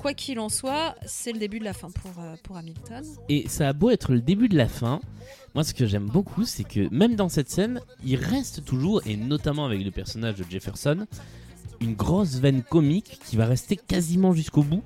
Quoi 0.02 0.16
qu'il 0.16 0.40
en 0.40 0.50
soit, 0.50 0.96
c'est 1.06 1.32
le 1.32 1.38
début 1.38 1.60
de 1.60 1.64
la 1.64 1.74
fin 1.74 1.92
pour, 1.92 2.12
euh, 2.18 2.34
pour 2.42 2.58
Hamilton. 2.58 3.06
Et 3.30 3.48
ça 3.48 3.70
a 3.70 3.74
beau 3.74 3.92
être 3.92 4.14
le 4.14 4.20
début 4.20 4.50
de 4.50 4.58
la 4.58 4.68
fin, 4.68 5.00
moi 5.54 5.64
ce 5.64 5.76
que 5.76 5.86
j'aime 5.86 6.08
beaucoup, 6.08 6.44
c'est 6.44 6.64
que 6.64 6.92
même 6.92 7.16
dans 7.16 7.30
cette 7.30 7.52
scène, 7.52 7.80
il 8.04 8.16
reste 8.16 8.66
toujours, 8.66 9.04
et 9.06 9.16
notamment 9.16 9.64
avec 9.64 9.84
le 9.84 9.92
personnage 9.92 10.38
de 10.38 10.46
Jefferson, 10.50 11.06
une 11.82 11.94
grosse 11.94 12.38
veine 12.38 12.64
comique 12.64 13.20
qui 13.28 13.36
va 13.36 13.46
rester 13.46 13.76
quasiment 13.76 14.34
jusqu'au 14.34 14.64
bout. 14.64 14.82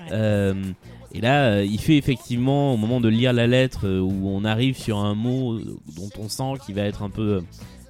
Ouais. 0.00 0.12
Euh, 0.12 0.54
et 1.12 1.20
là, 1.20 1.56
euh, 1.56 1.64
il 1.64 1.78
fait 1.78 1.98
effectivement, 1.98 2.72
au 2.72 2.78
moment 2.78 3.02
de 3.02 3.08
lire 3.08 3.34
la 3.34 3.46
lettre, 3.46 3.86
où 3.86 4.30
on 4.30 4.46
arrive 4.46 4.78
sur 4.78 4.96
un 4.96 5.14
mot 5.14 5.58
dont 5.58 6.10
on 6.18 6.30
sent 6.30 6.64
qu'il 6.64 6.74
va 6.74 6.84
être 6.84 7.02
un 7.02 7.10
peu 7.10 7.42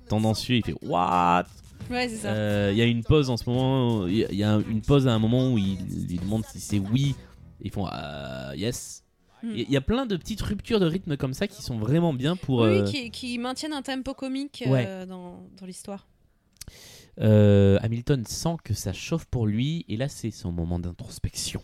tendancieux, 0.08 0.56
il 0.56 0.64
fait 0.64 0.74
What? 0.82 1.44
Ouais, 1.90 2.08
c'est 2.08 2.16
ça. 2.16 2.28
Euh, 2.28 2.70
Il 2.72 2.78
y 2.78 2.82
a 2.82 2.86
une 2.86 3.04
pause 3.04 3.28
en 3.30 3.36
ce 3.36 3.48
moment, 3.48 4.06
il 4.06 4.16
y 4.16 4.24
a- 4.24 4.30
il 4.32 4.38
y 4.38 4.44
a 4.44 4.58
une 4.68 4.80
pause 4.80 5.06
à 5.06 5.12
un 5.12 5.18
moment 5.18 5.52
où 5.52 5.58
il 5.58 5.78
lui 6.08 6.16
demande 6.18 6.44
si 6.46 6.58
c'est 6.60 6.78
oui. 6.78 7.14
Ils 7.60 7.70
font 7.70 7.86
euh, 7.92 8.52
yes. 8.56 9.02
Hmm. 9.42 9.52
Il 9.54 9.70
y 9.70 9.76
a 9.76 9.80
plein 9.82 10.06
de 10.06 10.16
petites 10.16 10.40
ruptures 10.42 10.80
de 10.80 10.86
rythme 10.86 11.16
comme 11.16 11.34
ça 11.34 11.46
qui 11.46 11.62
sont 11.62 11.78
vraiment 11.78 12.12
bien 12.14 12.36
pour. 12.36 12.60
oui, 12.62 12.78
euh, 12.78 12.84
qui, 12.84 13.10
qui 13.10 13.38
maintiennent 13.38 13.74
un 13.74 13.82
tempo 13.82 14.14
comique 14.14 14.64
Ouais. 14.66 14.84
euh, 14.86 15.04
dans, 15.06 15.42
dans 15.60 15.66
l'histoire. 15.66 16.06
euh, 17.20 17.78
Hamilton 17.82 18.24
sent 18.26 18.56
que 18.64 18.72
ça 18.74 18.92
chauffe 18.92 19.26
pour 19.26 19.46
lui 19.46 19.84
et 19.88 19.96
là 19.96 20.08
c'est 20.08 20.30
son 20.30 20.50
moment 20.52 20.78
d'introspection. 20.78 21.62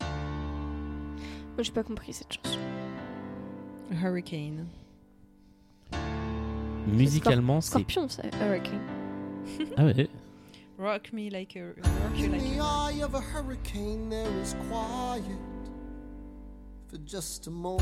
Moi, 0.00 1.62
j'ai 1.62 1.72
pas 1.72 1.82
compris 1.84 2.12
cette 2.14 2.32
chanson. 2.32 2.58
Hurricane. 4.02 4.66
Musicalement 6.86 7.60
c'est. 7.60 7.70
Scorpion, 7.72 8.08
ça, 8.08 8.22
Hurricane. 8.42 8.80
Ah 9.76 9.84
ouais. 9.84 10.08
Rock 10.78 11.12
me 11.12 11.30
like 11.30 11.56
a, 11.56 11.74
rock 11.76 12.18
you 12.18 12.26
In 12.26 12.32
like 12.32 12.42
the 12.42 12.58
a- 12.58 12.62
eye 12.62 13.02
of 13.04 13.14
a 13.14 13.20
hurricane, 13.20 14.08
there 14.08 14.26
is 14.42 14.54
quiet 14.68 15.24
for 16.88 16.98
just 17.06 17.46
a 17.46 17.50
moment. 17.50 17.80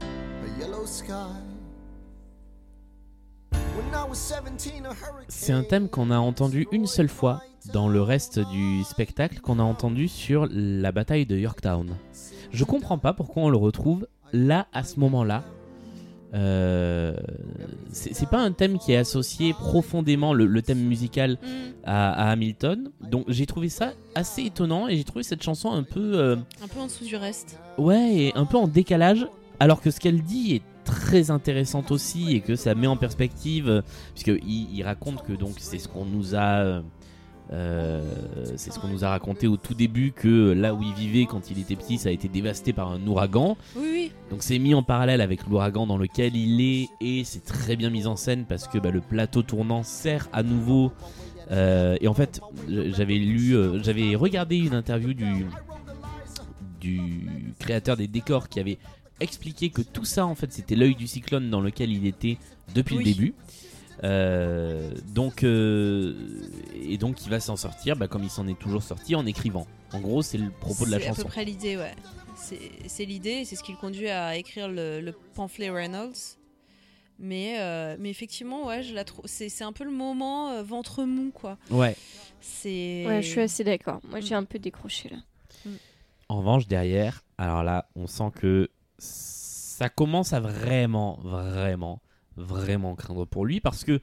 A 0.00 0.60
yellow 0.60 0.86
sky. 0.86 1.34
When 3.52 3.94
I 3.94 4.04
was 4.08 4.18
17, 4.18 4.84
a 4.86 4.90
hurricane. 4.90 5.24
C'est 5.28 5.52
un 5.52 5.62
thème 5.64 5.88
qu'on 5.88 6.10
a 6.10 6.18
entendu 6.18 6.66
une 6.72 6.86
seule 6.86 7.08
fois 7.08 7.42
dans 7.72 7.88
le 7.88 8.02
reste 8.02 8.38
du 8.38 8.82
spectacle 8.84 9.40
qu'on 9.40 9.58
a 9.58 9.62
entendu 9.62 10.08
sur 10.08 10.46
la 10.50 10.92
bataille 10.92 11.26
de 11.26 11.36
Yorktown. 11.36 11.96
Je 12.52 12.64
comprends 12.64 12.98
pas 12.98 13.12
pourquoi 13.14 13.44
on 13.44 13.48
le 13.50 13.56
retrouve 13.56 14.06
là 14.32 14.66
à 14.72 14.84
ce 14.84 15.00
moment-là. 15.00 15.42
Euh, 16.34 17.14
c'est 17.90 18.28
pas 18.28 18.40
un 18.40 18.52
thème 18.52 18.78
qui 18.78 18.92
est 18.92 18.96
associé 18.96 19.52
profondément 19.52 20.32
le, 20.32 20.46
le 20.46 20.62
thème 20.62 20.78
musical 20.80 21.38
Mm. 21.42 21.46
à, 21.84 22.12
à 22.28 22.30
Hamilton, 22.32 22.90
donc 23.10 23.24
j'ai 23.28 23.46
trouvé 23.46 23.68
ça 23.68 23.92
assez 24.14 24.42
étonnant 24.44 24.88
et 24.88 24.96
j'ai 24.96 25.04
trouvé 25.04 25.22
cette 25.24 25.42
chanson 25.42 25.70
un 25.70 25.82
peu 25.82 26.12
euh, 26.14 26.36
Un 26.62 26.68
peu 26.68 26.80
en 26.80 26.86
dessous 26.86 27.04
du 27.04 27.16
reste. 27.16 27.58
ouais 27.78 28.14
et 28.14 28.32
un 28.34 28.44
peu 28.46 28.56
en 28.56 28.68
décalage, 28.68 29.26
alors 29.60 29.80
que 29.80 29.90
ce 29.90 30.00
qu'elle 30.00 30.22
dit 30.22 30.54
est 30.56 30.62
très 30.84 31.30
intéressante 31.30 31.90
aussi 31.90 32.34
et 32.34 32.40
que 32.40 32.56
ça 32.56 32.74
met 32.74 32.86
en 32.86 32.96
perspective, 32.96 33.68
euh, 33.68 33.82
puisque 34.14 34.40
il, 34.46 34.82
raconte 34.84 35.22
que 35.22 35.32
donc 35.32 35.54
c'est 35.58 35.78
ce 35.78 35.88
qu'on 35.88 36.04
nous 36.04 36.34
a 36.34 36.82
c'est 37.50 38.72
ce 38.72 38.78
qu'on 38.78 38.88
nous 38.88 39.04
a 39.04 39.10
raconté 39.10 39.46
au 39.46 39.56
tout 39.56 39.74
début 39.74 40.12
que 40.12 40.52
là 40.52 40.74
où 40.74 40.82
il 40.82 40.94
vivait 40.94 41.26
quand 41.26 41.50
il 41.50 41.58
était 41.58 41.76
petit 41.76 41.98
ça 41.98 42.08
a 42.08 42.12
été 42.12 42.28
dévasté 42.28 42.72
par 42.72 42.90
un 42.90 43.06
ouragan 43.06 43.56
Oui, 43.76 43.88
oui. 43.92 44.12
donc 44.30 44.42
c'est 44.42 44.58
mis 44.58 44.74
en 44.74 44.82
parallèle 44.82 45.20
avec 45.20 45.46
l'ouragan 45.46 45.86
dans 45.86 45.98
lequel 45.98 46.34
il 46.36 46.60
est 46.60 46.88
et 47.00 47.24
c'est 47.24 47.44
très 47.44 47.76
bien 47.76 47.90
mis 47.90 48.06
en 48.06 48.16
scène 48.16 48.46
parce 48.48 48.68
que 48.68 48.78
bah, 48.78 48.90
le 48.90 49.00
plateau 49.00 49.42
tournant 49.42 49.82
sert 49.82 50.28
à 50.32 50.42
nouveau. 50.42 50.92
euh, 51.50 51.96
et 52.00 52.08
en 52.08 52.14
fait, 52.14 52.40
j'avais 52.68 53.16
lu, 53.18 53.54
euh, 53.54 53.82
j'avais 53.82 54.14
regardé 54.14 54.56
une 54.56 54.74
interview 54.74 55.12
du 55.12 55.44
du 56.80 57.54
créateur 57.58 57.96
des 57.96 58.08
décors 58.08 58.48
qui 58.48 58.58
avait 58.60 58.78
expliqué 59.20 59.70
que 59.70 59.82
tout 59.82 60.04
ça 60.04 60.26
en 60.26 60.34
fait 60.34 60.52
c'était 60.52 60.74
l'œil 60.74 60.96
du 60.96 61.06
cyclone 61.06 61.48
dans 61.48 61.60
lequel 61.60 61.92
il 61.92 62.06
était 62.06 62.38
depuis 62.74 62.96
Oui. 62.96 63.04
le 63.04 63.10
début. 63.12 63.34
Euh, 64.04 64.90
donc 65.14 65.44
euh, 65.44 66.14
et 66.74 66.98
donc 66.98 67.24
il 67.24 67.30
va 67.30 67.38
s'en 67.38 67.54
sortir 67.56 67.94
bah, 67.96 68.08
comme 68.08 68.24
il 68.24 68.30
s'en 68.30 68.48
est 68.48 68.58
toujours 68.58 68.82
sorti 68.82 69.14
en 69.14 69.24
écrivant. 69.26 69.66
En 69.92 70.00
gros 70.00 70.22
c'est 70.22 70.38
le 70.38 70.50
propos 70.50 70.86
de 70.86 70.90
la 70.90 70.98
C'est 70.98 71.04
à 71.04 71.08
chanson. 71.10 71.22
peu 71.22 71.28
près 71.28 71.44
l'idée, 71.44 71.76
ouais. 71.76 71.94
C'est 72.34 73.04
l'idée, 73.04 73.30
et 73.30 73.44
c'est 73.44 73.54
ce 73.54 73.62
qui 73.62 73.70
le 73.72 73.78
conduit 73.78 74.08
à 74.08 74.36
écrire 74.36 74.66
le, 74.68 75.00
le 75.00 75.12
pamphlet 75.34 75.70
Reynolds. 75.70 76.36
Mais, 77.20 77.60
euh, 77.60 77.94
mais 78.00 78.10
effectivement, 78.10 78.66
ouais, 78.66 78.82
je 78.82 78.94
la 78.94 79.04
trouve. 79.04 79.24
C'est 79.26 79.48
c'est 79.48 79.62
un 79.62 79.72
peu 79.72 79.84
le 79.84 79.92
moment 79.92 80.50
euh, 80.50 80.62
ventre 80.64 81.04
mou, 81.04 81.30
quoi. 81.32 81.56
Ouais. 81.70 81.94
C'est. 82.40 83.04
Ouais, 83.06 83.22
je 83.22 83.28
suis 83.28 83.40
assez 83.40 83.62
d'accord. 83.62 84.00
Moi, 84.08 84.18
j'ai 84.20 84.34
un 84.34 84.42
peu 84.42 84.58
décroché 84.58 85.10
là. 85.10 85.18
En 86.28 86.38
revanche, 86.38 86.66
derrière, 86.66 87.22
alors 87.38 87.62
là, 87.62 87.86
on 87.94 88.08
sent 88.08 88.32
que 88.34 88.70
ça 88.98 89.88
commence 89.88 90.32
à 90.32 90.40
vraiment, 90.40 91.20
vraiment 91.22 92.00
vraiment 92.36 92.94
craindre 92.94 93.26
pour 93.26 93.44
lui 93.44 93.60
parce 93.60 93.84
que, 93.84 94.00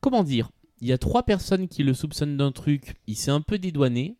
comment 0.00 0.24
dire, 0.24 0.50
il 0.80 0.88
y 0.88 0.92
a 0.92 0.98
trois 0.98 1.22
personnes 1.22 1.68
qui 1.68 1.82
le 1.82 1.94
soupçonnent 1.94 2.36
d'un 2.36 2.52
truc, 2.52 2.96
il 3.06 3.16
s'est 3.16 3.30
un 3.30 3.40
peu 3.40 3.58
dédouané, 3.58 4.16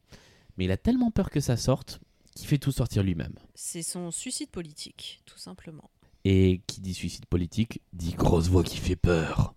mais 0.57 0.65
il 0.65 0.71
a 0.71 0.77
tellement 0.77 1.11
peur 1.11 1.31
que 1.31 1.41
ça 1.41 1.57
sorte 1.57 2.01
qu'il 2.35 2.47
fait 2.47 2.59
tout 2.59 2.73
sortir 2.73 3.03
lui-même. 3.03 3.35
C'est 3.55 3.83
son 3.83 4.11
suicide 4.11 4.51
politique, 4.51 5.23
tout 5.27 5.39
simplement. 5.39 5.91
Et 6.25 6.63
qui 6.67 6.81
dit 6.81 6.95
suicide 6.95 7.27
politique 7.27 7.81
dit 7.93 8.13
grosse 8.13 8.49
voix 8.49 8.65
qui 8.65 8.77
fait 8.77 8.97
peur. 8.97 9.55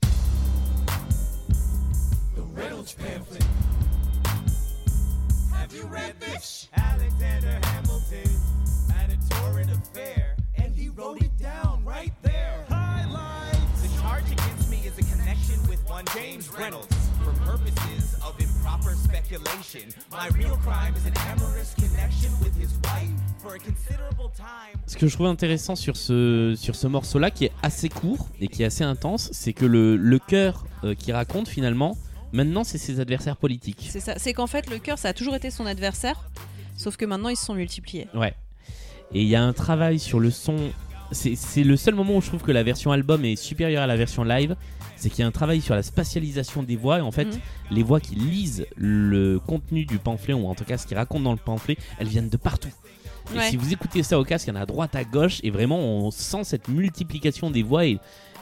Have 5.71 5.73
you 5.75 5.87
read 5.87 6.19
this? 6.19 6.67
Alexander 6.73 7.57
Hamilton 7.63 8.29
had 8.93 9.09
a 9.09 9.17
torrent 9.29 9.71
affair, 9.71 10.35
and 10.57 10.75
he 10.75 10.89
wrote 10.89 11.21
it 11.21 11.31
down 11.37 11.70
James 16.15 16.43
Reynolds. 16.57 16.87
For 17.23 17.33
purposes 17.45 18.15
of 18.25 18.33
improper 18.39 18.95
speculation, 18.95 19.89
my 20.11 20.27
real 20.35 20.57
crime 20.57 20.93
is 20.95 21.05
an 21.05 21.13
amorous 21.31 21.73
connection 21.75 22.31
with 22.41 22.55
his 22.55 22.73
wife 22.83 23.09
for 23.41 23.53
a 23.55 23.59
considerable 23.59 24.31
time. 24.35 24.79
Ce 24.87 24.97
que 24.97 25.07
je 25.07 25.13
trouve 25.13 25.27
intéressant 25.27 25.75
sur 25.75 25.95
ce, 25.95 26.55
sur 26.57 26.75
ce 26.75 26.87
morceau-là, 26.87 27.29
qui 27.29 27.45
est 27.45 27.51
assez 27.61 27.89
court 27.89 28.27
et 28.39 28.47
qui 28.47 28.63
est 28.63 28.65
assez 28.65 28.83
intense, 28.83 29.29
c'est 29.31 29.53
que 29.53 29.65
le, 29.65 29.95
le 29.95 30.19
cœur 30.19 30.65
euh, 30.83 30.95
qui 30.95 31.11
raconte 31.11 31.47
finalement, 31.47 31.97
maintenant 32.33 32.63
c'est 32.63 32.79
ses 32.79 32.99
adversaires 32.99 33.37
politiques. 33.37 33.87
C'est 33.89 33.99
ça. 33.99 34.15
C'est 34.17 34.33
qu'en 34.33 34.47
fait, 34.47 34.69
le 34.69 34.79
cœur, 34.79 34.97
ça 34.97 35.09
a 35.09 35.13
toujours 35.13 35.35
été 35.35 35.51
son 35.51 35.65
adversaire, 35.65 36.29
sauf 36.77 36.97
que 36.97 37.05
maintenant, 37.05 37.29
ils 37.29 37.37
se 37.37 37.45
sont 37.45 37.55
multipliés. 37.55 38.07
Ouais. 38.15 38.33
Et 39.13 39.21
il 39.21 39.27
y 39.27 39.35
a 39.35 39.43
un 39.43 39.53
travail 39.53 39.99
sur 39.99 40.19
le 40.19 40.31
son. 40.31 40.55
C'est 41.11 41.63
le 41.63 41.75
seul 41.75 41.93
moment 41.93 42.15
où 42.15 42.21
je 42.21 42.27
trouve 42.27 42.41
que 42.41 42.53
la 42.53 42.63
version 42.63 42.91
album 42.91 43.25
est 43.25 43.35
supérieure 43.35 43.83
à 43.83 43.87
la 43.87 43.97
version 43.97 44.23
live. 44.23 44.55
C'est 45.01 45.09
qu'il 45.09 45.19
y 45.19 45.23
a 45.23 45.27
un 45.27 45.31
travail 45.31 45.61
sur 45.61 45.73
la 45.73 45.81
spatialisation 45.81 46.61
des 46.61 46.75
voix. 46.75 46.99
Et 46.99 47.01
en 47.01 47.11
fait, 47.11 47.25
Mhm. 47.25 47.39
les 47.71 47.81
voix 47.83 47.99
qui 47.99 48.13
lisent 48.15 48.67
le 48.77 49.39
contenu 49.39 49.85
du 49.85 49.97
pamphlet, 49.97 50.33
ou 50.35 50.45
en 50.47 50.53
tout 50.53 50.63
cas 50.63 50.77
ce 50.77 50.85
qu'ils 50.85 50.95
racontent 50.97 51.23
dans 51.23 51.31
le 51.31 51.37
pamphlet, 51.39 51.75
elles 51.97 52.07
viennent 52.07 52.29
de 52.29 52.37
partout. 52.37 52.69
Et 53.33 53.37
Ouais. 53.37 53.49
si 53.49 53.57
vous 53.57 53.73
écoutez 53.73 54.03
ça 54.03 54.19
au 54.19 54.23
casque, 54.23 54.45
il 54.47 54.51
y 54.51 54.53
en 54.53 54.57
a 54.57 54.61
à 54.61 54.65
droite, 54.67 54.95
à 54.95 55.03
gauche. 55.03 55.39
Et 55.43 55.49
vraiment, 55.49 55.79
on 55.79 56.11
sent 56.11 56.43
cette 56.43 56.67
multiplication 56.67 57.49
des 57.49 57.63
voix 57.63 57.85
et, 57.87 57.97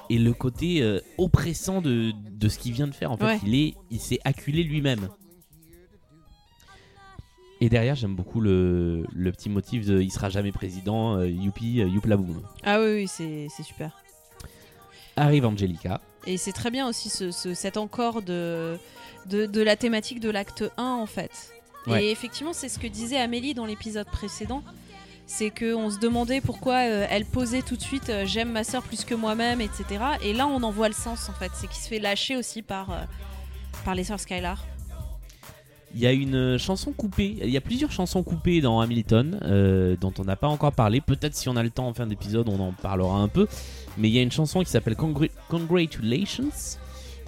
et 0.10 0.18
le 0.20 0.34
côté 0.34 0.82
euh, 0.82 1.00
oppressant 1.18 1.82
de, 1.82 2.12
de 2.32 2.50
ce 2.50 2.60
qu'il 2.60 2.74
vient 2.74 2.88
de 2.88 2.94
faire. 2.96 3.12
En 3.12 3.18
fait, 3.18 3.26
Ouais. 3.26 3.40
il 3.46 3.56
est, 3.56 3.76
il 3.90 4.00
s'est 4.02 4.20
acculé 4.26 4.64
lui-même. 4.64 5.08
Et 7.62 7.70
derrière, 7.70 7.96
j'aime 7.96 8.16
beaucoup 8.16 8.40
le, 8.42 9.06
le 9.14 9.32
petit 9.32 9.50
motif 9.50 9.86
de 9.86 10.02
il 10.02 10.12
sera 10.12 10.30
jamais 10.30 10.52
président, 10.54 11.16
euh, 11.18 11.30
youpi, 11.30 11.82
euh, 11.82 11.88
youpla 11.90 12.16
boum. 12.18 12.42
Ah 12.64 12.80
oui, 12.82 13.04
oui, 13.04 13.08
c'est 13.08 13.64
super. 13.64 13.92
Arrive 15.18 15.46
Angelica. 15.46 16.00
Et 16.28 16.38
c'est 16.38 16.52
très 16.54 16.70
bien 16.72 16.88
aussi 16.88 17.10
ce, 17.10 17.32
ce- 17.32 17.54
cet 17.54 17.78
encore 17.78 18.22
de, 18.22 18.78
de, 19.28 19.46
de 19.46 19.62
la 19.62 19.76
thématique 19.76 20.20
de 20.20 20.30
l'acte 20.30 20.64
1 20.78 20.84
en 20.84 21.06
fait. 21.06 21.32
Ouais. 21.88 22.04
Et 22.06 22.12
effectivement, 22.12 22.54
c'est 22.54 22.70
ce 22.70 22.78
que 22.78 22.88
disait 22.88 23.18
Amélie 23.20 23.54
dans 23.54 23.66
l'épisode 23.66 24.08
précédent. 24.08 24.62
C'est 25.26 25.52
qu'on 25.52 25.90
se 25.92 26.00
demandait 26.00 26.42
pourquoi 26.42 26.88
euh, 26.88 27.06
elle 27.10 27.24
posait 27.24 27.62
tout 27.62 27.76
de 27.78 27.82
suite 27.82 28.10
euh, 28.10 28.26
j'aime 28.26 28.52
ma 28.52 28.64
soeur 28.64 28.82
plus 28.82 29.06
que 29.06 29.14
moi-même, 29.14 29.62
etc. 29.62 29.86
Et 30.24 30.34
là, 30.34 30.48
on 30.48 30.62
en 30.64 30.72
voit 30.72 30.88
le 30.90 30.96
sens 30.96 31.30
en 31.30 31.34
fait. 31.34 31.52
C'est 31.54 31.68
qu'il 31.68 31.82
se 31.82 31.88
fait 31.88 32.00
lâcher 32.00 32.36
aussi 32.36 32.62
par, 32.64 32.90
euh, 32.92 32.96
par 33.86 33.94
les 33.96 34.04
sœurs 34.04 34.20
Skylar. 34.20 34.64
Il 35.96 36.00
y 36.02 36.06
a 36.06 36.12
une 36.12 36.60
chanson 36.60 36.92
coupée, 36.92 37.38
il 37.42 37.50
y 37.50 37.58
a 37.58 37.62
plusieurs 37.62 37.92
chansons 37.92 38.22
coupées 38.22 38.62
dans 38.62 38.80
Hamilton 38.80 39.98
dont 40.00 40.14
on 40.20 40.24
n'a 40.24 40.36
pas 40.36 40.48
encore 40.48 40.72
parlé. 40.72 41.02
Peut-être 41.02 41.34
si 41.36 41.50
on 41.50 41.56
a 41.56 41.64
le 41.64 41.72
temps 41.72 41.88
en 41.88 41.96
fin 41.96 42.06
d'épisode, 42.06 42.48
on 42.48 42.60
en 42.60 42.74
parlera 42.74 43.18
un 43.18 43.28
peu. 43.28 43.48
Mais 44.00 44.08
il 44.10 44.16
y 44.16 44.20
a 44.20 44.22
une 44.22 44.32
chanson 44.32 44.62
qui 44.64 44.70
s'appelle 44.72 44.96
Congra- 44.96 45.30
Congratulations 45.50 46.50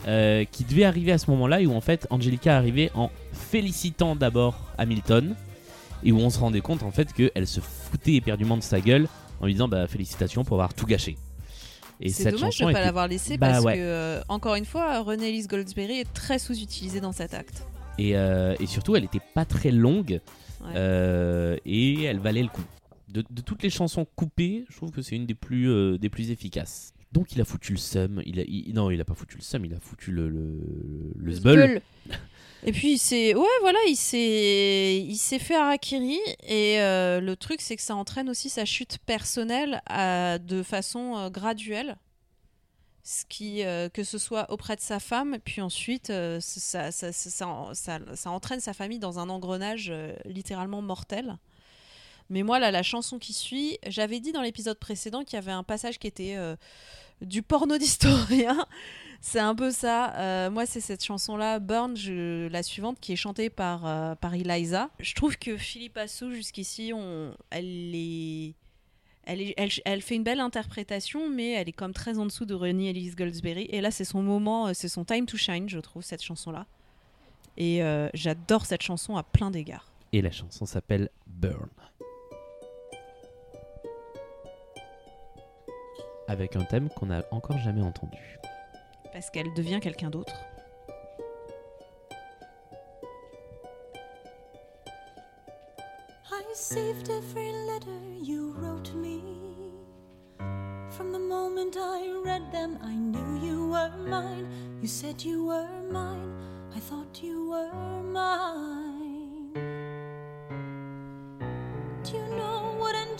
euh, 0.07 0.45
qui 0.51 0.63
devait 0.63 0.85
arriver 0.85 1.11
à 1.11 1.17
ce 1.17 1.29
moment-là 1.31 1.61
et 1.61 1.67
où 1.67 1.73
en 1.75 1.81
fait 1.81 2.07
Angelica 2.09 2.57
arrivait 2.57 2.89
en 2.95 3.11
félicitant 3.33 4.15
d'abord 4.15 4.57
Hamilton 4.77 5.35
et 6.03 6.11
où 6.11 6.17
on 6.19 6.29
se 6.31 6.39
rendait 6.39 6.61
compte 6.61 6.81
en 6.83 6.91
fait 6.91 7.13
qu'elle 7.13 7.45
se 7.45 7.59
foutait 7.59 8.13
éperdument 8.15 8.57
de 8.57 8.63
sa 8.63 8.79
gueule 8.81 9.07
en 9.41 9.45
lui 9.45 9.53
disant 9.53 9.67
bah 9.67 9.85
félicitations 9.87 10.43
pour 10.43 10.55
avoir 10.55 10.73
tout 10.73 10.85
gâché. 10.85 11.17
Et 11.99 12.09
C'est 12.09 12.31
dommage 12.31 12.57
de 12.57 12.63
ne 12.65 12.71
pas 12.71 12.79
était- 12.79 12.85
l'avoir 12.85 13.07
laissé 13.07 13.37
Bah 13.37 13.49
parce 13.51 13.63
ouais. 13.63 13.75
que, 13.75 13.79
euh, 13.81 14.21
encore 14.27 14.55
une 14.55 14.65
fois, 14.65 15.01
René 15.01 15.29
Elise 15.29 15.47
Goldsberry 15.47 15.99
est 15.99 16.11
très 16.13 16.39
sous-utilisée 16.39 16.99
dans 16.99 17.11
cet 17.11 17.35
acte. 17.35 17.67
Et, 17.99 18.15
euh, 18.17 18.55
et 18.59 18.65
surtout, 18.65 18.95
elle 18.95 19.03
était 19.03 19.21
pas 19.35 19.45
très 19.45 19.69
longue 19.69 20.19
Ouais. 20.63 21.59
et 21.65 22.03
elle 22.03 22.17
valait 22.19 22.41
le 22.41 22.47
coup. 22.49 22.63
De, 23.11 23.23
de 23.29 23.41
toutes 23.41 23.61
les 23.63 23.69
chansons 23.69 24.05
coupées, 24.15 24.65
je 24.69 24.75
trouve 24.77 24.91
que 24.91 25.01
c'est 25.01 25.15
une 25.15 25.25
des 25.25 25.35
plus, 25.35 25.69
euh, 25.69 25.97
des 25.97 26.09
plus 26.09 26.31
efficaces. 26.31 26.93
Donc 27.11 27.33
il 27.33 27.41
a 27.41 27.45
foutu 27.45 27.73
le 27.73 27.77
seum. 27.77 28.21
Il 28.25 28.39
a, 28.39 28.43
il- 28.43 28.73
non, 28.73 28.89
il 28.89 29.01
a 29.01 29.05
pas 29.05 29.13
foutu 29.15 29.35
le 29.37 29.43
seum, 29.43 29.65
il 29.65 29.73
a 29.73 29.79
foutu 29.79 30.11
le, 30.11 30.29
le, 30.29 30.61
le. 31.17 31.33
Et 32.63 32.71
puis 32.71 32.99
c'est 32.99 33.33
ouais 33.33 33.47
voilà 33.61 33.79
il 33.89 33.95
s'est 33.95 34.97
il 35.03 35.15
s'est 35.17 35.39
fait 35.39 35.55
harakiri 35.55 36.19
et 36.47 36.79
euh, 36.79 37.19
le 37.19 37.35
truc 37.35 37.59
c'est 37.59 37.75
que 37.75 37.81
ça 37.81 37.95
entraîne 37.95 38.29
aussi 38.29 38.49
sa 38.49 38.65
chute 38.65 38.99
personnelle 38.99 39.81
à- 39.87 40.37
de 40.37 40.61
façon 40.61 41.17
euh, 41.17 41.29
graduelle 41.31 41.97
ce 43.03 43.25
qui 43.27 43.63
euh, 43.63 43.89
que 43.89 44.03
ce 44.03 44.19
soit 44.19 44.51
auprès 44.51 44.75
de 44.75 44.81
sa 44.81 44.99
femme 44.99 45.37
puis 45.43 45.59
ensuite 45.61 46.11
euh, 46.11 46.37
ça, 46.39 46.91
ça, 46.91 47.11
ça, 47.11 47.99
ça, 48.13 48.29
entraîne 48.29 48.59
sa 48.59 48.73
famille 48.73 48.99
dans 48.99 49.17
un 49.17 49.29
engrenage 49.29 49.87
euh, 49.89 50.13
littéralement 50.25 50.83
mortel 50.83 51.37
mais 52.31 52.41
moi 52.41 52.57
là 52.57 52.71
la 52.71 52.81
chanson 52.81 53.19
qui 53.19 53.33
suit 53.33 53.77
j'avais 53.85 54.19
dit 54.19 54.31
dans 54.31 54.41
l'épisode 54.41 54.79
précédent 54.79 55.23
qu'il 55.23 55.35
y 55.35 55.37
avait 55.37 55.51
un 55.51 55.63
passage 55.63 55.99
qui 55.99 56.07
était 56.07 56.35
euh, 56.37 56.55
du 57.21 57.43
porno 57.43 57.77
d'historien 57.79 58.65
c'est 59.23 59.39
un 59.39 59.53
peu 59.53 59.69
ça. 59.69 60.15
Euh, 60.15 60.49
moi, 60.49 60.65
c'est 60.65 60.81
cette 60.81 61.05
chanson-là, 61.05 61.59
Burn, 61.59 61.95
je- 61.95 62.47
la 62.47 62.63
suivante, 62.63 62.99
qui 62.99 63.13
est 63.13 63.15
chantée 63.15 63.51
par, 63.51 63.85
euh, 63.85 64.15
par 64.15 64.33
Eliza. 64.33 64.89
Je 64.99 65.13
trouve 65.13 65.37
que 65.37 65.57
Philippe 65.57 65.95
Assou, 65.95 66.31
jusqu'ici, 66.31 66.91
elle, 67.51 67.95
elle, 69.25 69.53
elle, 69.85 70.01
fait 70.01 70.15
une 70.15 70.23
belle 70.23 70.39
interprétation, 70.39 71.29
mais 71.29 71.51
elle 71.51 71.69
est 71.69 71.73
comme 71.73 71.93
très 71.93 72.17
en 72.17 72.25
dessous 72.25 72.45
de 72.45 72.55
Renée 72.55 72.89
Elise 72.89 73.15
Goldsberry. 73.15 73.67
Et 73.69 73.79
là, 73.79 73.91
c'est 73.91 74.05
son 74.05 74.23
moment, 74.23 74.73
c'est 74.73 74.89
son 74.89 75.05
time 75.05 75.27
to 75.27 75.37
shine, 75.37 75.69
je 75.69 75.77
trouve, 75.77 76.01
cette 76.01 76.23
chanson-là. 76.23 76.65
Et 77.57 77.81
j'adore 78.15 78.65
cette 78.65 78.81
chanson 78.81 79.17
à 79.17 79.23
plein 79.23 79.51
d'égards. 79.51 79.91
Et 80.13 80.23
la 80.23 80.31
chanson 80.31 80.65
s'appelle 80.65 81.09
Burn. 81.27 81.69
Avec 86.31 86.55
un 86.55 86.63
thème 86.63 86.87
qu'on 86.87 87.07
n'a 87.07 87.25
encore 87.31 87.57
jamais 87.57 87.81
entendu. 87.81 88.39
Parce 89.11 89.29
qu'elle 89.29 89.53
devient 89.53 89.81
quelqu'un 89.81 90.09
d'autre. 90.09 90.33
I 96.31 96.53
saved 96.53 97.09
every 97.09 97.51
letter 97.51 97.99
you 98.21 98.53
wrote 98.57 98.93
me. 98.93 99.21
From 100.91 101.11
the 101.11 101.19
moment 101.19 101.75
I 101.75 102.09
read 102.23 102.49
them, 102.53 102.77
I 102.81 102.95
knew 102.95 103.45
you 103.45 103.67
were 103.69 103.91
mine. 103.97 104.47
You 104.81 104.87
said 104.87 105.21
you 105.21 105.47
were 105.47 105.67
mine. 105.91 106.31
I 106.73 106.79
thought 106.79 107.21
you 107.21 107.49
were 107.49 108.03
mine. 108.03 109.51
Do 112.05 112.13
you 112.13 112.25
know 112.37 112.60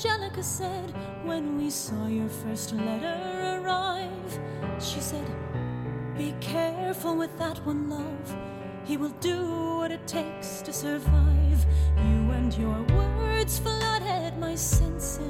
Angelica 0.04 0.42
said 0.42 0.96
when 1.24 1.60
we 1.60 1.70
saw 1.70 2.08
your 2.08 2.28
first 2.28 2.74
letter 2.74 3.62
arrive? 3.62 4.40
She 4.80 5.00
said, 5.00 5.28
Be 6.18 6.34
careful 6.42 7.16
with 7.16 7.38
that 7.38 7.64
one, 7.68 7.88
love. 7.88 8.36
He 8.84 8.98
will 8.98 9.14
do 9.22 9.78
what 9.78 9.92
it 9.92 10.08
takes 10.08 10.64
to 10.64 10.74
survive. 10.74 11.66
You 11.98 12.32
and 12.32 12.52
your 12.58 12.82
words 12.98 13.60
flooded 13.60 14.40
my 14.40 14.56
senses. 14.56 15.22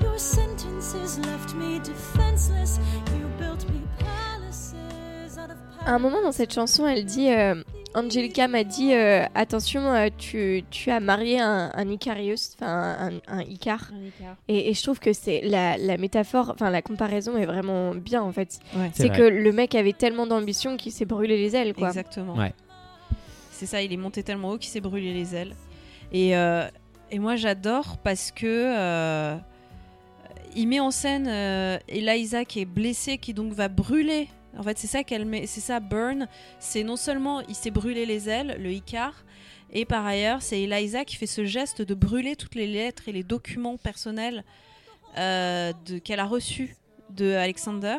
Your 0.00 0.18
sentences 0.18 1.18
left 1.18 1.54
me 1.54 1.78
defenseless. 1.80 2.80
You 3.14 3.26
built 3.38 3.68
me 3.68 3.82
palaces 3.98 5.36
out 5.36 5.50
of 5.50 5.58
À 5.84 5.92
un 5.94 5.98
moment 5.98 6.22
dans 6.22 6.32
cette 6.32 6.54
chanson, 6.54 6.86
elle 6.86 7.04
dit 7.04 7.28
euh, 7.30 7.62
Angelica 7.96 8.46
m'a 8.46 8.62
dit 8.62 8.92
euh, 8.92 9.24
attention, 9.34 9.80
euh, 9.92 10.08
tu, 10.18 10.62
tu 10.70 10.90
as 10.90 11.00
marié 11.00 11.40
un, 11.40 11.70
un 11.74 11.90
Icarius, 11.90 12.54
enfin 12.54 12.96
un, 13.00 13.38
un 13.38 13.40
Icar. 13.40 13.90
Et, 14.48 14.68
et 14.68 14.74
je 14.74 14.82
trouve 14.82 15.00
que 15.00 15.14
c'est 15.14 15.40
la, 15.42 15.78
la 15.78 15.96
métaphore, 15.96 16.52
enfin 16.52 16.68
la 16.70 16.82
comparaison 16.82 17.38
est 17.38 17.46
vraiment 17.46 17.94
bien 17.94 18.22
en 18.22 18.32
fait. 18.32 18.60
Ouais. 18.76 18.90
C'est 18.92 19.08
que 19.08 19.22
le 19.22 19.50
mec 19.50 19.74
avait 19.74 19.94
tellement 19.94 20.26
d'ambition 20.26 20.76
qu'il 20.76 20.92
s'est 20.92 21.06
brûlé 21.06 21.38
les 21.38 21.56
ailes 21.56 21.72
quoi. 21.72 21.88
Exactement. 21.88 22.34
Ouais. 22.36 22.52
C'est 23.50 23.64
ça, 23.64 23.80
il 23.80 23.90
est 23.90 23.96
monté 23.96 24.22
tellement 24.22 24.50
haut 24.50 24.58
qu'il 24.58 24.70
s'est 24.70 24.82
brûlé 24.82 25.14
les 25.14 25.34
ailes. 25.34 25.54
Et, 26.12 26.36
euh, 26.36 26.68
et 27.10 27.18
moi 27.18 27.36
j'adore 27.36 27.96
parce 28.04 28.30
que 28.30 28.44
euh, 28.46 29.36
il 30.54 30.68
met 30.68 30.80
en 30.80 30.90
scène 30.90 31.26
euh, 31.28 31.78
Eliza 31.88 32.44
qui 32.44 32.60
est 32.60 32.66
blessée, 32.66 33.16
qui 33.16 33.32
donc 33.32 33.54
va 33.54 33.68
brûler. 33.68 34.28
En 34.58 34.62
fait, 34.62 34.78
c'est 34.78 34.86
ça 34.86 35.04
qu'elle 35.04 35.24
met, 35.24 35.46
c'est 35.46 35.60
ça 35.60 35.80
burn. 35.80 36.28
C'est 36.58 36.82
non 36.82 36.96
seulement 36.96 37.40
il 37.42 37.54
s'est 37.54 37.70
brûlé 37.70 38.06
les 38.06 38.28
ailes, 38.28 38.56
le 38.60 38.72
Icar, 38.72 39.24
et 39.72 39.84
par 39.84 40.06
ailleurs 40.06 40.42
c'est 40.42 40.62
Eliza 40.62 41.04
qui 41.04 41.16
fait 41.16 41.26
ce 41.26 41.44
geste 41.44 41.82
de 41.82 41.94
brûler 41.94 42.36
toutes 42.36 42.54
les 42.54 42.66
lettres 42.66 43.08
et 43.08 43.12
les 43.12 43.22
documents 43.22 43.76
personnels 43.76 44.44
euh, 45.18 45.72
qu'elle 46.04 46.20
a 46.20 46.26
reçus 46.26 46.76
de 47.10 47.32
Alexander. 47.32 47.98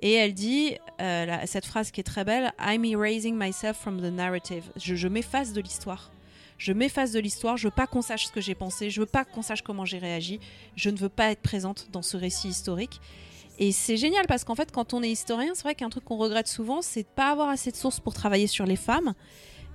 Et 0.00 0.14
elle 0.14 0.34
dit 0.34 0.76
euh, 1.00 1.36
cette 1.46 1.64
phrase 1.64 1.92
qui 1.92 2.00
est 2.00 2.04
très 2.04 2.24
belle 2.24 2.52
I'm 2.58 2.84
erasing 2.84 3.36
myself 3.36 3.76
from 3.76 4.00
the 4.00 4.12
narrative. 4.12 4.64
Je, 4.76 4.96
je 4.96 5.08
m'efface 5.08 5.52
de 5.52 5.60
l'histoire. 5.60 6.10
Je 6.58 6.72
m'efface 6.72 7.12
de 7.12 7.20
l'histoire. 7.20 7.56
Je 7.56 7.68
veux 7.68 7.74
pas 7.74 7.86
qu'on 7.86 8.02
sache 8.02 8.26
ce 8.26 8.32
que 8.32 8.40
j'ai 8.40 8.56
pensé. 8.56 8.90
Je 8.90 9.00
veux 9.00 9.06
pas 9.06 9.24
qu'on 9.24 9.42
sache 9.42 9.62
comment 9.62 9.84
j'ai 9.84 9.98
réagi. 9.98 10.40
Je 10.74 10.90
ne 10.90 10.96
veux 10.96 11.08
pas 11.08 11.30
être 11.30 11.40
présente 11.40 11.88
dans 11.92 12.02
ce 12.02 12.16
récit 12.16 12.48
historique. 12.48 13.00
Et 13.62 13.70
c'est 13.70 13.96
génial 13.96 14.26
parce 14.26 14.42
qu'en 14.42 14.56
fait, 14.56 14.72
quand 14.72 14.92
on 14.92 15.04
est 15.04 15.08
historien, 15.08 15.52
c'est 15.54 15.62
vrai 15.62 15.76
qu'un 15.76 15.88
truc 15.88 16.04
qu'on 16.04 16.16
regrette 16.16 16.48
souvent, 16.48 16.82
c'est 16.82 17.04
de 17.04 17.08
pas 17.14 17.30
avoir 17.30 17.48
assez 17.48 17.70
de 17.70 17.76
sources 17.76 18.00
pour 18.00 18.12
travailler 18.12 18.48
sur 18.48 18.66
les 18.66 18.74
femmes. 18.74 19.14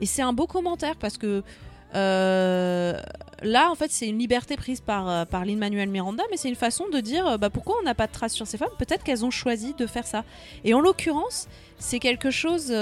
Et 0.01 0.05
c'est 0.05 0.21
un 0.21 0.33
beau 0.33 0.45
commentaire 0.45 0.97
parce 0.97 1.17
que 1.17 1.41
euh, 1.95 2.99
là, 3.43 3.71
en 3.71 3.75
fait, 3.75 3.89
c'est 3.89 4.09
une 4.09 4.19
liberté 4.19 4.57
prise 4.57 4.81
par, 4.81 5.07
euh, 5.09 5.23
par 5.23 5.45
Lin-Manuel 5.45 5.87
Miranda, 5.87 6.25
mais 6.29 6.35
c'est 6.35 6.49
une 6.49 6.55
façon 6.55 6.89
de 6.89 6.99
dire 6.99 7.25
euh, 7.25 7.37
bah, 7.37 7.49
pourquoi 7.49 7.77
on 7.79 7.83
n'a 7.83 7.95
pas 7.95 8.07
de 8.07 8.11
traces 8.11 8.33
sur 8.33 8.45
ces 8.45 8.57
femmes? 8.57 8.75
Peut-être 8.77 9.05
qu'elles 9.05 9.23
ont 9.23 9.31
choisi 9.31 9.73
de 9.73 9.87
faire 9.87 10.05
ça. 10.05 10.25
Et 10.65 10.73
en 10.73 10.81
l'occurrence, 10.81 11.47
c'est 11.79 11.99
quelque 11.99 12.29
chose. 12.29 12.73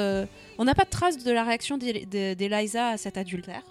on 0.57 0.65
n'a 0.65 0.73
pas 0.73 0.86
de 0.86 0.90
traces 0.90 1.23
de 1.23 1.32
la 1.32 1.44
réaction 1.44 1.77
d'E- 1.77 2.07
d'E- 2.10 2.34
d'Eliza 2.34 2.88
à 2.88 2.98
cet 2.98 3.19
adultère. 3.19 3.61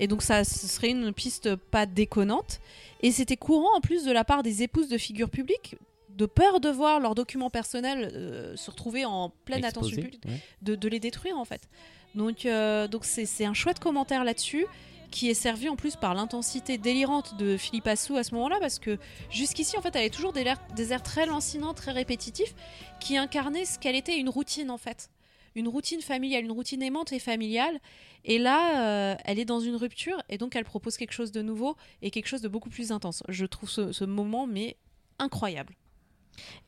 Et 0.00 0.08
donc, 0.08 0.22
ça 0.22 0.42
serait 0.42 0.90
une 0.90 1.12
piste 1.12 1.54
pas 1.54 1.86
déconnante. 1.86 2.58
Et 3.02 3.12
c'était 3.12 3.36
courant 3.36 3.76
en 3.76 3.80
plus 3.80 4.04
de 4.04 4.10
la 4.10 4.24
part 4.24 4.42
des 4.42 4.64
épouses 4.64 4.88
de 4.88 4.98
figures 4.98 5.30
publiques 5.30 5.76
de 6.20 6.26
peur 6.26 6.60
de 6.60 6.68
voir 6.68 7.00
leurs 7.00 7.14
documents 7.14 7.48
personnels 7.48 8.12
euh, 8.14 8.54
se 8.54 8.70
retrouver 8.70 9.06
en 9.06 9.30
pleine 9.46 9.64
attention 9.64 9.96
publique, 9.96 10.22
ouais. 10.26 10.38
de, 10.60 10.74
de 10.74 10.88
les 10.88 11.00
détruire 11.00 11.38
en 11.38 11.46
fait. 11.46 11.68
Donc 12.14 12.44
euh, 12.44 12.88
donc 12.88 13.06
c'est 13.06 13.24
c'est 13.24 13.46
un 13.46 13.54
chouette 13.54 13.78
commentaire 13.78 14.22
là-dessus 14.22 14.66
qui 15.10 15.30
est 15.30 15.34
servi 15.34 15.68
en 15.70 15.76
plus 15.76 15.96
par 15.96 16.12
l'intensité 16.14 16.76
délirante 16.76 17.36
de 17.38 17.56
Philippe 17.56 17.86
Assou 17.86 18.16
à 18.16 18.22
ce 18.22 18.34
moment-là 18.34 18.58
parce 18.60 18.78
que 18.78 18.98
jusqu'ici 19.30 19.78
en 19.78 19.80
fait 19.80 19.88
elle 19.94 20.02
avait 20.02 20.10
toujours 20.10 20.34
des 20.34 20.42
airs, 20.42 20.60
des 20.76 20.92
airs 20.92 21.02
très 21.02 21.24
lancinants, 21.24 21.72
très 21.72 21.92
répétitifs 21.92 22.54
qui 23.00 23.16
incarnaient 23.16 23.64
ce 23.64 23.78
qu'elle 23.78 23.96
était 23.96 24.18
une 24.18 24.28
routine 24.28 24.70
en 24.70 24.78
fait. 24.78 25.10
Une 25.56 25.68
routine 25.68 26.02
familiale, 26.02 26.44
une 26.44 26.52
routine 26.52 26.80
aimante 26.80 27.12
et 27.12 27.18
familiale. 27.18 27.80
Et 28.24 28.38
là, 28.38 28.60
euh, 28.84 29.16
elle 29.24 29.40
est 29.40 29.44
dans 29.44 29.58
une 29.58 29.74
rupture 29.74 30.22
et 30.28 30.38
donc 30.38 30.54
elle 30.54 30.64
propose 30.64 30.96
quelque 30.96 31.12
chose 31.12 31.32
de 31.32 31.42
nouveau 31.42 31.76
et 32.02 32.12
quelque 32.12 32.28
chose 32.28 32.42
de 32.42 32.46
beaucoup 32.46 32.70
plus 32.70 32.92
intense. 32.92 33.24
Je 33.28 33.46
trouve 33.46 33.68
ce, 33.68 33.90
ce 33.90 34.04
moment 34.04 34.46
mais 34.46 34.76
incroyable. 35.18 35.74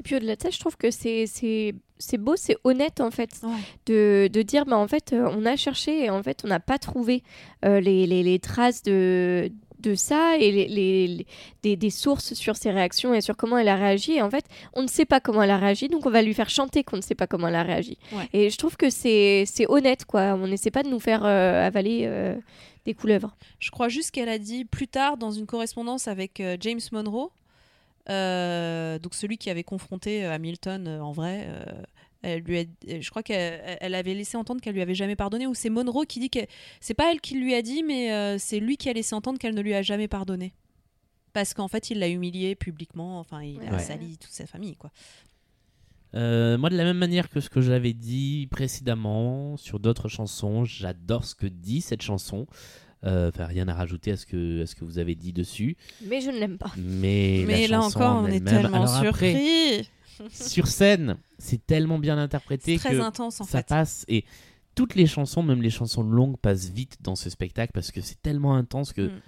Et 0.01 0.03
puis 0.03 0.17
au-delà 0.17 0.37
de 0.37 0.43
ça, 0.43 0.51
je 0.51 0.59
trouve 0.59 0.77
que 0.77 0.91
c'est 0.91 1.29
beau, 2.19 2.35
c'est 2.37 2.57
honnête 2.65 3.01
en 3.01 3.11
fait 3.11 3.31
de, 3.87 4.29
de 4.33 4.43
dire 4.43 4.65
bah 4.67 4.77
en 4.77 4.89
fait 4.89 5.13
euh, 5.13 5.29
on 5.37 5.47
a 5.47 5.57
cherché 5.57 6.05
et 6.05 6.11
en 6.11 6.23
fait 6.23 6.43
on 6.45 6.49
n'a 6.49 6.61
pas 6.61 6.79
trouvé 6.79 7.23
euh, 7.65 7.81
les, 7.81 8.07
les, 8.07 8.23
les 8.23 8.39
traces 8.39 8.83
de 8.83 9.51
de 9.79 9.97
ça 9.97 10.37
et 10.39 10.53
les, 10.53 10.69
les- 10.69 11.27
des, 11.65 11.75
des 11.75 11.91
sources 11.91 12.35
sur 12.35 12.55
ses 12.55 12.71
réactions 12.71 13.15
et 13.15 13.21
sur 13.21 13.37
comment 13.37 13.59
elle 13.59 13.67
a 13.67 13.75
réagi. 13.75 14.13
Et 14.13 14.23
en 14.23 14.31
fait, 14.31 14.45
on 14.75 14.83
ne 14.83 14.87
sait 14.87 15.05
pas 15.05 15.19
comment 15.19 15.43
elle 15.43 15.51
a 15.51 15.59
réagi, 15.59 15.89
donc 15.89 16.07
on 16.07 16.11
va 16.11 16.23
lui 16.23 16.35
faire 16.35 16.51
chanter 16.51 16.85
qu'on 16.85 16.99
ne 16.99 17.03
sait 17.03 17.17
pas 17.17 17.27
comment 17.27 17.49
elle 17.49 17.57
a 17.57 17.65
réagi. 17.65 17.99
Ouais. 18.13 18.29
Et 18.33 18.49
je 18.49 18.57
trouve 18.59 18.77
que 18.77 18.91
c'est 18.91 19.45
honnête, 19.69 20.05
quoi. 20.05 20.35
On 20.41 20.47
n'essaie 20.47 20.71
pas 20.71 20.85
de 20.85 20.89
nous 20.89 21.01
faire 21.01 21.25
euh, 21.25 21.67
avaler 21.67 22.03
euh, 22.05 22.37
des 22.85 22.95
couleuvres. 22.95 23.35
Je 23.59 23.73
crois 23.73 23.89
juste 23.89 24.13
qu'elle 24.13 24.29
a 24.29 24.39
dit 24.39 24.65
plus 24.65 24.87
tard 24.87 25.17
dans 25.17 25.33
une 25.33 25.47
correspondance 25.47 26.07
avec 26.07 26.41
James 26.61 26.79
Monroe, 26.93 27.33
donc 28.99 29.15
celui 29.15 29.39
qui 29.39 29.51
avait 29.51 29.65
confronté 29.65 30.25
euh, 30.25 30.33
Hamilton 30.33 30.87
euh, 30.89 31.01
en 31.01 31.13
vrai. 31.13 31.47
euh, 31.49 31.65
elle 32.25 32.43
lui 32.43 32.59
a- 32.59 32.65
euh, 32.89 33.01
je 33.01 33.11
crois 33.11 33.23
qu'elle 33.25 33.77
elle 33.81 33.95
avait 33.97 34.15
laissé 34.15 34.37
entendre 34.37 34.61
qu'elle 34.61 34.75
lui 34.75 34.83
avait 34.83 34.95
jamais 34.95 35.17
pardonné, 35.17 35.47
ou 35.49 35.55
c'est 35.55 35.71
Monroe 35.71 36.05
qui 36.07 36.21
dit 36.21 36.31
que 36.31 36.39
c'est 36.81 36.95
pas 36.95 37.11
elle 37.13 37.21
qui 37.21 37.37
lui 37.39 37.53
a 37.55 37.63
dit, 37.63 37.83
mais 37.83 38.13
euh, 38.13 38.37
c'est 38.39 38.61
lui 38.61 38.77
qui 38.77 38.89
a 38.89 38.93
laissé 38.93 39.15
entendre 39.15 39.39
qu'elle 39.41 39.55
ne 39.55 39.61
lui 39.61 39.75
a 39.75 39.83
jamais 39.83 40.07
pardonné. 40.09 40.53
Parce 41.33 41.55
qu'en 41.55 41.67
fait, 41.67 41.91
il 41.91 41.99
l'a 41.99 42.09
humiliée 42.09 42.55
publiquement, 42.55 43.19
enfin, 43.19 43.43
il 43.43 43.59
a 43.63 43.79
sali 43.81 44.19
toute 44.19 44.31
sa 44.33 44.47
famille, 44.47 44.77
quoi. 44.77 44.91
Euh, 46.15 46.59
moi, 46.59 46.69
de 46.69 46.77
la 46.77 46.85
même 46.85 46.99
manière 46.99 47.31
que 47.31 47.41
ce 47.41 47.49
que 47.49 47.63
j'avais 47.63 47.95
dit 47.95 48.47
précédemment 48.51 49.57
sur 49.57 49.81
d'autres 49.81 50.09
chansons, 50.09 50.65
j'adore 50.67 51.25
ce 51.25 51.35
que 51.35 51.47
dit 51.47 51.81
cette 51.81 52.03
chanson. 52.03 52.47
Euh, 53.05 53.29
Enfin, 53.29 53.47
rien 53.47 53.67
à 53.69 53.75
rajouter 53.75 54.13
à 54.13 54.17
ce 54.17 54.27
que, 54.27 54.63
à 54.63 54.67
ce 54.67 54.75
que 54.75 54.85
vous 54.85 54.99
avez 54.99 55.15
dit 55.15 55.33
dessus. 55.33 55.77
Mais 56.07 56.21
je 56.21 56.31
ne 56.31 56.39
l'aime 56.39 56.59
pas. 56.59 56.73
Mais, 56.77 57.45
Mais 57.47 57.67
la 57.67 57.77
là 57.79 57.83
chanson 57.83 57.99
encore, 57.99 58.17
en 58.17 58.25
on 58.25 58.27
est 58.29 58.45
tellement 58.45 58.83
Alors 58.83 58.95
après, 58.97 59.33
surpris. 59.33 59.91
sur 60.31 60.67
scène, 60.69 61.17
c'est 61.39 61.67
tellement 61.67 61.99
bien 61.99 62.17
interprété 62.19 62.79
C'est 62.79 62.89
très 62.89 62.97
que 62.97 63.01
intense, 63.03 63.41
en 63.41 63.45
ça 63.45 63.59
fait. 63.59 63.69
passe. 63.69 64.05
Et 64.09 64.25
toutes 64.75 64.95
les 64.95 65.07
chansons, 65.07 65.43
même 65.43 65.63
les 65.63 65.71
chansons 65.71 66.03
longues, 66.03 66.37
passent 66.37 66.71
vite 66.71 66.99
dans 67.01 67.17
ce 67.17 67.29
spectacle 67.29 67.73
parce 67.75 67.91
que 67.91 68.01
c'est 68.01 68.23
tellement 68.23 68.55
intense 68.55 68.93
que 68.93 69.09
Mm. 69.09 69.21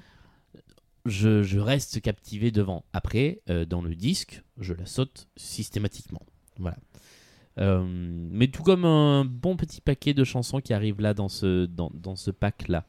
je, 1.07 1.43
je 1.43 1.59
reste 1.59 2.01
captivé 2.01 2.51
devant. 2.51 2.85
Après, 2.93 3.41
euh, 3.51 3.65
dans 3.65 3.83
le 3.83 3.95
disque, 3.95 4.43
je 4.59 4.73
la 4.73 4.87
saute 4.87 5.27
systématiquement. 5.37 6.23
Voilà. 6.59 6.77
Euh, 7.59 7.85
mais 7.87 8.49
tout 8.49 8.63
comme 8.63 8.85
un 8.85 9.25
bon 9.25 9.57
petit 9.57 9.81
paquet 9.81 10.15
de 10.15 10.25
chansons 10.25 10.61
qui 10.61 10.73
arrivent 10.73 11.01
là 11.01 11.13
dans 11.15 11.29
ce, 11.29 11.67
dans, 11.67 11.91
dans 11.95 12.17
ce 12.17 12.31
pack-là. 12.31 12.85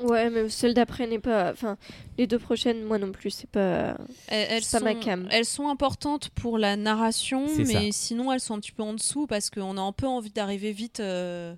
Ouais, 0.00 0.30
mais 0.30 0.48
celle 0.48 0.74
d'après 0.74 1.06
n'est 1.06 1.18
pas. 1.18 1.50
Enfin, 1.52 1.76
les 2.18 2.26
deux 2.26 2.38
prochaines, 2.38 2.84
moi 2.84 2.98
non 2.98 3.10
plus, 3.10 3.30
c'est 3.30 3.50
pas. 3.50 3.96
Elles, 4.28 4.46
elles 4.50 4.62
pas 4.70 4.80
ma 4.80 4.94
cam. 4.94 5.26
elles 5.30 5.44
sont 5.44 5.68
importantes 5.68 6.28
pour 6.30 6.58
la 6.58 6.76
narration, 6.76 7.46
mais 7.56 7.64
ça. 7.64 7.80
sinon 7.92 8.32
elles 8.32 8.40
sont 8.40 8.54
un 8.54 8.60
petit 8.60 8.72
peu 8.72 8.82
en 8.82 8.94
dessous 8.94 9.26
parce 9.26 9.50
qu'on 9.50 9.76
a 9.76 9.80
un 9.80 9.92
peu 9.92 10.06
envie 10.06 10.30
d'arriver 10.30 10.72
vite 10.72 11.00
euh, 11.00 11.54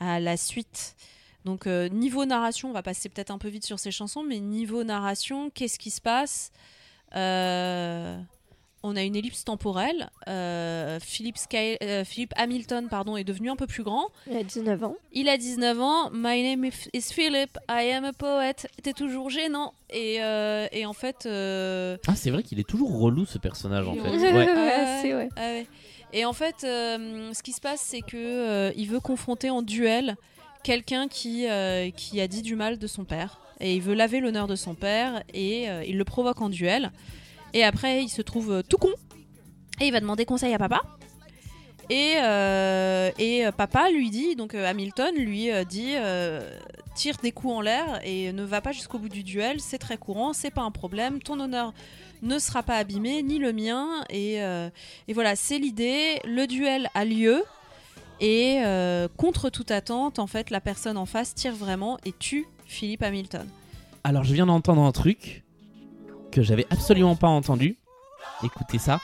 à 0.00 0.20
la 0.20 0.36
suite. 0.36 0.96
Donc 1.44 1.68
euh, 1.68 1.88
niveau 1.88 2.24
narration, 2.24 2.70
on 2.70 2.72
va 2.72 2.82
passer 2.82 3.08
peut-être 3.08 3.30
un 3.30 3.38
peu 3.38 3.48
vite 3.48 3.64
sur 3.64 3.78
ces 3.78 3.92
chansons, 3.92 4.24
mais 4.24 4.40
niveau 4.40 4.82
narration, 4.82 5.50
qu'est-ce 5.50 5.78
qui 5.78 5.90
se 5.90 6.00
passe? 6.00 6.50
Euh, 7.14 8.18
On 8.88 8.94
a 8.94 9.02
une 9.02 9.16
ellipse 9.16 9.44
temporelle. 9.44 10.10
Euh, 10.28 11.00
Philip, 11.00 11.36
Sky- 11.36 11.76
euh, 11.82 12.04
Philip 12.04 12.32
Hamilton 12.36 12.86
pardon, 12.88 13.16
est 13.16 13.24
devenu 13.24 13.50
un 13.50 13.56
peu 13.56 13.66
plus 13.66 13.82
grand. 13.82 14.06
Il 14.30 14.36
a 14.36 14.44
19 14.44 14.84
ans. 14.84 14.94
Il 15.12 15.28
a 15.28 15.36
19 15.36 15.80
ans. 15.80 16.10
My 16.12 16.42
name 16.42 16.70
is 16.94 17.12
Philip. 17.12 17.58
I 17.68 17.90
am 17.90 18.04
a 18.04 18.12
poet. 18.12 18.54
C'était 18.76 18.92
toujours 18.92 19.28
gênant. 19.28 19.74
Et, 19.90 20.18
euh, 20.22 20.68
et 20.70 20.86
en 20.86 20.92
fait. 20.92 21.26
euh, 21.26 21.96
Ah, 22.06 22.14
c'est 22.14 22.30
vrai 22.30 22.42
qu'il 22.44 22.60
est 22.60 22.68
toujours 22.68 22.96
relou 23.00 23.26
ce 23.26 23.38
personnage 23.38 23.88
en 23.88 23.94
fait. 23.94 24.00
Ouais, 24.08 24.32
Ouais. 24.32 25.14
ouais, 25.14 25.28
ah 25.36 25.40
ouais. 25.40 25.66
Et 26.12 26.24
en 26.24 26.32
fait, 26.32 26.62
euh, 26.62 27.32
ce 27.34 27.42
qui 27.42 27.52
se 27.52 27.60
passe, 27.60 27.80
c'est 27.80 28.00
que 28.02 28.16
euh, 28.16 28.72
il 28.76 28.88
veut 28.88 29.00
confronter 29.00 29.50
en 29.50 29.62
duel 29.62 30.16
quelqu'un 30.62 31.08
qui, 31.08 31.48
euh, 31.48 31.90
qui 31.90 32.20
a 32.20 32.28
dit 32.28 32.42
du 32.42 32.54
mal 32.54 32.78
de 32.78 32.86
son 32.86 33.04
père. 33.04 33.40
Et 33.58 33.74
il 33.74 33.82
veut 33.82 33.94
laver 33.94 34.20
l'honneur 34.20 34.46
de 34.46 34.54
son 34.54 34.74
père 34.74 35.22
et 35.34 35.68
euh, 35.70 35.82
il 35.86 35.96
le 35.98 36.04
provoque 36.04 36.40
en 36.42 36.48
duel. 36.50 36.92
Et 37.56 37.64
après, 37.64 38.02
il 38.02 38.10
se 38.10 38.20
trouve 38.20 38.52
euh, 38.52 38.62
tout 38.62 38.76
con. 38.76 38.92
Et 39.80 39.86
il 39.86 39.92
va 39.92 40.00
demander 40.00 40.26
conseil 40.26 40.52
à 40.52 40.58
papa. 40.58 40.82
Et, 41.88 42.16
euh, 42.18 43.10
et 43.18 43.46
euh, 43.46 43.50
papa 43.50 43.88
lui 43.90 44.10
dit, 44.10 44.36
donc 44.36 44.54
Hamilton 44.54 45.14
lui 45.16 45.48
dit 45.66 45.94
tire 46.94 47.16
des 47.22 47.32
coups 47.32 47.54
en 47.54 47.60
l'air 47.62 48.00
et 48.04 48.32
ne 48.32 48.42
va 48.44 48.60
pas 48.60 48.72
jusqu'au 48.72 48.98
bout 48.98 49.08
du 49.08 49.22
duel, 49.22 49.60
c'est 49.60 49.78
très 49.78 49.96
courant, 49.96 50.34
c'est 50.34 50.50
pas 50.50 50.62
un 50.62 50.70
problème, 50.70 51.22
ton 51.22 51.38
honneur 51.40 51.72
ne 52.22 52.38
sera 52.38 52.62
pas 52.62 52.76
abîmé, 52.76 53.22
ni 53.22 53.38
le 53.38 53.52
mien. 53.54 54.04
Et, 54.10 54.36
et 54.36 55.12
voilà, 55.14 55.34
c'est 55.34 55.58
l'idée, 55.58 56.20
le 56.24 56.46
duel 56.46 56.90
a 56.94 57.06
lieu. 57.06 57.42
Et 58.20 58.60
contre 59.16 59.48
toute 59.48 59.70
attente, 59.70 60.18
en 60.18 60.26
fait, 60.26 60.50
la 60.50 60.60
personne 60.60 60.98
en 60.98 61.06
face 61.06 61.34
tire 61.34 61.54
vraiment 61.54 61.98
et 62.04 62.12
tue 62.12 62.46
Philippe 62.66 63.02
Hamilton. 63.02 63.46
Alors, 64.04 64.24
je 64.24 64.34
viens 64.34 64.46
d'entendre 64.46 64.82
un 64.82 64.92
truc 64.92 65.45
que 66.36 66.42
j'avais 66.42 66.66
absolument 66.68 67.16
pas 67.16 67.28
entendu. 67.28 67.78
Écoutez 68.44 68.78
ça. 68.78 69.00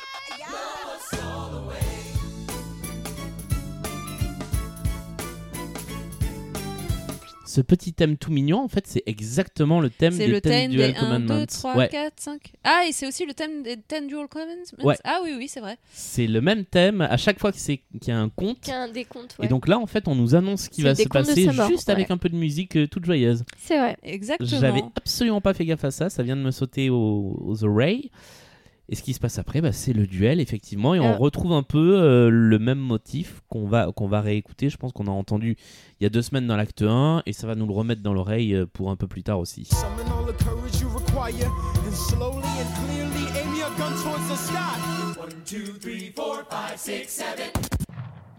Ce 7.54 7.60
petit 7.60 7.92
thème 7.92 8.16
tout 8.16 8.30
mignon, 8.32 8.60
en 8.62 8.68
fait, 8.68 8.86
c'est 8.86 9.02
exactement 9.04 9.80
le 9.80 9.90
thème 9.90 10.12
C'est 10.12 10.24
des 10.24 10.32
le 10.32 10.40
10 10.40 10.48
thème 10.48 10.70
des 10.70 10.84
1, 10.84 10.92
Commandments. 10.94 11.38
2, 11.40 11.46
3, 11.46 11.76
Ouais. 11.76 11.88
4, 11.90 12.12
5. 12.16 12.52
Ah, 12.64 12.84
et 12.88 12.92
c'est 12.92 13.06
aussi 13.06 13.26
le 13.26 13.34
thème 13.34 13.62
des 13.62 13.76
10 13.76 14.06
Dual 14.08 14.26
Commandments 14.26 14.82
Ouais. 14.82 14.94
Ah 15.04 15.20
oui, 15.22 15.34
oui, 15.36 15.48
c'est 15.48 15.60
vrai. 15.60 15.76
C'est 15.92 16.26
le 16.26 16.40
même 16.40 16.64
thème 16.64 17.02
à 17.02 17.18
chaque 17.18 17.38
fois 17.38 17.52
qu'il 17.52 17.78
y 18.06 18.10
a 18.10 18.18
un 18.18 18.30
conte. 18.30 18.60
Qu'il 18.60 18.72
y 18.72 18.76
a 18.76 18.80
un 18.80 18.88
décompte, 18.88 19.36
Et 19.38 19.42
ouais. 19.42 19.48
donc 19.48 19.68
là, 19.68 19.78
en 19.78 19.86
fait, 19.86 20.08
on 20.08 20.14
nous 20.14 20.34
annonce 20.34 20.62
ce 20.62 20.70
qui 20.70 20.80
va 20.80 20.94
se 20.94 21.06
passer 21.08 21.44
mort, 21.52 21.68
juste 21.68 21.90
avec 21.90 22.10
un 22.10 22.16
peu 22.16 22.30
de 22.30 22.36
musique 22.36 22.74
euh, 22.76 22.86
toute 22.88 23.04
joyeuse. 23.04 23.44
C'est 23.58 23.76
vrai. 23.76 23.98
Exactement. 24.02 24.48
J'avais 24.48 24.82
absolument 24.96 25.42
pas 25.42 25.52
fait 25.52 25.66
gaffe 25.66 25.84
à 25.84 25.90
ça, 25.90 26.08
ça 26.08 26.22
vient 26.22 26.36
de 26.36 26.42
me 26.42 26.52
sauter 26.52 26.88
aux, 26.88 27.36
aux 27.38 27.64
oreilles. 27.64 28.10
Et 28.88 28.94
ce 28.94 29.02
qui 29.02 29.14
se 29.14 29.20
passe 29.20 29.38
après, 29.38 29.60
bah, 29.60 29.72
c'est 29.72 29.92
le 29.92 30.06
duel, 30.06 30.40
effectivement, 30.40 30.94
et 30.94 31.00
on 31.00 31.04
Alors- 31.04 31.18
retrouve 31.18 31.52
un 31.52 31.62
peu 31.62 32.00
euh, 32.02 32.28
le 32.30 32.58
même 32.58 32.78
motif 32.80 33.40
qu'on 33.48 33.66
va, 33.66 33.90
qu'on 33.92 34.08
va 34.08 34.20
réécouter. 34.20 34.68
Je 34.70 34.76
pense 34.76 34.92
qu'on 34.92 35.06
a 35.06 35.10
entendu 35.10 35.56
il 36.00 36.04
y 36.04 36.06
a 36.06 36.10
deux 36.10 36.20
semaines 36.22 36.46
dans 36.46 36.56
l'acte 36.56 36.82
1, 36.82 37.22
et 37.24 37.32
ça 37.32 37.46
va 37.46 37.54
nous 37.54 37.66
le 37.66 37.72
remettre 37.72 38.02
dans 38.02 38.12
l'oreille 38.12 38.54
euh, 38.54 38.66
pour 38.66 38.90
un 38.90 38.96
peu 38.96 39.06
plus 39.06 39.22
tard 39.22 39.38
aussi. 39.38 39.68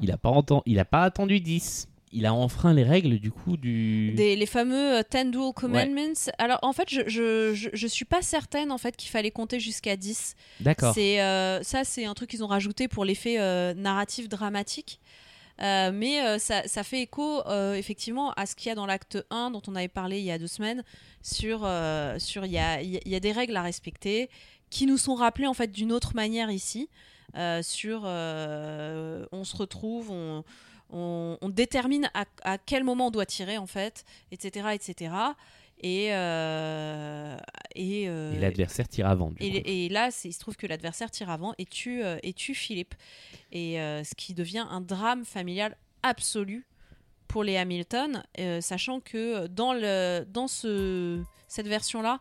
Il 0.01 0.11
a 0.11 0.17
pas, 0.17 0.41
il 0.65 0.79
a 0.79 0.85
pas 0.85 1.03
attendu 1.03 1.39
10. 1.39 1.87
Il 2.13 2.25
a 2.25 2.33
enfreint 2.33 2.73
les 2.73 2.83
règles 2.83 3.19
du 3.19 3.31
coup 3.31 3.57
du. 3.57 4.13
Des, 4.13 4.35
les 4.35 4.45
fameux 4.45 4.99
euh, 4.99 5.03
Ten 5.03 5.31
Dual 5.31 5.53
Commandments. 5.53 6.31
Alors 6.37 6.59
en 6.61 6.73
fait, 6.73 6.89
je, 6.89 7.01
je, 7.07 7.53
je, 7.53 7.69
je 7.73 7.87
suis 7.87 8.05
pas 8.05 8.21
certaine 8.21 8.71
en 8.71 8.77
fait 8.77 8.95
qu'il 8.95 9.09
fallait 9.09 9.31
compter 9.31 9.59
jusqu'à 9.59 9.97
10. 9.97 10.35
D'accord. 10.59 10.93
C'est 10.93 11.21
euh, 11.21 11.61
ça, 11.63 11.83
c'est 11.83 12.05
un 12.05 12.13
truc 12.13 12.29
qu'ils 12.29 12.43
ont 12.43 12.47
rajouté 12.47 12.87
pour 12.87 13.03
l'effet 13.03 13.39
euh, 13.39 13.73
narratif 13.73 14.29
dramatique. 14.29 14.99
Euh, 15.61 15.91
mais 15.93 16.25
euh, 16.25 16.39
ça, 16.39 16.67
ça 16.67 16.83
fait 16.83 17.01
écho 17.01 17.45
euh, 17.47 17.75
effectivement 17.75 18.31
à 18.33 18.47
ce 18.47 18.55
qu'il 18.55 18.69
y 18.69 18.71
a 18.71 18.75
dans 18.75 18.87
l'acte 18.87 19.23
1 19.29 19.51
dont 19.51 19.61
on 19.67 19.75
avait 19.75 19.87
parlé 19.87 20.17
il 20.17 20.25
y 20.25 20.31
a 20.31 20.39
deux 20.39 20.47
semaines 20.47 20.83
sur 21.21 21.59
sur 22.17 22.45
il 22.45 22.51
y 22.51 22.57
a, 22.57 22.81
il 22.81 23.07
y 23.07 23.15
a 23.15 23.19
des 23.19 23.31
règles 23.31 23.55
à 23.55 23.61
respecter 23.61 24.29
qui 24.71 24.87
nous 24.87 24.97
sont 24.97 25.13
rappelées 25.13 25.47
en 25.47 25.53
fait 25.53 25.71
d'une 25.71 25.91
autre 25.91 26.15
manière 26.15 26.49
ici 26.49 26.89
sur 27.61 28.03
on 28.03 29.43
se 29.43 29.55
retrouve 29.55 30.09
on, 30.11 30.43
on, 30.93 31.37
on 31.41 31.49
détermine 31.49 32.09
à, 32.13 32.25
à 32.43 32.57
quel 32.57 32.83
moment 32.83 33.07
on 33.07 33.11
doit 33.11 33.25
tirer 33.25 33.57
en 33.57 33.67
fait 33.67 34.05
etc 34.31 34.69
etc 34.73 35.11
et 35.83 36.13
euh, 36.13 37.37
et, 37.75 38.05
euh, 38.07 38.33
Et 38.33 38.39
l'adversaire 38.39 38.87
tire 38.87 39.07
avant. 39.07 39.29
Du 39.29 39.35
coup. 39.35 39.43
et, 39.43 39.85
et 39.85 39.89
là, 39.89 40.09
il 40.23 40.33
se 40.33 40.39
trouve 40.39 40.55
que 40.55 40.65
l'adversaire 40.65 41.11
tire 41.11 41.29
avant 41.29 41.53
et 41.57 41.65
tue, 41.65 42.03
euh, 42.03 42.17
et 42.23 42.33
tue 42.33 42.55
Philippe. 42.55 42.95
Et 43.51 43.75
ce 43.75 44.15
qui 44.15 44.33
devient 44.33 44.65
un 44.69 44.81
drame 44.81 45.25
familial 45.25 45.77
absolu 46.01 46.65
pour 47.27 47.43
les 47.43 47.57
Hamilton, 47.57 48.23
sachant 48.61 48.99
que 48.99 49.47
dans, 49.47 49.73
le, 49.73 50.23
dans 50.27 50.47
ce, 50.47 51.21
cette 51.47 51.67
version-là, 51.67 52.19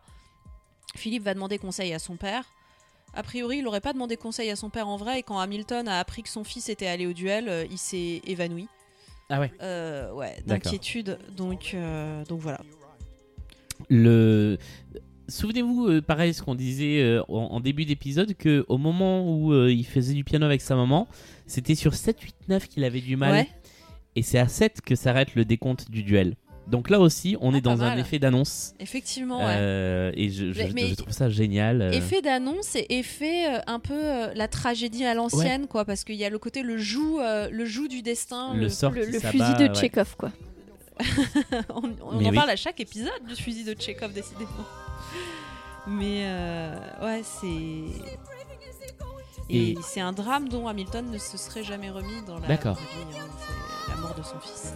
Philippe 0.95 1.23
va 1.23 1.33
demander 1.33 1.57
conseil 1.57 1.93
à 1.93 1.99
son 1.99 2.17
père. 2.17 2.45
A 3.13 3.23
priori, 3.23 3.57
il 3.57 3.63
n'aurait 3.63 3.81
pas 3.81 3.93
demandé 3.93 4.17
conseil 4.17 4.49
à 4.49 4.55
son 4.55 4.69
père 4.69 4.87
en 4.87 4.97
vrai, 4.97 5.19
et 5.19 5.23
quand 5.23 5.37
Hamilton 5.39 5.87
a 5.87 5.99
appris 5.99 6.23
que 6.23 6.29
son 6.29 6.43
fils 6.43 6.69
était 6.69 6.87
allé 6.87 7.05
au 7.05 7.13
duel, 7.13 7.47
euh, 7.47 7.65
il 7.69 7.77
s'est 7.77 8.21
évanoui. 8.25 8.67
Ah 9.29 9.39
ouais. 9.39 9.51
Euh, 9.61 10.11
ouais, 10.13 10.35
d'inquiétude. 10.45 11.19
Donc, 11.35 11.71
euh, 11.73 12.25
donc 12.25 12.39
voilà. 12.39 12.61
Le. 13.89 14.57
Souvenez-vous, 15.29 16.01
pareil, 16.01 16.33
ce 16.33 16.41
qu'on 16.43 16.55
disait 16.55 17.19
en, 17.29 17.33
en 17.33 17.59
début 17.61 17.85
d'épisode, 17.85 18.35
que 18.35 18.65
au 18.67 18.77
moment 18.77 19.25
où 19.25 19.53
il 19.67 19.85
faisait 19.85 20.13
du 20.13 20.23
piano 20.23 20.45
avec 20.45 20.61
sa 20.61 20.75
maman, 20.75 21.07
c'était 21.47 21.75
sur 21.75 21.93
7, 21.93 22.19
8, 22.19 22.35
9 22.49 22.67
qu'il 22.67 22.83
avait 22.83 22.99
du 22.99 23.15
mal. 23.15 23.31
Ouais. 23.31 23.49
Et 24.15 24.21
c'est 24.21 24.37
à 24.37 24.47
7 24.47 24.81
que 24.81 24.95
s'arrête 24.95 25.33
le 25.35 25.45
décompte 25.45 25.89
du 25.89 26.03
duel. 26.03 26.35
Donc 26.67 26.89
là 26.89 26.99
aussi, 26.99 27.35
on 27.41 27.53
Ah, 27.53 27.57
est 27.57 27.61
dans 27.61 27.81
un 27.83 27.89
mal. 27.89 27.99
effet 27.99 28.19
d'annonce. 28.19 28.73
Effectivement, 28.79 29.39
ouais. 29.39 29.55
Euh, 29.57 30.11
et 30.15 30.29
je, 30.29 30.53
je- 30.53 30.63
Mais- 30.63 30.71
mais- 30.73 30.87
je 30.87 30.95
trouve 30.95 31.11
ça 31.11 31.29
génial. 31.29 31.81
euh. 31.81 31.91
Effet 31.91 32.21
d'annonce 32.21 32.75
et 32.75 32.85
effet 32.89 33.53
euh, 33.55 33.59
un 33.67 33.79
peu 33.79 33.93
euh, 33.93 34.33
la 34.33 34.47
tragédie 34.47 35.03
à 35.03 35.13
l'ancienne, 35.13 35.67
quoi, 35.67 35.83
parce 35.83 36.03
qu'il 36.05 36.15
y 36.15 36.23
a 36.23 36.29
le 36.29 36.39
côté 36.39 36.63
le 36.63 36.77
joug, 36.77 37.19
euh, 37.19 37.49
le 37.51 37.65
joug 37.65 37.87
du 37.89 38.01
destin, 38.01 38.53
Le 38.53 38.69
sort 38.69 38.91
Le, 38.91 39.05
le 39.05 39.19
s'abat, 39.19 39.31
fusil 39.31 39.53
de 39.55 39.63
ouais. 39.69 39.73
Tchekhov, 39.75 40.15
quoi. 40.17 40.31
on 41.69 41.89
en 42.15 42.17
oui. 42.19 42.31
parle 42.33 42.49
à 42.51 42.55
chaque 42.55 42.79
épisode 42.79 43.11
du 43.27 43.35
fusil 43.35 43.63
de 43.65 43.73
Tchekhov, 43.73 44.13
décidément. 44.13 44.49
Mais 45.87 46.21
euh, 46.25 46.75
ouais, 47.03 47.21
c'est. 47.23 47.47
Et, 49.49 49.71
Et- 49.71 49.77
c'est 49.83 49.99
un 49.99 50.13
drame 50.13 50.47
dont 50.47 50.67
Hamilton 50.67 51.11
ne 51.11 51.17
se 51.17 51.37
serait 51.37 51.63
jamais 51.63 51.89
remis 51.89 52.21
dans 52.25 52.39
la 52.39 52.47
D'accord. 52.47 52.77
vie, 52.77 53.17
hein. 53.19 53.27
C'est 53.85 53.91
la 53.91 53.97
mort 53.97 54.15
de 54.15 54.23
son 54.23 54.39
fils. 54.39 54.73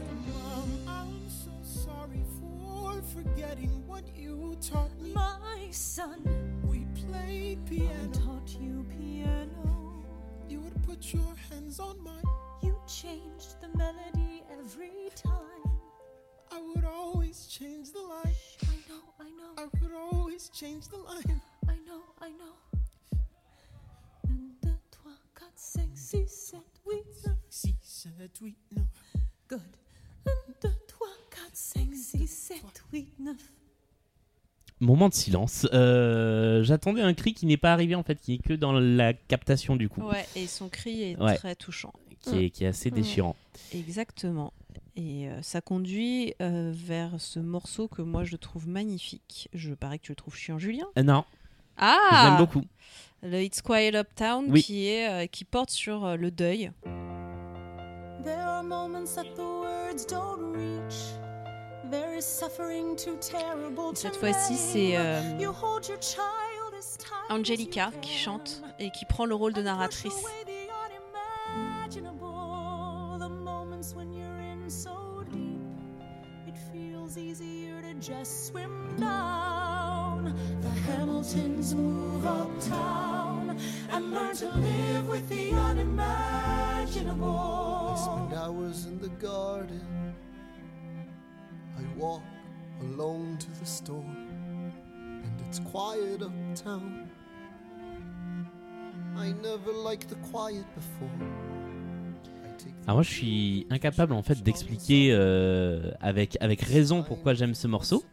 Sorry 2.08 2.24
for 2.40 3.02
forgetting 3.22 3.84
what 3.86 4.04
you 4.16 4.56
taught 4.62 4.98
me. 5.02 5.14
My 5.14 5.68
son, 5.72 6.22
We 6.66 6.86
played 6.96 7.66
piano. 7.66 7.92
I 8.04 8.08
taught 8.18 8.56
you 8.62 8.86
piano. 8.98 10.06
You 10.48 10.62
would 10.62 10.82
put 10.84 11.14
your 11.14 11.36
hands 11.50 11.80
on 11.80 12.02
mine. 12.02 12.24
You 12.62 12.76
changed 12.88 13.60
the 13.62 13.78
melody 13.78 14.44
every 14.52 15.10
time. 15.16 15.72
I 16.52 16.62
would 16.62 16.86
always 16.86 17.48
change 17.48 17.92
the 17.92 18.00
line. 18.00 18.36
I 18.64 18.76
know, 18.88 19.04
I 19.20 19.24
know, 19.30 19.52
I 19.58 19.66
would 19.82 19.94
always 20.14 20.50
change 20.50 20.88
the 20.88 20.98
line. 20.98 21.42
I 21.68 21.76
know, 21.86 22.04
I 22.22 22.30
know. 22.30 22.56
Un, 24.30 24.52
deux, 24.62 24.80
trois, 24.92 25.12
quatre, 25.36 25.52
cinq, 25.58 25.90
six, 25.96 26.32
sept, 26.32 26.80
huit, 26.86 27.06
neuf. 27.26 27.38
Six, 27.50 27.76
seven, 27.82 28.30
eight, 28.46 28.56
no. 28.76 28.84
Good. 29.50 29.62
Un, 30.26 30.54
deux, 30.62 30.76
trois, 31.74 31.82
quatre, 31.84 31.94
cinq, 31.94 31.94
six, 31.96 32.28
sept, 32.28 32.84
huit, 32.94 33.08
neuf. 33.20 33.38
Moment 34.80 35.10
de 35.10 35.14
silence. 35.16 35.68
Euh, 35.74 36.64
J'attendais 36.64 37.02
un 37.02 37.14
cri 37.16 37.34
qui 37.34 37.46
n'est 37.48 37.58
pas 37.58 37.74
arrivé 37.74 37.96
en 37.96 38.04
fait, 38.04 38.20
qui 38.22 38.36
est 38.36 38.38
que 38.38 38.54
dans 38.54 38.74
la 38.74 39.14
captation 39.14 39.76
du 39.76 39.90
coup, 39.90 40.02
Ouais, 40.04 40.26
et 40.36 40.46
son 40.46 40.70
cri 40.70 41.02
est 41.04 41.18
Ouais. 41.20 41.36
très 41.36 41.56
touchant. 41.56 41.94
qui, 42.22 42.46
est, 42.46 42.50
qui 42.50 42.64
est 42.64 42.68
assez 42.68 42.92
déchirant. 42.92 43.36
Exactement. 43.74 44.52
Et 44.96 45.30
euh, 45.30 45.42
ça 45.44 45.62
conduit 45.62 46.34
euh, 46.42 46.72
vers 46.76 47.20
ce 47.20 47.40
morceau 47.40 47.88
que 47.88 48.02
moi 48.02 48.24
je 48.24 48.36
trouve 48.36 48.68
magnifique. 48.68 49.50
Je 49.54 49.74
parais 49.74 49.98
que 50.00 50.04
tu 50.06 50.12
le 50.12 50.16
trouves 50.16 50.36
chiant, 50.36 50.58
Julien. 50.60 50.86
Euh, 50.98 51.04
non, 51.04 51.24
Ah 51.78 52.24
j'aime 52.24 52.38
beaucoup. 52.38 52.64
Le 53.24 53.42
It's 53.44 53.62
Quiet 53.62 53.96
Uptown 53.96 54.46
Oui. 54.50 54.62
qui, 54.64 54.88
est, 54.88 55.10
euh, 55.10 55.28
qui 55.28 55.44
porte 55.46 55.70
sur 55.72 56.06
euh, 56.06 56.16
le 56.18 56.30
deuil. 56.32 56.72
There 58.24 58.40
are 58.42 58.64
moments 58.64 59.06
that 59.16 59.24
the 59.36 59.40
words 59.40 60.06
don't 60.08 60.54
reach. 60.56 61.16
Cette 63.94 64.16
fois-ci, 64.18 64.56
c'est 64.56 64.98
euh, 64.98 65.22
Angelica 67.30 67.92
qui 68.02 68.14
chante 68.14 68.62
et 68.80 68.90
qui 68.92 69.06
prend 69.06 69.26
le 69.26 69.36
rôle 69.36 69.54
de 69.54 69.62
narratrice. 69.62 70.14
away 70.14 70.44
the 70.46 70.68
unimaginable, 71.90 73.18
the 73.20 73.30
moments 73.30 73.94
when 73.96 74.12
you're 74.14 74.40
in 74.40 74.70
so 74.70 75.24
deep, 75.32 75.62
it 76.48 76.56
feels 76.72 77.18
easier 77.18 77.82
to 77.82 77.94
just 78.00 78.48
swim 78.48 78.96
down. 79.00 80.34
The 80.62 80.70
Hamiltons 80.92 81.74
move 81.74 82.26
uptown 82.26 83.58
and 83.92 84.12
learn 84.12 84.36
to 84.38 84.50
live 84.50 85.08
with 85.08 85.28
the 85.30 85.52
unimaginable. 85.54 87.94
I 87.94 87.98
spend 87.98 88.34
hours 88.34 88.86
in 88.86 89.00
the 89.00 89.10
garden. 89.20 90.07
Walk 91.98 92.22
alone 92.82 93.38
to 93.40 93.48
the 93.60 93.66
store, 93.66 94.04
and 94.06 95.42
it's 95.48 95.60
quiet 95.60 96.22
uptown. 96.22 97.10
I 99.18 99.34
never 99.42 99.72
liked 99.74 100.10
the 100.10 100.16
quiet 100.32 100.66
before. 100.76 101.10
Alors 102.86 102.98
moi 102.98 103.04
je 103.04 103.12
suis 103.12 103.68
incapable 103.70 104.14
en 104.14 104.24
fait 104.24 104.42
d'expliquer 104.42 105.10
euh, 105.12 105.92
avec, 106.00 106.38
avec 106.40 106.62
raison 106.62 107.04
pourquoi 107.04 107.34
j'aime 107.34 107.54
ce 107.54 107.68
morceau. 107.68 108.04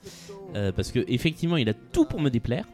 Euh, 0.54 0.72
parce 0.72 0.90
que 0.90 1.04
effectivement 1.08 1.56
il 1.56 1.68
a 1.68 1.74
tout 1.74 2.04
pour 2.04 2.20
me 2.20 2.28
déplaire. 2.28 2.66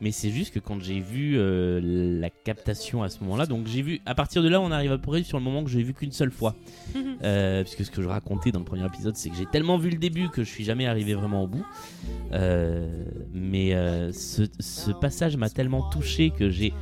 Mais 0.00 0.12
c'est 0.12 0.30
juste 0.30 0.54
que 0.54 0.60
quand 0.60 0.80
j'ai 0.80 1.00
vu 1.00 1.34
euh, 1.36 1.80
la 1.82 2.30
captation 2.30 3.02
à 3.02 3.08
ce 3.08 3.20
moment-là, 3.24 3.46
donc 3.46 3.66
j'ai 3.66 3.82
vu, 3.82 4.00
à 4.06 4.14
partir 4.14 4.42
de 4.42 4.48
là 4.48 4.60
on 4.60 4.70
arrive 4.70 4.92
à 4.92 4.98
peu 4.98 5.10
près 5.10 5.22
sur 5.24 5.38
le 5.38 5.44
moment 5.44 5.64
que 5.64 5.70
j'ai 5.70 5.82
vu 5.82 5.92
qu'une 5.94 6.12
seule 6.12 6.30
fois. 6.30 6.54
Euh, 7.24 7.64
puisque 7.64 7.84
ce 7.84 7.90
que 7.90 8.00
je 8.00 8.06
racontais 8.06 8.52
dans 8.52 8.60
le 8.60 8.64
premier 8.64 8.86
épisode 8.86 9.16
c'est 9.16 9.28
que 9.28 9.34
j'ai 9.34 9.46
tellement 9.46 9.76
vu 9.76 9.90
le 9.90 9.96
début 9.96 10.28
que 10.28 10.44
je 10.44 10.48
suis 10.48 10.62
jamais 10.62 10.86
arrivé 10.86 11.14
vraiment 11.14 11.42
au 11.42 11.48
bout. 11.48 11.66
Euh, 12.32 13.04
mais 13.34 13.74
euh, 13.74 14.12
ce, 14.12 14.44
ce 14.60 14.92
passage 14.92 15.36
m'a 15.36 15.50
tellement 15.50 15.90
touché 15.90 16.30
que 16.30 16.48
j'ai 16.48 16.72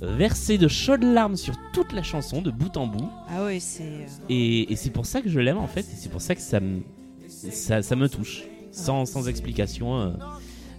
versé 0.00 0.56
de 0.56 0.68
chaudes 0.68 1.02
larmes 1.02 1.34
sur 1.34 1.56
toute 1.72 1.92
la 1.92 2.04
chanson 2.04 2.42
de 2.42 2.52
bout 2.52 2.76
en 2.76 2.86
bout. 2.86 3.10
Ah 3.28 3.44
oui, 3.44 3.58
c'est. 3.58 4.06
Et, 4.28 4.72
et 4.72 4.76
c'est 4.76 4.90
pour 4.90 5.04
ça 5.04 5.20
que 5.20 5.28
je 5.28 5.40
l'aime 5.40 5.58
en 5.58 5.66
fait, 5.66 5.80
et 5.80 5.96
c'est 5.96 6.10
pour 6.10 6.20
ça 6.20 6.36
que 6.36 6.42
ça 6.42 6.60
me, 6.60 6.82
ça, 7.26 7.82
ça 7.82 7.96
me 7.96 8.08
touche, 8.08 8.44
sans, 8.70 9.04
sans 9.04 9.26
explication 9.28 10.16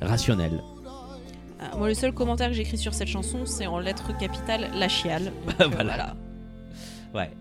rationnelle. 0.02 0.62
Ah, 1.60 1.76
moi, 1.78 1.88
le 1.88 1.94
seul 1.94 2.12
commentaire 2.14 2.48
que 2.50 2.54
j'écris 2.54 2.78
sur 2.78 2.94
cette 2.94 3.08
chanson, 3.08 3.46
c'est 3.46 3.66
en 3.68 3.80
lettres 3.80 4.16
capitales 4.18 4.70
la 4.76 4.88
chiale. 4.88 5.32
Donc, 5.60 5.74
Voilà. 5.74 6.16
Ouais. 7.14 7.32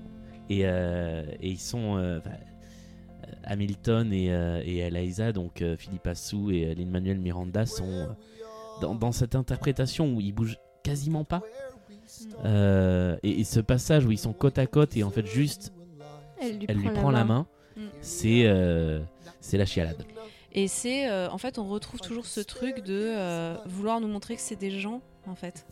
Et, 0.48 0.60
euh, 0.64 1.24
et 1.40 1.50
ils 1.50 1.58
sont. 1.60 1.96
euh, 1.96 2.20
Hamilton 3.44 4.12
et, 4.12 4.32
euh, 4.32 4.60
et 4.64 4.78
Eliza, 4.78 5.32
donc 5.32 5.62
euh, 5.62 5.76
Philippe 5.76 6.06
Assou 6.06 6.50
et 6.50 6.66
euh, 6.66 6.74
Lin-Manuel 6.74 7.18
Miranda, 7.18 7.64
sont 7.66 7.84
euh, 7.88 8.06
dans, 8.80 8.94
dans 8.94 9.12
cette 9.12 9.34
interprétation 9.34 10.12
où 10.14 10.20
ils 10.20 10.32
bougent 10.32 10.58
quasiment 10.82 11.24
pas. 11.24 11.42
Euh, 12.44 13.16
et, 13.22 13.40
et 13.40 13.44
ce 13.44 13.60
passage 13.60 14.04
où 14.06 14.12
ils 14.12 14.18
sont 14.18 14.32
côte 14.32 14.58
à 14.58 14.66
côte 14.66 14.96
et 14.96 15.02
en 15.04 15.10
fait 15.10 15.26
juste 15.26 15.72
Elle 16.40 16.58
lui 16.58 16.66
elle 16.68 16.76
lui 16.78 16.90
prend, 16.90 17.10
la 17.10 17.24
main, 17.24 17.46
Mm. 17.76 17.80
c'est 18.00 18.42
euh, 18.46 19.00
c'est 19.40 19.58
la 19.58 19.66
chialade. 19.66 20.02
Et 20.56 20.68
c'est. 20.68 21.08
euh, 21.08 21.28
en 21.30 21.38
fait, 21.38 21.58
on 21.58 21.68
retrouve 21.68 22.00
toujours 22.00 22.26
ce 22.26 22.40
truc 22.40 22.80
de 22.82 22.94
euh, 23.14 23.56
vouloir 23.66 24.00
nous 24.00 24.08
montrer 24.08 24.34
que 24.36 24.40
c'est 24.40 24.56
des 24.56 24.70
gens, 24.80 25.02
en 25.26 25.34
fait. 25.34 25.66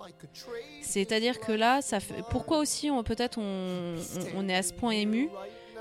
C'est-à-dire 0.83 1.41
que 1.41 1.53
là, 1.53 1.81
ça 1.83 2.01
fait. 2.01 2.23
Pourquoi 2.31 2.59
aussi, 2.59 2.91
on- 2.91 3.03
peut-être, 3.03 3.39
on, 3.39 3.97
est 4.49 4.55
à 4.55 4.63
ce 4.63 4.73
point 4.75 4.93
ému? 4.93 5.31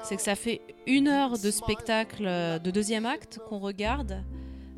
C'est 0.03 0.15
que 0.15 0.21
ça 0.21 0.35
fait 0.35 0.61
une 0.87 1.07
heure 1.07 1.37
de 1.37 1.51
spectacle 1.51 2.23
euh, 2.25 2.59
de 2.59 2.71
deuxième 2.71 3.05
acte 3.05 3.39
qu'on 3.47 3.59
regarde 3.59 4.23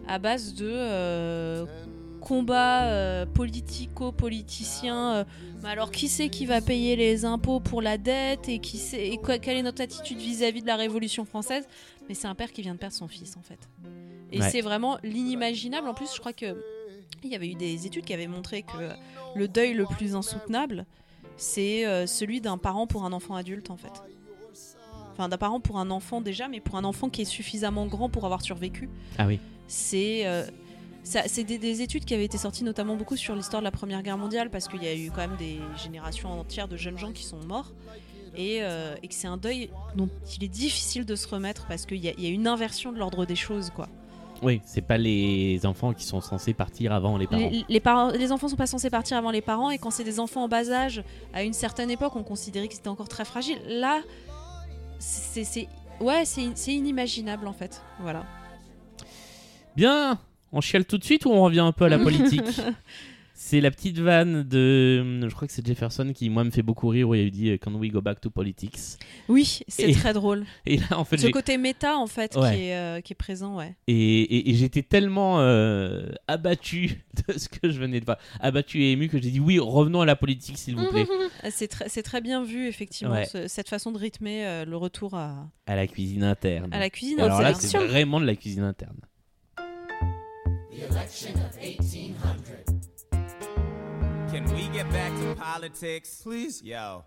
à 0.07 0.17
base 0.19 0.53
de. 0.55 0.69
euh, 0.71 1.65
combat 2.21 2.85
euh, 2.85 3.27
politico-politicien. 3.27 5.13
euh, 5.17 5.23
mais 5.61 5.69
alors, 5.69 5.91
qui 5.91 6.07
c'est 6.07 6.29
qui 6.29 6.47
va 6.47 6.59
payer 6.59 6.95
les 6.95 7.23
impôts 7.23 7.59
pour 7.59 7.83
la 7.83 7.99
dette 7.99 8.49
et, 8.49 8.57
qui 8.57 8.77
sait, 8.79 9.09
et 9.09 9.19
quelle 9.41 9.57
est 9.57 9.61
notre 9.61 9.83
attitude 9.83 10.17
vis-à-vis 10.17 10.61
de 10.63 10.67
la 10.67 10.75
Révolution 10.75 11.23
française? 11.25 11.67
Mais 12.09 12.15
c'est 12.15 12.25
un 12.27 12.33
père 12.33 12.51
qui 12.51 12.63
vient 12.63 12.73
de 12.73 12.79
perdre 12.79 12.95
son 12.95 13.07
fils, 13.07 13.37
en 13.37 13.43
fait. 13.43 13.69
Et 14.31 14.39
Ouais. 14.41 14.49
c'est 14.49 14.61
vraiment 14.61 14.97
l'inimaginable. 15.03 15.87
En 15.87 15.93
plus, 15.93 16.13
je 16.13 16.19
crois 16.19 16.33
que 16.33 16.55
il 17.23 17.29
y 17.31 17.35
avait 17.35 17.47
eu 17.49 17.55
des 17.55 17.87
études 17.87 18.05
qui 18.05 18.13
avaient 18.13 18.27
montré 18.27 18.61
que 18.63 18.89
le 19.35 19.47
deuil 19.47 19.73
le 19.73 19.85
plus 19.85 20.15
insoutenable, 20.15 20.85
c'est 21.37 21.85
euh, 21.85 22.05
celui 22.05 22.39
d'un 22.41 22.57
parent 22.57 22.85
pour 22.87 23.03
un 23.03 23.13
enfant 23.13 23.35
adulte, 23.35 23.71
en 23.71 23.77
fait. 23.77 23.91
Enfin, 25.13 25.29
d'un 25.29 25.37
parent 25.37 25.59
pour 25.59 25.79
un 25.79 25.89
enfant 25.91 26.21
déjà, 26.21 26.47
mais 26.47 26.59
pour 26.59 26.75
un 26.75 26.83
enfant 26.83 27.09
qui 27.09 27.21
est 27.21 27.25
suffisamment 27.25 27.85
grand 27.87 28.09
pour 28.09 28.25
avoir 28.25 28.41
survécu. 28.41 28.89
Ah 29.17 29.25
oui. 29.27 29.39
C'est 29.67 30.27
euh, 30.27 30.45
c'est 31.03 31.43
des, 31.43 31.57
des 31.57 31.81
études 31.81 32.03
qui 32.05 32.13
avaient 32.15 32.25
été 32.25 32.37
sorties 32.37 32.63
notamment 32.63 32.95
beaucoup 32.95 33.15
sur 33.15 33.35
l'histoire 33.35 33.61
de 33.61 33.65
la 33.65 33.71
Première 33.71 34.01
Guerre 34.03 34.17
mondiale, 34.17 34.49
parce 34.49 34.67
qu'il 34.67 34.83
y 34.83 34.87
a 34.87 34.95
eu 34.95 35.09
quand 35.11 35.21
même 35.27 35.37
des 35.37 35.59
générations 35.81 36.29
entières 36.39 36.67
de 36.67 36.77
jeunes 36.77 36.97
gens 36.97 37.11
qui 37.11 37.23
sont 37.23 37.39
morts. 37.45 37.71
Et, 38.37 38.57
euh, 38.63 38.95
et 39.01 39.07
que 39.07 39.13
c'est 39.13 39.27
un 39.27 39.37
deuil 39.37 39.69
dont 39.95 40.09
il 40.35 40.43
est 40.43 40.49
difficile 40.49 41.05
de 41.05 41.15
se 41.15 41.25
remettre 41.27 41.67
parce 41.67 41.85
qu'il 41.85 42.03
y, 42.03 42.07
y 42.21 42.25
a 42.25 42.29
une 42.29 42.47
inversion 42.47 42.91
de 42.91 42.97
l'ordre 42.97 43.25
des 43.25 43.35
choses, 43.37 43.69
quoi. 43.69 43.87
Oui, 44.41 44.61
c'est 44.65 44.81
pas 44.81 44.97
les 44.97 45.65
enfants 45.65 45.93
qui 45.93 46.03
sont 46.03 46.21
censés 46.21 46.53
partir 46.53 46.93
avant 46.93 47.17
les 47.17 47.27
parents. 47.27 47.49
Les, 47.49 47.65
les 47.67 47.79
parents, 47.79 48.09
les 48.11 48.31
enfants 48.31 48.47
sont 48.47 48.55
pas 48.55 48.67
censés 48.67 48.89
partir 48.89 49.17
avant 49.17 49.31
les 49.31 49.41
parents 49.41 49.71
et 49.71 49.77
quand 49.77 49.91
c'est 49.91 50.03
des 50.03 50.19
enfants 50.19 50.43
en 50.43 50.47
bas 50.47 50.69
âge, 50.71 51.03
à 51.33 51.43
une 51.43 51.53
certaine 51.53 51.89
époque, 51.89 52.15
on 52.15 52.23
considérait 52.23 52.67
qu'ils 52.67 52.79
étaient 52.79 52.89
encore 52.89 53.09
très 53.09 53.25
fragiles. 53.25 53.59
Là, 53.67 54.01
c'est 54.99 55.67
ouais, 55.99 56.23
c'est 56.25 56.73
inimaginable 56.73 57.47
en 57.47 57.53
fait. 57.53 57.81
Voilà. 57.99 58.23
Bien, 59.75 60.19
on 60.51 60.61
chiale 60.61 60.85
tout 60.85 60.97
de 60.97 61.03
suite 61.03 61.25
ou 61.25 61.31
on 61.31 61.43
revient 61.43 61.59
un 61.59 61.71
peu 61.71 61.85
à 61.85 61.89
la 61.89 61.99
politique? 61.99 62.61
C'est 63.47 63.61
la 63.61 63.69
petite 63.69 63.99
vanne 63.99 64.41
de. 64.41 65.19
Je 65.21 65.35
crois 65.35 65.47
que 65.47 65.53
c'est 65.53 65.63
Jefferson 65.63 66.11
qui, 66.15 66.31
moi, 66.31 66.43
me 66.43 66.49
fait 66.49 66.63
beaucoup 66.63 66.87
rire 66.87 67.09
où 67.09 67.13
il 67.13 67.27
a 67.27 67.29
dit 67.29 67.51
euh, 67.51 67.57
Can 67.59 67.75
we 67.75 67.91
go 67.91 68.01
back 68.01 68.19
to 68.19 68.31
politics? 68.31 68.79
Oui, 69.29 69.59
c'est 69.67 69.91
Et- 69.91 69.93
très 69.93 70.13
drôle. 70.13 70.45
Et 70.65 70.77
là, 70.77 70.97
en 70.97 71.05
fait, 71.05 71.17
Ce 71.19 71.27
côté 71.27 71.59
méta 71.59 71.95
en 71.95 72.07
fait 72.07 72.35
Ouais. 72.35 72.55
qui, 72.55 72.61
est, 72.63 72.75
euh, 72.75 73.01
qui 73.01 73.13
est 73.13 73.15
présent, 73.15 73.55
ouais. 73.55 73.75
Et, 73.85 73.93
et- 73.93 74.49
et 74.49 74.53
j'étais 74.55 74.81
tellement 74.81 75.41
euh, 75.41 76.07
abattu 76.27 77.03
de 77.27 77.37
ce 77.37 77.47
que 77.47 77.69
je 77.69 77.79
venais 77.79 77.99
de 77.99 78.05
voir, 78.05 78.17
abattu 78.39 78.81
et 78.81 78.93
ému 78.93 79.09
que 79.09 79.21
j'ai 79.21 79.29
dit 79.29 79.39
oui, 79.39 79.59
revenons 79.59 80.01
à 80.01 80.07
la 80.07 80.15
politique 80.15 80.57
s'il 80.57 80.75
vous 80.75 80.89
plaît, 80.89 81.05
Euh, 81.07 81.49
C'est 81.51 81.67
très, 81.67 81.87
c'est 81.87 82.01
très 82.01 82.21
bien 82.21 82.43
vu 82.43 82.65
effectivement 82.67 83.13
Ouais. 83.13 83.25
ce- 83.25 83.47
cette 83.47 83.69
façon 83.69 83.91
de 83.91 83.99
rythmer 83.99 84.43
euh, 84.47 84.65
le 84.65 84.75
retour 84.75 85.13
à, 85.13 85.47
à 85.67 85.75
la 85.75 85.85
cuisine 85.85 86.23
interne. 86.23 86.73
à 86.73 86.79
la 86.79 86.89
cuisine. 86.89 87.19
Alors 87.19 87.41
là, 87.43 87.49
interne. 87.49 87.61
c'est 87.61 87.77
vraiment 87.77 88.19
de 88.19 88.25
la 88.25 88.35
cuisine 88.35 88.63
interne. 88.63 88.97
Can 94.35 94.53
we 94.53 94.67
get 94.73 94.91
back 94.91 95.13
to 95.21 95.33
politics? 95.41 96.19
Please. 96.21 96.61
Yo, 96.61 97.05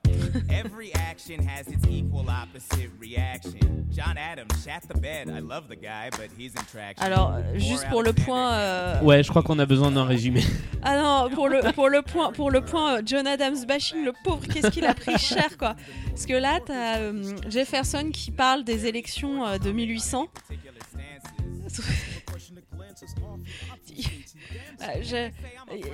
every 0.48 0.94
action 0.94 1.46
has 1.46 1.68
its 1.68 1.86
equal 1.86 2.24
opposite 2.30 2.88
reaction. 2.98 3.86
John 3.90 4.16
Adams 4.16 4.64
shat 4.64 4.88
the 4.88 4.98
bed. 4.98 5.28
I 5.28 5.40
love 5.40 5.68
the 5.68 5.76
guy, 5.76 6.09
but 6.12 6.30
he's 6.38 6.55
in 6.55 6.64
traction. 6.72 7.05
Alors, 7.05 7.34
juste 7.56 7.86
pour 7.90 8.02
le 8.02 8.14
point. 8.14 8.55
euh, 8.55 9.02
Ouais, 9.02 9.22
je 9.22 9.28
crois 9.28 9.42
qu'on 9.42 9.59
a 9.59 9.66
besoin 9.66 9.90
d'un 9.90 10.05
résumé. 10.06 10.42
Ah 10.82 10.96
non, 10.96 11.28
pour 11.34 11.48
le, 11.48 11.60
pour 11.74 11.90
le 11.90 12.00
point, 12.00 12.32
pour 12.32 12.50
le 12.50 12.62
point 12.62 12.98
euh, 12.98 13.02
John 13.05 13.26
Adams 13.26 13.66
bashing, 13.66 14.05
le 14.06 14.12
pauvre, 14.24 14.46
qu'est-ce 14.46 14.68
qu'il 14.70 14.86
a 14.86 14.94
pris 14.94 15.18
cher, 15.18 15.59
quoi. 15.59 15.74
Parce 16.09 16.24
que 16.24 16.32
là, 16.34 16.60
t'as 16.64 16.98
euh, 17.00 17.36
Jefferson 17.50 18.10
qui 18.10 18.30
parle 18.30 18.64
des 18.64 18.86
élections 18.86 19.44
euh, 19.44 19.59
de 19.59 19.70
1800. 19.70 20.28
Euh, 24.81 24.87
je, 25.03 25.31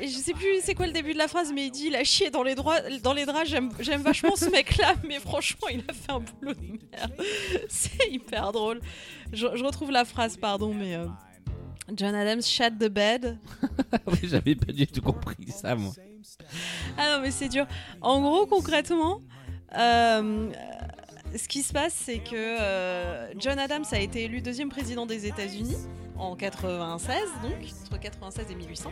je 0.03 0.09
sais 0.09 0.33
plus 0.33 0.61
c'est 0.63 0.75
quoi 0.75 0.87
le 0.87 0.93
début 0.93 1.13
de 1.13 1.19
la 1.19 1.29
phrase, 1.29 1.53
mais 1.53 1.67
il 1.67 1.71
dit 1.71 1.87
il 1.87 1.97
a 1.97 2.05
chié 2.05 2.31
dans 2.31 2.43
les, 2.43 2.55
droits, 2.55 2.81
dans 3.03 3.13
les 3.13 3.27
draps. 3.27 3.49
J'aime 3.49 4.03
vachement 4.03 4.37
ce 4.37 4.47
mec-là, 4.51 4.95
mais 5.09 5.19
franchement, 5.21 5.69
il 5.71 5.85
a 5.89 5.93
fait 5.93 6.13
un 6.13 6.21
boulot 6.21 6.55
de 6.55 6.79
merde. 6.93 7.15
C'est 7.69 8.11
hyper 8.11 8.53
drôle. 8.53 8.81
Je, 9.33 9.47
je 9.55 9.65
retrouve 9.65 9.91
la 9.91 10.05
phrase, 10.05 10.37
pardon, 10.37 10.73
mais 10.73 10.95
euh, 10.95 11.07
John 11.95 12.15
Adams 12.15 12.43
shat 12.43 12.71
the 12.73 12.89
bed. 12.89 13.39
J'avais 14.23 14.55
pas 14.55 14.73
du 14.73 14.87
tout 14.87 15.03
compris 15.03 15.51
ça, 15.51 15.75
moi. 15.75 15.93
Ah 16.97 17.17
non, 17.17 17.23
mais 17.23 17.31
c'est 17.31 17.49
dur. 17.49 17.67
En 18.01 18.21
gros, 18.21 18.47
concrètement, 18.47 19.21
euh, 19.77 20.51
ce 21.37 21.49
qui 21.49 21.63
se 21.63 21.73
passe, 21.73 21.95
c'est 21.95 22.19
que 22.19 22.35
euh, 22.35 23.33
John 23.39 23.59
Adams 23.59 23.85
a 23.93 23.99
été 23.99 24.25
élu 24.25 24.41
deuxième 24.41 24.69
président 24.69 25.07
des 25.07 25.27
États-Unis 25.27 25.77
en 26.17 26.37
96, 26.37 27.17
donc 27.43 27.53
entre 27.87 28.01
96 28.01 28.47
et 28.51 28.55
1800. 28.55 28.91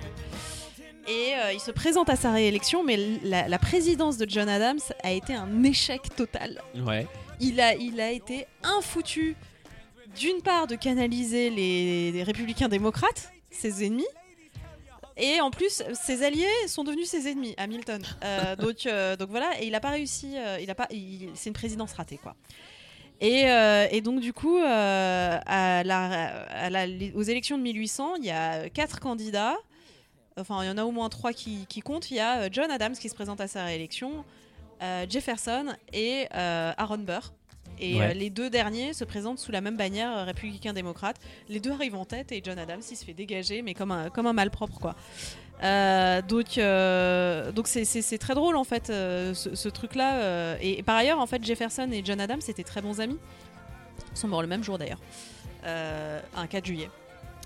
Et 1.08 1.34
euh, 1.34 1.52
il 1.52 1.60
se 1.60 1.70
présente 1.70 2.08
à 2.10 2.16
sa 2.16 2.32
réélection, 2.32 2.84
mais 2.84 2.96
la, 3.24 3.48
la 3.48 3.58
présidence 3.58 4.18
de 4.18 4.26
John 4.28 4.48
Adams 4.48 4.78
a 5.02 5.10
été 5.10 5.34
un 5.34 5.62
échec 5.64 6.02
total. 6.16 6.62
Ouais. 6.86 7.06
Il 7.40 7.60
a, 7.60 7.74
il 7.74 8.00
a 8.00 8.10
été 8.12 8.46
infoutu, 8.62 9.34
d'une 10.18 10.42
part, 10.42 10.66
de 10.66 10.76
canaliser 10.76 11.50
les, 11.50 12.12
les 12.12 12.22
républicains 12.22 12.68
démocrates, 12.68 13.32
ses 13.50 13.84
ennemis, 13.84 14.06
et 15.16 15.40
en 15.40 15.50
plus, 15.50 15.82
ses 15.94 16.22
alliés 16.24 16.46
sont 16.66 16.84
devenus 16.84 17.08
ses 17.08 17.28
ennemis, 17.28 17.54
Hamilton. 17.58 18.02
Euh, 18.24 18.56
donc, 18.64 18.86
euh, 18.86 19.16
donc 19.16 19.30
voilà, 19.30 19.50
et 19.60 19.66
il 19.66 19.72
n'a 19.72 19.80
pas 19.80 19.90
réussi, 19.90 20.32
euh, 20.36 20.58
il 20.60 20.70
a 20.70 20.74
pas, 20.74 20.88
c'est 21.34 21.48
une 21.50 21.54
présidence 21.54 21.92
ratée, 21.94 22.18
quoi. 22.18 22.34
Et, 23.20 23.44
euh, 23.50 23.86
et 23.90 24.00
donc 24.00 24.20
du 24.20 24.32
coup, 24.32 24.56
à 24.58 25.82
la, 25.84 26.44
à 26.48 26.70
la- 26.70 26.86
les- 26.86 27.12
aux 27.12 27.22
élections 27.22 27.56
de 27.56 27.62
1800, 27.62 28.16
il 28.16 28.24
y 28.24 28.30
a 28.30 28.68
quatre 28.68 28.98
candidats. 29.00 29.56
Enfin, 30.36 30.62
il 30.64 30.66
y 30.66 30.70
en 30.70 30.78
a 30.78 30.84
au 30.84 30.90
moins 30.90 31.08
trois 31.08 31.32
qui, 31.32 31.66
qui 31.68 31.80
comptent. 31.82 32.10
Il 32.10 32.16
y 32.16 32.20
a 32.20 32.50
John 32.50 32.70
Adams 32.70 32.94
qui 32.96 33.08
se 33.08 33.14
présente 33.14 33.40
à 33.40 33.46
sa 33.46 33.64
réélection, 33.64 34.24
Jefferson 35.08 35.66
et 35.92 36.26
Aaron 36.32 36.98
Burr. 36.98 37.32
Et 37.82 37.96
Ouais. 37.98 38.10
euh, 38.10 38.14
les 38.14 38.30
deux 38.30 38.48
derniers 38.48 38.92
se 38.94 39.04
présentent 39.04 39.38
sous 39.40 39.50
la 39.52 39.60
même 39.60 39.76
bannière 39.76 40.16
euh, 40.16 40.24
républicain-démocrate. 40.24 41.16
Les 41.48 41.58
deux 41.60 41.72
arrivent 41.72 41.96
en 41.96 42.04
tête 42.04 42.30
et 42.32 42.40
John 42.44 42.58
Adams 42.58 42.80
il 42.90 42.96
se 42.96 43.04
fait 43.04 43.12
dégager, 43.12 43.60
mais 43.62 43.74
comme 43.74 43.90
un, 43.90 44.08
comme 44.08 44.26
un 44.26 44.32
malpropre 44.32 44.78
quoi. 44.78 44.94
Euh, 45.64 46.22
donc 46.22 46.58
euh, 46.58 47.52
donc 47.52 47.68
c'est- 47.68 48.18
très 48.18 48.34
drôle 48.34 48.56
en 48.56 48.64
fait 48.64 48.90
euh, 48.90 49.32
ce, 49.34 49.54
ce 49.54 49.68
truc-là. 49.68 50.14
euh, 50.16 50.56
et, 50.60 50.78
et 50.78 50.82
par 50.82 50.96
ailleurs 50.96 51.18
en 51.20 51.26
fait 51.26 51.44
Jefferson 51.44 51.88
et 51.92 52.02
John 52.04 52.20
Adams 52.20 52.40
étaient 52.48 52.64
très 52.64 52.82
bons 52.82 53.00
amis. 53.00 53.18
Ils 54.12 54.16
sont 54.18 54.28
morts 54.28 54.42
le 54.42 54.48
même 54.48 54.62
jour 54.64 54.78
d'ailleurs, 54.78 55.00
euh, 55.64 56.20
un 56.36 56.46
4 56.46 56.66
juillet. 56.66 56.90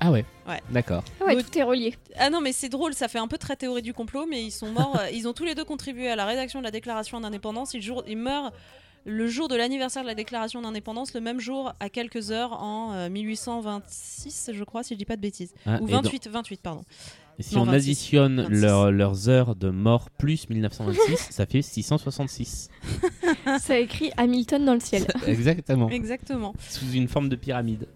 Ah 0.01 0.11
ouais. 0.11 0.25
Ouais. 0.47 0.61
D'accord. 0.71 1.03
Ah 1.21 1.25
ouais, 1.25 1.37
Donc- 1.37 1.51
tout 1.51 1.59
est 1.59 1.63
relié. 1.63 1.95
Ah 2.19 2.29
non, 2.29 2.43
mais 2.43 2.53
c'est 2.53 2.69
drôle, 2.69 2.93
ça 2.93 3.09
fait 3.09 3.19
un 3.19 3.29
peu 3.29 3.39
très 3.39 3.57
théorie 3.57 3.81
du 3.81 3.95
complot, 3.95 4.27
mais 4.27 4.43
ils 4.45 4.51
sont 4.51 4.71
morts. 4.71 4.99
ils 5.13 5.27
ont 5.27 5.33
tous 5.33 5.45
les 5.45 5.55
deux 5.55 5.65
contribué 5.65 6.11
à 6.11 6.17
la 6.17 6.27
rédaction 6.27 6.59
de 6.59 6.65
la 6.65 6.71
Déclaration 6.71 7.19
d'indépendance. 7.21 7.73
Ils 7.75 8.17
meurent 8.19 8.53
le 9.07 9.27
jour 9.29 9.47
de 9.49 9.55
l'anniversaire 9.57 10.03
de 10.03 10.09
la 10.09 10.15
Déclaration 10.17 10.61
d'indépendance, 10.61 11.15
le 11.15 11.21
même 11.21 11.39
jour 11.41 11.73
à 11.81 11.89
quelques 11.89 12.33
heures 12.33 12.53
en 12.61 12.93
euh, 12.93 13.09
1826, 13.09 14.51
je 14.53 14.65
crois, 14.65 14.83
si 14.83 14.95
je 14.95 14.99
dis 14.99 15.05
pas 15.05 15.17
de 15.17 15.21
bêtises. 15.21 15.55
Ah, 15.65 15.79
Ou 15.81 15.89
et 15.89 15.93
dans- 15.93 16.03
28, 16.03 16.29
28, 16.29 16.61
pardon. 16.61 16.83
Et 17.39 17.43
si 17.43 17.55
Non, 17.55 17.63
on 17.63 17.65
26. 17.67 17.77
additionne 17.77 18.43
26. 18.43 18.61
leur- 18.63 18.91
leurs 18.93 19.29
heures 19.29 19.55
de 19.57 19.69
mort 19.71 20.11
plus 20.11 20.49
1926, 20.49 21.17
ça 21.31 21.47
fait 21.47 21.63
666. 21.63 22.69
Ça 23.61 23.79
écrit 23.79 24.11
Hamilton 24.17 24.65
dans 24.65 24.75
le 24.75 24.81
ciel. 24.81 25.07
Exactement. 25.27 25.89
Exactement. 25.91 26.55
Sous 26.69 26.91
une 26.93 27.09
forme 27.09 27.29
de 27.29 27.37
pyramide. 27.37 27.87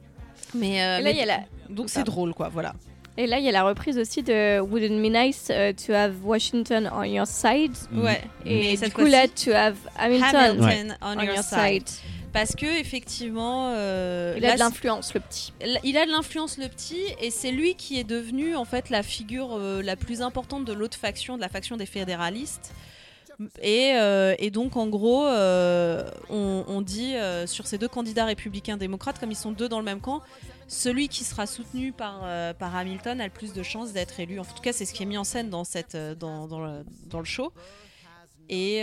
Mais, 0.54 0.82
euh, 0.82 0.98
là, 0.98 1.02
mais- 1.04 1.12
il 1.12 1.16
y 1.18 1.22
a 1.22 1.26
la- 1.26 1.40
Donc 1.68 1.88
c'est 1.90 2.04
drôle, 2.04 2.34
quoi, 2.34 2.48
voilà. 2.50 2.74
Et 3.16 3.26
là, 3.26 3.38
il 3.38 3.44
y 3.44 3.48
a 3.48 3.52
la 3.52 3.64
reprise 3.64 3.98
aussi 3.98 4.22
de 4.22 4.60
Wouldn't 4.60 5.02
be 5.02 5.12
nice 5.12 5.50
uh, 5.50 5.74
to 5.74 5.92
have 5.92 6.14
Washington 6.24 6.88
on 6.92 7.04
your 7.04 7.26
side 7.26 7.72
Ouais. 7.92 8.20
Et 8.46 8.76
Mais 8.80 8.88
du 8.88 8.92
coup, 8.92 9.04
là, 9.04 9.26
to 9.28 9.50
have 9.52 9.76
Hamilton, 9.98 10.62
Hamilton 10.62 10.96
on, 11.02 11.20
your, 11.20 11.42
side. 11.42 11.84
Parce 12.32 12.54
que 12.54 12.66
effectivement, 12.80 13.72
euh, 13.74 14.34
Il 14.36 14.44
a 14.44 14.50
là, 14.50 14.54
de 14.54 14.60
l'influence, 14.60 15.12
le 15.14 15.20
petit. 15.20 15.52
Il 15.82 15.98
a 15.98 16.06
de 16.06 16.10
l'influence 16.10 16.58
le 16.58 16.68
petit 16.68 17.02
et 17.20 17.30
c'est 17.30 17.50
lui 17.50 17.74
qui 17.74 17.98
est 17.98 18.04
devenu 18.04 18.54
en 18.54 18.64
fait 18.64 18.88
la 18.88 19.02
figure 19.02 19.56
euh, 19.58 19.82
la 19.82 19.96
plus 19.96 20.22
importante 20.22 20.64
de 20.64 20.72
l'autre 20.72 20.96
faction, 20.96 21.36
de 21.36 21.40
la 21.40 21.48
faction 21.48 21.76
des 21.76 21.86
fédéralistes. 21.86 22.72
Et, 23.62 23.92
euh, 23.94 24.34
et 24.38 24.50
donc 24.50 24.76
en 24.76 24.86
gros, 24.88 25.26
euh, 25.26 26.08
on, 26.28 26.82
dit 26.82 27.14
euh, 27.14 27.46
sur 27.46 27.66
ces 27.66 27.78
deux 27.78 27.88
candidats 27.88 28.24
républicains 28.24 28.76
démocrates, 28.76 29.18
comme 29.18 29.30
ils 29.30 29.36
sont 29.36 29.52
deux 29.52 29.68
dans 29.68 29.78
le 29.78 29.84
même 29.84 30.00
camp, 30.00 30.22
celui 30.68 31.08
qui 31.08 31.24
sera 31.24 31.46
soutenu 31.46 31.92
par, 31.92 32.22
par 32.54 32.76
Hamilton 32.76 33.20
a 33.20 33.24
le 33.24 33.32
plus 33.32 33.52
de 33.52 33.62
chances 33.62 33.92
d'être 33.92 34.20
élu. 34.20 34.38
En 34.38 34.44
tout 34.44 34.62
cas, 34.62 34.72
c'est 34.72 34.84
ce 34.84 34.92
qui 34.92 35.02
est 35.02 35.06
mis 35.06 35.18
en 35.18 35.24
scène 35.24 35.50
dans, 35.50 35.64
cette, 35.64 35.96
dans, 35.96 36.46
dans, 36.46 36.60
le, 36.60 37.24
show. 37.24 37.52
Et, 38.48 38.78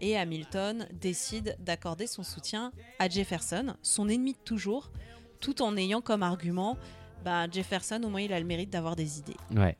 et 0.00 0.18
Hamilton 0.18 0.86
décide 0.92 1.56
d'accorder 1.60 2.06
son 2.06 2.22
soutien 2.22 2.72
à 2.98 3.08
Jefferson, 3.08 3.74
son 3.82 4.08
ennemi 4.08 4.32
de 4.32 4.38
toujours, 4.44 4.90
tout 5.40 5.62
en 5.62 5.76
ayant 5.76 6.02
comme 6.02 6.22
argument 6.22 6.76
bah, 7.24 7.46
Jefferson, 7.50 8.00
au 8.04 8.08
moins, 8.08 8.22
il 8.22 8.32
a 8.32 8.40
le 8.40 8.46
mérite 8.46 8.70
d'avoir 8.70 8.96
des 8.96 9.18
idées. 9.18 9.36
Ouais. 9.54 9.76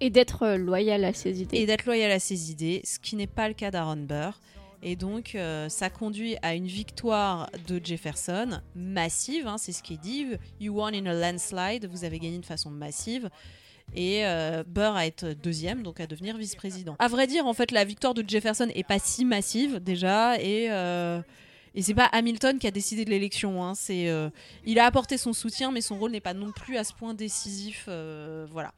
Et 0.00 0.10
d'être 0.10 0.42
euh, 0.44 0.56
loyal 0.56 1.04
à 1.04 1.12
ses 1.12 1.42
idées. 1.42 1.58
Et 1.58 1.66
d'être 1.66 1.84
loyal 1.84 2.10
à 2.10 2.18
ses 2.18 2.50
idées, 2.50 2.80
ce 2.84 2.98
qui 2.98 3.16
n'est 3.16 3.26
pas 3.26 3.48
le 3.48 3.54
cas 3.54 3.70
d'Aaron 3.70 3.96
Burr. 3.96 4.38
Et 4.82 4.94
donc, 4.94 5.34
euh, 5.34 5.68
ça 5.68 5.90
conduit 5.90 6.36
à 6.42 6.54
une 6.54 6.66
victoire 6.66 7.50
de 7.66 7.80
Jefferson, 7.82 8.60
massive, 8.76 9.46
hein, 9.48 9.58
c'est 9.58 9.72
ce 9.72 9.82
qui 9.82 9.94
est 9.94 10.00
dit. 10.00 10.26
You 10.60 10.74
won 10.74 10.88
in 10.88 11.06
a 11.06 11.14
landslide, 11.14 11.86
vous 11.86 12.04
avez 12.04 12.18
gagné 12.18 12.38
de 12.38 12.46
façon 12.46 12.70
massive. 12.70 13.28
Et 13.96 14.24
euh, 14.24 14.62
Burr 14.66 14.94
à 14.94 15.06
être 15.06 15.32
deuxième, 15.32 15.82
donc 15.82 15.98
à 15.98 16.06
devenir 16.06 16.36
vice-président. 16.36 16.94
À 16.98 17.08
vrai 17.08 17.26
dire, 17.26 17.46
en 17.46 17.54
fait, 17.54 17.72
la 17.72 17.84
victoire 17.84 18.14
de 18.14 18.22
Jefferson 18.26 18.68
est 18.74 18.86
pas 18.86 18.98
si 18.98 19.24
massive 19.24 19.80
déjà, 19.80 20.40
et, 20.40 20.70
euh, 20.70 21.20
et 21.74 21.82
c'est 21.82 21.94
pas 21.94 22.04
Hamilton 22.04 22.58
qui 22.58 22.66
a 22.66 22.70
décidé 22.70 23.04
de 23.04 23.10
l'élection. 23.10 23.64
hein, 23.64 23.74
c'est, 23.74 24.08
il 24.64 24.78
a 24.78 24.84
apporté 24.84 25.16
son 25.16 25.32
soutien, 25.32 25.72
mais 25.72 25.80
son 25.80 25.98
rôle 25.98 26.12
n'est 26.12 26.20
pas 26.20 26.34
non 26.34 26.52
plus 26.52 26.76
à 26.76 26.84
ce 26.84 26.92
point 26.92 27.14
décisif. 27.14 27.88
voilà. 28.52 28.72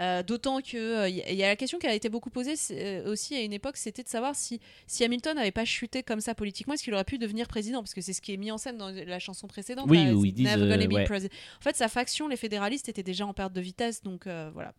Euh, 0.00 0.22
D'autant 0.22 0.60
que 0.60 0.76
euh, 0.76 1.08
y 1.08 1.22
il 1.30 1.36
y 1.36 1.44
a 1.44 1.48
la 1.48 1.56
question 1.56 1.78
qui 1.78 1.86
a 1.86 1.94
été 1.94 2.08
beaucoup 2.08 2.30
posée 2.30 2.54
euh, 2.72 3.10
aussi 3.12 3.36
à 3.36 3.42
une 3.42 3.52
époque, 3.52 3.76
c'était 3.76 4.02
de 4.02 4.08
savoir 4.08 4.34
si, 4.34 4.60
si 4.86 5.04
Hamilton 5.04 5.36
n'avait 5.36 5.52
pas 5.52 5.64
chuté 5.64 6.02
comme 6.02 6.20
ça 6.20 6.34
politiquement, 6.34 6.74
est-ce 6.74 6.82
qu'il 6.82 6.94
aurait 6.94 7.04
pu 7.04 7.18
devenir 7.18 7.46
président? 7.46 7.80
Parce 7.80 7.94
que 7.94 8.00
c'est 8.00 8.12
ce 8.12 8.20
qui 8.20 8.32
est 8.32 8.36
mis 8.36 8.50
en 8.50 8.58
scène 8.58 8.76
dans 8.76 8.90
la 8.90 9.18
chanson 9.18 9.46
précédente. 9.46 9.86
Oui, 9.88 10.04
là, 10.04 10.14
où 10.14 10.22
c'est 10.22 10.28
ils 10.28 10.32
disent, 10.32 10.56
ouais. 10.56 11.06
En 11.12 11.62
fait, 11.62 11.76
sa 11.76 11.88
faction, 11.88 12.28
les 12.28 12.36
fédéralistes, 12.36 12.88
étaient 12.88 13.02
déjà 13.02 13.26
en 13.26 13.34
perte 13.34 13.52
de 13.52 13.60
vitesse, 13.60 14.02
donc 14.02 14.26
voilà. 14.26 14.74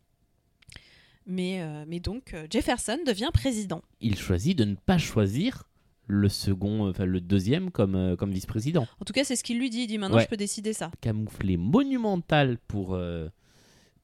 Mais, 1.25 1.61
euh, 1.61 1.85
mais 1.87 1.99
donc, 1.99 2.33
euh, 2.33 2.45
Jefferson 2.49 2.99
devient 3.05 3.29
président. 3.33 3.81
Il 3.99 4.17
choisit 4.17 4.57
de 4.57 4.63
ne 4.65 4.75
pas 4.75 4.97
choisir 4.97 5.63
le 6.07 6.29
second, 6.29 6.87
enfin 6.87 7.05
le 7.05 7.19
deuxième 7.19 7.71
comme, 7.71 7.95
euh, 7.95 8.15
comme 8.15 8.31
vice-président. 8.31 8.87
En 9.01 9.05
tout 9.05 9.13
cas, 9.13 9.23
c'est 9.23 9.35
ce 9.35 9.43
qu'il 9.43 9.57
lui 9.57 9.71
dit. 9.71 9.81
Il 9.81 9.87
dit 9.87 9.97
maintenant, 9.97 10.17
Ouais. 10.17 10.23
je 10.23 10.27
peux 10.27 10.37
décider 10.37 10.73
ça. 10.73 10.91
Camouflé 11.01 11.57
monumental 11.57 12.59
pour, 12.67 12.99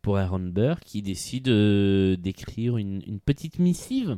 pour 0.02 0.18
Aaron 0.18 0.40
Burr 0.40 0.80
qui 0.86 1.02
décide 1.02 1.48
euh, 1.49 2.15
d'écrire 2.18 2.78
une, 2.78 3.02
une 3.07 3.19
petite 3.19 3.60
missive 3.60 4.18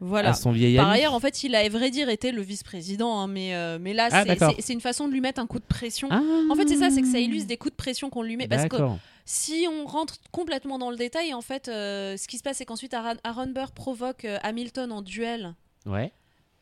Voilà. 0.00 0.30
à 0.30 0.34
son 0.34 0.52
vieil 0.52 0.76
Par 0.76 0.88
ami. 0.90 0.98
ailleurs, 0.98 1.14
en 1.14 1.20
fait, 1.20 1.42
il 1.42 1.54
a, 1.54 1.58
à 1.60 1.68
vrai 1.68 1.90
dire, 1.90 2.08
été 2.08 2.30
le 2.32 2.40
vice-président, 2.42 3.18
hein, 3.20 3.26
mais, 3.26 3.54
euh, 3.54 3.78
mais 3.80 3.94
là, 3.94 4.08
Ah, 4.12 4.24
c'est- 4.60 4.72
une 4.72 4.80
façon 4.80 5.08
de 5.08 5.12
lui 5.12 5.20
mettre 5.20 5.40
un 5.40 5.46
coup 5.46 5.58
de 5.58 5.64
pression. 5.64 6.08
Ah. 6.10 6.22
En 6.50 6.54
fait, 6.54 6.68
c'est 6.68 6.76
ça, 6.76 6.90
c'est 6.90 7.02
que 7.02 7.08
ça 7.08 7.18
illustre 7.18 7.48
des 7.48 7.56
coups 7.56 7.72
de 7.72 7.76
pression 7.76 8.10
qu'on 8.10 8.22
lui 8.22 8.36
met. 8.36 8.46
Parce 8.48 8.68
que 8.68 8.76
si 9.24 9.66
on 9.70 9.86
rentre 9.86 10.16
complètement 10.30 10.78
dans 10.78 10.90
le 10.90 10.96
détail, 10.96 11.34
en 11.34 11.42
fait, 11.42 11.68
euh, 11.68 12.16
ce 12.16 12.28
qui 12.28 12.38
se 12.38 12.42
passe, 12.42 12.58
c'est 12.58 12.64
qu'ensuite 12.64 12.94
Aaron, 12.94 13.16
Aaron 13.24 13.48
Burr 13.48 13.72
provoque 13.72 14.26
Hamilton 14.42 14.92
en 14.92 15.02
duel 15.02 15.54
Ouais. 15.84 16.12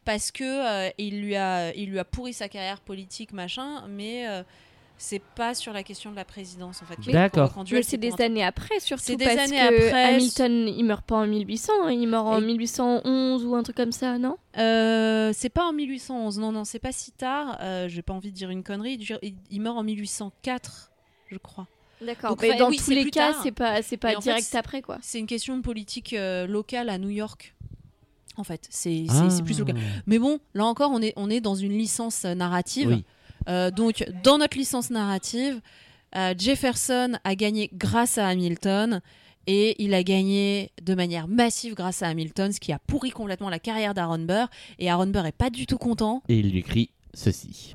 parce 0.05 0.31
que 0.33 0.91
il, 0.99 1.20
lui 1.23 1.37
a, 1.37 1.74
il 1.74 1.91
lui 1.91 1.99
a 1.99 2.05
pourri 2.05 2.33
sa 2.33 2.49
carrière 2.49 2.81
politique, 2.81 3.33
machin, 3.33 3.87
mais 3.89 4.24
c'est 4.98 5.20
pas 5.35 5.55
sur 5.55 5.73
la 5.73 5.82
question 5.82 6.10
de 6.10 6.16
la 6.16 6.24
présidence, 6.24 6.81
en 6.82 6.86
fait. 6.86 7.10
D'accord. 7.12 7.52
Mais 7.70 7.82
c'est 7.82 7.97
des 7.98 8.12
un- 8.12 8.24
années 8.24 8.44
après, 8.44 8.81
surtout 8.81 9.02
C'est 9.05 9.16
des 9.16 9.24
parce 9.27 9.39
années 9.39 9.59
que 9.59 9.86
après. 9.89 10.05
Hamilton, 10.14 10.68
il 10.68 10.85
meurt 10.85 11.05
pas 11.05 11.16
en 11.16 11.27
1800, 11.27 11.73
hein, 11.85 11.90
il 11.90 12.06
meurt 12.09 12.27
en 12.27 12.39
Et- 12.40 12.44
1811 12.47 13.44
ou 13.44 13.55
un 13.55 13.62
truc 13.62 13.77
comme 13.77 13.93
ça, 13.93 14.18
non? 14.18 14.36
Euh, 14.59 15.32
c'est 15.35 15.51
pas 15.51 15.64
en 15.64 15.73
1811, 15.73 16.39
non, 16.39 16.51
non, 16.52 16.64
c'est 16.64 16.78
pas 16.78 16.93
si 16.93 17.12
tard. 17.12 17.59
Euh, 17.60 17.89
J'ai 17.89 18.02
pas 18.02 18.14
envie 18.14 18.31
de 18.31 18.36
dire 18.36 18.51
une 18.51 18.62
connerie. 18.62 18.98
Il, 19.51 19.60
meurt 19.60 19.77
en 19.77 19.82
1804, 19.82 20.90
je 21.31 21.39
crois. 21.39 21.66
D'accord. 22.01 22.31
Donc, 22.31 22.43
Mais 22.43 22.56
dans 22.56 22.68
oui, 22.68 22.77
tous 22.77 22.85
c'est 22.85 22.94
les 22.94 23.10
cas, 23.10 23.35
c'est 23.43 23.52
pas, 23.52 23.81
c'est 23.82 23.97
pas 23.97 24.12
fait, 24.12 24.18
direct 24.20 24.55
après, 24.55 24.82
quoi. 24.82 24.98
C'est 25.02 25.18
une 25.18 25.27
question 25.27 25.56
de 25.56 25.62
politique 25.62 26.12
euh, 26.12 26.47
locale 26.47 26.89
à 26.90 26.98
New 26.98 27.09
York. 27.10 27.55
En 28.39 28.44
fait, 28.44 28.66
c'est 28.68 29.06
c'est- 29.09 29.14
Ah. 29.40 29.43
plus 29.43 29.59
local. 29.59 29.77
Mais 30.06 30.18
bon, 30.18 30.39
là 30.52 30.66
encore, 30.66 30.90
on 30.93 31.01
est, 31.01 31.14
on 31.16 31.31
est 31.31 31.40
dans 31.40 31.55
une 31.55 31.73
licence 31.73 32.27
euh, 32.27 32.35
narrative. 32.35 32.89
Oui. 32.89 33.05
Euh, 33.48 33.70
donc, 33.70 34.05
dans 34.23 34.39
notre 34.39 34.56
licence 34.56 34.90
narrative, 34.90 35.60
euh, 36.16 36.35
Jefferson 36.36 37.18
a 37.24 37.35
gagné 37.35 37.70
grâce 37.73 38.18
à 38.18 38.28
Hamilton. 38.28 39.01
Et 39.48 39.81
il 39.82 39.94
a 39.94 40.02
gagné 40.02 40.73
de 40.82 40.94
manière 40.94 41.28
massive 41.28 41.74
grâce 41.74 42.02
à 42.02 42.09
Hamilton, 42.09 42.52
ce 42.52 42.59
qui 42.59 42.73
a 42.73 42.81
pourri 42.81 43.10
complètement 43.10 43.48
la 43.48 43.60
carrière 43.60 43.94
d'Aaron 43.94 44.18
Burr. 44.18 44.48
Et 44.81 44.90
Aaron 44.90 45.06
Burr 45.06 45.27
est 45.27 45.32
pas 45.32 45.51
du 45.51 45.66
tout 45.66 45.78
content. 45.78 46.23
Et 46.28 46.40
il 46.40 46.51
lui 46.51 46.59
écrit 46.59 46.90
ceci. 47.14 47.73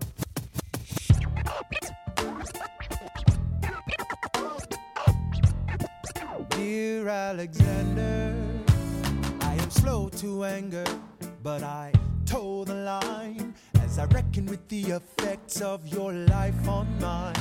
Dear 6.58 7.08
Alexander, 7.08 8.34
I 9.42 9.56
am 9.58 9.70
slow 9.72 10.10
to 10.22 10.44
anger, 10.44 10.84
but 11.42 11.64
I 11.64 11.92
toe 12.26 12.66
the 12.66 12.74
line 12.74 13.54
as 13.92 14.00
I 14.00 14.06
reckon 14.06 14.46
with 14.46 14.66
the 14.70 14.84
effects 14.84 15.60
of 15.60 15.86
your 15.88 16.14
life 16.14 16.68
on 16.68 16.88
mine. 17.02 17.36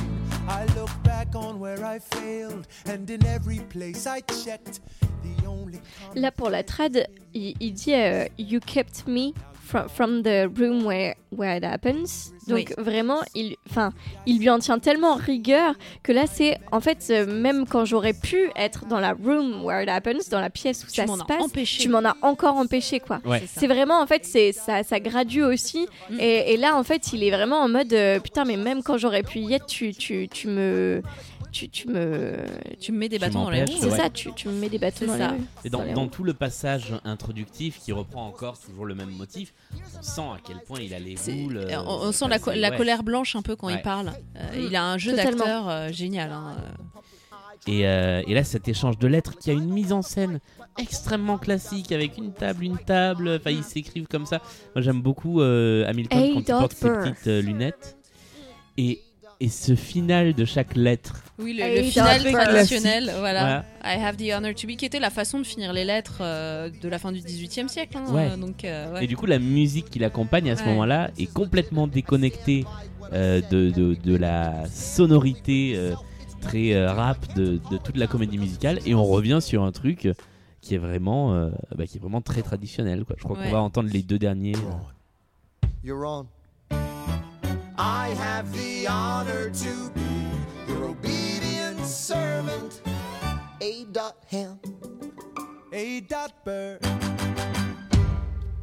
I 0.49 0.65
look 0.75 0.89
back 1.03 1.33
on 1.33 1.59
where 1.59 1.85
I 1.85 1.99
failed, 1.99 2.67
and 2.85 3.09
in 3.09 3.25
every 3.25 3.59
place 3.69 4.05
I 4.05 4.21
checked, 4.43 4.81
Là, 6.15 6.31
pour 6.31 6.49
la 6.49 6.63
trad, 6.63 7.07
il, 7.33 7.55
il 7.59 7.73
dit 7.73 7.93
euh, 7.93 8.27
You 8.37 8.59
kept 8.59 9.07
me 9.07 9.33
from, 9.71 9.87
from 9.89 10.21
the 10.23 10.47
room 10.59 10.83
where, 10.85 11.15
where 11.31 11.55
it 11.57 11.63
happens. 11.63 12.33
Donc, 12.47 12.73
vraiment, 12.77 13.19
il, 13.35 13.55
enfin, 13.69 13.91
il 14.25 14.39
lui 14.39 14.49
en 14.49 14.59
tient 14.59 14.79
tellement 14.79 15.15
rigueur 15.15 15.75
que 16.03 16.11
là, 16.11 16.25
c'est 16.29 16.57
en 16.71 16.81
fait, 16.81 17.07
euh, 17.09 17.25
même 17.25 17.65
quand 17.65 17.85
j'aurais 17.85 18.13
pu 18.13 18.49
être 18.57 18.85
dans 18.87 18.99
la 18.99 19.13
room 19.13 19.63
where 19.63 19.81
it 19.81 19.89
happens, 19.89 20.29
dans 20.29 20.41
la 20.41 20.49
pièce 20.49 20.83
où 20.83 20.87
Tu 20.87 20.95
ça 20.95 21.05
m'en 21.05 21.15
se 21.15 21.21
as 21.21 21.25
passe, 21.25 21.43
empêché. 21.43 21.81
tu 21.83 21.87
m'en 21.89 22.03
as 22.03 22.17
encore 22.21 22.57
empêché, 22.57 22.99
quoi. 22.99 23.21
Ouais. 23.25 23.41
C'est 23.47 23.67
vraiment, 23.67 24.01
en 24.01 24.07
fait, 24.07 24.25
c'est 24.25 24.51
ça, 24.51 24.83
ça 24.83 24.99
gradue 24.99 25.43
aussi. 25.43 25.87
Mm. 26.09 26.19
Et, 26.19 26.53
et 26.53 26.57
là, 26.57 26.75
en 26.75 26.83
fait, 26.83 27.13
il 27.13 27.23
est 27.23 27.31
vraiment 27.31 27.59
en 27.61 27.69
mode 27.69 27.93
euh, 27.93 28.19
Putain, 28.19 28.43
mais 28.43 28.57
même 28.57 28.83
quand 28.83 28.97
j'aurais 28.97 29.23
pu 29.23 29.39
y 29.39 29.53
être, 29.53 29.67
tu, 29.67 29.93
tu, 29.93 30.27
tu 30.27 30.47
me. 30.47 31.01
Tu, 31.51 31.69
tu 31.69 31.87
me. 31.89 32.37
Tu 32.79 32.91
me 32.91 32.97
mets 32.97 33.09
des 33.09 33.17
Tu 33.17 33.21
bâtons 33.25 33.43
dans 33.43 33.49
les 33.49 33.63
roues. 33.65 33.73
C'est 33.79 33.89
ouais. 33.91 33.97
ça, 33.97 34.09
tu, 34.09 34.33
tu 34.33 34.47
me 34.47 34.53
mets 34.53 34.69
des 34.69 34.79
bâtons 34.79 35.05
dans 35.05 35.17
ça. 35.17 35.31
les. 35.33 35.39
Et 35.65 35.69
dans, 35.69 35.81
les 35.83 35.93
dans 35.93 36.03
roues. 36.03 36.07
tout 36.09 36.23
le 36.23 36.33
passage 36.33 36.93
introductif 37.03 37.79
qui 37.79 37.91
reprend 37.91 38.25
encore 38.25 38.57
toujours 38.59 38.85
le 38.85 38.95
même 38.95 39.09
motif, 39.11 39.53
on 39.97 40.01
sent 40.01 40.21
à 40.21 40.37
quel 40.45 40.59
point 40.61 40.79
il 40.79 40.93
a 40.93 40.99
les 40.99 41.15
boules. 41.15 41.67
on, 41.85 42.07
on 42.07 42.11
sent 42.11 42.27
la, 42.29 42.39
co- 42.39 42.51
c'est- 42.51 42.57
la 42.59 42.69
ouais. 42.71 42.77
colère 42.77 43.03
blanche 43.03 43.35
un 43.35 43.41
peu 43.41 43.55
quand 43.55 43.69
il 43.69 43.81
parle. 43.81 44.13
Euh, 44.37 44.65
il 44.69 44.75
a 44.75 44.85
un 44.85 44.97
jeu 44.97 45.13
d'acteur 45.15 45.67
euh, 45.69 45.91
génial. 45.91 46.31
hein. 46.31 46.55
Et, 47.67 47.85
euh, 47.85 48.23
et 48.25 48.33
là, 48.33 48.43
cet 48.43 48.67
échange 48.67 48.97
de 48.97 49.07
lettres 49.07 49.37
qui 49.37 49.51
a 49.51 49.53
une 49.53 49.69
mise 49.71 49.91
en 49.93 50.01
scène 50.01 50.39
extrêmement 50.79 51.37
classique 51.37 51.91
avec 51.91 52.17
une 52.17 52.33
table, 52.33 52.63
une 52.63 52.77
table. 52.79 53.37
Enfin, 53.39 53.51
ils 53.51 53.63
s'écrivent 53.63 54.07
comme 54.07 54.25
ça. 54.25 54.41
Moi, 54.73 54.81
j'aime 54.81 55.01
beaucoup 55.01 55.41
euh, 55.41 55.85
Hamilton 55.87 56.19
Hey, 56.19 56.33
quand 56.33 56.39
il 56.39 56.45
porte 56.45 56.73
ses 56.73 56.89
petites 56.89 57.27
euh, 57.27 57.41
lunettes. 57.41 57.97
Et, 58.77 59.01
et 59.41 59.49
ce 59.49 59.75
final 59.75 60.33
de 60.33 60.45
chaque 60.45 60.75
lettre. 60.75 61.23
Oui, 61.39 61.53
le, 61.59 61.77
le 61.77 61.83
final 61.83 62.21
traditionnel, 62.31 63.11
voilà. 63.19 63.65
I 63.83 63.97
have 63.99 64.15
the 64.15 64.31
honor 64.31 64.53
to 64.53 64.67
be, 64.67 64.75
qui 64.77 64.85
était 64.85 64.99
la 64.99 65.09
façon 65.09 65.39
de 65.39 65.43
finir 65.43 65.73
les 65.73 65.83
lettres 65.83 66.19
euh, 66.21 66.69
de 66.81 66.87
la 66.87 66.99
fin 66.99 67.11
du 67.11 67.19
18e 67.19 67.67
siècle. 67.67 67.97
hein, 67.97 68.05
Ouais. 68.13 68.29
euh, 68.31 68.37
donc, 68.37 68.63
euh, 68.63 68.93
ouais. 68.93 69.03
Et 69.03 69.07
du 69.07 69.17
coup, 69.17 69.25
la 69.25 69.39
musique 69.39 69.89
qui 69.89 69.99
l'accompagne 69.99 70.49
à 70.51 70.55
ce 70.55 70.61
Ouais. 70.61 70.69
moment-là 70.69 71.09
est 71.17 71.31
complètement 71.33 71.87
déconnectée 71.87 72.65
euh, 73.13 73.41
de, 73.49 73.71
de, 73.71 73.95
de 73.95 74.15
la 74.15 74.65
sonorité 74.71 75.73
euh, 75.75 75.93
très 76.39 76.73
euh, 76.73 76.93
rap 76.93 77.17
de, 77.35 77.59
de 77.71 77.77
toute 77.83 77.97
la 77.97 78.05
comédie 78.07 78.37
musicale. 78.37 78.79
Et 78.85 78.93
on 78.95 79.03
revient 79.03 79.39
sur 79.41 79.63
un 79.63 79.71
truc 79.71 80.07
qui 80.61 80.75
est 80.75 80.77
vraiment, 80.77 81.33
euh, 81.33 81.49
bah, 81.75 81.87
qui 81.87 81.97
est 81.97 81.99
vraiment 81.99 82.21
très 82.21 82.43
traditionnel. 82.43 83.03
Quoi. 83.05 83.15
Je 83.17 83.23
crois 83.23 83.37
Ouais. 83.37 83.45
qu'on 83.45 83.51
va 83.51 83.61
entendre 83.61 83.89
les 83.91 84.03
deux 84.03 84.19
derniers. 84.19 84.53
You're 85.83 86.05
on. 86.07 86.25
I 87.83 88.13
have 88.19 88.45
the 88.53 88.87
honor 88.87 89.49
to 89.49 89.89
be 89.95 90.71
your 90.71 90.89
obedient 90.91 91.83
servant. 91.83 92.81
A. 93.59 93.85
Dot 93.91 94.15
Ham. 94.31 94.57
A. 95.73 96.01
Burr. 96.45 96.77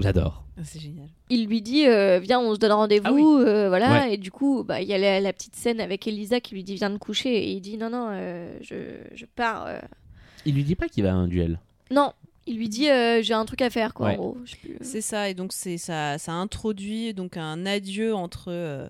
J'adore. 0.01 0.45
Ah, 0.57 0.61
C'est 0.65 0.79
génial. 0.81 1.09
il 1.31 1.47
lui 1.47 1.63
dit 1.63 1.87
euh, 1.87 2.19
viens 2.21 2.39
on 2.41 2.55
se 2.55 2.59
donne 2.61 2.73
rendez-vous 2.73 3.07
Ah 3.07 3.13
oui. 3.13 3.23
euh, 3.25 3.69
voilà 3.69 3.91
Ouais. 4.07 4.15
et 4.15 4.17
du 4.19 4.31
coup 4.31 4.63
bah, 4.65 4.81
il 4.81 4.89
y 4.89 4.95
a 4.95 4.99
la, 4.99 5.21
la 5.21 5.33
petite 5.33 5.55
scène 5.57 5.81
avec 5.81 6.07
Elisa 6.07 6.41
qui 6.41 6.55
lui 6.55 6.65
dit 6.65 6.75
viens 6.77 6.91
te 6.93 6.99
coucher 6.99 7.31
et 7.37 7.51
il 7.53 7.61
dit 7.61 7.77
non 7.77 7.91
non 7.91 8.09
euh, 8.11 8.57
je, 8.61 8.75
je 9.15 9.25
pars 9.27 9.67
euh. 9.67 9.79
Il 10.47 10.55
lui 10.55 10.65
dit 10.65 10.75
pas 10.77 10.89
qu'il 10.89 11.05
va 11.05 11.11
à 11.11 11.15
un 11.15 11.29
duel. 11.29 11.59
non 11.91 12.13
il 12.49 12.57
lui 12.59 12.69
dit 12.69 12.89
euh, 12.91 13.23
j'ai 13.23 13.35
un 13.35 13.45
truc 13.45 13.63
à 13.63 13.71
faire 13.71 13.95
quoi 13.95 14.07
Ouais. 14.09 14.13
en 14.15 14.17
gros 14.17 14.39
Je 14.45 14.51
sais 14.53 14.57
plus. 14.57 14.77
C'est 14.83 15.01
ça, 15.01 15.29
et 15.29 15.35
donc 15.35 15.53
c'est 15.53 15.79
ça, 15.79 16.19
ça 16.19 16.33
introduit 16.33 17.15
donc 17.15 17.37
un 17.37 17.67
adieu 17.67 18.15
entre, 18.15 18.47
euh, 18.49 18.89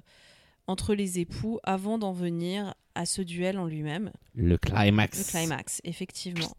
entre 0.66 0.94
les 0.94 1.18
époux 1.18 1.58
avant 1.64 1.98
d'en 1.98 2.12
venir 2.12 2.74
à 2.94 3.04
ce 3.06 3.22
duel 3.22 3.58
en 3.58 3.66
lui-même. 3.66 4.10
Le 4.34 4.56
climax. 4.58 5.18
Le 5.18 5.24
climax, 5.38 5.80
effectivement. 5.84 6.54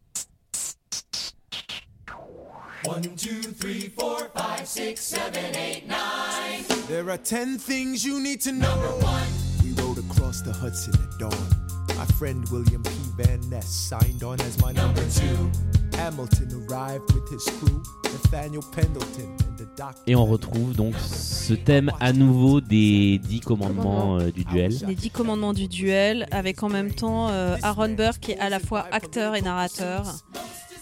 One, 2.85 3.01
two, 3.17 3.41
three, 3.59 3.89
four, 3.89 4.19
five, 4.35 4.65
six, 4.65 5.01
seven, 5.01 5.53
eight, 5.55 5.85
nine. 5.87 6.63
There 6.87 7.09
are 7.09 7.17
ten 7.17 7.57
things 7.57 8.05
you 8.05 8.21
need 8.21 8.39
to 8.43 8.51
know. 8.53 8.69
Number 8.69 9.05
one. 9.05 9.27
We 9.63 9.73
rode 9.81 9.97
across 9.99 10.41
the 10.41 10.53
Hudson 10.53 10.93
at 10.93 11.19
dawn. 11.19 11.97
My 11.97 12.05
friend 12.17 12.47
William 12.49 12.81
P. 12.81 12.91
Van 13.17 13.41
Ness 13.49 13.67
signed 13.67 14.23
on 14.23 14.39
as 14.39 14.57
my 14.61 14.71
number 14.71 15.01
two. 15.09 15.51
Hamilton 15.99 16.47
arrived 16.69 17.11
with 17.13 17.29
his 17.29 17.45
crew, 17.59 17.81
Nathaniel 18.05 18.63
Pendleton 18.71 19.27
and 19.41 19.55
the 19.57 19.67
doctor. 19.77 20.01
Et 20.07 20.15
on 20.15 20.25
retrouve 20.25 20.73
donc 20.73 20.95
ce 20.97 21.53
thème 21.53 21.91
à 21.99 22.13
nouveau 22.13 22.61
des 22.61 23.19
dix 23.19 23.41
commandements 23.41 24.17
euh, 24.17 24.31
du 24.31 24.45
duel. 24.45 24.73
Les 24.87 24.95
dix 24.95 25.09
commandements 25.09 25.53
du 25.53 25.67
duel, 25.67 26.25
avec 26.31 26.63
en 26.63 26.69
même 26.69 26.91
temps 26.93 27.27
euh, 27.29 27.57
Aaron 27.63 27.89
Burr 27.95 28.19
qui 28.21 28.31
est 28.31 28.39
à 28.39 28.49
la 28.49 28.59
fois 28.59 28.85
acteur 28.91 29.35
et 29.35 29.41
narrateur. 29.41 30.03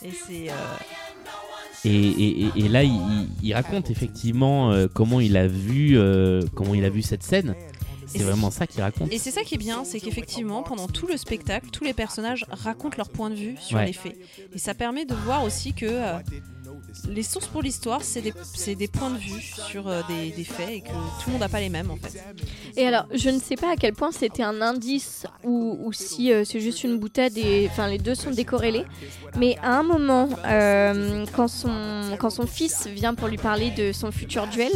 Et 0.05 0.11
c'est. 0.11 0.49
euh, 0.49 0.53
Et, 1.85 1.89
et- 1.89 2.51
et- 2.55 2.69
là, 2.69 2.83
il, 2.83 2.91
il- 2.91 3.29
il 3.43 3.53
raconte 3.53 3.89
effectivement 3.91 4.71
euh, 4.71 4.87
comment 4.93 5.19
il 5.19 5.37
a 5.37 5.47
vu, 5.47 5.97
euh, 5.97 6.41
comment 6.55 6.73
il 6.75 6.83
a 6.85 6.89
vu 6.89 7.01
cette 7.01 7.23
scène. 7.23 7.55
C'est 8.07 8.23
vraiment 8.23 8.51
ça 8.51 8.65
qu'il 8.67 8.81
raconte. 8.81 9.11
Et 9.11 9.17
c'est 9.19 9.31
ça 9.31 9.41
qui 9.43 9.55
est 9.55 9.59
bien, 9.59 9.83
c'est 9.83 9.99
qu'effectivement, 9.99 10.63
pendant 10.63 10.87
tout 10.87 11.07
le 11.07 11.17
spectacle, 11.17 11.69
tous 11.71 11.83
les 11.83 11.93
personnages 11.93 12.45
racontent 12.49 12.97
leur 12.97 13.09
point 13.09 13.29
de 13.29 13.35
vue 13.35 13.55
sur 13.59 13.77
Ouais. 13.77 13.85
les 13.85 13.93
faits. 13.93 14.17
Et 14.55 14.59
ça 14.59 14.73
permet 14.73 15.05
de 15.05 15.13
voir 15.13 15.43
aussi 15.43 15.73
que 15.73 15.85
euh, 15.85 16.17
les 17.09 17.23
sources 17.23 17.47
pour 17.47 17.61
l'histoire, 17.61 18.01
c'est 18.03 18.21
des, 18.21 18.31
points 18.87 19.09
de 19.11 19.17
vue 19.17 19.41
sur 19.41 19.87
euh, 19.87 20.01
des, 20.07 20.31
des 20.31 20.43
faits 20.43 20.69
et 20.69 20.81
que 20.81 20.87
tout 20.89 21.27
le 21.27 21.31
monde 21.33 21.41
n'a 21.41 21.49
pas 21.49 21.59
les 21.59 21.69
mêmes 21.69 21.91
en 21.91 21.97
fait. 21.97 22.23
Et 22.75 22.85
alors, 22.87 23.05
je 23.13 23.29
ne 23.29 23.39
sais 23.39 23.55
pas 23.55 23.71
à 23.73 23.75
quel 23.75 23.93
point 23.93 24.11
c'était 24.11 24.43
un 24.43 24.61
indice 24.61 25.25
ou, 25.43 25.77
ou 25.83 25.93
si 25.93 26.31
euh, 26.31 26.43
c'est 26.45 26.59
juste 26.59 26.83
une 26.83 26.97
boutade 26.97 27.37
et 27.37 27.67
enfin 27.71 27.87
les 27.87 27.97
deux 27.97 28.15
sont 28.15 28.31
décorrélés. 28.31 28.85
Mais 29.37 29.57
à 29.61 29.77
un 29.77 29.83
moment, 29.83 30.29
euh, 30.45 31.25
quand, 31.35 31.47
son, 31.47 32.15
quand 32.19 32.29
son 32.29 32.47
fils 32.47 32.87
vient 32.87 33.15
pour 33.15 33.27
lui 33.27 33.37
parler 33.37 33.71
de 33.71 33.91
son 33.91 34.11
futur 34.11 34.47
duel, 34.47 34.71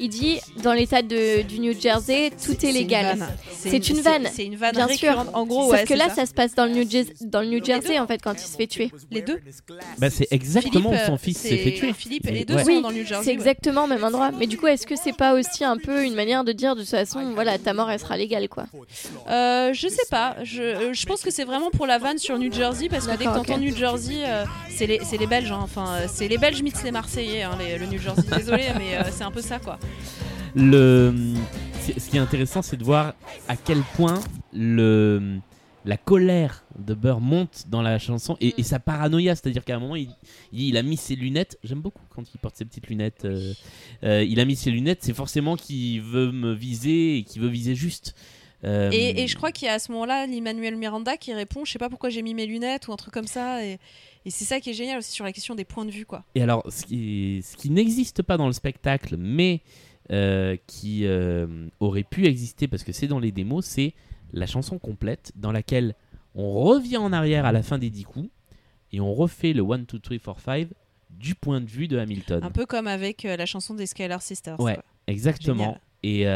il 0.00 0.08
dit 0.08 0.38
dans 0.62 0.72
l'état 0.72 1.02
de- 1.02 1.42
du 1.42 1.60
New 1.60 1.78
Jersey, 1.78 2.30
tout 2.44 2.64
est 2.64 2.72
légal. 2.72 3.18
C'est 3.58 3.88
une 3.90 4.00
vanne. 4.00 4.28
C'est 4.32 4.44
une 4.44 4.56
vanne 4.56 4.74
Bien 4.74 4.88
sûr. 4.88 5.24
En 5.34 5.44
gros, 5.46 5.62
Sauf 5.70 5.72
ouais, 5.72 5.84
que 5.84 5.94
là, 5.94 6.08
ça. 6.08 6.14
ça. 6.16 6.26
se 6.26 6.34
passe 6.34 6.54
dans 6.54 6.66
le 6.66 6.72
New, 6.72 6.88
Jersey- 6.88 7.12
dans 7.22 7.40
le 7.40 7.46
New 7.48 7.64
Jersey 7.64 7.98
en 7.98 8.06
fait 8.06 8.20
quand 8.22 8.34
il 8.34 8.46
se 8.46 8.56
fait 8.56 8.66
tuer. 8.66 8.90
Les 9.10 9.22
deux. 9.22 9.40
Bah, 9.98 10.10
c'est 10.10 10.28
exactement 10.30 10.90
où 10.90 10.92
Philippe, 10.92 11.06
son 11.06 11.16
fils 11.16 11.38
s'est 11.38 11.56
fait 11.58 11.72
tuer. 11.74 11.92
Philippe 11.92 12.26
et 12.28 12.32
les 12.32 12.44
deux 12.44 12.54
ouais. 12.54 12.62
sont 12.64 12.68
Oui, 12.70 12.82
dans 12.82 12.90
le 12.90 12.96
New 12.96 13.06
Jersey. 13.06 13.24
c'est 13.24 13.30
ouais. 13.30 13.34
exactement 13.34 13.84
au 13.84 13.86
même 13.86 14.04
endroit. 14.04 14.30
Mais 14.38 14.46
du 14.46 14.58
coup, 14.58 14.66
est-ce 14.66 14.86
que 14.86 14.94
c'est 14.96 15.16
pas 15.16 15.34
aussi 15.34 15.64
un 15.64 15.76
peu 15.76 16.04
une 16.04 16.14
manière 16.14 16.44
de 16.44 16.52
dire 16.52 16.74
de 16.76 16.80
toute 16.82 16.90
façon, 16.90 17.32
voilà, 17.34 17.58
ta 17.58 17.72
mort 17.74 17.90
elle 17.90 17.98
sera 18.00 18.16
légale 18.16 18.48
quoi 18.48 18.66
Euh, 19.30 19.72
je 19.72 19.88
sais 19.88 20.06
pas. 20.10 20.36
Je, 20.42 20.62
euh, 20.62 20.92
je 20.92 21.06
pense 21.06 21.22
que 21.22 21.30
c'est 21.30 21.44
vraiment 21.44 21.70
pour 21.70 21.86
la 21.86 21.98
vanne 21.98 22.18
sur 22.18 22.38
New 22.38 22.52
Jersey 22.52 22.88
parce 22.88 23.06
que 23.06 23.12
dès 23.16 23.24
que 23.24 23.30
t'entends 23.34 23.54
ok. 23.54 23.60
New 23.60 23.74
Jersey, 23.76 24.22
euh, 24.24 24.44
c'est 24.70 24.86
les, 24.86 25.00
c'est 25.04 25.16
les 25.16 25.26
Belges. 25.26 25.52
hein. 25.52 25.60
Enfin, 25.62 25.86
euh, 25.94 26.06
c'est 26.12 26.28
les 26.28 26.38
Belges 26.38 26.62
mythes 26.62 26.82
les 26.84 26.90
Marseillais, 26.92 27.42
hein, 27.42 27.56
les- 27.58 27.78
le 27.78 27.86
New 27.86 27.98
Jersey. 28.00 28.22
Désolé, 28.36 28.64
mais 28.76 28.96
euh, 28.96 29.02
c'est 29.16 29.24
un 29.24 29.30
peu 29.30 29.40
ça 29.42 29.58
quoi. 29.58 29.78
Le, 30.54 31.34
ce 31.96 32.10
qui 32.10 32.16
est 32.16 32.20
intéressant, 32.20 32.62
c'est 32.62 32.76
de 32.76 32.84
voir 32.84 33.14
à 33.48 33.56
quel 33.56 33.82
point 33.96 34.20
le, 34.52 35.38
la 35.84 35.96
colère 35.96 36.64
de 36.78 36.94
Burr 36.94 37.20
monte 37.20 37.64
dans 37.68 37.82
la 37.82 37.98
chanson 37.98 38.36
et, 38.40 38.62
sa 38.62 38.78
paranoïa. 38.78 39.34
C'est-à-dire 39.34 39.64
qu'à 39.64 39.76
un 39.76 39.80
moment, 39.80 39.96
il, 39.96 40.10
il, 40.52 40.76
a 40.76 40.82
mis 40.82 40.96
ses 40.96 41.16
lunettes. 41.16 41.58
J'aime 41.64 41.80
beaucoup 41.80 42.02
quand 42.10 42.22
il 42.32 42.38
porte 42.38 42.56
ses 42.56 42.64
petites 42.64 42.88
lunettes. 42.88 43.24
euh, 43.24 43.52
euh, 44.04 44.24
il 44.24 44.40
a 44.40 44.44
mis 44.44 44.56
ses 44.56 44.70
lunettes, 44.70 44.98
c'est 45.02 45.14
forcément 45.14 45.56
qu'il 45.56 46.00
veut 46.02 46.32
me 46.32 46.52
viser 46.52 47.18
et 47.18 47.22
qu'il 47.22 47.42
veut 47.42 47.48
viser 47.48 47.74
juste. 47.74 48.14
Euh, 48.64 48.90
Et, 48.92 49.22
et 49.22 49.28
je 49.28 49.36
crois 49.36 49.52
qu'il 49.52 49.66
y 49.66 49.68
a 49.68 49.74
à 49.74 49.78
ce 49.78 49.92
moment-là 49.92 50.26
l'Emmanuel 50.26 50.76
Miranda 50.76 51.16
qui 51.16 51.32
répond 51.32 51.64
Je 51.64 51.70
sais 51.70 51.78
pas 51.78 51.88
pourquoi 51.88 52.10
j'ai 52.10 52.22
mis 52.22 52.34
mes 52.34 52.46
lunettes 52.46 52.88
ou 52.88 52.92
un 52.92 52.96
truc 52.96 53.14
comme 53.14 53.28
ça. 53.28 53.64
Et, 53.64 53.78
et 54.24 54.30
c'est 54.30 54.44
ça 54.44 54.60
qui 54.60 54.70
est 54.70 54.74
génial 54.74 54.98
aussi 54.98 55.12
sur 55.12 55.24
la 55.24 55.32
question 55.32 55.54
des 55.54 55.64
points 55.64 55.84
de 55.84 55.90
vue 55.90 56.06
quoi. 56.06 56.24
Et 56.34 56.42
alors, 56.42 56.64
ce 56.70 56.84
qui, 56.84 57.42
ce 57.42 57.56
qui 57.56 57.70
n'existe 57.70 58.22
pas 58.22 58.36
dans 58.36 58.46
le 58.46 58.52
spectacle, 58.52 59.16
mais 59.16 59.62
euh, 60.10 60.56
qui 60.66 61.04
euh, 61.04 61.68
aurait 61.80 62.02
pu 62.02 62.24
exister 62.26 62.66
parce 62.66 62.82
que 62.82 62.92
c'est 62.92 63.08
dans 63.08 63.18
les 63.18 63.30
démos, 63.30 63.66
c'est 63.66 63.92
la 64.32 64.46
chanson 64.46 64.78
complète 64.78 65.32
dans 65.36 65.52
laquelle 65.52 65.94
on 66.34 66.50
revient 66.50 66.96
en 66.96 67.12
arrière 67.12 67.44
à 67.44 67.52
la 67.52 67.62
fin 67.62 67.76
des 67.76 67.90
10 67.90 68.04
coups 68.04 68.30
et 68.92 69.00
on 69.00 69.12
refait 69.12 69.52
le 69.52 69.62
1, 69.62 69.80
2, 69.80 69.98
3, 69.98 70.18
4, 70.18 70.40
5 70.40 70.68
du 71.10 71.34
point 71.34 71.60
de 71.60 71.68
vue 71.68 71.88
de 71.88 71.98
Hamilton. 71.98 72.42
Un 72.42 72.50
peu 72.50 72.64
comme 72.64 72.86
avec 72.86 73.26
euh, 73.26 73.36
la 73.36 73.44
chanson 73.44 73.74
des 73.74 73.84
Skylar 73.84 74.22
Sisters. 74.22 74.58
Ouais, 74.58 74.76
quoi. 74.76 74.84
exactement. 75.06 75.76
Et 76.02 76.26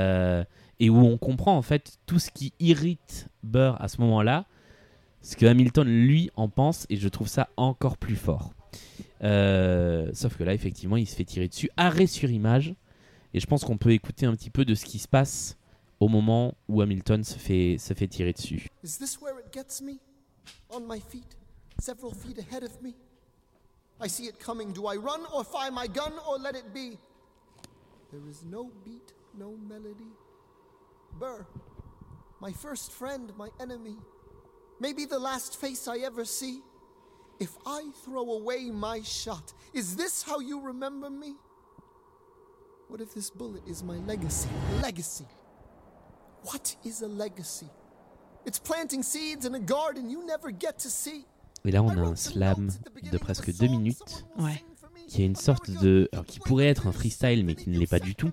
où 0.90 0.98
on 0.98 1.16
comprend 1.16 1.56
en 1.56 1.62
fait 1.62 1.98
tout 2.04 2.18
ce 2.18 2.30
qui 2.30 2.52
irrite 2.60 3.28
Burr 3.42 3.80
à 3.80 3.88
ce 3.88 4.02
moment-là, 4.02 4.44
ce 5.22 5.36
que 5.36 5.46
Hamilton 5.46 5.88
lui 5.88 6.30
en 6.36 6.48
pense, 6.48 6.86
et 6.90 6.96
je 6.96 7.08
trouve 7.08 7.28
ça 7.28 7.48
encore 7.56 7.96
plus 7.96 8.16
fort. 8.16 8.52
Euh, 9.22 10.10
sauf 10.14 10.36
que 10.36 10.44
là, 10.44 10.52
effectivement, 10.52 10.96
il 10.96 11.06
se 11.06 11.14
fait 11.14 11.24
tirer 11.24 11.48
dessus, 11.48 11.70
arrêt 11.76 12.06
sur 12.06 12.30
image, 12.30 12.74
et 13.34 13.40
je 13.40 13.46
pense 13.46 13.64
qu'on 13.64 13.78
peut 13.78 13.92
écouter 13.92 14.26
un 14.26 14.34
petit 14.34 14.50
peu 14.50 14.64
de 14.64 14.74
ce 14.74 14.84
qui 14.84 14.98
se 14.98 15.08
passe 15.08 15.56
au 16.00 16.08
moment 16.08 16.54
où 16.68 16.82
Hamilton 16.82 17.22
se 17.22 17.38
fait, 17.38 17.78
se 17.78 17.94
fait 17.94 18.08
tirer 18.08 18.32
dessus. 18.32 18.68
Is 18.82 18.98
this 18.98 19.20
where 19.20 19.38
it 19.38 19.52
gets 19.52 19.82
me? 19.82 19.98
On 20.70 20.80
my 20.80 21.00
feet, 21.00 21.36
several 21.78 22.12
feet 22.12 22.38
ahead 22.38 22.64
of 22.64 22.82
me? 22.82 22.94
I 24.00 24.08
see 24.08 24.26
it 24.26 24.38
coming. 24.44 24.72
Do 24.72 24.88
I 24.88 24.96
run 24.96 25.20
or 25.32 25.44
fire 25.44 25.70
my 25.70 25.86
gun 25.86 26.12
or 26.28 26.38
let 26.38 26.56
it 26.56 26.74
be? 26.74 26.98
There 28.10 28.28
is 28.28 28.44
no 28.44 28.70
beat, 28.84 29.12
no 29.38 29.56
melody. 29.68 30.12
Burr, 31.20 31.46
my 32.40 32.52
first 32.52 32.90
friend, 32.90 33.32
my 33.38 33.48
enemy. 33.60 33.96
Maybe 34.82 35.04
the 35.04 35.18
last 35.20 35.60
face 35.60 35.86
I 35.86 35.98
ever 36.04 36.24
see. 36.24 36.60
If 37.38 37.50
I 37.64 37.82
throw 38.04 38.32
away 38.40 38.70
my 38.72 39.00
shot, 39.04 39.52
is 39.72 39.94
this 39.94 40.24
how 40.28 40.40
you 40.40 40.60
remember 40.60 41.08
me? 41.08 41.36
What 42.88 43.00
if 43.00 43.14
this 43.14 43.30
bullet 43.30 43.62
is 43.68 43.84
my 43.84 43.98
legacy? 44.08 44.48
Legacy. 44.82 45.26
What 46.42 46.74
is 46.84 47.02
a 47.02 47.06
legacy? 47.06 47.68
It's 48.44 48.58
planting 48.58 49.04
seeds 49.04 49.46
in 49.46 49.54
a 49.54 49.60
garden 49.60 50.10
you 50.10 50.26
never 50.26 50.50
get 50.50 50.80
to 50.80 50.90
see. 50.90 51.24
Et 51.64 51.70
là, 51.70 51.80
on 51.84 51.90
a 51.90 52.00
un 52.02 52.16
slam 52.16 52.68
de 53.12 53.18
presque 53.18 53.56
deux 53.56 53.68
minutes 53.68 54.24
Ouais. 54.36 54.64
qui 55.06 55.22
a 55.22 55.24
une 55.26 55.36
sorte 55.36 55.70
de. 55.70 56.08
Alors, 56.12 56.26
qui 56.26 56.40
pourrait 56.40 56.66
être 56.66 56.88
un 56.88 56.92
freestyle, 56.92 57.44
mais 57.44 57.54
qui 57.54 57.70
ne 57.70 57.78
l'est 57.78 57.86
pas 57.86 58.00
du 58.00 58.16
tout. 58.16 58.32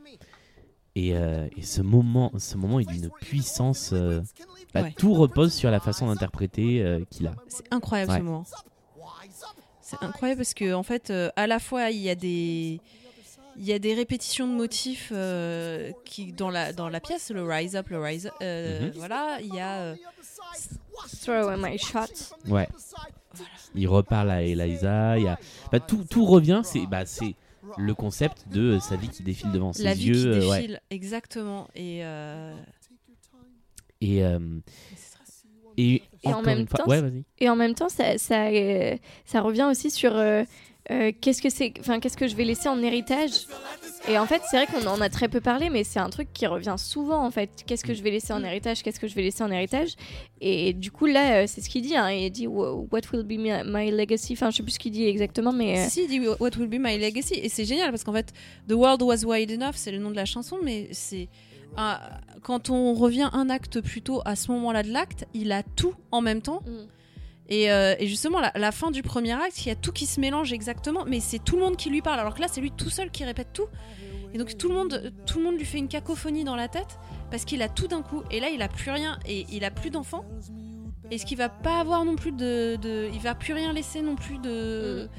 Et, 0.95 1.15
euh, 1.15 1.47
et 1.55 1.61
ce, 1.61 1.83
moment, 1.83 2.31
ce 2.39 2.57
moment 2.57 2.79
est 2.79 2.85
d'une 2.85 3.11
puissance. 3.21 3.91
euh, 3.93 4.21
bah, 4.73 4.81
Ouais. 4.83 4.93
Tout 4.97 5.13
repose 5.13 5.53
sur 5.53 5.71
la 5.71 5.79
façon 5.79 6.07
d'interpréter 6.07 6.81
euh, 6.83 7.03
qu'il 7.09 7.27
a. 7.27 7.33
C'est 7.47 7.65
incroyable 7.71 8.11
Ouais. 8.11 8.17
ce 8.19 8.23
moment. 8.23 8.45
C'est 9.81 9.97
incroyable 10.03 10.39
parce 10.39 10.53
que 10.53 10.73
en 10.73 10.83
fait, 10.83 11.09
euh, 11.09 11.29
à 11.35 11.47
la 11.47 11.59
fois 11.59 11.89
il 11.89 11.97
y 11.99 12.09
a 12.09 12.15
des 12.15 12.79
il 13.57 13.65
y 13.65 13.73
a 13.73 13.79
des 13.79 13.93
répétitions 13.95 14.47
de 14.47 14.53
motifs 14.53 15.09
euh, 15.11 15.91
qui 16.05 16.31
dans 16.31 16.49
la 16.51 16.73
dans 16.73 16.89
la 16.89 16.99
pièce, 16.99 17.31
le 17.31 17.43
rise 17.43 17.75
up, 17.75 17.89
le 17.89 17.99
rise, 17.99 18.27
up, 18.27 18.33
euh, 18.41 18.85
Mhm. 18.87 18.91
voilà, 18.95 19.37
il 19.41 19.53
y 19.53 19.59
a 19.59 19.77
euh, 19.79 19.95
Throw 21.21 21.33
away 21.49 21.57
my 21.71 21.77
shot. 21.77 22.35
Ouais. 22.47 22.67
Il 23.75 23.87
reparle 23.87 24.29
à 24.31 24.41
Eliza. 24.43 25.17
Il 25.17 25.23
y 25.23 25.27
a... 25.27 25.37
bah, 25.71 25.79
tout, 25.79 26.03
tout 26.09 26.25
revient. 26.25 26.61
C'est 26.63 26.85
bah, 26.87 27.05
c'est 27.05 27.35
le 27.77 27.93
concept 27.93 28.47
de 28.49 28.75
euh, 28.75 28.79
sa 28.79 28.95
vie 28.95 29.09
qui 29.09 29.23
défile 29.23 29.51
devant 29.51 29.73
ses 29.73 29.83
la 29.83 29.93
vie 29.93 30.07
yeux. 30.07 30.13
qui 30.13 30.27
euh, 30.27 30.49
ouais. 30.49 30.61
défile 30.61 30.81
exactement 30.89 31.67
et 31.75 32.01
euh, 32.03 32.55
Et, 34.01 34.23
euh, 34.23 34.39
et, 35.77 36.01
Et 36.23 36.33
en 36.33 36.41
même 36.41 36.67
temps, 36.67 36.85
ouais, 36.87 37.01
vas-y. 37.01 37.23
Et 37.39 37.49
en 37.49 37.55
même 37.55 37.73
temps, 37.73 37.89
ça, 37.89 38.17
ça, 38.17 38.47
euh, 38.47 38.95
ça 39.25 39.41
revient 39.41 39.67
aussi 39.69 39.89
sur 39.91 40.15
euh, 40.15 40.43
euh, 40.91 41.11
qu'est-ce 41.21 41.41
que 41.41 41.49
c'est, 41.49 41.73
enfin 41.79 41.99
qu'est-ce 41.99 42.17
que 42.17 42.27
je 42.27 42.35
vais 42.35 42.43
laisser 42.45 42.67
en 42.69 42.81
héritage. 42.81 43.31
Et 44.07 44.17
en 44.17 44.25
fait, 44.25 44.41
c'est 44.49 44.57
vrai 44.57 44.67
qu'on 44.67 44.87
en 44.87 44.99
a 45.01 45.09
très 45.09 45.27
peu 45.27 45.39
parlé, 45.41 45.69
mais 45.69 45.83
c'est 45.83 45.99
un 45.99 46.09
truc 46.09 46.29
qui 46.33 46.47
revient 46.47 46.75
souvent 46.77 47.23
en 47.25 47.31
fait. 47.31 47.49
Qu'est-ce 47.67 47.83
que 47.83 47.93
je 47.93 48.01
vais 48.01 48.11
laisser 48.11 48.33
en 48.33 48.43
héritage 48.43 48.81
Qu'est-ce 48.81 48.99
que 48.99 49.07
je 49.07 49.13
vais 49.15 49.21
laisser 49.21 49.43
en 49.43 49.51
héritage 49.51 49.89
Et 50.41 50.73
du 50.73 50.91
coup 50.91 51.05
là, 51.05 51.43
euh, 51.43 51.45
c'est 51.47 51.61
ce 51.61 51.69
qu'il 51.69 51.81
dit. 51.83 51.95
Hein, 51.95 52.09
il 52.11 52.29
dit 52.31 52.47
Wha- 52.47 52.73
What 52.91 53.01
will 53.13 53.23
be 53.23 53.37
my, 53.39 53.61
my 53.65 53.91
legacy? 53.91 54.33
Enfin, 54.33 54.49
je 54.49 54.57
sais 54.57 54.63
plus 54.63 54.71
ce 54.73 54.79
qu'il 54.79 54.91
dit 54.93 55.05
exactement, 55.05 55.51
mais 55.53 55.79
euh, 55.79 55.87
Si, 55.89 56.03
il 56.03 56.07
dit 56.07 56.21
What 56.39 56.51
will 56.57 56.67
be 56.69 56.77
my 56.79 56.97
legacy? 56.97 57.35
Et 57.35 57.49
c'est 57.49 57.65
génial 57.65 57.91
parce 57.91 58.03
qu'en 58.03 58.13
fait, 58.13 58.33
The 58.67 58.73
World 58.73 59.01
Was 59.03 59.23
Wide 59.25 59.51
Enough, 59.51 59.73
c'est 59.75 59.91
le 59.91 59.99
nom 59.99 60.09
de 60.11 60.15
la 60.15 60.25
chanson, 60.25 60.57
mais 60.63 60.87
c'est. 60.91 61.27
Un- 61.77 61.99
quand 62.41 62.69
on 62.69 62.93
revient 62.93 63.29
un 63.33 63.49
acte 63.49 63.81
plus 63.81 64.01
tôt 64.01 64.21
à 64.25 64.35
ce 64.35 64.51
moment-là 64.51 64.83
de 64.83 64.91
l'acte, 64.91 65.25
il 65.33 65.51
a 65.51 65.63
tout 65.63 65.93
en 66.11 66.21
même 66.21 66.41
temps. 66.41 66.61
Mm. 66.65 66.71
Et, 67.51 67.71
euh, 67.71 67.95
et 67.99 68.05
justement, 68.07 68.39
la, 68.39 68.51
la 68.55 68.71
fin 68.71 68.91
du 68.91 69.01
premier 69.01 69.33
acte, 69.33 69.65
il 69.65 69.69
y 69.69 69.71
a 69.71 69.75
tout 69.75 69.91
qui 69.91 70.05
se 70.05 70.19
mélange 70.19 70.53
exactement, 70.53 71.03
mais 71.07 71.19
c'est 71.19 71.39
tout 71.39 71.55
le 71.55 71.63
monde 71.63 71.77
qui 71.77 71.89
lui 71.89 72.01
parle. 72.01 72.19
Alors 72.19 72.35
que 72.35 72.41
là, 72.41 72.47
c'est 72.49 72.61
lui 72.61 72.71
tout 72.71 72.89
seul 72.91 73.09
qui 73.09 73.23
répète 73.25 73.49
tout. 73.53 73.65
Et 74.33 74.37
donc 74.37 74.55
tout 74.57 74.69
le 74.69 74.75
monde, 74.75 75.11
tout 75.25 75.39
le 75.39 75.45
monde 75.45 75.57
lui 75.57 75.65
fait 75.65 75.79
une 75.79 75.87
cacophonie 75.87 76.43
dans 76.43 76.55
la 76.55 76.67
tête 76.67 76.99
parce 77.31 77.45
qu'il 77.45 77.63
a 77.63 77.69
tout 77.69 77.87
d'un 77.87 78.03
coup. 78.03 78.21
Et 78.29 78.39
là, 78.39 78.49
il 78.49 78.61
a 78.61 78.67
plus 78.67 78.91
rien 78.91 79.17
et 79.27 79.47
il 79.51 79.65
a 79.65 79.71
plus 79.71 79.89
d'enfants. 79.89 80.23
Est-ce 81.09 81.25
qu'il 81.25 81.37
va 81.39 81.49
pas 81.49 81.79
avoir 81.79 82.05
non 82.05 82.15
plus 82.15 82.31
de, 82.31 82.75
de- 82.75 83.09
il 83.11 83.19
va 83.19 83.33
plus 83.33 83.53
rien 83.53 83.73
laisser 83.73 84.03
non 84.03 84.15
plus 84.15 84.37
de 84.37 85.09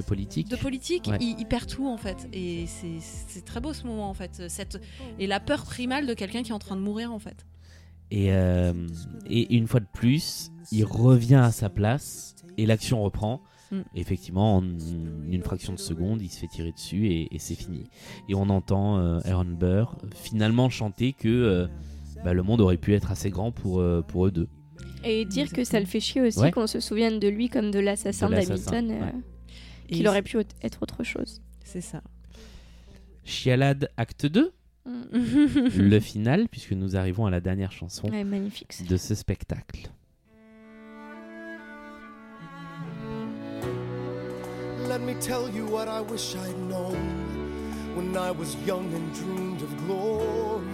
De 0.00 0.06
politique. 0.06 0.48
de 0.48 0.56
politique, 0.56 1.06
Ouais. 1.08 1.18
il, 1.20 1.36
il 1.38 1.46
perd 1.46 1.66
tout 1.66 1.86
en 1.86 1.96
fait. 1.96 2.28
Et 2.32 2.66
c'est- 2.66 3.00
c'est 3.00 3.44
très 3.44 3.60
beau 3.60 3.72
ce 3.72 3.86
moment 3.86 4.08
en 4.10 4.14
fait. 4.14 4.42
Cette, 4.48 4.80
et 5.18 5.26
la 5.26 5.40
peur 5.40 5.64
primale 5.64 6.06
de 6.06 6.14
quelqu'un 6.14 6.42
qui 6.42 6.50
est 6.50 6.54
en 6.54 6.58
train 6.58 6.76
de 6.76 6.80
mourir 6.82 7.12
en 7.12 7.18
fait. 7.18 7.46
Et, 8.10 8.32
euh, 8.32 8.72
et 9.26 9.54
une 9.54 9.66
fois 9.68 9.80
de 9.80 9.86
plus, 9.92 10.50
il 10.72 10.84
revient 10.84 11.36
à 11.36 11.52
sa 11.52 11.68
place 11.68 12.34
et 12.58 12.66
l'action 12.66 13.02
reprend. 13.02 13.40
Mm. 13.70 13.80
Effectivement, 13.94 14.56
en 14.56 14.64
une 14.64 15.42
fraction 15.44 15.72
de 15.72 15.78
seconde, 15.78 16.20
il 16.20 16.28
se 16.28 16.40
fait 16.40 16.48
tirer 16.48 16.72
dessus 16.72 17.06
et, 17.06 17.32
et 17.32 17.38
c'est 17.38 17.54
fini. 17.54 17.84
Et 18.28 18.34
on 18.34 18.48
entend 18.48 18.98
euh, 18.98 19.20
Aaron 19.24 19.44
Burr 19.44 19.96
finalement 20.16 20.68
chanter 20.70 21.12
que 21.12 21.28
euh, 21.28 21.66
bah, 22.24 22.32
le 22.34 22.42
monde 22.42 22.60
aurait 22.60 22.78
pu 22.78 22.94
être 22.94 23.12
assez 23.12 23.30
grand 23.30 23.52
pour, 23.52 23.78
euh, 23.80 24.02
pour 24.02 24.26
eux 24.26 24.32
deux. 24.32 24.48
et 25.04 25.24
dire 25.24 25.52
que 25.52 25.62
ça 25.62 25.78
le 25.78 25.86
fait 25.86 26.00
chier 26.00 26.20
aussi 26.20 26.40
Ouais. 26.40 26.50
qu'on 26.50 26.66
se 26.66 26.80
souvienne 26.80 27.20
de 27.20 27.28
lui 27.28 27.48
comme 27.48 27.70
de 27.70 27.78
l'assassin 27.78 28.28
d'Hamilton, 28.28 28.90
euh, 28.90 29.00
ouais. 29.00 29.12
Et 29.90 29.96
qu'il 29.96 30.08
aurait 30.08 30.22
pu 30.22 30.38
être 30.62 30.82
autre 30.82 31.04
chose. 31.04 31.42
C'est 31.64 31.80
ça. 31.80 32.00
Chialade 33.24 33.90
acte 33.96 34.26
2, 34.26 34.52
le 34.86 36.00
final, 36.00 36.48
puisque 36.48 36.72
nous 36.72 36.96
arrivons 36.96 37.26
à 37.26 37.30
la 37.30 37.40
dernière 37.40 37.70
chanson 37.72 38.08
Ouais, 38.10 38.24
magnifique. 38.24 38.86
de 38.88 38.96
ce 38.96 39.14
spectacle. 39.14 39.90
let 44.88 45.00
me 45.00 45.14
tell 45.20 45.48
you 45.54 45.66
what 45.66 45.86
I 45.88 46.00
wish 46.00 46.34
I'd 46.34 46.58
known 46.68 46.96
when 47.94 48.16
I 48.16 48.32
was 48.32 48.56
young 48.66 48.92
and 48.92 49.14
dreamed 49.14 49.62
of 49.62 49.76
glory. 49.86 50.66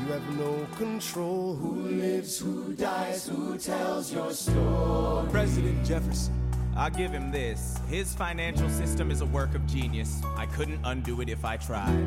You 0.00 0.12
have 0.12 0.36
no 0.38 0.66
control. 0.76 1.54
Who 1.54 1.74
lives, 1.88 2.38
who 2.38 2.72
dies, 2.74 3.28
who 3.28 3.56
tells 3.58 4.12
your 4.12 4.32
story? 4.32 5.28
President 5.30 5.84
Jefferson. 5.86 6.32
I'll 6.78 6.90
give 6.90 7.10
him 7.10 7.32
this. 7.32 7.76
His 7.88 8.14
financial 8.14 8.68
system 8.70 9.10
is 9.10 9.20
a 9.20 9.26
work 9.26 9.56
of 9.56 9.66
genius. 9.66 10.22
I 10.36 10.46
couldn't 10.46 10.78
undo 10.84 11.20
it 11.20 11.28
if 11.28 11.44
I 11.44 11.56
tried. 11.56 12.06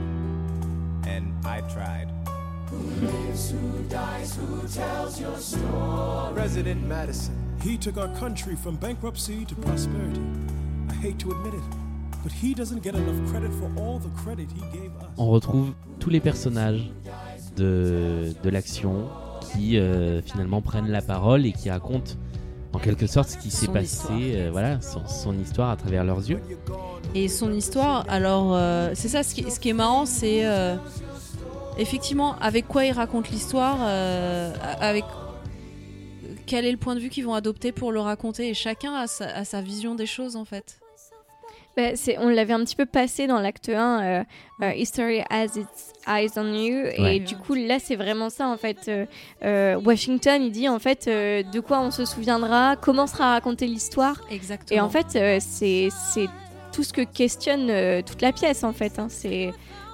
And 1.05 1.33
I 1.43 1.59
tried. 1.73 2.07
Who 2.69 2.77
lives, 3.05 3.51
who 3.51 3.83
dies, 3.89 4.37
who 4.37 4.65
tells 4.69 5.19
your 5.19 5.35
story? 5.37 6.33
President 6.33 6.87
Madison. 6.87 7.35
He 7.61 7.77
took 7.77 7.97
our 7.97 8.07
country 8.15 8.55
from 8.55 8.77
bankruptcy 8.77 9.43
to 9.43 9.55
prosperity. 9.55 10.21
I 10.89 10.93
hate 10.93 11.19
to 11.19 11.31
admit 11.31 11.53
it, 11.53 11.63
but 12.23 12.31
he 12.31 12.53
doesn't 12.53 12.81
get 12.81 12.95
enough 12.95 13.29
credit 13.29 13.51
for 13.55 13.69
all 13.77 13.99
the 13.99 14.09
credit 14.23 14.49
he 14.53 14.61
gave 14.71 14.95
us. 15.01 15.09
On 15.17 15.29
retrouve 15.31 15.73
tous 15.99 16.09
les 16.09 16.21
personnages 16.21 16.89
de, 17.57 18.33
de 18.41 18.49
l'action 18.49 19.09
qui 19.41 19.77
euh, 19.77 20.21
finalement 20.21 20.61
prennent 20.61 20.89
la 20.89 21.01
parole 21.01 21.45
et 21.45 21.51
qui 21.51 21.69
racontent 21.69 22.13
en 22.73 22.79
quelque 22.79 23.07
sorte 23.07 23.29
ce 23.29 23.37
qui 23.37 23.51
s'est 23.51 23.67
passé, 23.67 24.07
euh, 24.11 24.49
voilà, 24.51 24.81
son, 24.81 25.05
son 25.07 25.37
histoire 25.39 25.69
à 25.69 25.75
travers 25.75 26.03
leurs 26.03 26.29
yeux. 26.29 26.39
Et 27.15 27.27
son 27.27 27.51
histoire, 27.53 28.05
alors 28.07 28.53
euh, 28.53 28.91
c'est 28.93 29.09
ça 29.09 29.23
ce 29.23 29.35
qui, 29.35 29.49
ce 29.49 29.59
qui 29.59 29.69
est 29.69 29.73
marrant, 29.73 30.05
c'est 30.05 30.45
euh, 30.45 30.75
effectivement 31.77 32.37
avec 32.39 32.67
quoi 32.67 32.85
ils 32.85 32.93
racontent 32.93 33.29
l'histoire, 33.31 33.77
euh, 33.81 34.53
avec 34.79 35.03
quel 36.45 36.65
est 36.65 36.71
le 36.71 36.77
point 36.77 36.95
de 36.95 36.99
vue 36.99 37.09
qu'ils 37.09 37.25
vont 37.25 37.33
adopter 37.33 37.71
pour 37.71 37.91
le 37.91 37.99
raconter, 37.99 38.49
et 38.49 38.53
chacun 38.53 38.93
a 38.93 39.07
sa, 39.07 39.25
a 39.25 39.45
sa 39.45 39.61
vision 39.61 39.95
des 39.95 40.05
choses 40.05 40.35
en 40.35 40.45
fait. 40.45 40.80
Bah, 41.77 41.95
c'est- 41.95 42.17
on 42.19 42.27
l'avait 42.29 42.53
un 42.53 42.63
petit 42.65 42.75
peu 42.75 42.85
passé 42.85 43.27
dans 43.27 43.39
l'acte 43.39 43.69
1, 43.69 44.01
euh, 44.01 44.23
euh, 44.61 44.73
History 44.73 45.21
has 45.29 45.55
its 45.55 45.65
eyes 46.07 46.29
on 46.35 46.53
you. 46.53 46.85
Et 46.97 47.19
du 47.19 47.37
coup, 47.37 47.53
là, 47.53 47.77
c'est 47.79 47.95
vraiment 47.95 48.29
ça, 48.29 48.47
en 48.47 48.57
fait. 48.57 48.87
Euh, 48.89 49.05
euh, 49.43 49.75
Washington, 49.79 50.41
il 50.43 50.51
dit, 50.51 50.67
en 50.67 50.79
fait, 50.79 51.05
euh, 51.07 51.43
de 51.43 51.59
quoi 51.61 51.79
on 51.79 51.91
se 51.91 52.03
souviendra, 52.05 52.75
comment 52.75 53.07
sera 53.07 53.31
racontée 53.31 53.67
l'histoire. 53.67 54.19
Exactement. 54.29 54.77
Et 54.77 54.81
en 54.81 54.89
fait, 54.89 55.15
euh, 55.15 55.37
c'est 55.39 55.87
c'est 56.13 56.27
tout 56.73 56.83
ce 56.83 56.91
que 56.93 57.01
questionne 57.01 57.69
euh, 57.69 58.01
toute 58.01 58.21
la 58.21 58.31
pièce, 58.33 58.63
en 58.63 58.73
fait. 58.73 58.99
hein. 58.99 59.07
C'est 59.09 59.51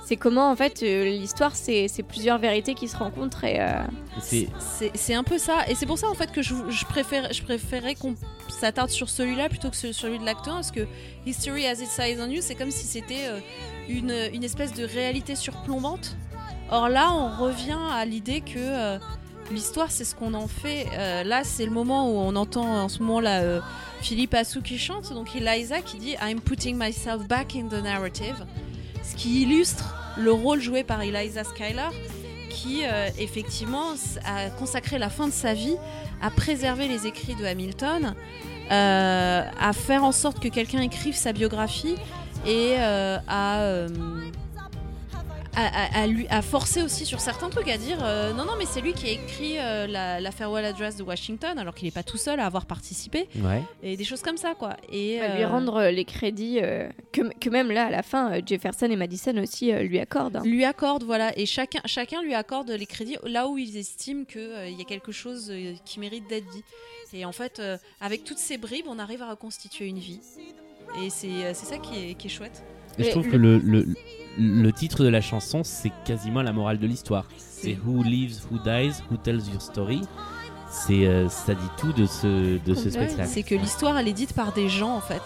c'est 0.07 0.15
comment, 0.15 0.49
en 0.49 0.55
fait, 0.55 0.83
euh, 0.83 1.03
l'histoire, 1.03 1.53
c'est 1.53 1.89
plusieurs 2.07 2.37
vérités 2.37 2.75
qui 2.75 2.87
se 2.87 2.95
rencontrent. 2.95 3.43
Et, 3.43 3.59
euh, 3.59 3.83
C'est 4.21 5.13
un 5.13 5.23
peu 5.23 5.37
ça, 5.37 5.67
et 5.67 5.75
c'est 5.75 5.85
pour 5.85 5.97
ça 5.97 6.07
en 6.07 6.13
fait 6.13 6.31
que 6.31 6.41
je, 6.41 6.53
je, 6.69 6.85
préfère, 6.85 7.33
je 7.33 7.43
préférais 7.43 7.93
qu'on 7.93 8.15
s'attarde 8.47 8.89
sur 8.89 9.09
celui-là 9.09 9.49
plutôt 9.49 9.69
que 9.69 9.75
sur 9.75 9.93
celui 9.93 10.17
de 10.17 10.23
l'acte 10.23 10.47
1, 10.47 10.53
parce 10.53 10.71
que 10.71 10.87
History 11.25 11.65
as 11.65 11.81
its 11.81 11.99
eyes 11.99 12.17
on 12.21 12.29
you, 12.29 12.39
c'est 12.41 12.55
comme 12.55 12.71
si 12.71 12.87
c'était 12.87 13.27
euh, 13.27 13.39
une, 13.89 14.13
une 14.33 14.45
espèce 14.45 14.73
de 14.73 14.85
réalité 14.85 15.35
surplombante. 15.35 16.15
Or 16.71 16.87
là, 16.87 17.11
on 17.11 17.43
revient 17.43 17.77
à 17.91 18.05
l'idée 18.05 18.39
que 18.39 18.57
euh, 18.57 18.97
l'histoire, 19.51 19.91
c'est 19.91 20.03
ce 20.03 20.15
qu'on 20.15 20.33
en 20.33 20.47
fait. 20.47 20.87
Euh, 20.93 21.23
là, 21.23 21.43
c'est 21.43 21.65
le 21.65 21.71
moment 21.71 22.09
où 22.09 22.15
on 22.15 22.35
entend 22.35 22.83
en 22.83 22.89
ce 22.89 22.99
moment-là 23.03 23.41
euh, 23.41 23.59
Philippe 24.01 24.33
Assou 24.33 24.61
qui 24.61 24.77
chante, 24.77 25.11
donc 25.13 25.35
Eliza 25.35 25.81
qui 25.81 25.97
dit 25.97 26.15
I'm 26.21 26.39
putting 26.41 26.77
myself 26.77 27.27
back 27.27 27.55
in 27.55 27.67
the 27.67 27.81
narrative, 27.81 28.45
ce 29.09 29.15
qui 29.15 29.43
illustre 29.43 29.95
le 30.17 30.31
rôle 30.31 30.59
joué 30.59 30.83
par 30.83 31.01
Eliza 31.01 31.43
Skylar 31.43 31.91
qui 32.49 32.81
euh, 32.83 33.09
effectivement 33.19 33.93
a 34.25 34.49
consacré 34.49 34.97
la 34.97 35.09
fin 35.09 35.27
de 35.27 35.33
sa 35.33 35.53
vie 35.53 35.75
à 36.21 36.31
préserver 36.31 36.87
les 36.87 37.05
écrits 37.05 37.35
de 37.35 37.45
Hamilton, 37.45 38.15
euh, 38.71 39.43
à 39.59 39.73
faire 39.73 40.03
en 40.03 40.11
sorte 40.11 40.39
que 40.39 40.47
quelqu'un 40.47 40.81
écrive 40.81 41.15
sa 41.15 41.33
biographie 41.33 41.95
et 42.45 42.75
euh, 42.79 43.17
à, 43.27 43.87
à, 45.57 45.65
à- 45.99 46.03
à 46.03 46.07
lui, 46.07 46.27
à 46.29 46.41
forcer 46.41 46.81
aussi 46.83 47.05
sur 47.05 47.19
certains 47.19 47.49
trucs, 47.49 47.67
à 47.67 47.77
dire 47.77 47.97
euh, 48.03 48.31
non, 48.33 48.45
non, 48.45 48.53
mais 48.59 48.65
c'est 48.65 48.79
lui 48.81 48.93
qui 48.93 49.07
a 49.07 49.11
écrit 49.11 49.57
euh, 49.57 49.87
la, 49.87 50.21
la 50.21 50.31
farewell 50.31 50.63
address 50.65 50.95
de 50.97 51.03
Washington, 51.03 51.57
alors 51.57 51.73
qu'il 51.73 51.85
n'est 51.87 51.91
pas 51.91 52.03
tout 52.03 52.17
seul 52.17 52.39
à 52.39 52.45
avoir 52.45 52.65
participé, 52.65 53.27
ouais. 53.37 53.63
et 53.81 53.97
des 53.97 54.03
choses 54.03 54.21
comme 54.21 54.37
ça, 54.37 54.53
quoi. 54.55 54.77
Et 54.91 55.19
à 55.19 55.35
lui 55.35 55.43
euh, 55.43 55.47
rendre 55.49 55.83
les 55.89 56.05
crédits 56.05 56.59
euh, 56.61 56.87
que, 57.11 57.21
que 57.39 57.49
même 57.49 57.71
là, 57.71 57.87
à 57.87 57.89
la 57.89 58.03
fin, 58.03 58.31
euh, 58.33 58.41
Jefferson 58.45 58.85
et 58.89 58.95
Madison 58.95 59.35
aussi 59.41 59.71
euh, 59.73 59.81
lui 59.83 59.99
accordent. 59.99 60.37
hein. 60.37 60.43
lui 60.45 60.63
accorde 60.63 61.03
voilà 61.03 61.37
et 61.37 61.45
chacun 61.45 61.81
chacun 61.85 62.21
lui 62.21 62.33
accorde 62.35 62.69
les 62.69 62.85
crédits 62.85 63.17
là 63.25 63.47
où 63.47 63.57
ils 63.57 63.77
estiment 63.77 64.23
que 64.25 64.39
euh, 64.39 64.69
il 64.69 64.77
y 64.77 64.81
a 64.81 64.85
quelque 64.85 65.11
chose 65.11 65.49
euh, 65.51 65.73
qui 65.85 65.99
mérite 65.99 66.27
d'être 66.29 66.47
dit 66.51 66.63
et 67.13 67.25
en 67.25 67.31
fait 67.31 67.59
euh, 67.59 67.77
avec 68.01 68.23
toutes 68.23 68.37
ces 68.37 68.57
bribes 68.57 68.85
on 68.87 68.99
arrive 68.99 69.21
à 69.23 69.29
reconstituer 69.31 69.85
une 69.87 69.97
vie 69.99 70.19
et 71.03 71.09
c'est 71.09 71.27
euh, 71.27 71.51
c'est 71.53 71.65
ça 71.65 71.77
qui 71.77 72.11
est, 72.11 72.13
qui 72.15 72.27
est 72.27 72.29
chouette 72.29 72.63
Et 72.99 73.03
je 73.03 73.09
trouve 73.11 73.27
que 73.29 73.35
le, 73.37 73.57
le, 73.57 73.85
le 74.37 74.71
titre 74.71 75.03
de 75.03 75.09
la 75.09 75.21
chanson, 75.21 75.63
c'est 75.63 75.91
quasiment 76.05 76.41
la 76.41 76.53
morale 76.53 76.77
de 76.79 76.87
l'histoire. 76.87 77.27
C'est 77.37 77.77
Who 77.85 78.03
lives, 78.03 78.45
who 78.51 78.57
dies, 78.63 79.01
who 79.09 79.17
tells 79.17 79.47
your 79.49 79.61
story. 79.61 80.01
C'est, 80.69 81.07
euh, 81.07 81.29
ça 81.29 81.55
dit 81.55 81.69
tout 81.77 81.93
de 81.93 82.05
ce, 82.05 82.57
de 82.63 82.73
ce 82.75 82.89
spectacle. 82.89 83.27
c'est 83.29 83.41
que 83.43 83.55
l'histoire 83.55 83.97
elle 83.97 84.07
est 84.09 84.13
dite 84.13 84.33
par 84.33 84.51
des 84.53 84.67
gens 84.67 84.93
en 84.95 84.99
fait 85.01 85.21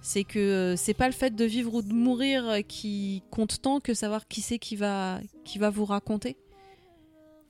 c'est 0.00 0.24
que 0.24 0.38
euh, 0.40 0.76
c'est 0.76 0.92
pas 0.94 1.06
le 1.06 1.12
fait 1.12 1.34
de 1.36 1.44
vivre 1.44 1.72
ou 1.74 1.82
de 1.82 1.92
mourir 1.92 2.58
qui 2.66 3.22
compte 3.30 3.62
tant 3.62 3.78
que 3.78 3.94
savoir 3.94 4.26
qui 4.26 4.40
c'est 4.40 4.58
qui 4.58 4.74
va 4.74 5.20
qui 5.44 5.60
va 5.60 5.70
vous 5.70 5.84
raconter 5.84 6.36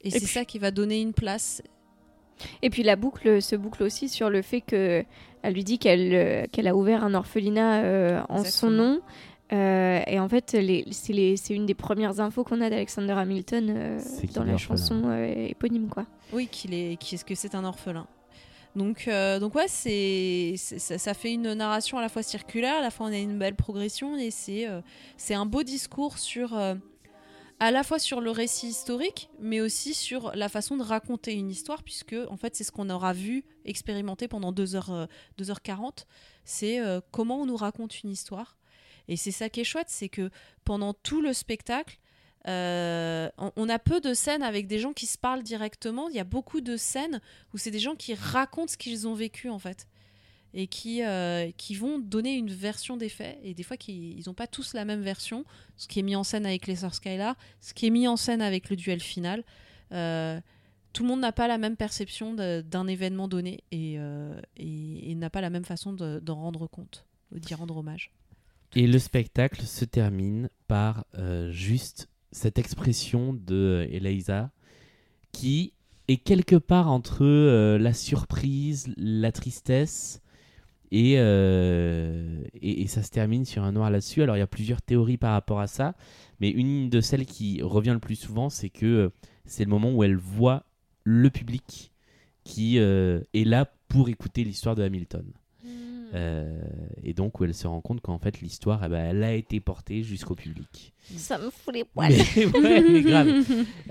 et, 0.03 0.11
c'est 0.11 0.19
puis- 0.19 0.27
ça 0.28 0.44
qui 0.44 0.59
va 0.59 0.70
donner 0.70 1.01
une 1.01 1.15
place 1.15 1.62
Et 2.62 2.69
puis 2.69 2.82
la 2.82 2.97
boucle 2.97 3.40
se 3.40 3.57
boucle 3.57 3.82
aussi 3.82 4.11
sur 4.11 4.28
le 4.28 4.43
fait 4.43 4.61
que 4.61 5.05
elle 5.40 5.55
lui 5.55 5.65
dit 5.65 5.78
qu'elle 5.78 6.12
euh, 6.15 6.44
qu'elle 6.53 6.69
a 6.69 6.77
ouvert 6.77 7.03
un 7.03 7.15
orphelinat 7.15 7.82
euh, 7.82 8.23
en 8.28 8.44
son 8.44 8.70
nom. 8.70 9.01
Euh, 9.52 10.00
et 10.06 10.18
en 10.18 10.28
fait, 10.28 10.56
c'est 10.92 11.54
une 11.54 11.66
des 11.66 11.74
premières 11.74 12.20
infos 12.20 12.42
qu'on 12.44 12.60
a 12.62 12.70
d'Alexander 12.70 13.12
Hamilton 13.12 13.74
euh, 13.76 14.00
dans 14.34 14.44
la 14.44 14.54
orphelin. 14.54 14.56
chanson 14.76 15.02
euh, 15.04 15.48
éponyme, 15.48 15.88
quoi. 15.88 16.06
Oui, 16.32 16.46
qu'il 16.46 16.72
est, 16.72 16.96
qu'est-ce 16.98 17.24
que 17.24 17.34
c'est 17.34 17.54
un 17.54 17.64
orphelin. 17.64 18.06
Donc, 18.74 19.06
euh, 19.08 19.38
donc 19.38 19.54
ouais, 19.54 19.68
c'est, 19.68 20.54
c'est- 20.56 20.78
ça, 20.78 20.96
ça 20.96 21.12
fait 21.12 21.34
une 21.34 21.52
narration 21.52 21.98
à 21.98 22.00
la 22.00 22.08
fois 22.08 22.22
circulaire, 22.22 22.76
à 22.76 22.80
la 22.80 22.90
fois 22.90 23.06
on 23.06 23.12
a 23.12 23.18
une 23.18 23.38
belle 23.38 23.54
progression 23.54 24.16
et 24.16 24.30
c'est, 24.30 24.66
euh, 24.66 24.80
c'est 25.18 25.34
un 25.34 25.44
beau 25.44 25.62
discours 25.62 26.16
sur, 26.16 26.56
euh, 26.56 26.74
à 27.60 27.70
la 27.70 27.82
fois 27.82 27.98
sur 27.98 28.22
le 28.22 28.30
récit 28.30 28.68
historique, 28.68 29.28
mais 29.38 29.60
aussi 29.60 29.92
sur 29.92 30.32
la 30.34 30.48
façon 30.48 30.78
de 30.78 30.82
raconter 30.82 31.34
une 31.34 31.50
histoire, 31.50 31.82
puisque 31.82 32.16
en 32.30 32.38
fait 32.38 32.56
c'est 32.56 32.64
ce 32.64 32.72
qu'on 32.72 32.88
aura 32.88 33.12
vu 33.12 33.44
expérimenter 33.66 34.26
pendant 34.26 34.52
2h, 34.52 34.84
euh, 34.88 35.06
2h40, 35.38 36.06
c'est 36.46 36.80
euh, 36.80 37.02
comment 37.10 37.42
on 37.42 37.44
nous 37.46 37.56
raconte 37.56 38.02
une 38.02 38.08
histoire. 38.10 38.56
Et 39.12 39.16
c'est 39.16 39.30
ça 39.30 39.51
qui 39.51 39.60
est 39.60 39.64
chouette, 39.64 39.89
c'est 39.90 40.09
que 40.09 40.30
pendant 40.64 40.94
tout 40.94 41.20
le 41.20 41.34
spectacle, 41.34 41.98
euh, 42.48 43.28
on, 43.56 43.68
a 43.68 43.78
peu 43.78 44.01
de 44.01 44.14
scènes 44.14 44.43
avec 44.43 44.66
des 44.66 44.78
gens 44.78 44.94
qui 44.94 45.05
se 45.05 45.18
parlent 45.18 45.43
directement. 45.43 46.09
Il 46.09 46.16
y 46.16 46.18
a 46.18 46.24
beaucoup 46.24 46.62
de 46.62 46.78
scènes 46.78 47.20
où 47.52 47.59
c'est 47.59 47.70
des 47.70 47.78
gens 47.78 47.94
qui 47.94 48.14
racontent 48.14 48.72
ce 48.72 48.78
qu'ils 48.78 49.06
ont 49.06 49.12
vécu 49.12 49.51
en 49.51 49.59
fait 49.59 49.86
et 50.55 50.66
qui, 50.66 51.05
euh, 51.05 51.51
qui 51.59 51.74
vont 51.74 51.98
donner 51.98 52.32
une 52.32 52.51
version 52.51 52.97
des 52.97 53.10
faits 53.10 53.39
et 53.43 53.52
des 53.52 53.62
fois 53.62 53.76
qui 53.76 54.12
ils 54.12 54.24
n'ont 54.28 54.34
pas 54.34 54.47
tous 54.47 54.72
la 54.72 54.86
même 54.86 55.02
version. 55.02 55.44
Ce 55.76 55.89
qui 55.89 55.98
est 55.98 56.02
mis 56.02 56.16
en 56.16 56.24
scène 56.24 56.47
avec 56.47 56.66
les 56.66 56.76
sœurs 56.76 56.94
Skylar, 56.94 57.36
ce 57.60 57.74
qui 57.74 57.86
est 57.86 57.90
mis 57.90 58.09
en 58.09 58.16
scène 58.16 58.40
avec 58.40 58.70
le 58.70 58.76
duel 58.76 59.01
final. 59.01 59.44
Euh, 59.93 60.40
tout 60.94 61.02
le 61.02 61.10
monde 61.10 61.20
n'a 61.20 61.32
pas 61.32 61.48
la 61.48 61.59
même 61.59 61.76
perception 61.76 62.32
d'un 62.32 62.86
événement 62.86 63.28
donné 63.28 63.62
et, 63.72 63.98
n'a 63.98 65.28
pas 65.28 65.43
la 65.43 65.51
même 65.51 65.66
façon 65.66 65.93
de- 65.93 66.18
d'en 66.18 66.36
rendre 66.36 66.66
compte, 66.66 67.05
d'y 67.30 67.52
rendre 67.52 67.76
hommage. 67.76 68.10
Et 68.74 68.86
le 68.86 68.99
spectacle 68.99 69.62
se 69.62 69.85
termine 69.85 70.49
par 70.66 71.05
euh, 71.19 71.51
juste 71.51 72.09
cette 72.31 72.59
expression 72.59 73.35
de 73.35 73.86
Eliza 73.90 74.51
qui 75.32 75.74
est 76.09 76.16
quelque 76.16 76.57
part 76.57 76.90
entre 76.90 77.24
euh, 77.24 77.78
la 77.78 77.93
surprise, 77.93 78.93
la 78.97 79.32
tristesse 79.32 80.23
et, 80.93 81.15
euh, 81.16 82.44
et, 82.61 82.86
ça 82.86 83.03
se 83.03 83.09
termine 83.09 83.47
sur 83.47 83.65
un 83.65 83.73
noir 83.73 83.90
là-dessus. 83.90 84.23
Alors 84.23 84.36
il 84.36 84.40
y 84.40 84.43
a 84.43 84.47
plusieurs 84.47 84.82
théories 84.82 85.16
par 85.16 85.32
rapport 85.32 85.59
à 85.59 85.66
ça, 85.66 85.94
mais 86.39 86.51
une 86.51 86.90
de 86.90 87.01
celles 87.01 87.24
qui 87.24 87.62
revient 87.62 87.93
le 87.94 87.99
plus 87.99 88.16
souvent, 88.16 88.51
c'est 88.51 88.69
que 88.69 88.85
euh, 88.85 89.09
c'est 89.47 89.65
le 89.65 89.70
moment 89.70 89.90
où 89.90 90.05
elle 90.05 90.16
voit 90.16 90.65
le 91.03 91.31
public 91.31 91.93
qui 92.44 92.78
euh, 92.78 93.23
est 93.32 93.44
là 93.44 93.73
pour 93.89 94.11
écouter 94.11 94.44
l'histoire 94.44 94.74
de 94.74 94.82
Hamilton. 94.82 95.24
Euh, 96.14 96.60
et 97.02 97.14
donc 97.14 97.40
où 97.40 97.44
elle 97.44 97.55
se 97.55 97.66
rend 97.66 97.80
compte 97.80 98.02
qu'en 98.02 98.18
fait 98.18 98.40
l'histoire 98.43 98.82
eh 98.84 98.89
ben, 98.90 99.02
elle 99.02 99.22
a 99.24 99.32
été 99.32 99.60
portée 99.60 100.02
jusqu'au 100.02 100.34
public. 100.34 100.93
Ça 101.16 101.39
me 101.39 101.48
fout 101.48 101.74
les 101.74 101.84
poils. 101.94 102.12
Mais, 102.36 102.47
ouais, 102.47 102.80
mais 102.82 103.01
grave. 103.01 103.28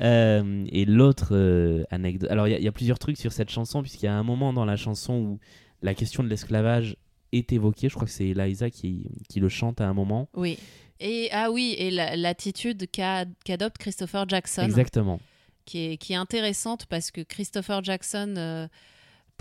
Euh, 0.02 0.65
et 0.69 0.85
l'autre 0.85 1.30
euh, 1.31 1.84
anecdote. 1.89 2.30
Alors 2.30 2.48
il 2.48 2.52
y, 2.52 2.53
a- 2.53 2.60
il 2.60 2.64
y 2.64 2.68
a 2.68 2.72
plusieurs 2.72 2.99
trucs 2.99 3.18
sur 3.18 3.31
cette 3.31 3.49
chanson 3.49 3.81
puisqu'il 3.81 4.06
y 4.06 4.10
a 4.10 4.14
un 4.14 4.23
moment 4.23 4.53
dans 4.53 4.65
la 4.65 4.76
chanson 4.77 5.14
où 5.15 5.39
la 5.81 5.93
question 5.95 6.23
de 6.23 6.27
l'esclavage 6.30 6.95
est 7.31 7.52
évoquée. 7.53 7.89
Je 7.89 7.95
crois 7.95 8.06
que 8.06 8.14
c'est 8.14 8.27
Eliza 8.30 8.69
qui, 8.69 9.10
qui 9.30 9.39
le 9.39 9.49
chante 9.49 9.81
à 9.81 9.88
un 9.88 9.93
moment. 9.93 10.30
Oui. 10.35 10.57
Et 10.99 11.30
ah 11.31 11.49
oui, 11.49 11.73
et 11.80 11.89
la- 11.89 12.15
l'attitude 12.15 12.89
qu'a- 12.91 13.26
qu'adopte 13.45 13.80
Christopher 13.80 14.30
Jackson, 14.30 14.61
Exactement. 14.61 15.19
qui 15.65 15.93
est, 15.93 15.98
qui 15.98 16.14
est 16.14 16.18
intéressante 16.18 16.85
parce 16.85 17.10
que 17.10 17.22
Christopher 17.22 17.84
Jackson, 17.84 18.35
euh, 18.38 18.68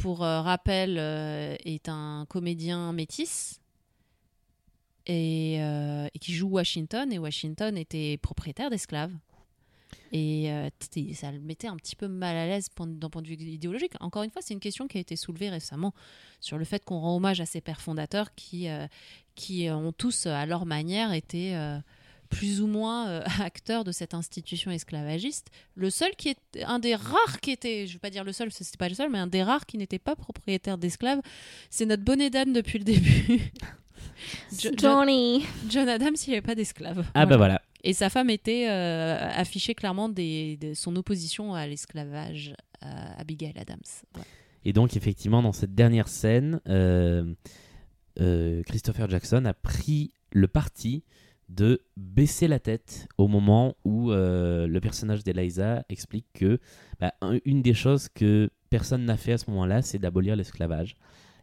pour 0.00 0.24
euh, 0.24 0.40
rappel, 0.40 0.96
euh, 0.98 1.56
est 1.64 1.88
un 1.88 2.26
comédien 2.28 2.92
métis 2.92 3.60
et, 5.06 5.58
euh, 5.60 6.08
et 6.14 6.18
qui 6.18 6.32
joue 6.32 6.48
Washington. 6.48 7.12
Et 7.12 7.18
Washington 7.18 7.76
était 7.76 8.16
propriétaire 8.18 8.70
d'esclaves. 8.70 9.12
Et 10.12 10.50
ça 11.14 11.30
le 11.30 11.38
mettait 11.38 11.68
un 11.68 11.76
petit 11.76 11.94
peu 11.94 12.08
mal 12.08 12.36
à 12.36 12.44
l'aise 12.44 12.68
d'un 12.76 13.10
point 13.10 13.22
de 13.22 13.28
vue 13.28 13.34
idéologique. 13.34 13.92
Encore 14.00 14.24
une 14.24 14.30
fois, 14.30 14.42
c'est 14.42 14.54
une 14.54 14.60
question 14.60 14.88
qui 14.88 14.98
a 14.98 15.00
été 15.00 15.14
soulevée 15.14 15.50
récemment 15.50 15.94
sur 16.40 16.58
le 16.58 16.64
fait 16.64 16.84
qu'on 16.84 16.98
rend 16.98 17.16
hommage 17.16 17.40
à 17.40 17.46
ces 17.46 17.60
pères 17.60 17.80
fondateurs 17.80 18.34
qui, 18.34 18.66
qui 19.36 19.68
ont 19.70 19.92
tous, 19.92 20.26
à 20.26 20.46
leur 20.46 20.66
manière, 20.66 21.12
été 21.12 21.54
plus 22.30 22.62
ou 22.62 22.66
moins 22.66 23.08
euh, 23.08 23.22
acteurs 23.42 23.84
de 23.84 23.92
cette 23.92 24.14
institution 24.14 24.70
esclavagiste. 24.70 25.48
Le 25.74 25.90
seul 25.90 26.12
qui 26.16 26.30
est 26.30 26.62
un 26.64 26.78
des 26.78 26.94
rares 26.94 27.40
qui 27.42 27.50
était, 27.50 27.86
je 27.86 27.90
ne 27.90 27.92
vais 27.94 27.98
pas 27.98 28.10
dire 28.10 28.24
le 28.24 28.32
seul, 28.32 28.48
parce 28.48 28.58
que 28.58 28.64
c'était 28.64 28.78
pas 28.78 28.88
le 28.88 28.94
seul, 28.94 29.10
mais 29.10 29.18
un 29.18 29.26
des 29.26 29.42
rares 29.42 29.66
qui 29.66 29.76
n'était 29.76 29.98
pas 29.98 30.16
propriétaire 30.16 30.78
d'esclaves, 30.78 31.20
c'est 31.68 31.84
notre 31.86 32.04
bonnet 32.04 32.30
d'âne 32.30 32.52
depuis 32.54 32.78
le 32.78 32.84
début. 32.84 33.40
Jo- 34.52 34.70
John, 34.76 35.06
Johnny. 35.06 35.44
John 35.68 35.88
Adams, 35.88 36.14
il 36.26 36.30
n'avait 36.30 36.42
pas 36.42 36.54
d'esclaves. 36.54 37.04
Ah 37.14 37.24
bah 37.26 37.36
voilà. 37.38 37.62
Et 37.84 37.94
sa 37.94 38.10
femme 38.10 38.28
était 38.28 38.68
euh, 38.68 39.18
affichait 39.34 39.74
clairement 39.74 40.08
des, 40.10 40.58
de 40.58 40.74
son 40.74 40.94
opposition 40.96 41.54
à 41.54 41.66
l'esclavage, 41.66 42.54
à 42.82 43.18
Abigail 43.18 43.54
Adams. 43.58 43.78
Ouais. 44.16 44.22
Et 44.66 44.74
donc, 44.74 44.94
effectivement, 44.96 45.42
dans 45.42 45.52
cette 45.52 45.74
dernière 45.74 46.08
scène, 46.08 46.60
euh, 46.68 47.32
euh, 48.20 48.62
Christopher 48.64 49.08
Jackson 49.08 49.44
a 49.46 49.54
pris 49.54 50.12
le 50.32 50.48
parti 50.48 51.02
de 51.50 51.80
baisser 51.96 52.46
la 52.48 52.58
tête 52.60 53.08
au 53.18 53.26
moment 53.28 53.74
où 53.84 54.12
euh, 54.12 54.66
le 54.68 54.80
personnage 54.80 55.24
d'Eliza 55.24 55.84
explique 55.88 56.26
que 56.32 56.58
bah, 57.00 57.12
un- 57.20 57.38
une 57.44 57.60
des 57.60 57.74
choses 57.74 58.08
que 58.08 58.50
personne 58.70 59.04
n'a 59.04 59.16
fait 59.16 59.32
à 59.32 59.38
ce 59.38 59.50
moment-là, 59.50 59.82
c'est 59.82 59.98
d'abolir 59.98 60.36
l'esclavage. 60.36 60.94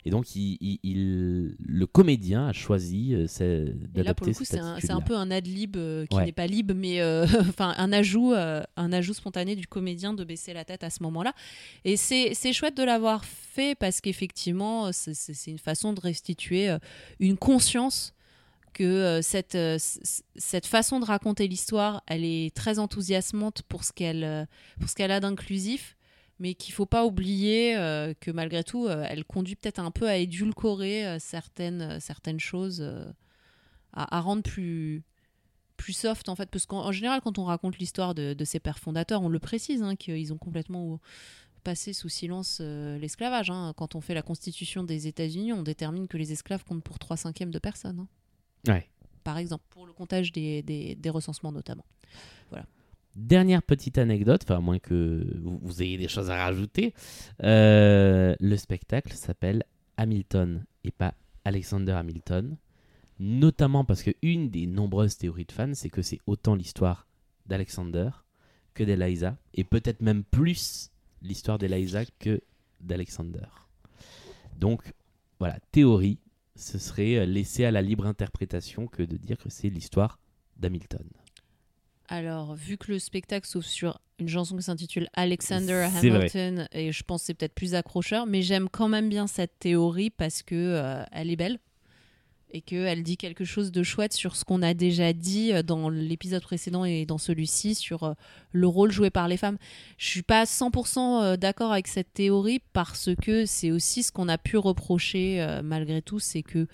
Et 0.06 0.10
donc, 0.10 0.34
il, 0.38 0.58
il- 0.62 0.80
il- 0.84 1.56
le 1.60 1.86
comédien 1.86 2.48
a 2.48 2.54
choisi 2.54 3.14
euh, 3.14 3.26
c'est- 3.28 3.66
Et 3.96 4.04
là, 4.04 4.14
pour 4.14 4.26
le 4.28 4.34
coup, 4.34 4.46
c'est 4.46 4.58
un, 4.90 5.02
peu 5.02 5.18
un 5.18 5.30
ad 5.30 5.46
lib 5.46 5.76
euh, 5.76 6.06
qui 6.06 6.16
Ouais. 6.16 6.24
n'est 6.26 6.32
pas 6.32 6.48
libre, 6.48 6.74
mais 6.74 7.02
euh, 7.02 7.26
enfin 7.50 7.74
un 7.78 7.92
ajout, 7.92 8.32
euh, 8.32 8.64
un 8.78 8.94
ajout 8.94 9.14
spontané 9.14 9.58
du 9.58 9.68
comédien 9.68 10.14
de 10.14 10.24
baisser 10.24 10.54
la 10.54 10.64
tête 10.64 10.86
à 10.86 10.90
ce 10.90 11.04
moment-là. 11.04 11.34
Et 11.84 11.98
c'est 11.98 12.34
chouette 12.54 12.78
de 12.78 12.84
l'avoir 12.84 13.26
fait 13.26 13.76
parce 13.78 14.00
qu'effectivement, 14.00 14.94
c'est- 14.94 15.48
une 15.52 15.60
façon 15.60 15.92
de 15.92 16.00
restituer 16.00 16.70
euh, 16.70 16.78
une 17.20 17.36
conscience 17.36 18.14
que 18.78 18.84
euh, 18.84 19.22
cette, 19.24 19.56
euh, 19.56 19.80
cette 20.36 20.68
façon 20.68 21.00
de 21.00 21.06
raconter 21.06 21.48
l'histoire, 21.48 22.04
elle 22.06 22.24
est 22.24 22.56
très 22.56 22.78
enthousiasmante 22.78 23.64
pour 23.64 23.84
ce 23.84 23.92
qu'elle 23.92 24.24
euh, 24.24 24.46
pour 24.80 24.88
ce 24.88 25.02
a 25.02 25.20
d'inclusif, 25.20 25.98
mais 26.38 26.54
qu'il 26.54 26.76
faut 26.76 26.86
pas 26.86 27.04
oublier 27.04 27.74
que 28.22 28.30
malgré 28.30 28.64
tout, 28.64 28.88
elle 28.88 29.26
conduit 29.26 29.56
peut-être 29.56 29.80
un 29.80 29.90
peu 29.90 30.08
à 30.08 30.18
édulcorer 30.18 31.18
certaines, 31.20 32.00
certaines 32.00 32.40
choses, 32.40 32.88
à, 33.94 34.22
rendre 34.22 34.44
plus 34.44 35.02
plus 35.78 35.94
soft 35.94 36.30
en 36.30 36.36
fait 36.36 36.50
parce 36.52 36.68
qu'en 36.68 36.86
en 36.86 36.92
général 36.92 37.22
quand 37.22 37.40
on 37.40 37.46
raconte 37.46 37.80
l'histoire 37.80 38.14
de, 38.14 38.34
de 38.34 38.46
ces 38.46 38.60
pères 38.60 38.80
fondateurs 38.80 39.22
on 39.22 39.30
le 39.30 39.40
précise 39.40 39.82
hein, 39.84 39.96
qu'ils 39.96 40.34
ont 40.34 40.38
complètement 40.38 41.00
passé 41.64 41.94
sous 41.94 42.10
silence 42.10 42.60
l'esclavage 42.60 43.52
hein. 43.52 43.74
quand 43.78 43.96
on 43.96 44.02
fait 44.02 44.16
la 44.16 44.24
constitution 44.24 44.84
des 44.84 45.08
États-Unis 45.08 45.54
on 45.54 45.64
détermine 45.64 46.08
que 46.08 46.18
les 46.18 46.32
esclaves 46.32 46.64
comptent 46.64 46.84
pour 46.84 47.00
3 47.00 47.18
cinquièmes 47.18 47.52
de 47.52 47.60
personnes 47.60 48.00
hein 48.02 48.08
Ouais. 48.68 48.88
par 49.24 49.38
exemple, 49.38 49.64
pour 49.70 49.86
le 49.86 49.94
comptage 49.94 50.32
des, 50.32 50.62
des, 50.62 50.96
des 50.96 51.10
recensements 51.10 51.52
notamment. 51.52 51.86
Voilà. 52.50 52.66
Dernière 53.16 53.64
petite 53.64 53.98
anecdote, 53.98 54.42
enfin 54.44 54.58
à 54.58 54.60
moins 54.62 54.80
que 54.80 55.26
vous, 55.42 55.60
vous 55.62 55.82
ayez 55.82 55.98
des 55.98 56.08
choses 56.08 56.30
à 56.30 56.38
rajouter, 56.38 56.94
euh, 57.44 58.36
le 58.40 58.58
spectacle 58.58 59.14
s'appelle 59.14 59.64
Hamilton 59.98 60.64
et 60.84 60.92
pas 60.92 61.14
Alexander 61.44 61.94
Hamilton, 61.94 62.58
notamment 63.20 63.84
parce 63.84 64.04
que 64.04 64.12
une 64.22 64.50
des 64.50 64.68
nombreuses 64.68 65.18
théories 65.18 65.46
de 65.46 65.52
fans, 65.52 65.74
c'est 65.74 65.90
que 65.90 66.02
c'est 66.04 66.20
autant 66.28 66.56
l'histoire 66.56 67.08
d'Alexander 67.48 68.10
que 68.76 68.84
d'Eliza, 68.84 69.36
et 69.56 69.64
peut-être 69.64 70.02
même 70.02 70.24
plus 70.24 70.92
l'histoire 71.24 71.58
d'Eliza 71.58 72.04
que 72.20 72.42
d'Alexander. 72.80 73.48
Donc 74.60 74.84
voilà, 75.40 75.58
théorie, 75.72 76.20
ce 76.58 76.78
serait 76.78 77.26
laissé 77.26 77.66
à 77.66 77.72
la 77.72 77.82
libre 77.82 78.06
interprétation 78.06 78.88
que 78.88 79.04
de 79.04 79.18
dire 79.18 79.38
que 79.38 79.50
c'est 79.50 79.70
l'histoire 79.70 80.20
d'Hamilton. 80.58 81.08
Alors, 82.10 82.56
vu 82.56 82.78
que 82.78 82.92
le 82.92 83.00
spectacle 83.00 83.48
s'ouvre 83.48 83.66
sur 83.66 84.00
une 84.20 84.30
chanson 84.30 84.56
qui 84.56 84.64
s'intitule 84.64 85.08
Alexander 85.14 85.88
vrai. 85.90 86.10
Hamilton, 86.10 86.68
et 86.72 86.92
je 86.92 87.04
pense 87.04 87.22
que 87.22 87.26
c'est 87.28 87.34
peut-être 87.34 87.54
plus 87.54 87.76
accrocheur, 87.76 88.26
mais 88.26 88.42
j'aime 88.42 88.70
quand 88.70 88.88
même 88.88 89.10
bien 89.10 89.28
cette 89.28 89.60
théorie 89.60 90.10
parce 90.10 90.42
que 90.42 90.56
euh, 90.56 91.04
elle 91.12 91.30
est 91.30 91.36
belle 91.36 91.60
et 92.52 92.62
qu'elle 92.62 93.04
dit 93.04 93.18
quelque 93.18 93.44
chose 93.44 93.72
de 93.72 93.84
chouette 93.84 94.14
sur 94.14 94.36
ce 94.36 94.46
qu'on 94.46 94.62
a 94.62 94.74
déjà 94.74 95.12
dit 95.14 95.52
euh, 95.54 95.64
dans 95.64 95.90
l'épisode 95.90 96.42
précédent 96.42 96.86
et 96.86 97.06
dans 97.06 97.18
celui-ci 97.18 97.76
sur 97.76 98.04
euh, 98.04 98.14
le 98.52 98.68
rôle 98.68 98.92
joué 98.92 99.10
par 99.10 99.28
les 99.28 99.38
femmes. 99.38 99.58
Je 99.98 100.08
suis 100.08 100.22
pas 100.24 100.46
100% 100.46 101.24
euh, 101.24 101.38
d'accord 101.38 101.72
avec 101.72 101.88
cette 101.88 102.14
théorie 102.14 102.62
parce 102.74 103.10
que 103.22 103.46
c'est 103.46 103.72
aussi 103.72 104.04
ce 104.04 104.12
qu'on 104.12 104.30
a 104.30 104.38
pu 104.38 104.58
reprocher 104.58 105.46
malgré 105.64 106.02
tout, 106.02 106.20
c'est 106.20 106.44
que 106.44 106.68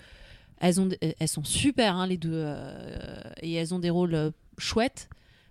elles, 0.60 0.80
ont, 0.80 0.88
elles 1.00 1.28
sont 1.28 1.44
super 1.44 1.96
hein, 1.96 2.06
les 2.06 2.16
deux 2.16 2.30
euh, 2.32 3.20
et 3.42 3.52
elles 3.54 3.74
ont 3.74 3.78
des 3.78 3.90
rôles 3.90 4.32
chouettes. 4.58 5.08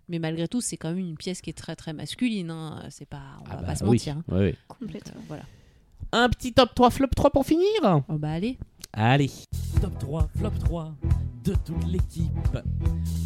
Mais 0.09 0.19
malgré 0.19 0.47
tout, 0.47 0.59
c'est 0.59 0.75
quand 0.75 0.89
même 0.89 0.99
une 0.99 1.17
pièce 1.17 1.41
qui 1.41 1.49
est 1.49 1.57
très 1.57 1.75
très 1.75 1.93
masculine. 1.93 2.49
Hein. 2.49 2.83
C'est 2.89 3.07
pas, 3.07 3.21
on 3.41 3.49
va 3.49 3.55
bah 3.57 3.63
pas 3.67 3.75
se 3.75 3.83
oui, 3.83 3.91
mentir. 3.91 4.17
hein. 4.17 4.23
oui, 4.29 4.45
oui. 4.45 4.55
Complètement. 4.67 5.13
Donc, 5.13 5.21
euh, 5.23 5.25
voilà. 5.27 5.43
Un 6.11 6.29
petit 6.29 6.53
top 6.53 6.75
3 6.75 6.89
flop 6.89 7.07
3 7.15 7.31
pour 7.31 7.45
finir? 7.45 8.03
Oh 8.09 8.17
bah 8.17 8.31
allez. 8.31 8.57
Allez. 8.93 9.31
Top 9.81 9.97
3, 9.99 10.29
flop 10.37 10.51
3 10.63 10.93
de 11.43 11.55
toute 11.65 11.85
l'équipe. 11.87 12.57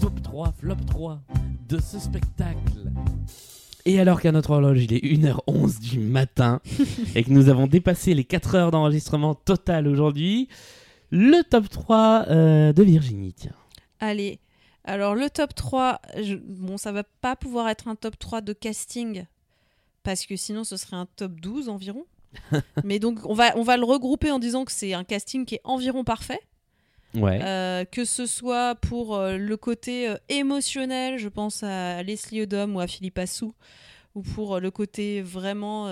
Top 0.02 0.22
3, 0.24 0.54
flop 0.60 0.76
3 0.88 1.22
de 1.68 1.78
ce 1.80 2.00
spectacle. 2.00 2.92
Et 3.86 4.00
alors 4.00 4.20
qu'à 4.22 4.32
notre 4.32 4.52
horloge, 4.52 4.84
il 4.84 4.94
est 4.94 5.04
1h11 5.04 5.80
du 5.80 6.00
matin 6.00 6.62
et 7.16 7.24
que 7.24 7.32
nous 7.32 7.50
avons 7.50 7.68
dépassé 7.68 8.14
les 8.14 8.24
4 8.24 8.56
heures 8.56 8.72
d'enregistrement 8.72 9.36
total 9.36 9.88
aujourd'hui, 9.88 10.48
le 11.10 11.42
top 11.44 11.70
3 11.70 12.26
euh, 12.30 12.74
de 12.74 12.84
Virginie, 12.84 13.34
tiens. 13.34 13.54
Allez. 14.00 14.40
Alors 14.84 15.16
le 15.16 15.30
top 15.30 15.54
3, 15.54 16.00
je- 16.22 16.36
bon 16.36 16.78
ça 16.78 16.92
va 16.94 17.04
pas 17.04 17.36
pouvoir 17.36 17.68
être 17.70 17.88
un 17.90 17.96
top 17.96 18.18
3 18.18 18.40
de 18.42 18.54
casting 18.54 19.26
parce 20.04 20.26
que 20.26 20.38
sinon 20.38 20.64
ce 20.64 20.78
serait 20.78 20.96
un 20.96 21.08
top 21.18 21.34
12 21.42 21.68
environ. 21.68 22.06
Mais 22.84 23.00
donc 23.00 23.20
on 23.26 23.34
va, 23.34 23.56
on 23.58 23.64
va 23.64 23.78
le 23.78 23.84
regrouper 23.86 24.32
en 24.32 24.40
disant 24.40 24.66
que 24.66 24.72
c'est 24.72 24.94
un 24.94 25.04
casting 25.04 25.46
qui 25.46 25.56
est 25.56 25.62
environ 25.64 26.04
parfait. 26.04 26.40
Ouais. 27.16 27.40
Euh, 27.42 27.86
que 27.86 28.04
ce 28.06 28.26
soit 28.26 28.76
pour 28.76 29.16
euh, 29.16 29.38
le 29.38 29.58
côté 29.58 30.10
euh, 30.10 30.16
émotionnel, 30.30 31.18
je 31.18 31.30
pense 31.30 31.64
à 31.64 32.04
Leslie 32.04 32.42
Odom 32.42 32.76
ou 32.76 32.80
à 32.80 32.88
Philippe 32.88 33.18
Assou, 33.18 33.54
ou 34.14 34.22
pour 34.22 34.60
le 34.60 34.70
côté 34.72 35.22
vraiment 35.22 35.88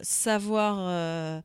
savoir 0.00 1.42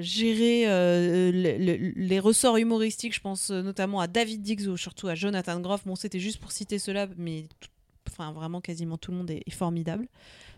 gérer 0.00 0.64
le- 0.66 1.56
le- 1.58 1.92
les 1.96 2.20
ressorts 2.20 2.56
humoristiques. 2.56 3.14
Je 3.14 3.20
pense 3.20 3.50
notamment 3.50 4.00
à 4.00 4.06
David 4.06 4.42
Diggs 4.42 4.66
ou 4.68 4.76
surtout 4.76 5.08
à 5.08 5.14
Jonathan 5.14 5.60
Groff. 5.60 5.86
Bon, 5.86 5.94
c'était 5.96 6.18
juste 6.20 6.40
pour 6.40 6.52
citer 6.52 6.78
cela, 6.78 7.06
mais 7.16 7.46
tout- 7.60 7.68
enfin, 8.10 8.32
vraiment 8.32 8.60
quasiment 8.60 8.96
tout 8.98 9.10
le 9.12 9.18
monde 9.18 9.30
est, 9.30 9.42
est 9.46 9.50
formidable. 9.50 10.06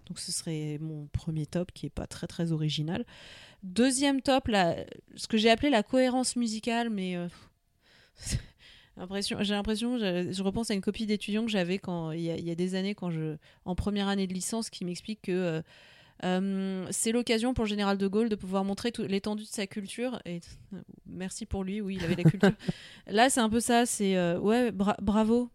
Donc 0.06 0.18
ce 0.18 0.32
serait 0.32 0.78
mon 0.80 1.06
premier 1.08 1.46
top 1.46 1.72
qui 1.72 1.86
est 1.86 1.90
pas 1.90 2.06
très 2.06 2.26
très 2.26 2.52
original. 2.52 3.04
Deuxième 3.62 4.22
top, 4.22 4.48
la, 4.48 4.76
ce 5.16 5.26
que 5.26 5.36
j'ai 5.36 5.50
appelé 5.50 5.70
la 5.70 5.82
cohérence 5.82 6.36
musicale, 6.36 6.90
mais 6.90 7.16
euh, 7.16 7.28
j'ai 8.26 8.38
l'impression, 9.54 9.98
je, 9.98 10.28
je 10.32 10.42
repense 10.42 10.70
à 10.70 10.74
une 10.74 10.80
copie 10.80 11.06
d'étudiant 11.06 11.44
que 11.44 11.50
j'avais 11.50 11.78
quand 11.78 12.12
il 12.12 12.20
y, 12.22 12.30
a, 12.30 12.36
il 12.36 12.46
y 12.46 12.50
a 12.50 12.54
des 12.54 12.74
années, 12.74 12.94
quand 12.94 13.10
je, 13.10 13.36
en 13.64 13.74
première 13.74 14.08
année 14.08 14.26
de 14.26 14.32
licence, 14.32 14.70
qui 14.70 14.84
m'explique 14.84 15.22
que 15.22 15.32
euh, 15.32 15.62
euh, 16.24 16.86
c'est 16.90 17.12
l'occasion 17.12 17.52
pour 17.52 17.64
le 17.64 17.68
général 17.68 17.98
de 17.98 18.06
Gaulle 18.06 18.28
de 18.28 18.36
pouvoir 18.36 18.64
montrer 18.64 18.92
l'étendue 19.00 19.42
de 19.42 19.48
sa 19.48 19.66
culture. 19.66 20.20
Et 20.24 20.40
merci 21.06 21.44
pour 21.44 21.62
lui, 21.62 21.80
oui, 21.82 21.96
il 21.98 22.04
avait 22.04 22.14
la 22.22 22.30
culture. 22.30 22.52
Là, 23.06 23.28
c'est 23.28 23.40
un 23.40 23.50
peu 23.50 23.60
ça, 23.60 23.84
c'est 23.84 24.16
euh, 24.16 24.38
ouais, 24.38 24.70
bra- 24.70 24.96
bravo, 25.02 25.50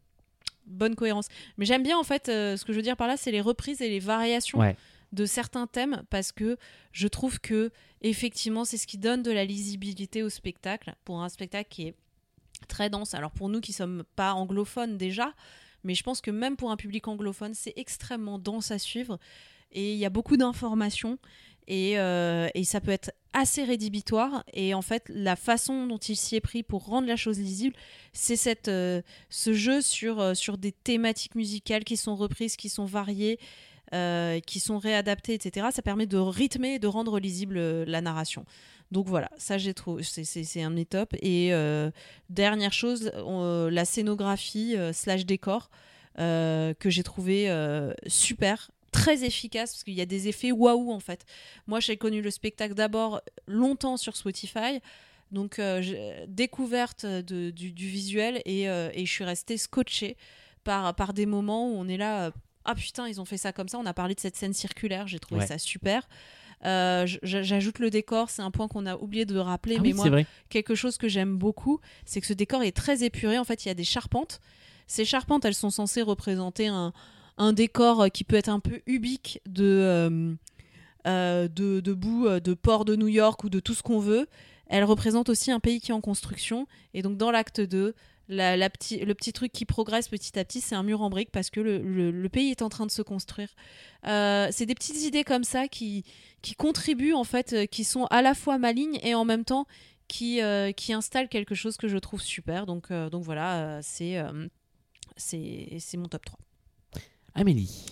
bonne 0.71 0.95
cohérence. 0.95 1.27
Mais 1.57 1.65
j'aime 1.65 1.83
bien 1.83 1.97
en 1.97 2.03
fait, 2.03 2.29
euh, 2.29 2.57
ce 2.57 2.65
que 2.65 2.73
je 2.73 2.77
veux 2.77 2.83
dire 2.83 2.97
par 2.97 3.07
là, 3.07 3.17
c'est 3.17 3.31
les 3.31 3.41
reprises 3.41 3.81
et 3.81 3.89
les 3.89 3.99
variations 3.99 4.59
Ouais. 4.59 4.75
de 5.11 5.25
certains 5.25 5.67
thèmes 5.67 6.03
parce 6.09 6.31
que 6.31 6.57
je 6.91 7.07
trouve 7.07 7.39
que 7.39 7.71
effectivement 8.01 8.65
c'est 8.65 8.77
ce 8.77 8.87
qui 8.87 8.97
donne 8.97 9.23
de 9.23 9.31
la 9.31 9.45
lisibilité 9.45 10.23
au 10.23 10.29
spectacle 10.29 10.95
pour 11.05 11.21
un 11.21 11.29
spectacle 11.29 11.69
qui 11.69 11.87
est 11.87 11.95
très 12.67 12.89
dense. 12.89 13.13
Alors 13.13 13.31
pour 13.31 13.49
nous 13.49 13.59
qui 13.61 13.73
sommes 13.73 14.03
pas 14.15 14.33
anglophones 14.33 14.97
déjà, 14.97 15.33
mais 15.83 15.95
je 15.95 16.03
pense 16.03 16.21
que 16.21 16.31
même 16.31 16.55
pour 16.55 16.71
un 16.71 16.77
public 16.77 17.07
anglophone 17.07 17.53
c'est 17.53 17.73
extrêmement 17.75 18.39
dense 18.39 18.71
à 18.71 18.79
suivre 18.79 19.19
et 19.71 19.93
il 19.93 19.97
y 19.99 20.05
a 20.05 20.09
beaucoup 20.09 20.37
d'informations 20.37 21.17
et, 21.67 21.99
euh, 21.99 22.47
et 22.53 22.63
ça 22.63 22.81
peut 22.81 22.91
être 22.91 23.11
assez 23.33 23.63
rédhibitoire 23.63 24.43
et 24.53 24.73
en 24.73 24.81
fait 24.81 25.03
la 25.07 25.35
façon 25.35 25.87
dont 25.87 25.97
il 25.97 26.15
s'y 26.15 26.35
est 26.35 26.41
pris 26.41 26.63
pour 26.63 26.85
rendre 26.85 27.07
la 27.07 27.15
chose 27.15 27.39
lisible 27.39 27.75
c'est 28.11 28.35
cette 28.35 28.67
euh, 28.67 29.01
ce 29.29 29.53
jeu 29.53 29.81
sur, 29.81 30.19
euh, 30.19 30.33
sur 30.33 30.57
des 30.57 30.71
thématiques 30.71 31.35
musicales 31.35 31.83
qui 31.83 31.95
sont 31.97 32.15
reprises 32.15 32.55
qui 32.57 32.69
sont 32.69 32.85
variées 32.85 33.39
euh, 33.93 34.39
qui 34.39 34.61
sont 34.61 34.77
réadaptés, 34.77 35.33
etc., 35.33 35.67
ça 35.73 35.81
permet 35.81 36.05
de 36.05 36.15
rythmer 36.15 36.75
et 36.75 36.79
de 36.79 36.87
rendre 36.87 37.19
lisible 37.19 37.83
la 37.83 37.99
narration. 37.99 38.45
Donc 38.89 39.07
voilà, 39.07 39.29
ça 39.37 39.57
j'ai 39.57 39.73
trouvé, 39.73 40.01
c'est- 40.03 40.61
un 40.61 40.77
de. 40.77 41.13
Et 41.21 41.51
dernière 42.29 42.71
chose, 42.71 43.11
la 43.69 43.83
scénographie 43.83 44.77
slash 44.93 45.25
décor 45.25 45.69
que 46.17 46.73
j'ai 46.85 47.03
trouvé 47.03 47.49
super, 48.07 48.71
très 48.91 49.23
efficace 49.23 49.71
parce 49.73 49.83
qu'il 49.83 49.93
y 49.93 50.01
a 50.01 50.05
des 50.05 50.27
effets 50.27 50.51
waouh 50.51 50.91
en 50.91 50.99
fait. 50.99 51.25
Moi 51.67 51.79
j'ai 51.79 51.97
connu 51.97 52.21
le 52.21 52.29
spectacle 52.31 52.73
d'abord 52.73 53.21
longtemps 53.47 53.97
sur 53.97 54.15
Spotify. 54.15 54.79
Donc, 55.31 55.59
euh, 55.59 56.25
découverte 56.27 57.05
de- 57.05 57.51
du, 57.51 57.71
du 57.71 57.87
visuel 57.87 58.41
et, 58.43 58.67
euh, 58.69 58.89
et 58.93 59.05
je 59.05 59.11
suis 59.11 59.23
restée 59.23 59.55
scotchée 59.55 60.17
par, 60.65 60.93
par 60.93 61.13
des 61.13 61.25
moments 61.25 61.69
où 61.69 61.75
on 61.77 61.87
est 61.87 61.95
là. 61.95 62.25
euh, 62.25 62.31
ah 62.65 62.75
putain, 62.75 63.07
ils 63.07 63.21
ont 63.21 63.25
fait 63.25 63.37
ça 63.37 63.53
comme 63.53 63.69
ça. 63.69 63.79
On 63.79 63.85
a 63.85 63.93
parlé 63.93 64.13
de 64.13 64.19
cette 64.19 64.35
scène 64.35 64.53
circulaire, 64.53 65.07
j'ai 65.07 65.19
trouvé 65.19 65.39
Ouais. 65.41 65.47
ça 65.47 65.57
super. 65.57 66.09
Euh, 66.65 67.07
J'ajoute 67.23 67.79
le 67.79 67.89
décor, 67.89 68.29
c'est 68.29 68.41
un 68.41 68.51
point 68.51 68.67
qu'on 68.67 68.85
a 68.85 68.97
oublié 68.97 69.23
de 69.25 69.37
rappeler, 69.39 69.75
Ah 69.79 69.81
mais 69.81 69.93
oui, 69.93 70.09
moi, 70.09 70.19
quelque 70.49 70.75
chose 70.75 70.97
que 70.97 71.07
j'aime 71.07 71.37
beaucoup, 71.37 71.79
c'est 72.05 72.19
que 72.19 72.27
ce 72.27 72.33
décor 72.33 72.61
est 72.63 72.75
très 72.75 73.03
épuré. 73.03 73.39
En 73.39 73.45
fait, 73.45 73.63
il 73.65 73.69
y 73.69 73.71
a 73.71 73.73
des 73.75 73.85
charpentes. 73.85 74.41
Ces 74.85 75.05
charpentes, 75.05 75.45
elles 75.45 75.55
sont 75.55 75.69
censées 75.71 76.01
représenter 76.01 76.67
un, 76.67 76.91
un 77.37 77.53
décor 77.53 78.01
euh, 78.03 78.07
qui 78.07 78.23
peut 78.23 78.35
être 78.35 78.49
un 78.49 78.59
peu 78.59 78.81
ubique 78.85 79.41
de, 79.45 79.63
euh, 79.63 80.33
euh, 81.07 81.47
de, 81.47 81.79
de 81.79 81.93
bout 81.93 82.27
euh, 82.27 82.39
de 82.39 82.53
port 82.53 82.85
de 82.85 82.95
New 82.95 83.07
York 83.07 83.43
ou 83.43 83.49
de 83.49 83.59
tout 83.59 83.73
ce 83.73 83.81
qu'on 83.81 83.99
veut. 83.99 84.27
Elles 84.67 84.83
représentent 84.83 85.29
aussi 85.29 85.51
un 85.51 85.59
pays 85.59 85.81
qui 85.81 85.91
est 85.91 85.93
en 85.93 86.01
construction. 86.01 86.67
Et 86.93 87.01
donc, 87.01 87.17
dans 87.17 87.31
l'acte 87.31 87.59
2, 87.59 87.93
la, 88.29 88.55
la 88.55 88.69
petit, 88.69 88.99
le 88.99 89.13
petit 89.15 89.33
truc 89.33 89.51
qui 89.51 89.65
progresse 89.65 90.07
petit 90.07 90.37
à 90.37 90.45
petit, 90.45 90.61
c'est 90.61 90.75
un 90.75 90.83
mur 90.83 91.01
en 91.01 91.09
briques 91.09 91.31
parce 91.31 91.49
que 91.49 91.59
le, 91.59 92.29
pays 92.29 92.51
est 92.51 92.61
en 92.61 92.69
train 92.69 92.85
de 92.85 92.91
se 92.91 93.01
construire. 93.01 93.49
C'est 94.05 94.65
des 94.65 94.75
petites 94.75 95.01
idées 95.01 95.25
comme 95.25 95.43
ça 95.43 95.67
qui, 95.67 96.05
contribuent, 96.57 97.13
en 97.13 97.25
fait, 97.25 97.67
qui 97.69 97.83
sont 97.83 98.05
à 98.05 98.21
la 98.21 98.33
fois 98.33 98.57
malignes 98.57 98.99
et 99.03 99.13
en 99.13 99.25
même 99.25 99.43
temps 99.43 99.65
qui, 100.07 100.39
installent 100.39 101.27
quelque 101.27 101.55
chose 101.55 101.75
que 101.75 101.89
je 101.89 101.97
trouve 101.97 102.21
super. 102.21 102.65
Donc, 102.65 102.91
voilà, 102.91 103.81
c'est 103.81 104.23
c'est 105.17 105.97
mon 105.97 106.07
top 106.07 106.23
3. 106.23 106.39
Amélie. 107.35 107.85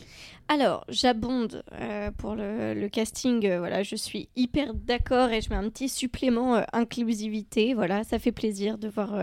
Alors, 0.52 0.84
j'abonde 0.90 1.64
euh, 1.74 2.10
pour 2.10 2.34
le, 2.34 2.88
casting. 2.88 3.46
euh, 3.46 3.60
voilà, 3.60 3.84
je 3.84 3.96
suis 3.96 4.30
hyper 4.36 4.74
d'accord 4.74 5.30
et 5.30 5.42
je 5.42 5.52
mets 5.52 5.56
un 5.56 5.70
petit 5.70 5.88
supplément 5.88 6.56
euh, 6.56 6.64
inclusivité. 6.74 7.76
Voilà, 7.76 8.04
ça 8.04 8.18
fait 8.18 8.32
plaisir 8.32 8.80
de 8.80 8.88
voir, 8.88 9.14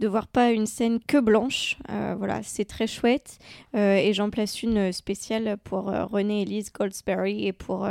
de 0.00 0.08
voir 0.08 0.26
pas 0.26 0.50
une 0.50 0.66
scène 0.66 0.98
que 0.98 1.18
blanche. 1.18 1.78
Voilà, 1.88 2.42
c'est 2.42 2.64
très 2.64 2.88
chouette. 2.88 3.38
Et 3.74 4.12
j'en 4.12 4.30
place 4.30 4.60
une 4.64 4.90
spéciale 4.90 5.58
pour 5.62 5.84
René 5.84 6.42
Elise 6.42 6.72
Goldsberry 6.72 7.46
et 7.46 7.52
pour 7.52 7.88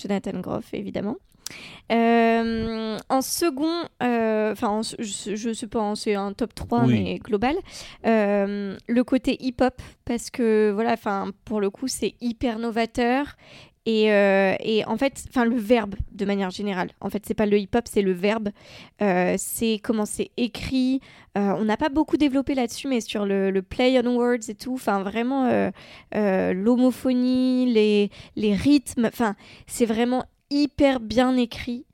Jonathan 0.00 0.40
Groff, 0.40 0.72
évidemment. 0.72 1.16
Euh, 1.92 2.98
en 3.08 3.20
second, 3.22 3.84
euh, 4.02 4.52
enfin, 4.52 4.68
en- 4.68 4.82
je, 4.82 5.36
je 5.36 5.52
sais 5.52 5.66
pas, 5.68 5.80
hein, 5.80 5.94
c'est 5.94 6.14
un 6.14 6.32
top 6.32 6.54
3, 6.54 6.84
Oui. 6.84 7.00
mais 7.02 7.18
global. 7.18 7.54
Euh, 8.06 8.76
le 8.88 9.04
côté 9.04 9.36
hip-hop, 9.40 9.80
parce 10.04 10.30
que 10.30 10.70
voilà, 10.74 10.92
enfin, 10.92 11.30
pour 11.44 11.60
le 11.60 11.70
coup, 11.70 11.86
c'est 11.88 12.14
hyper 12.20 12.58
novateur. 12.58 13.36
Et, 13.88 14.06
et 14.06 14.84
en 14.86 14.96
fait, 14.96 15.26
enfin, 15.28 15.44
le 15.44 15.54
verbe 15.54 15.94
de 16.10 16.24
manière 16.24 16.50
générale. 16.50 16.90
En 17.00 17.08
fait, 17.08 17.22
c'est 17.24 17.34
pas 17.34 17.46
le 17.46 17.56
hip-hop, 17.56 17.84
c'est 17.88 18.02
le 18.02 18.10
verbe. 18.10 18.48
C'est 18.98 19.78
comment 19.80 20.06
c'est 20.06 20.32
écrit. 20.36 21.00
On 21.36 21.64
n'a 21.64 21.76
pas 21.76 21.88
beaucoup 21.88 22.16
développé 22.16 22.56
là-dessus, 22.56 22.88
mais 22.88 23.00
sur 23.00 23.26
le, 23.26 23.52
le 23.52 23.62
play 23.62 23.96
on 24.04 24.16
words 24.16 24.48
et 24.48 24.56
tout. 24.56 24.74
Enfin, 24.74 25.04
vraiment, 25.04 25.70
l'homophonie, 26.12 27.72
les, 27.72 28.10
les 28.34 28.54
rythmes. 28.54 29.04
Enfin, 29.06 29.36
c'est 29.68 29.86
vraiment 29.86 30.24
hyper 30.50 31.00
bien 31.00 31.36
écrit. 31.36 31.84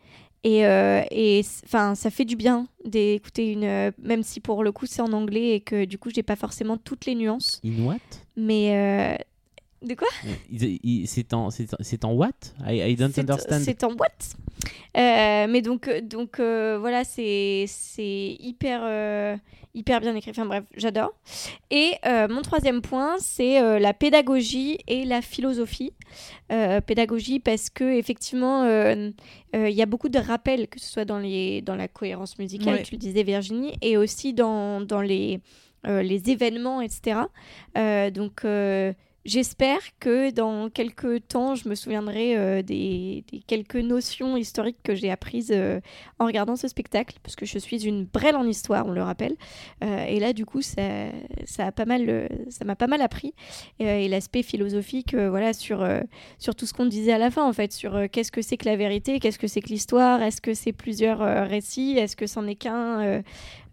Et, 0.45 0.67
euh, 0.67 1.03
et 1.11 1.43
enfin, 1.65 1.95
ça 1.95 2.11
fait 2.11 2.25
du 2.25 2.35
bien 2.35 2.67
d'écouter 2.85 3.53
une. 3.53 3.65
euh, 3.65 3.91
même 4.03 4.25
si 4.25 4.41
pour 4.41 4.65
le 4.65 4.73
coup 4.73 4.87
c'est 4.87 5.03
en 5.03 5.13
anglais 5.13 5.51
et 5.51 5.61
que 5.61 5.85
du 5.85 5.99
coup 5.99 6.11
j'ai 6.13 6.25
pas 6.25 6.35
forcément 6.35 6.77
toutes 6.77 7.07
les 7.07 7.15
nuances. 7.15 7.61
In 7.65 7.85
what 7.85 7.97
Mais. 8.37 9.19
Euh, 9.83 9.87
de 9.87 9.95
quoi 9.95 10.09
il- 10.51 11.07
C'est 11.09 11.33
en, 11.35 11.49
en- 11.49 12.13
what? 12.13 12.31
I, 12.67 12.81
I 12.93 12.97
don't 12.97 13.13
understand. 13.19 13.61
C'est 13.65 13.85
en 13.85 13.93
boîte. 13.95 14.37
Euh, 14.97 15.47
mais 15.49 15.63
donc, 15.63 15.89
euh, 15.89 16.01
donc 16.01 16.39
euh, 16.39 16.77
voilà, 16.79 17.05
c'est 17.05 17.67
hyper, 18.39 18.83
euh, 18.85 19.37
hyper 19.75 20.01
bien 20.01 20.15
écrit. 20.15 20.31
Enfin 20.31 20.45
bref, 20.47 20.65
j'adore. 20.77 21.13
Et 21.71 21.93
euh, 22.07 22.29
mon 22.29 22.43
troisième 22.43 22.83
point, 22.83 23.17
c'est 23.19 23.61
euh, 23.61 23.79
la 23.79 23.95
pédagogie 23.95 24.79
et 24.87 25.05
la 25.05 25.23
philosophie. 25.23 25.93
Euh, 26.53 26.81
pédagogie 26.83 27.41
parce 27.41 27.71
que 27.71 27.85
effectivement, 27.97 28.65
euh, 28.65 29.11
euh, 29.57 29.69
il 29.71 29.75
y 29.75 29.81
a 29.83 29.87
beaucoup 29.87 30.11
de 30.11 30.19
rappels, 30.19 30.69
que 30.69 30.79
ce 30.79 30.87
soit 30.87 31.07
dans, 31.07 31.19
les, 31.19 31.63
dans 31.63 31.75
la 31.77 31.89
cohérence 31.89 32.39
musicale, 32.39 32.75
Ouais. 32.75 32.83
tu 32.83 32.93
le 32.95 32.99
disais 32.99 33.23
Virginie, 33.23 33.73
et 33.81 33.97
aussi 33.97 34.35
dans, 34.35 34.83
dans 34.83 35.01
les, 35.01 35.41
euh, 35.87 36.03
les 36.03 36.31
événements, 36.31 36.83
etc. 36.83 37.21
Euh, 37.79 38.11
donc 38.11 38.45
euh, 38.45 38.93
J'espère 39.25 39.79
que 40.01 40.33
dans 40.33 40.69
quelques 40.69 41.29
temps, 41.29 41.55
je 41.55 41.69
me 41.69 41.77
souviendrai 41.77 42.37
euh, 42.37 42.61
des, 42.61 43.25
quelques 43.47 43.77
notions 43.77 44.37
historiques 44.37 44.79
que 44.83 44.97
j'ai 44.97 45.13
apprises 45.13 45.53
euh, 45.55 45.81
en 46.19 46.27
regardant 46.27 46.57
ce 46.57 46.67
spectacle, 46.67 47.19
parce 47.23 47.37
que 47.37 47.47
je 47.47 47.57
suis 47.61 47.87
une 47.87 48.05
brêle 48.05 48.35
en 48.35 48.45
histoire, 48.45 48.85
on 48.85 48.91
le 48.91 49.03
rappelle. 49.03 49.37
Euh, 49.85 50.05
et 50.07 50.19
là, 50.19 50.33
du 50.33 50.45
coup, 50.45 50.61
ça, 50.61 50.83
ça 51.45 51.67
a 51.67 51.73
pas 51.73 51.85
mal, 51.85 52.29
ça 52.51 52.65
m'a 52.65 52.75
pas 52.75 52.89
mal 52.89 53.01
appris. 53.01 53.33
Et, 53.79 54.09
l'aspect 54.09 54.43
philosophique, 54.43 55.15
voilà, 55.15 55.53
sur, 55.53 55.87
sur 56.39 56.57
tout 56.57 56.67
ce 56.67 56.73
qu'on 56.73 56.87
disait 56.87 57.13
à 57.13 57.19
la 57.19 57.31
fin, 57.31 57.47
en 57.47 57.53
fait, 57.53 57.73
sur 57.73 58.11
qu'est-ce 58.11 58.33
que 58.33 58.43
c'est 58.43 58.57
que 58.57 58.67
la 58.67 58.77
vérité, 58.77 59.21
qu'est-ce 59.21 59.39
que 59.39 59.47
c'est 59.47 59.61
que 59.61 59.69
l'histoire, 59.69 60.21
est-ce 60.23 60.41
que 60.41 60.53
c'est 60.53 60.73
plusieurs 60.73 61.21
récits, 61.49 61.97
est-ce 61.97 62.17
que 62.17 62.27
c'en 62.27 62.47
est 62.47 62.57
qu'un, 62.57 63.23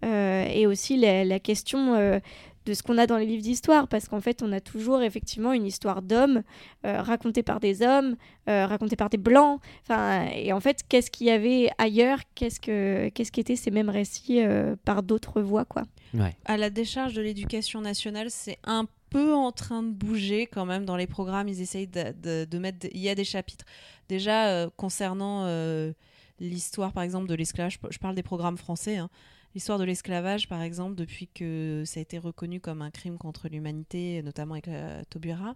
et 0.04 0.68
aussi 0.68 0.98
la 0.98 1.40
question. 1.40 2.22
De 2.70 2.74
ce 2.76 2.84
qu'on 2.84 2.98
a 2.98 3.08
dans 3.08 3.18
les 3.18 3.26
livres 3.26 3.42
d'histoire, 3.44 3.88
parce 3.88 4.08
qu'en 4.08 4.22
fait, 4.22 4.42
on 4.44 4.52
a 4.54 4.60
toujours 4.62 5.02
effectivement 5.02 5.52
une 5.52 5.66
histoire 5.66 6.02
d'hommes 6.02 6.44
euh, 6.86 7.02
racontée 7.02 7.44
par 7.44 7.60
des 7.60 7.82
hommes, 7.82 8.16
euh, 8.48 8.66
racontée 8.68 8.96
par 8.96 9.10
des 9.10 9.18
blancs. 9.18 9.60
Enfin, 9.82 10.28
et 10.34 10.54
en 10.54 10.60
fait, 10.60 10.84
qu'est-ce 10.88 11.10
qu'il 11.12 11.28
y 11.28 11.32
avait 11.32 11.70
ailleurs? 11.78 12.20
Qu'est-ce 12.36 12.60
que 12.60 13.10
qu'est-ce 13.10 13.32
qu'étaient 13.32 13.56
ces 13.56 13.72
mêmes 13.72 13.90
récits 13.90 14.42
euh, 14.42 14.76
par 14.86 15.04
d'autres 15.04 15.42
voix, 15.42 15.66
quoi? 15.66 15.84
Ouais. 16.14 16.36
À 16.46 16.58
la 16.58 16.70
décharge 16.70 17.14
de 17.14 17.22
l'éducation 17.22 17.82
nationale, 17.82 18.28
c'est 18.30 18.58
un 18.64 18.86
peu 19.10 19.34
en 19.34 19.52
train 19.52 19.82
de 19.84 19.90
bouger 19.90 20.46
quand 20.46 20.66
même 20.66 20.86
dans 20.86 20.96
les 20.96 21.08
programmes. 21.08 21.48
Ils 21.48 21.62
essayent 21.62 21.88
de, 21.88 22.14
de- 22.22 22.46
de 22.46 22.58
mettre. 22.60 22.88
Il 22.94 23.00
y 23.02 23.10
a 23.10 23.16
des 23.16 23.24
chapitres. 23.24 23.66
Déjà, 24.08 24.48
euh, 24.50 24.70
concernant 24.78 25.46
euh, 25.46 25.92
l'histoire, 26.40 26.94
par 26.94 27.04
exemple, 27.04 27.28
de 27.28 27.34
l'esclavage, 27.36 27.80
je 27.90 27.98
parle 27.98 28.16
des 28.16 28.24
programmes 28.24 28.58
français. 28.58 28.98
hein. 28.98 29.10
L'histoire 29.56 29.80
de 29.80 29.84
l'esclavage, 29.84 30.48
par 30.48 30.62
exemple, 30.62 30.96
depuis 30.96 31.28
que 31.28 31.84
ça 31.86 32.00
a 32.00 32.02
été 32.02 32.20
reconnu 32.20 32.60
comme 32.60 32.82
un 32.82 32.92
crime 32.92 33.18
contre 33.18 33.50
l'humanité, 33.50 34.22
notamment 34.22 34.54
avec 34.54 34.68
la 34.68 35.04
Taubira, 35.06 35.56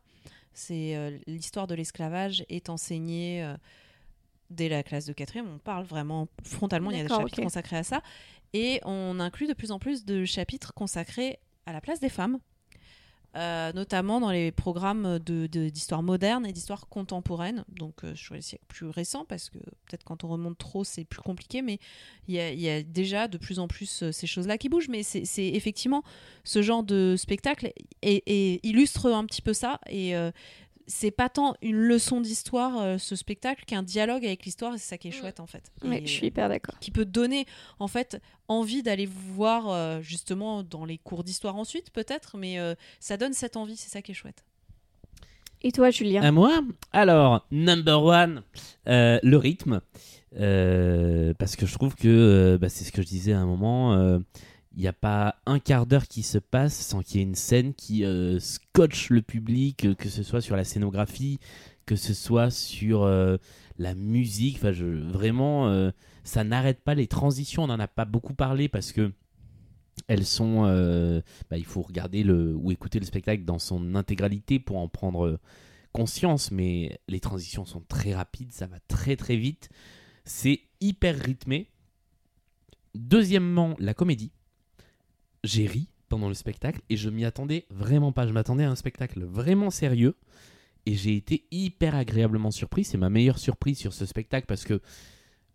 c'est 0.53 0.95
euh, 0.95 1.17
l'histoire 1.27 1.67
de 1.67 1.75
l'esclavage 1.75 2.43
est 2.49 2.69
enseignée 2.69 3.43
euh, 3.43 3.55
dès 4.49 4.69
la 4.69 4.83
classe 4.83 5.05
de 5.05 5.13
quatrième. 5.13 5.47
On 5.47 5.59
parle 5.59 5.85
vraiment 5.85 6.27
frontalement. 6.43 6.91
Il 6.91 6.97
y 6.97 7.01
a 7.01 7.03
des 7.03 7.09
chapitres 7.09 7.41
consacrés 7.41 7.77
à 7.77 7.83
ça. 7.83 8.01
Et 8.53 8.79
on 8.83 9.19
inclut 9.19 9.47
de 9.47 9.53
plus 9.53 9.71
en 9.71 9.79
plus 9.79 10.05
de 10.05 10.25
chapitres 10.25 10.73
consacrés 10.73 11.39
à 11.65 11.73
la 11.73 11.81
place 11.81 11.99
des 11.99 12.09
femmes, 12.09 12.39
euh, 13.35 13.73
notamment 13.73 14.19
dans 14.19 14.29
les 14.29 14.51
programmes 14.51 15.17
d'histoire 15.19 16.03
moderne 16.03 16.45
et 16.45 16.53
d'histoire 16.53 16.87
contemporaine. 16.87 17.65
Donc 17.69 18.03
euh, 18.03 18.15
sur 18.15 18.35
les 18.35 18.41
siècles 18.41 18.65
plus 18.67 18.87
récents, 18.87 19.25
parce 19.25 19.49
que 19.49 19.57
peut-être 19.57 20.03
quand 20.03 20.23
on 20.23 20.27
remonte 20.27 20.57
trop, 20.57 20.83
c'est 20.83 21.03
plus 21.03 21.21
compliqué, 21.21 21.61
mais 21.61 21.79
il 22.27 22.35
y, 22.35 22.69
a- 22.69 22.83
déjà 22.83 23.27
de 23.27 23.37
plus 23.37 23.59
en 23.59 23.67
plus 23.67 24.03
euh, 24.03 24.11
ces 24.11 24.27
choses-là 24.27 24.57
qui 24.57 24.69
bougent. 24.69 24.89
Mais 24.89 25.03
c'est 25.03 25.23
effectivement 25.35 26.03
ce 26.43 26.61
genre 26.61 26.83
de 26.83 27.15
spectacle 27.17 27.73
et, 28.01 28.59
illustre 28.67 29.11
un 29.11 29.25
petit 29.25 29.41
peu 29.41 29.53
ça. 29.53 29.79
C'est 30.87 31.11
pas 31.11 31.29
tant 31.29 31.55
une 31.61 31.77
leçon 31.77 32.21
d'histoire, 32.21 32.79
euh, 32.81 32.97
ce 32.97 33.15
spectacle, 33.15 33.63
qu'un 33.65 33.83
dialogue 33.83 34.25
avec 34.25 34.45
l'histoire, 34.45 34.73
et 34.73 34.77
c'est 34.77 34.89
ça 34.89 34.97
qui 34.97 35.07
est 35.09 35.11
chouette 35.11 35.39
en 35.39 35.47
fait. 35.47 35.71
Ouais, 35.83 36.01
Et, 36.03 36.05
je 36.05 36.11
suis 36.11 36.27
hyper 36.27 36.49
d'accord. 36.49 36.77
qui 36.79 36.91
peut 36.91 37.05
donner 37.05 37.45
en 37.79 37.87
fait 37.87 38.21
envie 38.47 38.83
d'aller 38.83 39.05
voir 39.07 39.69
euh, 39.69 40.01
justement 40.01 40.63
dans 40.63 40.85
les 40.85 40.97
cours 40.97 41.23
d'histoire 41.23 41.55
ensuite 41.55 41.91
peut-être 41.91 42.37
mais 42.37 42.59
euh, 42.59 42.75
ça 42.99 43.15
donne 43.17 43.33
cette 43.33 43.55
envie 43.55 43.77
c'est 43.77 43.89
ça 43.89 44.01
qui 44.01 44.11
est 44.11 44.15
chouette 44.15 44.43
Et 45.61 45.71
toi, 45.71 45.89
Julien? 45.91 46.21
À 46.21 46.31
moi? 46.31 46.61
Alors, 46.91 47.45
number 47.51 48.03
one, 48.03 48.43
euh, 48.87 49.17
le 49.23 49.37
rythme. 49.37 49.79
Euh, 50.39 51.33
parce 51.37 51.55
que 51.55 51.65
je 51.65 51.73
trouve 51.73 51.95
que, 51.95 52.07
euh, 52.07 52.57
bah, 52.57 52.67
c'est 52.67 52.83
ce 52.83 52.91
que 52.91 53.01
je 53.01 53.07
disais 53.07 53.33
à 53.33 53.39
un 53.39 53.45
moment, 53.45 53.93
euh, 53.93 54.19
il 54.75 54.81
n'y 54.81 54.87
a 54.87 54.93
pas 54.93 55.35
un 55.45 55.59
quart 55.59 55.85
d'heure 55.85 56.07
qui 56.07 56.23
se 56.23 56.39
passe 56.39 56.75
sans 56.75 57.03
qu'il 57.03 57.17
y 57.17 57.19
ait 57.19 57.27
une 57.27 57.35
scène 57.35 57.73
qui 57.73 58.03
euh, 58.05 58.39
scotche 58.39 59.09
le 59.11 59.21
public, 59.21 59.85
euh, 59.85 59.93
que 59.93 60.09
ce 60.09 60.23
soit 60.23 60.41
sur 60.41 60.55
la 60.55 60.63
scénographie, 60.63 61.39
que 61.85 61.95
ce 61.95 62.13
soit 62.13 62.49
sur 62.49 63.03
euh, 63.03 63.37
la 63.77 63.93
musique. 63.93 64.57
Enfin, 64.57 64.71
vraiment, 64.71 65.91
ça 66.23 66.43
n'arrête 66.43 66.81
pas 66.81 66.95
les 66.95 67.07
transitions. 67.07 67.63
On 67.63 67.67
n'en 67.67 67.79
a 67.79 67.87
pas 67.87 68.05
beaucoup 68.05 68.33
parlé 68.33 68.67
parce 68.67 68.91
que 68.91 69.11
elles 70.07 70.25
sont. 70.25 70.63
bah, 71.49 71.57
il 71.57 71.65
faut 71.65 71.81
regarder 71.81 72.23
le, 72.23 72.55
ou 72.55 72.71
écouter 72.71 72.99
le 72.99 73.05
spectacle 73.05 73.45
dans 73.45 73.59
son 73.59 73.95
intégralité 73.95 74.59
pour 74.59 74.77
en 74.77 74.87
prendre 74.87 75.39
conscience, 75.91 76.51
mais 76.51 76.99
les 77.07 77.19
transitions 77.19 77.65
sont 77.65 77.81
très 77.81 78.15
rapides, 78.15 78.51
ça 78.51 78.65
va 78.65 78.79
très 78.87 79.15
très 79.15 79.35
vite. 79.35 79.69
C'est 80.25 80.61
hyper 80.81 81.15
rythmé. 81.19 81.69
Deuxièmement, 82.95 83.75
la 83.79 83.93
comédie. 83.93 84.31
J'ai 85.43 85.67
ri 85.67 85.87
pendant 86.09 86.27
le 86.27 86.33
spectacle 86.33 86.81
et 86.89 86.97
je 86.97 87.09
m'y 87.09 87.25
attendais 87.25 87.65
vraiment 87.69 88.11
pas. 88.11 88.27
Je 88.27 88.33
m'attendais 88.33 88.63
à 88.63 88.71
un 88.71 88.75
spectacle 88.75 89.23
vraiment 89.23 89.69
sérieux 89.69 90.15
et 90.85 90.93
j'ai 90.95 91.15
été 91.15 91.45
hyper 91.51 91.95
agréablement 91.95 92.51
surpris. 92.51 92.83
C'est 92.83 92.97
ma 92.97 93.09
meilleure 93.09 93.39
surprise 93.39 93.77
sur 93.77 93.93
ce 93.93 94.05
spectacle 94.05 94.45
parce 94.47 94.63
que 94.63 94.79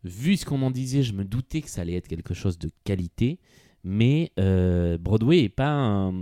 vu 0.04 0.36
ce 0.36 0.44
qu'on 0.44 0.62
en 0.62 0.70
disait, 0.70 1.02
je 1.02 1.12
me 1.12 1.24
doutais 1.24 1.62
que 1.62 1.70
ça 1.70 1.82
allait 1.82 1.94
être 1.94 2.08
quelque 2.08 2.34
chose 2.34 2.58
de 2.58 2.70
qualité. 2.84 3.38
Mais 3.84 4.32
euh, 4.38 4.98
Broadway 4.98 5.42
n'est 5.42 5.48
pas 5.48 5.70
un- 5.70 6.12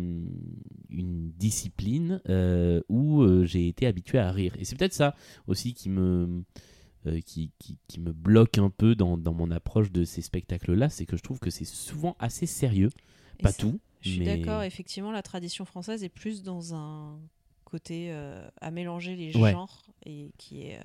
une 0.90 1.32
discipline 1.36 2.20
euh, 2.28 2.80
où 2.88 3.22
euh, 3.22 3.44
j'ai 3.46 3.66
été 3.66 3.86
habitué 3.86 4.18
à 4.18 4.30
rire. 4.30 4.54
Et 4.58 4.64
c'est 4.64 4.76
peut-être 4.76 4.92
ça 4.92 5.16
aussi 5.46 5.72
qui 5.72 5.88
me, 5.88 6.44
bloque 7.96 8.58
un 8.58 8.70
peu 8.70 8.94
dans 8.94 9.16
mon 9.32 9.50
approche 9.50 9.90
de 9.90 10.04
ces 10.04 10.22
spectacles-là. 10.22 10.90
C'est 10.90 11.06
que 11.06 11.16
je 11.16 11.22
trouve 11.22 11.40
que 11.40 11.50
c'est 11.50 11.64
souvent 11.64 12.14
assez 12.18 12.46
sérieux. 12.46 12.90
Pas 13.42 13.52
ça, 13.52 13.58
tout. 13.58 13.78
Je 14.02 14.10
suis 14.10 14.20
mais- 14.20 14.36
d'accord, 14.38 14.62
effectivement, 14.62 15.10
la 15.12 15.22
tradition 15.22 15.64
française 15.64 16.04
est 16.04 16.08
plus 16.08 16.42
dans 16.42 16.74
un 16.74 17.18
côté 17.64 18.08
euh, 18.10 18.46
à 18.60 18.70
mélanger 18.70 19.16
les 19.16 19.36
Ouais. 19.36 19.52
genres 19.52 19.84
et 20.04 20.30
qui 20.38 20.62
est. 20.62 20.76
euh, 20.76 20.82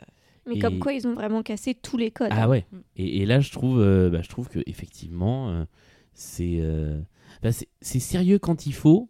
Mais 0.47 0.55
Et- 0.55 0.59
comme 0.59 0.79
quoi, 0.79 0.93
ils 0.93 1.07
ont 1.07 1.13
vraiment 1.13 1.43
cassé 1.43 1.75
tous 1.75 1.97
les 1.97 2.09
codes. 2.09 2.29
Ah 2.31 2.43
hein. 2.45 2.49
ouais. 2.49 2.65
Mm. 2.71 2.77
Et, 2.97 3.17
et 3.21 3.25
là, 3.27 3.39
je 3.41 3.51
trouve, 3.51 3.79
euh, 3.79 4.09
bah, 4.09 4.21
je 4.23 4.29
trouve 4.29 4.49
que 4.49 4.59
effectivement, 4.65 5.49
euh, 5.51 5.65
c'est, 6.13 6.57
euh, 6.61 6.99
bah, 7.43 7.51
c'est 7.51 7.67
c'est 7.81 7.99
sérieux 7.99 8.39
quand 8.39 8.65
il 8.65 8.73
faut. 8.73 9.09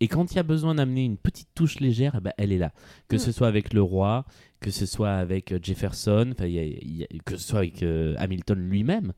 Et 0.00 0.08
quand 0.08 0.32
il 0.32 0.36
y 0.36 0.38
a 0.38 0.42
besoin 0.42 0.74
d'amener 0.74 1.04
une 1.04 1.16
petite 1.18 1.48
touche 1.54 1.80
légère, 1.80 2.20
ben, 2.22 2.32
elle 2.38 2.52
est 2.52 2.58
là. 2.58 2.72
Que 3.08 3.16
Mm. 3.16 3.18
ce 3.18 3.32
soit 3.32 3.48
avec 3.48 3.72
le 3.74 3.82
roi, 3.82 4.24
que 4.60 4.70
ce 4.70 4.86
soit 4.86 5.12
avec 5.12 5.54
Jefferson, 5.62 6.30
enfin, 6.32 6.46
il 6.46 6.52
y 6.54 6.58
a- 6.58 6.64
il 6.64 6.96
y 6.96 7.04
a- 7.04 7.06
que 7.24 7.36
ce 7.36 7.46
soit 7.48 7.58
avec 7.60 7.82
euh, 7.82 8.14
Hamilton 8.18 8.58
lui-même, 8.58 9.12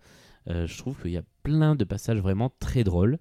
euh, 0.50 0.66
je 0.66 0.76
trouve 0.78 1.00
qu'il 1.00 1.12
y 1.12 1.16
a 1.16 1.22
plein 1.48 1.74
de 1.74 1.84
passages 1.84 2.18
vraiment 2.18 2.50
très 2.60 2.84
drôles. 2.84 3.18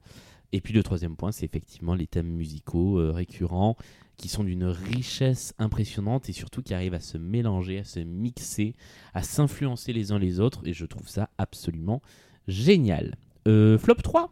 Et 0.52 0.60
puis 0.60 0.74
le 0.74 0.84
troisième 0.84 1.16
point, 1.16 1.32
c'est 1.32 1.46
effectivement 1.46 1.96
les 1.96 2.08
thèmes 2.08 2.28
musicaux 2.28 3.00
euh, 3.00 3.12
récurrents 3.12 3.78
qui 4.18 4.28
sont 4.28 4.44
d'une 4.44 4.66
richesse 4.66 5.54
impressionnante 5.60 6.28
et 6.28 6.34
surtout 6.34 6.62
qui 6.62 6.74
arrivent 6.74 6.94
à 6.94 7.00
se 7.00 7.18
mélanger, 7.18 7.80
à 7.80 7.84
se 7.84 8.00
mixer, 8.00 8.76
à 9.14 9.24
s'influencer 9.24 9.94
les 9.94 10.12
uns 10.12 10.20
les 10.20 10.40
autres. 10.40 10.62
Et 10.66 10.74
je 10.74 10.86
trouve 10.86 11.08
ça 11.08 11.30
absolument 11.38 12.02
génial. 12.48 13.16
Euh, 13.48 13.78
flop 13.78 13.96
3 13.96 14.30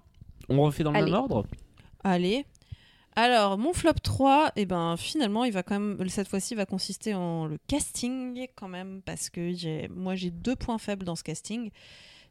On 0.50 0.62
refait 0.62 0.84
dans 0.84 0.92
le 0.92 0.98
Allez. 0.98 1.12
même 1.12 1.20
ordre? 1.22 1.46
Allez. 2.04 2.46
Alors, 3.16 3.58
mon 3.58 3.72
flop 3.72 3.94
3, 4.04 4.52
eh 4.58 4.66
ben, 4.66 4.98
finalement, 4.98 5.46
il 5.46 5.54
va 5.54 5.64
quand 5.64 5.80
même, 5.80 6.10
cette 6.10 6.28
fois-ci, 6.28 6.54
va 6.54 6.66
consister 6.66 7.14
en 7.14 7.46
le 7.46 7.58
casting, 7.68 8.46
quand 8.56 8.68
même, 8.68 9.02
parce 9.06 9.30
que 9.30 9.54
j'ai, 9.54 9.88
moi, 9.88 10.16
j'ai 10.16 10.32
deux 10.32 10.58
points 10.58 10.80
faibles 10.80 11.06
dans 11.06 11.16
ce 11.16 11.24
casting. 11.24 11.72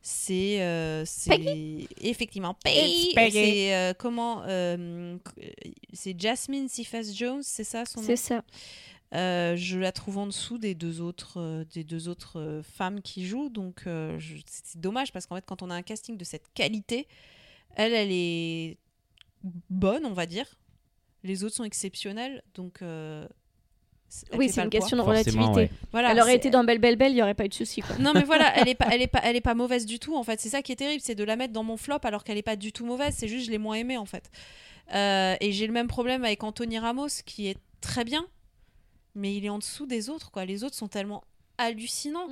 C'est, 0.06 0.60
euh, 0.60 1.02
effectivement, 2.02 2.52
Peggy. 2.62 3.12
C'est 3.14 3.74
euh, 3.74 3.94
comment, 3.94 4.42
euh, 4.46 5.16
c'est 5.94 6.20
Jasmine 6.20 6.68
Cephas 6.68 7.10
Jones, 7.14 7.42
c'est 7.42 7.64
ça 7.64 7.86
son 7.86 8.02
nom? 8.02 8.06
C'est 8.06 8.16
ça. 8.16 8.44
Je 9.12 9.78
la 9.78 9.92
trouve 9.92 10.18
en 10.18 10.26
dessous 10.26 10.58
des 10.58 10.74
deux 10.74 11.00
autres, 11.00 11.64
des 11.72 11.84
deux 11.84 12.08
autres 12.08 12.60
femmes 12.76 13.00
qui 13.00 13.26
jouent, 13.26 13.48
donc 13.48 13.84
c'est 14.46 14.78
dommage 14.78 15.10
parce 15.10 15.24
qu'en 15.24 15.36
fait, 15.36 15.46
quand 15.46 15.62
on 15.62 15.70
a 15.70 15.74
un 15.74 15.82
casting 15.82 16.18
de 16.18 16.24
cette 16.24 16.52
qualité, 16.52 17.08
elle, 17.74 17.94
elle 17.94 18.12
est 18.12 18.76
bonne, 19.70 20.04
on 20.04 20.12
va 20.12 20.26
dire. 20.26 20.46
Les 21.22 21.44
autres 21.44 21.56
sont 21.56 21.64
exceptionnels, 21.64 22.42
donc. 22.54 22.82
Oui, 24.34 24.48
c'est 24.48 24.62
une 24.62 24.70
question 24.70 24.96
de 24.96 25.02
relativité. 25.02 25.70
Voilà, 25.90 26.12
Elle 26.12 26.20
aurait 26.20 26.36
été 26.36 26.50
dans 26.50 26.62
Belle 26.64 26.78
Belle 26.78 26.96
Belle, 26.96 27.12
il 27.12 27.16
n'y 27.16 27.22
aurait 27.22 27.34
pas 27.34 27.44
eu 27.44 27.48
de 27.48 27.54
souci. 27.54 27.82
non 27.98 28.12
mais 28.14 28.22
voilà, 28.22 28.56
elle 28.56 28.68
est 28.68 28.74
pas, 28.74 28.86
elle 28.92 29.02
est 29.02 29.08
pas, 29.08 29.20
elle 29.24 29.36
est 29.36 29.40
pas 29.40 29.54
mauvaise 29.54 29.86
du 29.86 29.98
tout 29.98 30.16
en 30.16 30.22
fait. 30.22 30.40
C'est 30.40 30.50
ça 30.50 30.62
qui 30.62 30.72
est 30.72 30.76
terrible, 30.76 31.00
c'est 31.02 31.14
de 31.14 31.24
la 31.24 31.36
mettre 31.36 31.52
dans 31.52 31.64
mon 31.64 31.76
flop 31.76 31.98
alors 32.04 32.22
qu'elle 32.22 32.38
est 32.38 32.42
pas 32.42 32.56
du 32.56 32.72
tout 32.72 32.86
mauvaise. 32.86 33.14
C'est 33.16 33.28
juste 33.28 33.46
je 33.46 33.50
l'ai 33.50 33.58
moins 33.58 33.76
aimée 33.76 33.96
en 33.96 34.06
fait. 34.06 34.30
Euh, 34.94 35.36
et 35.40 35.52
j'ai 35.52 35.66
le 35.66 35.72
même 35.72 35.88
problème 35.88 36.24
avec 36.24 36.44
Anthony 36.44 36.78
Ramos 36.78 37.08
qui 37.24 37.48
est 37.48 37.56
très 37.80 38.04
bien, 38.04 38.26
mais 39.14 39.34
il 39.34 39.44
est 39.44 39.50
en 39.50 39.58
dessous 39.58 39.86
des 39.86 40.10
autres 40.10 40.30
quoi. 40.30 40.44
Les 40.44 40.62
autres 40.62 40.76
sont 40.76 40.88
tellement 40.88 41.24
hallucinants. 41.58 42.28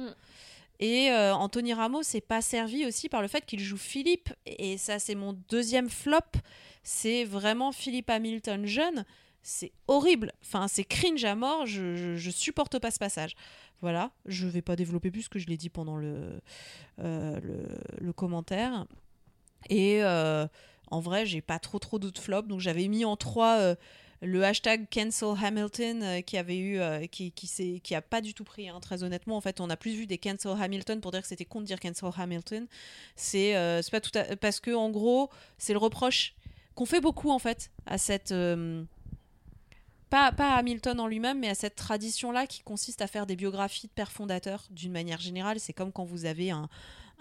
Et 0.80 1.10
euh, 1.12 1.32
Anthony 1.32 1.74
Ramos 1.74 2.02
n'est 2.12 2.20
pas 2.20 2.42
servi 2.42 2.86
aussi 2.86 3.08
par 3.08 3.22
le 3.22 3.28
fait 3.28 3.44
qu'il 3.46 3.60
joue 3.60 3.76
Philippe. 3.76 4.30
Et 4.46 4.78
ça, 4.78 4.98
c'est 4.98 5.14
mon 5.14 5.32
deuxième 5.48 5.88
flop. 5.88 6.18
C'est 6.82 7.22
vraiment 7.24 7.70
Philippe 7.70 8.10
Hamilton 8.10 8.66
jeune. 8.66 9.04
C'est 9.42 9.72
horrible. 9.88 10.32
Enfin, 10.42 10.68
c'est 10.68 10.84
cringe 10.84 11.24
à 11.24 11.34
mort. 11.34 11.66
Je, 11.66 12.16
je, 12.16 12.30
supporte 12.30 12.78
pas 12.78 12.90
ce 12.92 12.98
passage. 12.98 13.34
Voilà. 13.80 14.12
Je 14.24 14.46
vais 14.46 14.62
pas 14.62 14.76
développer 14.76 15.10
plus 15.10 15.28
que 15.28 15.40
je 15.40 15.48
l'ai 15.48 15.56
dit 15.56 15.68
pendant 15.68 15.96
le, 15.96 16.40
euh, 17.00 17.40
le, 18.00 18.12
commentaire. 18.12 18.86
Et 19.68 20.04
euh, 20.04 20.46
en 20.90 21.00
vrai, 21.00 21.26
j'ai 21.26 21.40
pas 21.40 21.58
trop 21.58 21.80
trop 21.80 21.98
d'autres 21.98 22.22
flops. 22.22 22.46
Donc 22.46 22.60
j'avais 22.60 22.86
mis 22.86 23.04
en 23.04 23.16
trois 23.16 23.58
euh, 23.58 23.74
le 24.20 24.44
hashtag 24.44 24.86
cancel 24.88 25.34
Hamilton 25.42 26.22
qui 26.22 26.38
avait 26.38 26.58
eu 26.58 26.80
qui 27.08 27.32
qui, 27.32 27.80
qui 27.80 27.94
a 27.96 28.02
pas 28.02 28.20
du 28.20 28.34
tout 28.34 28.44
pris 28.44 28.68
hein, 28.68 28.78
très 28.78 29.02
honnêtement 29.02 29.36
en 29.36 29.40
fait 29.40 29.60
on 29.60 29.68
a 29.68 29.76
plus 29.76 29.94
vu 29.94 30.06
des 30.06 30.16
cancel 30.16 30.52
Hamilton 30.60 31.00
pour 31.00 31.10
dire 31.10 31.22
que 31.22 31.26
c'était 31.26 31.44
con 31.44 31.60
de 31.60 31.66
dire 31.66 31.80
cancel 31.80 32.08
Hamilton 32.16 32.68
c'est 33.16 33.52
pas 33.90 34.00
tout 34.00 34.16
à- 34.16 34.36
parce 34.36 34.60
que 34.60 34.70
en 34.70 34.90
gros 34.90 35.28
c'est 35.58 35.72
le 35.72 35.80
reproche 35.80 36.36
qu'on 36.76 36.86
fait 36.86 37.00
beaucoup 37.00 37.32
en 37.32 37.40
fait 37.40 37.72
à 37.84 37.98
cette 37.98 38.32
pas, 40.12 40.30
pas 40.32 40.52
à 40.54 40.58
Hamilton 40.58 41.00
en 41.00 41.06
lui-même, 41.06 41.40
mais 41.40 41.48
à 41.48 41.54
cette 41.54 41.74
tradition-là 41.74 42.46
qui 42.46 42.60
consiste 42.62 43.00
à 43.02 43.06
faire 43.06 43.26
des 43.26 43.34
biographies 43.34 43.86
de 43.86 43.92
pères 43.92 44.12
fondateurs 44.12 44.64
d'une 44.70 44.92
manière 44.92 45.20
générale. 45.20 45.58
C'est 45.58 45.72
comme 45.72 45.90
quand 45.90 46.04
vous 46.04 46.26
avez 46.26 46.50
un, 46.50 46.68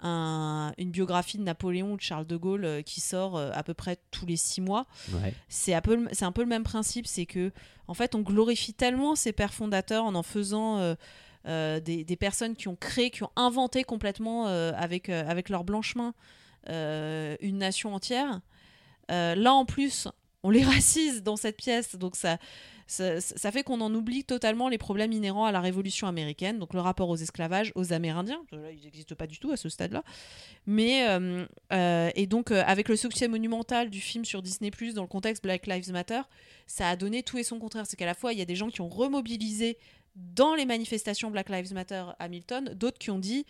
un- 0.02 0.72
une 0.76 0.90
biographie 0.90 1.38
de 1.38 1.42
Napoléon 1.42 1.92
ou 1.92 1.96
de 1.96 2.02
Charles 2.02 2.26
de 2.26 2.36
Gaulle 2.36 2.64
euh, 2.64 2.82
qui 2.82 3.00
sort 3.00 3.36
euh, 3.38 3.50
à 3.54 3.62
peu 3.62 3.72
près 3.72 3.96
tous 4.10 4.26
les 4.26 4.36
six 4.36 4.60
mois. 4.60 4.86
Ouais. 5.12 5.32
C'est 5.48 5.72
un, 5.74 5.80
peu 5.80 5.96
le- 5.96 6.08
c'est 6.12 6.24
un 6.26 6.32
peu 6.32 6.42
le 6.42 6.48
même 6.48 6.64
principe, 6.64 7.06
c'est 7.06 7.24
que 7.26 7.50
en 7.88 7.94
fait 7.94 8.14
on 8.14 8.20
glorifie 8.20 8.74
tellement 8.74 9.14
ces 9.16 9.32
pères 9.32 9.54
fondateurs 9.54 10.04
en 10.04 10.14
en 10.14 10.22
faisant 10.22 10.78
euh, 11.46 11.80
des, 11.80 12.04
des 12.04 12.16
personnes 12.16 12.54
qui 12.54 12.68
ont 12.68 12.76
créé, 12.76 13.10
qui 13.10 13.22
ont 13.22 13.32
inventé 13.36 13.84
complètement 13.84 14.46
avec, 14.46 15.08
avec 15.08 15.48
leur 15.48 15.64
blanche 15.64 15.96
main 15.96 16.14
une 16.68 17.58
nation 17.58 17.94
entière. 17.94 18.40
Là 19.08 19.52
en 19.52 19.64
plus, 19.64 20.08
on 20.42 20.50
les 20.50 20.62
racise 20.64 21.22
dans 21.22 21.36
cette 21.36 21.56
pièce, 21.56 21.96
donc 21.96 22.16
ça, 22.16 22.38
fait 22.88 23.62
qu'on 23.62 23.80
en 23.80 23.94
oublie 23.94 24.24
totalement 24.24 24.68
les 24.68 24.78
problèmes 24.78 25.12
inhérents 25.12 25.44
à 25.44 25.52
la 25.52 25.60
Révolution 25.60 26.06
américaine, 26.06 26.58
donc 26.58 26.74
le 26.74 26.80
rapport 26.80 27.08
aux 27.08 27.16
esclavages, 27.16 27.72
aux 27.74 27.92
Amérindiens. 27.92 28.42
Là, 28.52 28.70
ils 28.72 28.84
n'existent 28.84 29.14
pas 29.14 29.26
du 29.26 29.38
tout 29.38 29.52
à 29.52 29.56
ce 29.56 29.68
stade-là. 29.68 30.02
Mais 30.66 31.08
euh, 31.08 31.46
euh, 31.72 32.10
et 32.14 32.26
donc 32.26 32.50
euh, 32.50 32.62
avec 32.66 32.88
le 32.88 32.96
succès 32.96 33.28
monumental 33.28 33.90
du 33.90 34.00
film 34.00 34.24
sur 34.24 34.42
Disney 34.42 34.70
dans 34.94 35.02
le 35.02 35.08
contexte 35.08 35.42
Black 35.42 35.66
Lives 35.66 35.90
Matter, 35.92 36.22
ça 36.66 36.88
a 36.88 36.96
donné 36.96 37.22
tout 37.22 37.38
et 37.38 37.44
son 37.44 37.58
contraire. 37.58 37.86
C'est 37.86 37.96
qu'à 37.96 38.06
la 38.06 38.14
fois 38.14 38.32
il 38.32 38.38
y 38.38 38.42
a 38.42 38.46
des 38.46 38.56
gens 38.56 38.68
qui 38.68 38.80
ont 38.80 38.88
remobilisé 38.88 39.78
dans 40.14 40.54
les 40.54 40.66
manifestations 40.66 41.30
Black 41.30 41.48
Lives 41.48 41.72
Matter 41.72 42.04
Hamilton, 42.18 42.74
d'autres 42.74 42.98
qui 42.98 43.10
ont 43.10 43.18
dit 43.18 43.46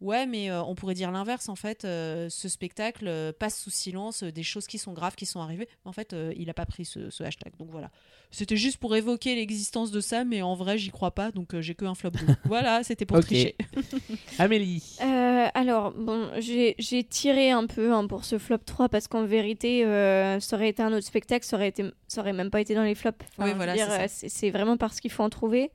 ouais 0.00 0.26
mais 0.26 0.50
euh, 0.50 0.62
on 0.62 0.74
pourrait 0.74 0.94
dire 0.94 1.10
l'inverse 1.10 1.48
en 1.48 1.56
fait. 1.56 1.84
euh, 1.84 2.28
ce 2.28 2.48
spectacle 2.48 3.06
euh, 3.08 3.32
passe 3.32 3.58
sous 3.60 3.70
silence 3.70 4.22
euh, 4.22 4.32
des 4.32 4.42
choses 4.42 4.66
qui 4.66 4.78
sont 4.78 4.92
graves 4.92 5.14
qui 5.14 5.26
sont 5.26 5.40
arrivées. 5.40 5.68
Mais 5.84 5.88
en 5.88 5.92
fait 5.92 6.12
euh, 6.12 6.32
il 6.36 6.48
a 6.50 6.54
pas 6.54 6.66
pris 6.66 6.84
ce, 6.84 7.10
ce 7.10 7.22
hashtag. 7.24 7.52
Donc 7.58 7.68
voilà. 7.70 7.90
C'était 8.32 8.56
juste 8.56 8.78
pour 8.78 8.94
évoquer 8.96 9.36
l'existence 9.36 9.90
de 9.92 10.00
ça, 10.00 10.24
mais 10.24 10.42
en 10.42 10.54
vrai 10.56 10.78
j'y 10.78 10.90
crois 10.90 11.12
pas, 11.12 11.30
donc 11.30 11.54
euh, 11.54 11.62
j'ai 11.62 11.74
que 11.74 11.84
un 11.84 11.94
flop. 11.94 12.10
voilà, 12.44 12.82
c'était 12.82 13.06
pour 13.06 13.20
tricher. 13.20 13.56
Amélie. 14.38 14.96
Euh, 15.00 15.46
alors, 15.54 15.92
bon, 15.92 16.28
j'ai 16.38 16.74
tiré 17.08 17.50
un 17.50 17.66
peu 17.66 17.92
hein, 17.92 18.06
pour 18.06 18.24
ce 18.24 18.38
flop 18.38 18.58
3 18.58 18.88
parce 18.88 19.06
qu'en 19.08 19.24
vérité, 19.24 19.84
euh, 19.84 20.40
ça 20.40 20.56
aurait 20.56 20.68
été 20.70 20.82
un 20.82 20.92
autre 20.92 21.06
spectacle, 21.06 21.46
ça 21.46 21.56
aurait, 21.56 21.68
été, 21.68 21.84
ça 22.08 22.20
aurait 22.20 22.32
même 22.32 22.50
pas 22.50 22.60
été 22.60 22.74
dans 22.74 22.82
les 22.82 22.94
flops. 22.96 23.24
Oui, 23.38 23.52
voilà, 23.54 24.08
c'est 24.08 24.50
vraiment 24.50 24.76
parce 24.76 25.00
qu'il 25.00 25.10
faut 25.10 25.22
en 25.22 25.30
trouver. 25.30 25.70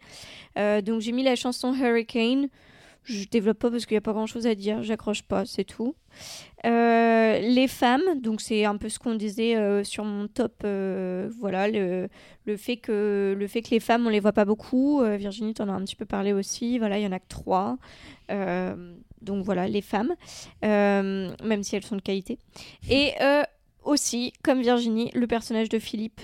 Euh, 0.57 0.81
donc, 0.81 1.01
j'ai 1.01 1.13
mis 1.13 1.23
la 1.23 1.35
chanson 1.35 1.73
Hurricane. 1.73 2.49
Je 3.03 3.27
développe 3.27 3.57
pas 3.57 3.71
parce 3.71 3.85
qu'il 3.85 3.95
n'y 3.95 3.99
a 3.99 4.01
pas 4.01 4.13
grand 4.13 4.27
chose 4.27 4.45
à 4.45 4.53
dire, 4.53 4.83
j'accroche 4.83 5.23
pas, 5.23 5.45
c'est 5.45 5.63
tout. 5.63 5.95
Euh, 6.65 7.39
les 7.39 7.67
femmes, 7.67 8.03
donc 8.21 8.41
c'est 8.41 8.65
un 8.65 8.77
peu 8.77 8.89
ce 8.89 8.99
qu'on 8.99 9.15
disait 9.15 9.55
euh, 9.55 9.83
sur 9.83 10.05
mon 10.05 10.27
top. 10.27 10.61
euh, 10.63 11.27
voilà, 11.39 11.67
le, 11.67 12.09
le, 12.45 12.57
fait 12.57 12.77
que, 12.77 13.35
le 13.37 13.47
fait 13.47 13.63
que 13.63 13.71
les 13.71 13.79
femmes, 13.79 14.05
on 14.05 14.09
les 14.09 14.19
voit 14.19 14.33
pas 14.33 14.45
beaucoup. 14.45 15.01
Virginie, 15.03 15.55
tu 15.55 15.63
en 15.63 15.69
as 15.69 15.73
un 15.73 15.81
petit 15.83 15.95
peu 15.95 16.05
parlé 16.05 16.31
aussi. 16.31 16.77
Voilà, 16.77 16.99
il 16.99 17.03
y 17.03 17.07
en 17.07 17.11
a 17.11 17.19
que 17.19 17.27
trois. 17.27 17.77
Donc 18.29 19.43
voilà, 19.45 19.67
les 19.67 19.81
femmes, 19.81 20.13
même 20.61 21.63
si 21.63 21.75
elles 21.75 21.83
sont 21.83 21.95
de 21.95 22.01
qualité. 22.01 22.37
Et 22.89 23.13
aussi, 23.83 24.33
comme 24.43 24.61
Virginie, 24.61 25.09
le 25.15 25.25
personnage 25.25 25.69
de 25.69 25.79
Philippe. 25.79 26.21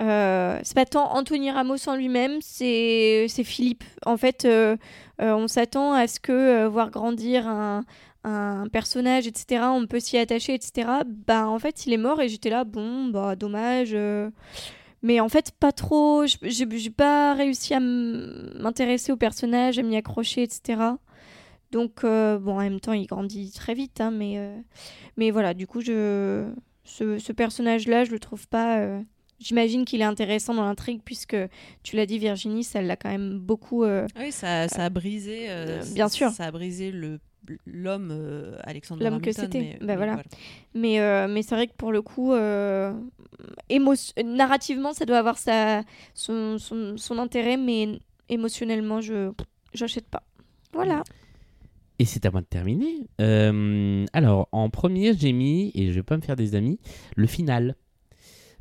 Euh, 0.00 0.58
c'est 0.62 0.74
pas 0.74 0.86
tant 0.86 1.12
Anthony 1.12 1.50
Ramos 1.50 1.88
en 1.88 1.94
lui-même, 1.96 2.38
c'est 2.40 3.28
Philippe. 3.44 3.84
En 4.06 4.16
fait, 4.16 4.44
euh, 4.44 4.76
euh, 5.20 5.34
on 5.34 5.46
s'attend 5.46 5.92
à 5.92 6.06
ce 6.06 6.20
que 6.20 6.66
voir 6.66 6.90
grandir 6.90 7.46
un, 7.46 7.84
un 8.24 8.66
personnage, 8.68 9.26
etc., 9.26 9.64
on 9.66 9.86
peut 9.86 10.00
s'y 10.00 10.16
attacher, 10.16 10.54
etc. 10.54 10.88
Bah, 11.26 11.48
en 11.48 11.58
fait, 11.58 11.86
il 11.86 11.92
est 11.92 11.98
mort 11.98 12.20
et 12.22 12.28
j'étais 12.28 12.50
là, 12.50 12.64
bon, 12.64 13.06
bah, 13.08 13.36
dommage. 13.36 13.96
Mais 15.02 15.20
en 15.20 15.28
fait, 15.28 15.52
pas 15.58 15.72
trop. 15.72 16.24
J'ai 16.42 16.90
pas 16.90 17.34
réussi 17.34 17.74
à 17.74 17.80
m'intéresser 17.80 19.12
au 19.12 19.16
personnage, 19.16 19.78
à 19.78 19.82
m'y 19.82 19.96
accrocher, 19.96 20.42
etc. 20.42 20.80
Donc, 21.72 22.02
bon, 22.02 22.54
en 22.54 22.60
même 22.60 22.80
temps, 22.80 22.94
il 22.94 23.06
grandit 23.06 23.52
très 23.52 23.74
vite, 23.74 24.00
hein, 24.00 24.10
mais, 24.10 24.50
mais 25.18 25.30
voilà, 25.30 25.52
du 25.52 25.66
coup, 25.66 25.82
je, 25.82 26.50
ce, 26.84 27.18
ce 27.18 27.32
personnage-là, 27.32 28.04
je 28.04 28.12
le 28.12 28.18
trouve 28.18 28.48
pas. 28.48 29.00
Euh, 29.40 29.44
J'imagine 29.44 29.84
qu'il 29.84 30.00
est 30.00 30.04
intéressant 30.04 30.54
dans 30.54 30.64
l'intrigue, 30.64 31.00
puisque 31.04 31.36
tu 31.82 31.96
l'as 31.96 32.06
dit, 32.06 32.18
Virginie, 32.18 32.62
ça 32.64 32.82
l'a 32.82 32.96
quand 32.96 33.10
même 33.10 33.38
beaucoup. 33.38 33.84
euh, 33.84 34.06
Oui, 34.18 34.32
ça, 34.32 34.68
ça 34.68 34.84
a 34.84 34.90
brisé. 34.90 35.46
euh, 35.50 35.80
Euh, 35.80 35.94
bien 35.94 36.08
sûr. 36.08 36.30
Ça 36.30 36.44
a 36.44 36.50
brisé 36.50 36.90
le 36.92 37.18
l'homme 37.66 38.10
euh, 38.12 38.56
Alexandre 38.62 39.02
l'homme 39.02 39.20
que 39.20 39.32
c'était. 39.32 39.58
mais- 39.58 39.76
Bah 39.80 39.86
mais 39.86 39.96
voilà. 39.96 40.22
Mais, 40.74 41.00
euh, 41.00 41.26
mais 41.26 41.42
c'est 41.42 41.54
vrai 41.56 41.66
que 41.66 41.72
pour 41.72 41.90
le 41.90 42.00
coup, 42.02 42.32
euh, 42.32 42.92
émo- 43.70 44.12
narrativement, 44.22 44.92
ça 44.92 45.04
doit 45.06 45.18
avoir 45.18 45.36
sa, 45.38 45.82
son, 46.14 46.58
son, 46.58 46.96
son 46.96 47.18
intérêt, 47.18 47.56
mais 47.56 47.98
émotionnellement, 48.28 49.00
je 49.00 49.32
j'achète 49.72 50.06
pas. 50.06 50.22
Voilà. 50.74 51.02
Et 51.98 52.04
c'est 52.04 52.24
à 52.26 52.30
moi 52.30 52.40
de 52.42 52.46
terminer. 52.46 53.08
Euh, 53.20 54.04
alors, 54.12 54.48
en 54.52 54.70
premier, 54.70 55.14
j'ai 55.16 55.32
mis, 55.32 55.72
et 55.74 55.88
je 55.88 55.92
vais 55.92 56.02
pas 56.02 56.16
me 56.16 56.22
faire 56.22 56.36
des 56.36 56.54
amis, 56.54 56.78
le 57.16 57.26
final. 57.26 57.74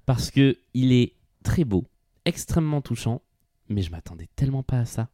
Parce 0.10 0.32
que 0.32 0.58
il 0.74 0.92
est 0.92 1.14
très 1.44 1.66
beau, 1.66 1.86
extrêmement 2.26 2.82
touchant, 2.82 3.22
mais 3.68 3.84
je 3.84 3.92
m'attendais 3.92 4.28
tellement 4.36 4.64
pas 4.64 4.80
à 4.80 4.86
ça. 4.86 5.08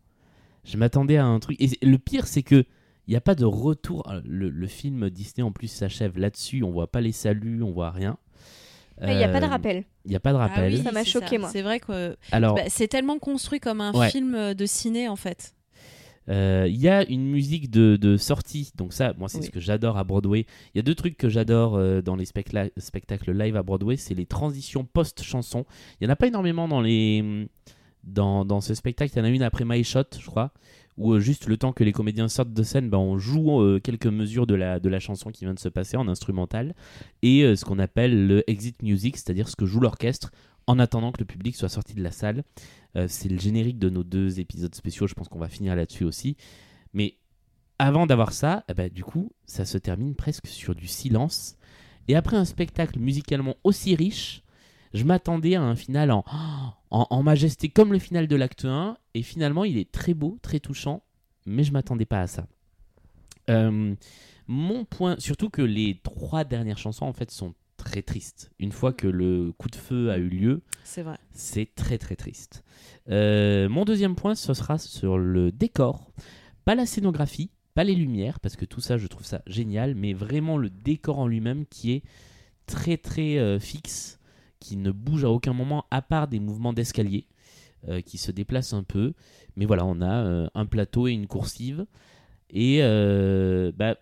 Je 0.63 0.77
m'attendais 0.77 1.17
à 1.17 1.25
un 1.25 1.37
truc. 1.41 1.57
Et 1.59 1.69
le 1.85 1.97
pire, 1.97 2.27
c'est 2.27 2.43
que 2.43 2.63
il 3.05 3.09
n'y 3.11 3.17
a 3.17 3.21
pas 3.21 3.35
de 3.35 3.43
retour. 3.43 4.09
Euh, 4.09 4.21
Le, 4.23 4.49
le 4.49 4.67
film 4.67 5.09
Disney, 5.09 5.43
en 5.45 5.51
plus, 5.51 5.67
s'achève 5.67 6.17
là-dessus. 6.17 6.63
On 6.63 6.71
voit 6.71 6.89
pas 6.89 7.01
les 7.01 7.11
saluts, 7.11 7.61
on 7.61 7.71
voit 7.73 7.91
rien. 7.91 8.17
Il 9.01 9.17
n'y 9.17 9.23
a 9.25 9.27
pas 9.27 9.41
de 9.41 9.45
Euh, 9.45 9.49
rappel. 9.49 9.83
Il 10.05 10.11
n'y 10.11 10.15
a 10.15 10.21
pas 10.21 10.31
de 10.31 10.37
Ah 10.37 10.47
rappel. 10.47 10.73
oui, 10.75 10.81
Ça 10.81 10.93
m'a 10.93 11.03
choqué, 11.03 11.39
moi. 11.39 11.49
C'est 11.51 11.61
vrai 11.61 11.81
que 11.81 12.15
Alors- 12.31 12.55
bah, 12.55 12.61
c'est 12.69 12.87
tellement 12.87 13.19
construit 13.19 13.59
comme 13.59 13.81
un 13.81 13.91
Ouais. 13.91 14.09
film 14.09 14.53
de 14.53 14.65
ciné 14.65 15.09
en 15.09 15.17
fait. 15.17 15.53
Euh, 16.29 16.65
Il 16.67 16.77
y 16.77 16.87
a 16.89 17.07
une 17.09 17.25
musique 17.27 17.69
de, 17.69 17.97
de 17.97 18.17
sortie, 18.17 18.71
donc 18.75 18.93
ça, 18.93 19.13
moi, 19.17 19.29
c'est 19.29 19.39
Oui. 19.39 19.45
ce 19.45 19.51
que 19.51 19.59
j'adore 19.59 19.97
à 19.97 20.03
Broadway. 20.03 20.45
Il 20.73 20.77
y 20.77 20.79
a 20.79 20.81
deux 20.83 20.95
trucs 20.95 21.17
que 21.17 21.29
j'adore 21.29 21.75
euh, 21.75 22.01
dans 22.01 22.15
les 22.15 22.25
spectacles 22.25 23.31
live 23.31 23.55
à 23.55 23.63
Broadway, 23.63 23.97
c'est 23.97 24.15
les 24.15 24.25
transitions 24.25 24.85
post-chanson. 24.85 25.65
Il 25.99 26.05
n'y 26.05 26.09
en 26.09 26.13
a 26.13 26.15
pas 26.15 26.27
énormément 26.27 26.67
dans, 26.67 26.81
les, 26.81 27.47
dans, 28.03 28.43
dans 28.45 28.61
ce 28.61 28.73
spectacle. 28.73 29.11
Il 29.15 29.19
y 29.19 29.21
en 29.21 29.25
a 29.25 29.29
une 29.29 29.43
après 29.43 29.65
My 29.65 29.83
Shot, 29.83 30.03
je 30.19 30.25
crois, 30.25 30.51
où 30.97 31.13
euh, 31.13 31.19
juste 31.19 31.47
le 31.47 31.57
temps 31.57 31.73
que 31.73 31.83
les 31.83 31.91
comédiens 31.91 32.27
sortent 32.27 32.53
de 32.53 32.63
scène, 32.63 32.89
ben, 32.89 32.97
on 32.97 33.17
joue 33.17 33.61
quelques 33.83 34.07
mesures 34.07 34.47
de 34.47 34.55
la, 34.55 34.79
de 34.79 34.89
la 34.89 34.99
chanson 34.99 35.29
qui 35.29 35.45
vient 35.45 35.53
de 35.53 35.59
se 35.59 35.69
passer 35.69 35.97
en 35.97 36.07
instrumental, 36.07 36.73
et 37.21 37.55
ce 37.55 37.65
qu'on 37.65 37.79
appelle 37.79 38.27
le 38.27 38.49
exit 38.49 38.81
music, 38.81 39.17
c'est-à-dire 39.17 39.47
ce 39.49 39.55
que 39.55 39.65
joue 39.65 39.79
l'orchestre 39.79 40.31
en 40.67 40.79
attendant 40.79 41.11
que 41.11 41.19
le 41.19 41.25
public 41.25 41.55
soit 41.55 41.69
sorti 41.69 41.93
de 41.93 42.03
la 42.03 42.11
salle. 42.11 42.43
Euh, 42.95 43.07
c'est 43.07 43.29
le 43.29 43.37
générique 43.37 43.79
de 43.79 43.89
nos 43.89 44.03
deux 44.03 44.39
épisodes 44.39 44.73
spéciaux, 44.73 45.07
je 45.07 45.13
pense 45.13 45.27
qu'on 45.27 45.39
va 45.39 45.49
finir 45.49 45.75
là-dessus 45.75 46.03
aussi. 46.03 46.37
Mais 46.93 47.17
avant 47.77 48.07
d'avoir 48.07 48.31
ça, 48.31 48.63
eh 48.69 48.73
ben, 48.73 48.89
du 48.89 49.03
coup, 49.03 49.31
ça 49.45 49.65
se 49.65 49.77
termine 49.77 50.15
presque 50.15 50.47
sur 50.47 50.75
du 50.75 50.87
silence. 50.87 51.57
Et 52.07 52.15
après 52.15 52.37
un 52.37 52.45
spectacle 52.45 52.99
musicalement 52.99 53.55
aussi 53.63 53.95
riche, 53.95 54.43
je 54.93 55.03
m'attendais 55.03 55.55
à 55.55 55.61
un 55.61 55.75
final 55.75 56.11
en, 56.11 57.23
majesté 57.23 57.69
comme 57.69 57.91
le 57.91 57.99
final 57.99 58.27
de 58.27 58.35
l'acte 58.35 58.65
1. 58.65 58.97
Et 59.13 59.23
finalement, 59.23 59.65
il 59.65 59.77
est 59.77 59.91
très 59.91 60.13
beau, 60.13 60.39
très 60.41 60.59
touchant, 60.59 61.03
mais 61.45 61.63
je 61.63 61.71
m'attendais 61.73 62.05
pas 62.05 62.21
à 62.21 62.27
ça. 62.27 62.47
Euh, 63.49 63.93
mon 64.47 64.85
point, 64.85 65.15
surtout 65.19 65.49
que 65.49 65.61
les 65.61 65.99
trois 66.03 66.43
dernières 66.43 66.77
chansons 66.77 67.05
en 67.05 67.13
fait 67.13 67.31
sont 67.31 67.53
très 67.85 68.01
tristes. 68.01 68.51
Une 68.59 68.73
fois 68.73 68.91
que 68.91 69.07
le 69.07 69.53
coup 69.57 69.69
de 69.69 69.75
feu 69.77 70.11
a 70.11 70.17
eu 70.17 70.27
lieu, 70.27 70.61
C'est 70.83 71.03
vrai. 71.03 71.17
c'est 71.31 71.73
très 71.73 71.97
très 71.97 72.17
triste. 72.17 72.65
Euh, 73.09 73.69
mon 73.69 73.85
deuxième 73.85 74.15
point, 74.15 74.35
ce 74.35 74.53
sera 74.53 74.77
sur 74.77 75.17
le 75.17 75.51
décor. 75.53 76.11
Pas 76.65 76.75
la 76.75 76.85
scénographie, 76.85 77.51
pas 77.75 77.85
les 77.85 77.95
lumières, 77.95 78.39
parce 78.41 78.55
que 78.57 78.65
tout 78.65 78.81
ça, 78.81 78.97
je 78.97 79.07
trouve 79.07 79.25
ça 79.25 79.41
génial, 79.47 79.95
mais 79.95 80.13
vraiment 80.13 80.57
le 80.57 80.69
décor 80.69 81.19
en 81.19 81.27
lui-même 81.27 81.65
qui 81.67 81.91
est 81.93 82.03
très 82.65 82.97
très 82.97 83.37
euh, 83.37 83.59
fixe, 83.59 84.19
qui 84.59 84.75
ne 84.75 84.91
bouge 84.91 85.23
à 85.23 85.29
aucun 85.29 85.53
moment, 85.53 85.85
à 85.91 86.01
part 86.01 86.27
des 86.27 86.39
mouvements 86.39 86.73
d'escalier, 86.73 87.27
euh, 87.87 88.01
qui 88.01 88.17
se 88.17 88.31
déplacent 88.31 88.73
un 88.73 88.83
peu. 88.83 89.13
Mais 89.55 89.65
voilà, 89.65 89.85
on 89.85 90.01
a 90.01 90.49
un 90.53 90.65
plateau 90.65 91.07
et 91.07 91.11
une 91.13 91.27
coursive. 91.27 91.85
Et 92.49 92.79
bah, 93.77 93.95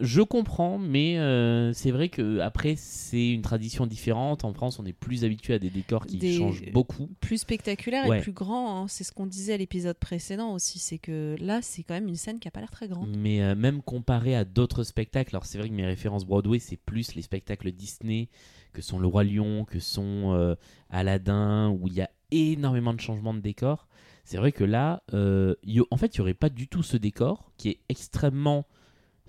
je 0.00 0.22
comprends, 0.22 0.78
mais 0.78 1.18
euh, 1.18 1.72
c'est 1.72 1.90
vrai 1.90 2.08
que 2.08 2.38
après 2.40 2.74
c'est 2.76 3.30
une 3.30 3.42
tradition 3.42 3.86
différente. 3.86 4.44
En 4.44 4.52
France, 4.52 4.78
on 4.78 4.86
est 4.86 4.92
plus 4.92 5.24
habitué 5.24 5.54
à 5.54 5.58
des 5.58 5.70
décors 5.70 6.06
qui 6.06 6.16
Des- 6.16 6.36
changent 6.38 6.64
beaucoup. 6.72 7.08
Plus 7.20 7.38
spectaculaire 7.38 8.06
Ouais. 8.08 8.18
et 8.18 8.22
plus 8.22 8.32
grand. 8.32 8.82
hein. 8.82 8.86
C'est 8.88 9.04
ce 9.04 9.12
qu'on 9.12 9.26
disait 9.26 9.52
à 9.52 9.56
l'épisode 9.56 9.96
précédent 9.98 10.52
aussi. 10.54 10.78
C'est 10.78 10.98
que 10.98 11.36
là, 11.40 11.60
c'est 11.62 11.82
quand 11.82 11.94
même 11.94 12.08
une 12.08 12.16
scène 12.16 12.38
qui 12.40 12.48
a 12.48 12.50
pas 12.50 12.60
l'air 12.60 12.70
très 12.70 12.88
grande. 12.88 13.14
Mais 13.16 13.42
euh, 13.42 13.54
même 13.54 13.82
comparé 13.82 14.34
à 14.34 14.44
d'autres 14.44 14.82
spectacles, 14.84 15.34
alors 15.36 15.46
c'est 15.46 15.58
vrai 15.58 15.68
que 15.68 15.74
mes 15.74 15.86
références 15.86 16.24
Broadway, 16.24 16.58
c'est 16.58 16.76
plus 16.78 17.14
les 17.14 17.22
spectacles 17.22 17.70
Disney, 17.72 18.28
que 18.72 18.82
sont 18.82 18.98
Le 18.98 19.06
Roi 19.06 19.24
Lion, 19.24 19.64
que 19.64 19.80
sont 19.80 20.32
euh, 20.34 20.54
Aladdin, 20.90 21.70
où 21.70 21.88
il 21.88 21.94
y 21.94 22.00
a 22.02 22.10
énormément 22.30 22.94
de 22.94 23.00
changements 23.00 23.34
de 23.34 23.40
décor. 23.40 23.86
C'est 24.24 24.36
vrai 24.36 24.52
que 24.52 24.62
là, 24.64 25.02
en 25.12 25.96
fait, 25.96 26.14
il 26.14 26.20
n'y 26.20 26.20
aurait 26.20 26.34
pas 26.34 26.48
du 26.50 26.68
tout 26.68 26.82
ce 26.82 26.96
décor 26.96 27.50
qui 27.56 27.68
est 27.70 27.80
extrêmement 27.88 28.66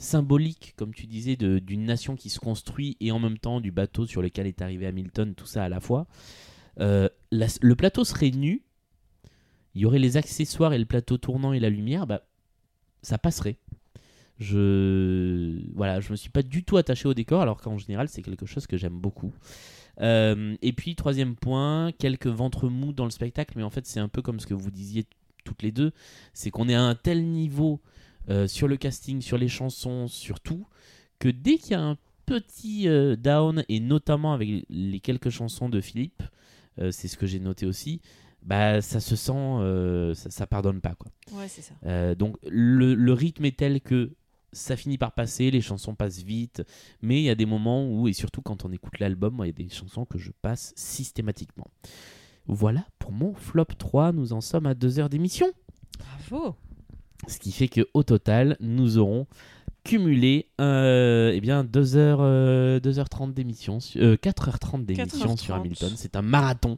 symbolique, 0.02 0.74
comme 0.78 0.94
tu 0.94 1.06
disais, 1.06 1.36
d'une 1.36 1.86
nation 1.86 2.16
qui 2.16 2.30
se 2.30 2.40
construit 2.40 2.98
et 3.00 3.12
en 3.12 3.20
même 3.20 3.38
temps 3.38 3.62
du 3.62 3.72
bateau 3.72 4.06
sur 4.06 4.22
lequel 4.22 4.48
est 4.48 4.62
arrivé 4.62 4.88
Hamilton, 4.88 5.36
tout 5.36 5.46
ça 5.46 5.64
à 5.64 5.70
la 5.70 5.80
fois. 5.80 6.08
Euh, 6.80 7.08
le 7.32 7.74
plateau 7.76 8.04
serait 8.04 8.32
nu, 8.32 8.64
il 9.76 9.82
y 9.82 9.86
aurait 9.86 10.00
les 10.00 10.18
accessoires 10.18 10.74
et 10.74 10.80
le 10.80 10.86
plateau 10.86 11.18
tournant 11.18 11.54
et 11.54 11.60
la 11.60 11.70
lumière, 11.70 12.08
bah, 12.08 12.24
ça 13.04 13.18
passerait. 13.18 13.58
Je 14.40 15.62
voilà, 15.76 16.00
je 16.00 16.12
me 16.12 16.16
suis 16.16 16.32
pas 16.32 16.42
du 16.42 16.64
tout 16.64 16.78
attaché 16.78 17.08
au 17.08 17.14
décor, 17.14 17.42
alors 17.42 17.62
qu'en 17.62 17.78
général 17.78 18.10
c'est 18.10 18.24
quelque 18.24 18.48
chose 18.48 18.66
que 18.66 18.78
j'aime 18.78 19.00
beaucoup. 19.00 19.34
Euh, 20.00 20.56
et 20.64 20.74
puis 20.74 20.96
troisième 20.96 21.36
point, 21.36 21.92
quelques 21.92 22.28
ventres 22.28 22.68
mous 22.70 22.92
dans 22.92 23.06
le 23.06 23.12
spectacle, 23.12 23.54
mais 23.56 23.64
en 23.64 23.70
fait 23.70 23.86
c'est 23.86 24.00
un 24.00 24.08
peu 24.08 24.24
comme 24.24 24.40
ce 24.40 24.48
que 24.48 24.56
vous 24.56 24.72
disiez 24.72 25.06
toutes 25.44 25.62
les 25.62 25.72
deux, 25.72 25.92
c'est 26.34 26.50
qu'on 26.50 26.70
est 26.70 26.74
à 26.74 26.82
un 26.82 26.96
tel 26.96 27.24
niveau 27.30 27.82
euh, 28.30 28.48
sur 28.48 28.68
le 28.68 28.78
casting, 28.78 29.22
sur 29.22 29.38
les 29.38 29.48
chansons, 29.48 30.08
sur 30.08 30.40
tout, 30.40 30.66
que 31.20 31.30
dès 31.30 31.58
qu'il 31.58 31.72
y 31.72 31.76
a 31.76 31.82
un 31.82 31.98
petit 32.26 32.88
euh, 32.88 33.16
down, 33.16 33.64
et 33.70 33.80
notamment 33.80 34.34
avec 34.34 34.66
les 34.70 35.00
quelques 35.00 35.30
chansons 35.30 35.70
de 35.70 35.82
Philippe, 35.82 36.24
euh, 36.80 36.92
c'est 36.92 37.08
ce 37.08 37.18
que 37.18 37.26
j'ai 37.26 37.40
noté 37.40 37.66
aussi, 37.66 38.02
bah 38.44 38.82
ça 38.82 39.00
se 39.00 39.16
sent, 39.16 40.16
ça, 40.16 40.32
ça 40.32 40.48
pardonne 40.48 40.82
pas 40.82 40.96
quoi. 40.96 41.12
Ouais, 41.34 41.48
c'est 41.48 41.62
ça. 41.62 42.16
Donc 42.16 42.38
le, 42.48 42.96
le 42.96 43.14
rythme 43.14 43.46
est 43.46 43.56
tel 43.56 43.82
que 43.82 44.16
ça 44.54 44.76
finit 44.76 44.98
par 44.98 45.14
passer, 45.14 45.52
les 45.52 45.62
chansons 45.62 45.96
passent 45.96 46.24
vite, 46.24 46.64
mais 47.02 47.22
il 47.22 47.24
y 47.24 47.30
a 47.30 47.36
des 47.36 47.46
moments 47.46 47.88
où, 47.88 48.08
et 48.08 48.14
surtout 48.14 48.42
quand 48.42 48.66
on 48.66 48.72
écoute 48.72 49.00
l'album, 49.00 49.38
il 49.44 49.48
y 49.48 49.50
a 49.50 49.54
des 49.54 49.70
chansons 49.70 50.06
que 50.06 50.18
je 50.18 50.32
passe 50.42 50.74
systématiquement. 50.76 51.68
Voilà 52.48 52.86
pour 53.00 53.12
mon 53.12 53.34
flop 53.34 53.66
3, 53.66 54.12
nous 54.12 54.34
en 54.34 54.42
sommes 54.42 54.66
à 54.66 54.74
2 54.74 55.00
heures 55.00 55.10
d'émission. 55.10 55.48
Bravo. 56.00 56.56
Ce 57.28 57.38
qui 57.40 57.52
fait 57.52 57.68
que 57.68 57.82
au 57.94 58.04
total, 58.04 58.58
nous 58.60 58.98
aurons 58.98 59.28
cumulé 59.84 60.48
euh, 60.60 61.32
eh 61.34 61.42
bien 61.42 61.64
2 61.64 61.96
heures, 61.98 62.20
euh, 62.22 62.80
2h30 62.80 63.34
d'émission, 63.34 63.80
euh, 63.98 64.16
4h30 64.16 64.86
d'émission 64.86 65.34
4h30. 65.36 65.38
sur 65.40 65.56
Hamilton. 65.56 65.92
C'est 65.96 66.16
un 66.16 66.22
marathon. 66.22 66.78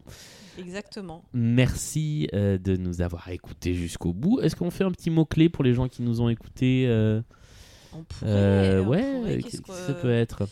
Exactement. 0.59 1.23
Merci 1.33 2.27
euh, 2.33 2.57
de 2.57 2.77
nous 2.77 3.01
avoir 3.01 3.27
écoutés 3.29 3.73
jusqu'au 3.73 4.13
bout. 4.13 4.39
Est-ce 4.41 4.55
qu'on 4.55 4.69
fait 4.71 4.83
un 4.83 4.91
petit 4.91 5.09
mot-clé 5.09 5.49
pour 5.49 5.63
les 5.63 5.73
gens 5.73 5.87
qui 5.89 6.01
nous 6.01 6.21
ont 6.21 6.29
écoutés 6.29 6.85
euh, 6.87 7.21
On 7.93 8.03
pourrait, 8.03 8.79
on 8.79 8.87
Ouais, 8.87 9.39
qu'est-ce 9.41 9.57
qu'est-ce 9.57 9.61
que 9.63 9.67
que- 9.67 9.73
ça 9.73 9.93
peut 9.93 10.11
être? 10.11 10.47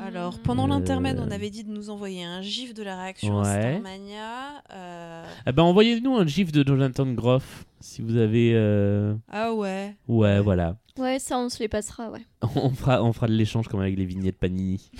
Alors, 0.00 0.38
pendant 0.40 0.66
l'intermède, 0.66 1.18
on 1.20 1.30
Euh. 1.30 1.34
avait 1.34 1.50
dit 1.50 1.64
de 1.64 1.70
nous 1.70 1.90
envoyer 1.90 2.24
un 2.24 2.42
gif 2.42 2.74
de 2.74 2.82
la 2.82 3.00
réaction 3.02 3.40
Ouais. 3.40 3.46
à 3.48 3.60
Starmania. 3.60 4.62
euh, 4.72 5.24
Ah 5.46 5.52
ben, 5.52 5.62
Envoyez-nous 5.62 6.16
un 6.16 6.26
gif 6.26 6.52
de 6.52 6.66
Jonathan 6.66 7.06
Groff 7.12 7.64
si 7.80 8.02
vous 8.02 8.16
avez. 8.16 8.52
euh, 8.54 9.14
Ah 9.30 9.52
ouais. 9.54 9.94
Ouais, 10.08 10.40
voilà. 10.40 10.76
Ouais, 10.98 11.18
ça, 11.20 11.38
on 11.38 11.48
se 11.48 11.60
les 11.60 11.68
passera, 11.68 12.10
ouais. 12.10 12.22
On 12.56 12.70
fera, 12.70 13.04
on 13.04 13.12
fera 13.12 13.28
de 13.28 13.32
l'échange 13.32 13.68
comme 13.68 13.80
avec 13.80 13.96
les 13.96 14.04
vignettes 14.04 14.36
Panini. 14.38 14.90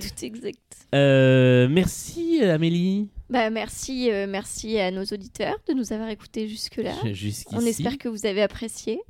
Tout 0.00 0.24
exact. 0.24 0.58
Euh, 0.94 1.68
merci 1.68 2.42
Amélie. 2.44 3.08
Bah, 3.30 3.50
merci, 3.50 4.10
euh, 4.12 4.26
merci 4.28 4.78
à 4.78 4.90
nos 4.92 5.02
auditeurs 5.04 5.56
de 5.68 5.72
nous 5.74 5.92
avoir 5.92 6.10
écoutés 6.10 6.46
jusque-là. 6.46 6.92
Jusqu'ici. 7.12 7.46
On 7.50 7.60
espère 7.66 7.98
que 7.98 8.08
vous 8.08 8.24
avez 8.26 8.42
apprécié. 8.42 9.00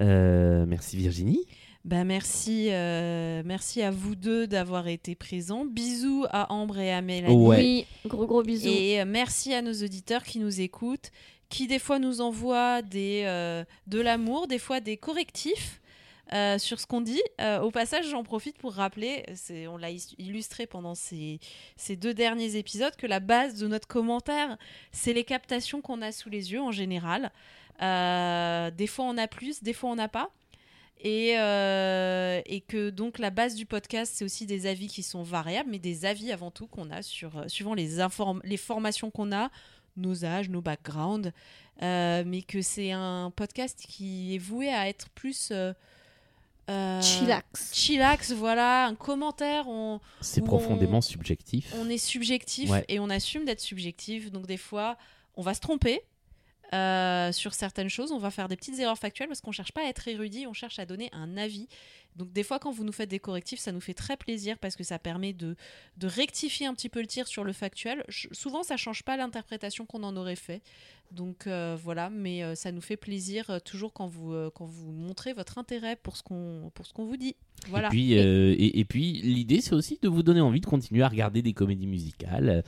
Euh, 0.00 0.64
merci 0.66 0.96
Virginie. 0.96 1.44
Bah 1.84 2.04
merci, 2.04 2.68
euh, 2.70 3.42
merci 3.44 3.82
à 3.82 3.90
vous 3.90 4.14
deux 4.14 4.46
d'avoir 4.46 4.86
été 4.86 5.16
présents. 5.16 5.64
Bisous 5.64 6.24
à 6.30 6.52
Ambre 6.52 6.78
et 6.78 6.92
à 6.92 7.02
Mélanie. 7.02 7.34
Ouais. 7.34 7.56
Oui, 7.58 7.86
gros 8.06 8.26
gros 8.26 8.42
bisous. 8.44 8.68
Et 8.68 9.00
euh, 9.00 9.04
merci 9.04 9.52
à 9.52 9.62
nos 9.62 9.72
auditeurs 9.72 10.22
qui 10.22 10.38
nous 10.38 10.60
écoutent, 10.60 11.10
qui 11.48 11.66
des 11.66 11.80
fois 11.80 11.98
nous 11.98 12.20
envoient 12.20 12.82
des, 12.82 13.22
euh, 13.26 13.64
de 13.88 14.00
l'amour, 14.00 14.46
des 14.46 14.60
fois 14.60 14.78
des 14.80 14.96
correctifs. 14.96 15.80
euh, 16.32 16.56
sur 16.56 16.80
ce 16.80 16.86
qu'on 16.86 17.02
dit. 17.02 17.20
Euh, 17.42 17.60
au 17.60 17.70
passage, 17.70 18.08
j'en 18.08 18.22
profite 18.22 18.56
pour 18.56 18.72
rappeler, 18.72 19.24
on 19.68 19.76
l'a 19.76 19.90
illustré 20.18 20.66
pendant 20.66 20.94
ces, 20.94 21.40
ces 21.76 21.94
deux 21.94 22.14
derniers 22.14 22.56
épisodes, 22.56 22.96
que 22.96 23.06
la 23.06 23.20
base 23.20 23.58
de 23.58 23.66
notre 23.68 23.86
commentaire, 23.86 24.56
c'est 24.92 25.12
les 25.12 25.24
captations 25.24 25.82
qu'on 25.82 26.00
a 26.00 26.10
sous 26.10 26.30
les 26.30 26.52
yeux 26.52 26.62
en 26.62 26.72
général. 26.72 27.32
Euh, 27.82 28.70
des 28.70 28.86
fois 28.86 29.04
on 29.06 29.18
a 29.18 29.26
plus, 29.28 29.62
des 29.62 29.74
fois 29.74 29.90
on 29.90 29.96
n'a 29.96 30.08
pas. 30.08 30.30
Et, 31.04 31.36
euh, 31.36 32.40
et 32.46 32.60
que 32.60 32.90
donc 32.90 33.18
la 33.18 33.30
base 33.30 33.56
du 33.56 33.66
podcast, 33.66 34.12
c'est 34.14 34.24
aussi 34.24 34.46
des 34.46 34.66
avis 34.66 34.86
qui 34.86 35.02
sont 35.02 35.24
variables, 35.24 35.68
mais 35.68 35.80
des 35.80 36.04
avis 36.04 36.30
avant 36.30 36.52
tout 36.52 36.68
qu'on 36.68 36.90
a 36.90 37.02
sur, 37.02 37.36
euh, 37.38 37.48
suivant 37.48 37.74
les, 37.74 37.98
inform- 37.98 38.40
les 38.44 38.56
formations 38.56 39.10
qu'on 39.10 39.32
a, 39.32 39.50
nos 39.96 40.24
âges, 40.24 40.48
nos 40.48 40.60
backgrounds, 40.62 41.32
euh, 41.82 42.22
mais 42.24 42.42
que 42.42 42.62
c'est 42.62 42.92
un 42.92 43.32
podcast 43.34 43.84
qui 43.88 44.36
est 44.36 44.38
voué 44.38 44.68
à 44.68 44.88
être 44.88 45.08
plus... 45.10 45.48
euh, 45.50 45.72
euh, 46.70 47.02
Chillax. 47.02 47.74
Chillax, 47.74 48.30
voilà, 48.32 48.86
un 48.86 48.94
commentaire. 48.94 49.66
On, 49.66 49.98
C'est 50.20 50.42
profondément 50.42 50.98
on- 50.98 51.02
subjectif. 51.02 51.74
On 51.76 51.90
est 51.90 51.98
subjectif 51.98 52.70
Ouais. 52.70 52.84
et 52.88 53.00
on 53.00 53.10
assume 53.10 53.44
d'être 53.44 53.60
subjectif. 53.60 54.30
Donc 54.30 54.46
des 54.46 54.56
fois, 54.56 54.96
on 55.34 55.42
va 55.42 55.54
se 55.54 55.60
tromper. 55.60 56.00
Euh, 56.74 57.32
sur 57.32 57.54
certaines 57.54 57.88
choses, 57.88 58.12
on 58.12 58.18
va 58.18 58.30
faire 58.30 58.48
des 58.48 58.56
petites 58.56 58.78
erreurs 58.78 58.98
factuelles 58.98 59.28
parce 59.28 59.40
qu'on 59.40 59.52
cherche 59.52 59.72
pas 59.72 59.82
à 59.82 59.88
être 59.88 60.08
érudit, 60.08 60.46
on 60.46 60.54
cherche 60.54 60.78
à 60.78 60.86
donner 60.86 61.10
un 61.12 61.36
avis. 61.36 61.68
Donc 62.16 62.32
des 62.32 62.42
fois, 62.42 62.58
quand 62.58 62.70
vous 62.70 62.84
nous 62.84 62.92
faites 62.92 63.08
des 63.08 63.18
correctifs, 63.18 63.58
ça 63.60 63.72
nous 63.72 63.80
fait 63.80 63.94
très 63.94 64.16
plaisir 64.16 64.58
parce 64.58 64.76
que 64.76 64.84
ça 64.84 64.98
permet 64.98 65.32
de, 65.32 65.56
de 65.96 66.06
rectifier 66.06 66.66
un 66.66 66.74
petit 66.74 66.88
peu 66.88 67.00
le 67.00 67.06
tir 67.06 67.26
sur 67.26 67.44
le 67.44 67.52
factuel. 67.52 68.04
Souvent, 68.32 68.62
ça 68.62 68.76
change 68.76 69.02
pas 69.02 69.16
l'interprétation 69.16 69.86
qu'on 69.86 70.02
en 70.02 70.16
aurait 70.16 70.36
fait. 70.36 70.62
Donc 71.10 71.46
euh, 71.46 71.76
voilà, 71.82 72.08
mais 72.08 72.42
euh, 72.42 72.54
ça 72.54 72.72
nous 72.72 72.80
fait 72.80 72.96
plaisir 72.96 73.50
euh, 73.50 73.58
toujours 73.58 73.92
quand 73.92 74.06
vous, 74.06 74.32
euh, 74.32 74.50
quand 74.54 74.64
vous 74.64 74.92
montrez 74.92 75.34
votre 75.34 75.58
intérêt 75.58 75.94
pour 75.94 76.16
ce 76.16 76.22
qu'on 76.22 76.70
pour 76.74 76.86
ce 76.86 76.94
qu'on 76.94 77.04
vous 77.04 77.18
dit. 77.18 77.36
Voilà. 77.68 77.88
Et 77.88 77.90
puis, 77.90 78.18
euh, 78.18 78.54
et, 78.58 78.80
et 78.80 78.84
puis 78.86 79.20
l'idée, 79.22 79.60
c'est 79.60 79.74
aussi 79.74 79.98
de 80.00 80.08
vous 80.08 80.22
donner 80.22 80.40
envie 80.40 80.60
de 80.60 80.66
continuer 80.66 81.02
à 81.02 81.08
regarder 81.08 81.42
des 81.42 81.52
comédies 81.52 81.86
musicales 81.86 82.64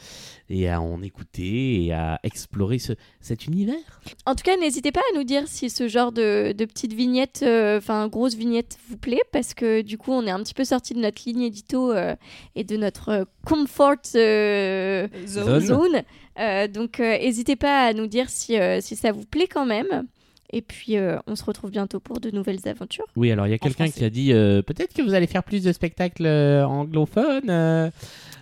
et 0.50 0.68
à 0.68 0.80
en 0.82 1.02
écouter 1.02 1.84
et 1.86 1.92
à 1.92 2.20
explorer 2.22 2.78
ce, 2.78 2.92
cet 3.20 3.46
univers. 3.46 4.00
En 4.26 4.34
tout 4.34 4.44
cas, 4.44 4.56
n'hésitez 4.58 4.92
pas 4.92 5.00
à 5.12 5.16
nous 5.16 5.24
dire 5.24 5.48
si 5.48 5.70
ce 5.70 5.88
genre 5.88 6.12
de, 6.12 6.52
de 6.52 6.64
petites 6.66 6.92
vignettes, 6.92 7.42
euh, 7.42 7.78
enfin 7.78 8.08
grosses 8.08 8.36
vignettes, 8.36 8.78
vous 8.88 8.98
plaît, 8.98 9.22
parce 9.34 9.52
que 9.52 9.82
du 9.82 9.98
coup, 9.98 10.12
on 10.12 10.24
est 10.28 10.30
un 10.30 10.40
petit 10.44 10.54
peu 10.54 10.64
sorti 10.64 10.94
de 10.94 11.00
notre 11.00 11.20
ligne 11.26 11.42
édito 11.42 11.90
euh, 11.92 12.14
et 12.54 12.62
de 12.62 12.76
notre 12.76 13.08
euh, 13.08 13.24
comfort 13.44 13.96
euh, 14.14 15.08
Zone. 15.26 15.60
zone. 15.60 16.02
Euh, 16.38 16.68
donc, 16.68 17.00
euh, 17.00 17.18
n'hésitez 17.18 17.56
pas 17.56 17.86
à 17.86 17.92
nous 17.92 18.06
dire 18.06 18.30
si, 18.30 18.56
euh, 18.56 18.80
si 18.80 18.94
ça 18.94 19.10
vous 19.10 19.24
plaît 19.24 19.48
quand 19.48 19.66
même. 19.66 20.06
Et 20.52 20.62
puis, 20.62 20.96
euh, 20.96 21.18
on 21.26 21.34
se 21.34 21.42
retrouve 21.44 21.72
bientôt 21.72 21.98
pour 21.98 22.20
de 22.20 22.30
nouvelles 22.30 22.60
aventures. 22.68 23.06
Oui, 23.16 23.32
alors 23.32 23.48
il 23.48 23.50
y 23.50 23.54
a 23.54 23.58
quelqu'un 23.58 23.88
qui 23.88 24.04
a 24.04 24.10
dit 24.10 24.32
euh, 24.32 24.62
peut-être 24.62 24.94
que 24.94 25.02
vous 25.02 25.14
allez 25.14 25.26
faire 25.26 25.42
plus 25.42 25.64
de 25.64 25.72
spectacles 25.72 26.26
euh, 26.26 26.64
anglophones. 26.64 27.50
euh, 27.50 27.90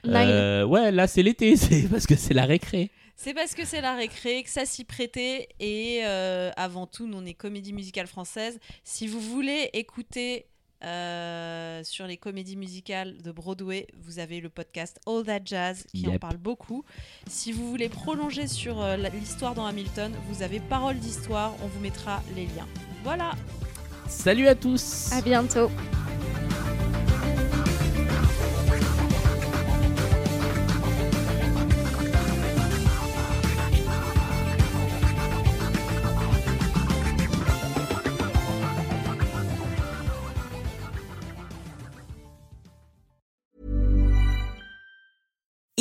euh, 0.07 0.65
ouais, 0.67 0.93
là 0.93 1.07
c'est 1.07 1.23
l'été, 1.23 1.57
c'est 1.57 1.89
parce 1.89 2.07
que 2.07 2.17
c'est 2.17 2.35
la 2.35 2.45
récré. 2.45 2.91
C'est 3.17 3.35
parce 3.35 3.55
que 3.55 3.65
c'est 3.65 3.81
la 3.81 3.95
récré, 3.95 4.43
que 4.43 4.51
ça 4.51 4.67
s'y 4.67 4.85
prêtait. 4.85 5.49
Et 5.61 6.01
euh, 6.05 6.51
avant 6.57 6.87
tout, 6.87 7.07
nous, 7.07 7.19
on 7.19 7.25
est 7.25 7.35
comédie 7.35 7.73
musicale 7.73 8.09
française. 8.09 8.59
Si 8.85 9.07
vous 9.07 9.21
voulez 9.21 9.71
écouter 9.75 10.47
euh, 10.85 11.83
sur 11.85 12.07
les 12.07 12.17
comédies 12.17 12.57
musicales 12.57 13.17
de 13.23 13.31
Broadway, 13.31 13.87
vous 14.03 14.19
avez 14.19 14.41
le 14.41 14.49
podcast 14.49 15.01
All 15.07 15.25
That 15.25 15.41
Jazz 15.45 15.85
qui 15.89 16.09
en 16.09 16.19
parle 16.19 16.37
beaucoup. 16.37 16.85
Si 17.27 17.53
vous 17.53 17.69
voulez 17.69 17.89
prolonger 17.89 18.47
sur 18.47 18.81
euh, 18.81 18.97
l'histoire 18.97 19.55
dans 19.55 19.67
Hamilton, 19.67 20.13
vous 20.29 20.43
avez 20.43 20.61
Parole 20.61 20.99
d'Histoire. 20.99 21.55
On 21.63 21.67
vous 21.67 21.81
mettra 21.81 22.23
les 22.35 22.47
liens. 22.47 22.69
Voilà. 23.05 23.33
Salut 24.09 24.47
à 24.47 24.55
tous. 24.55 25.11
À 25.13 25.23
bientôt. 25.23 25.71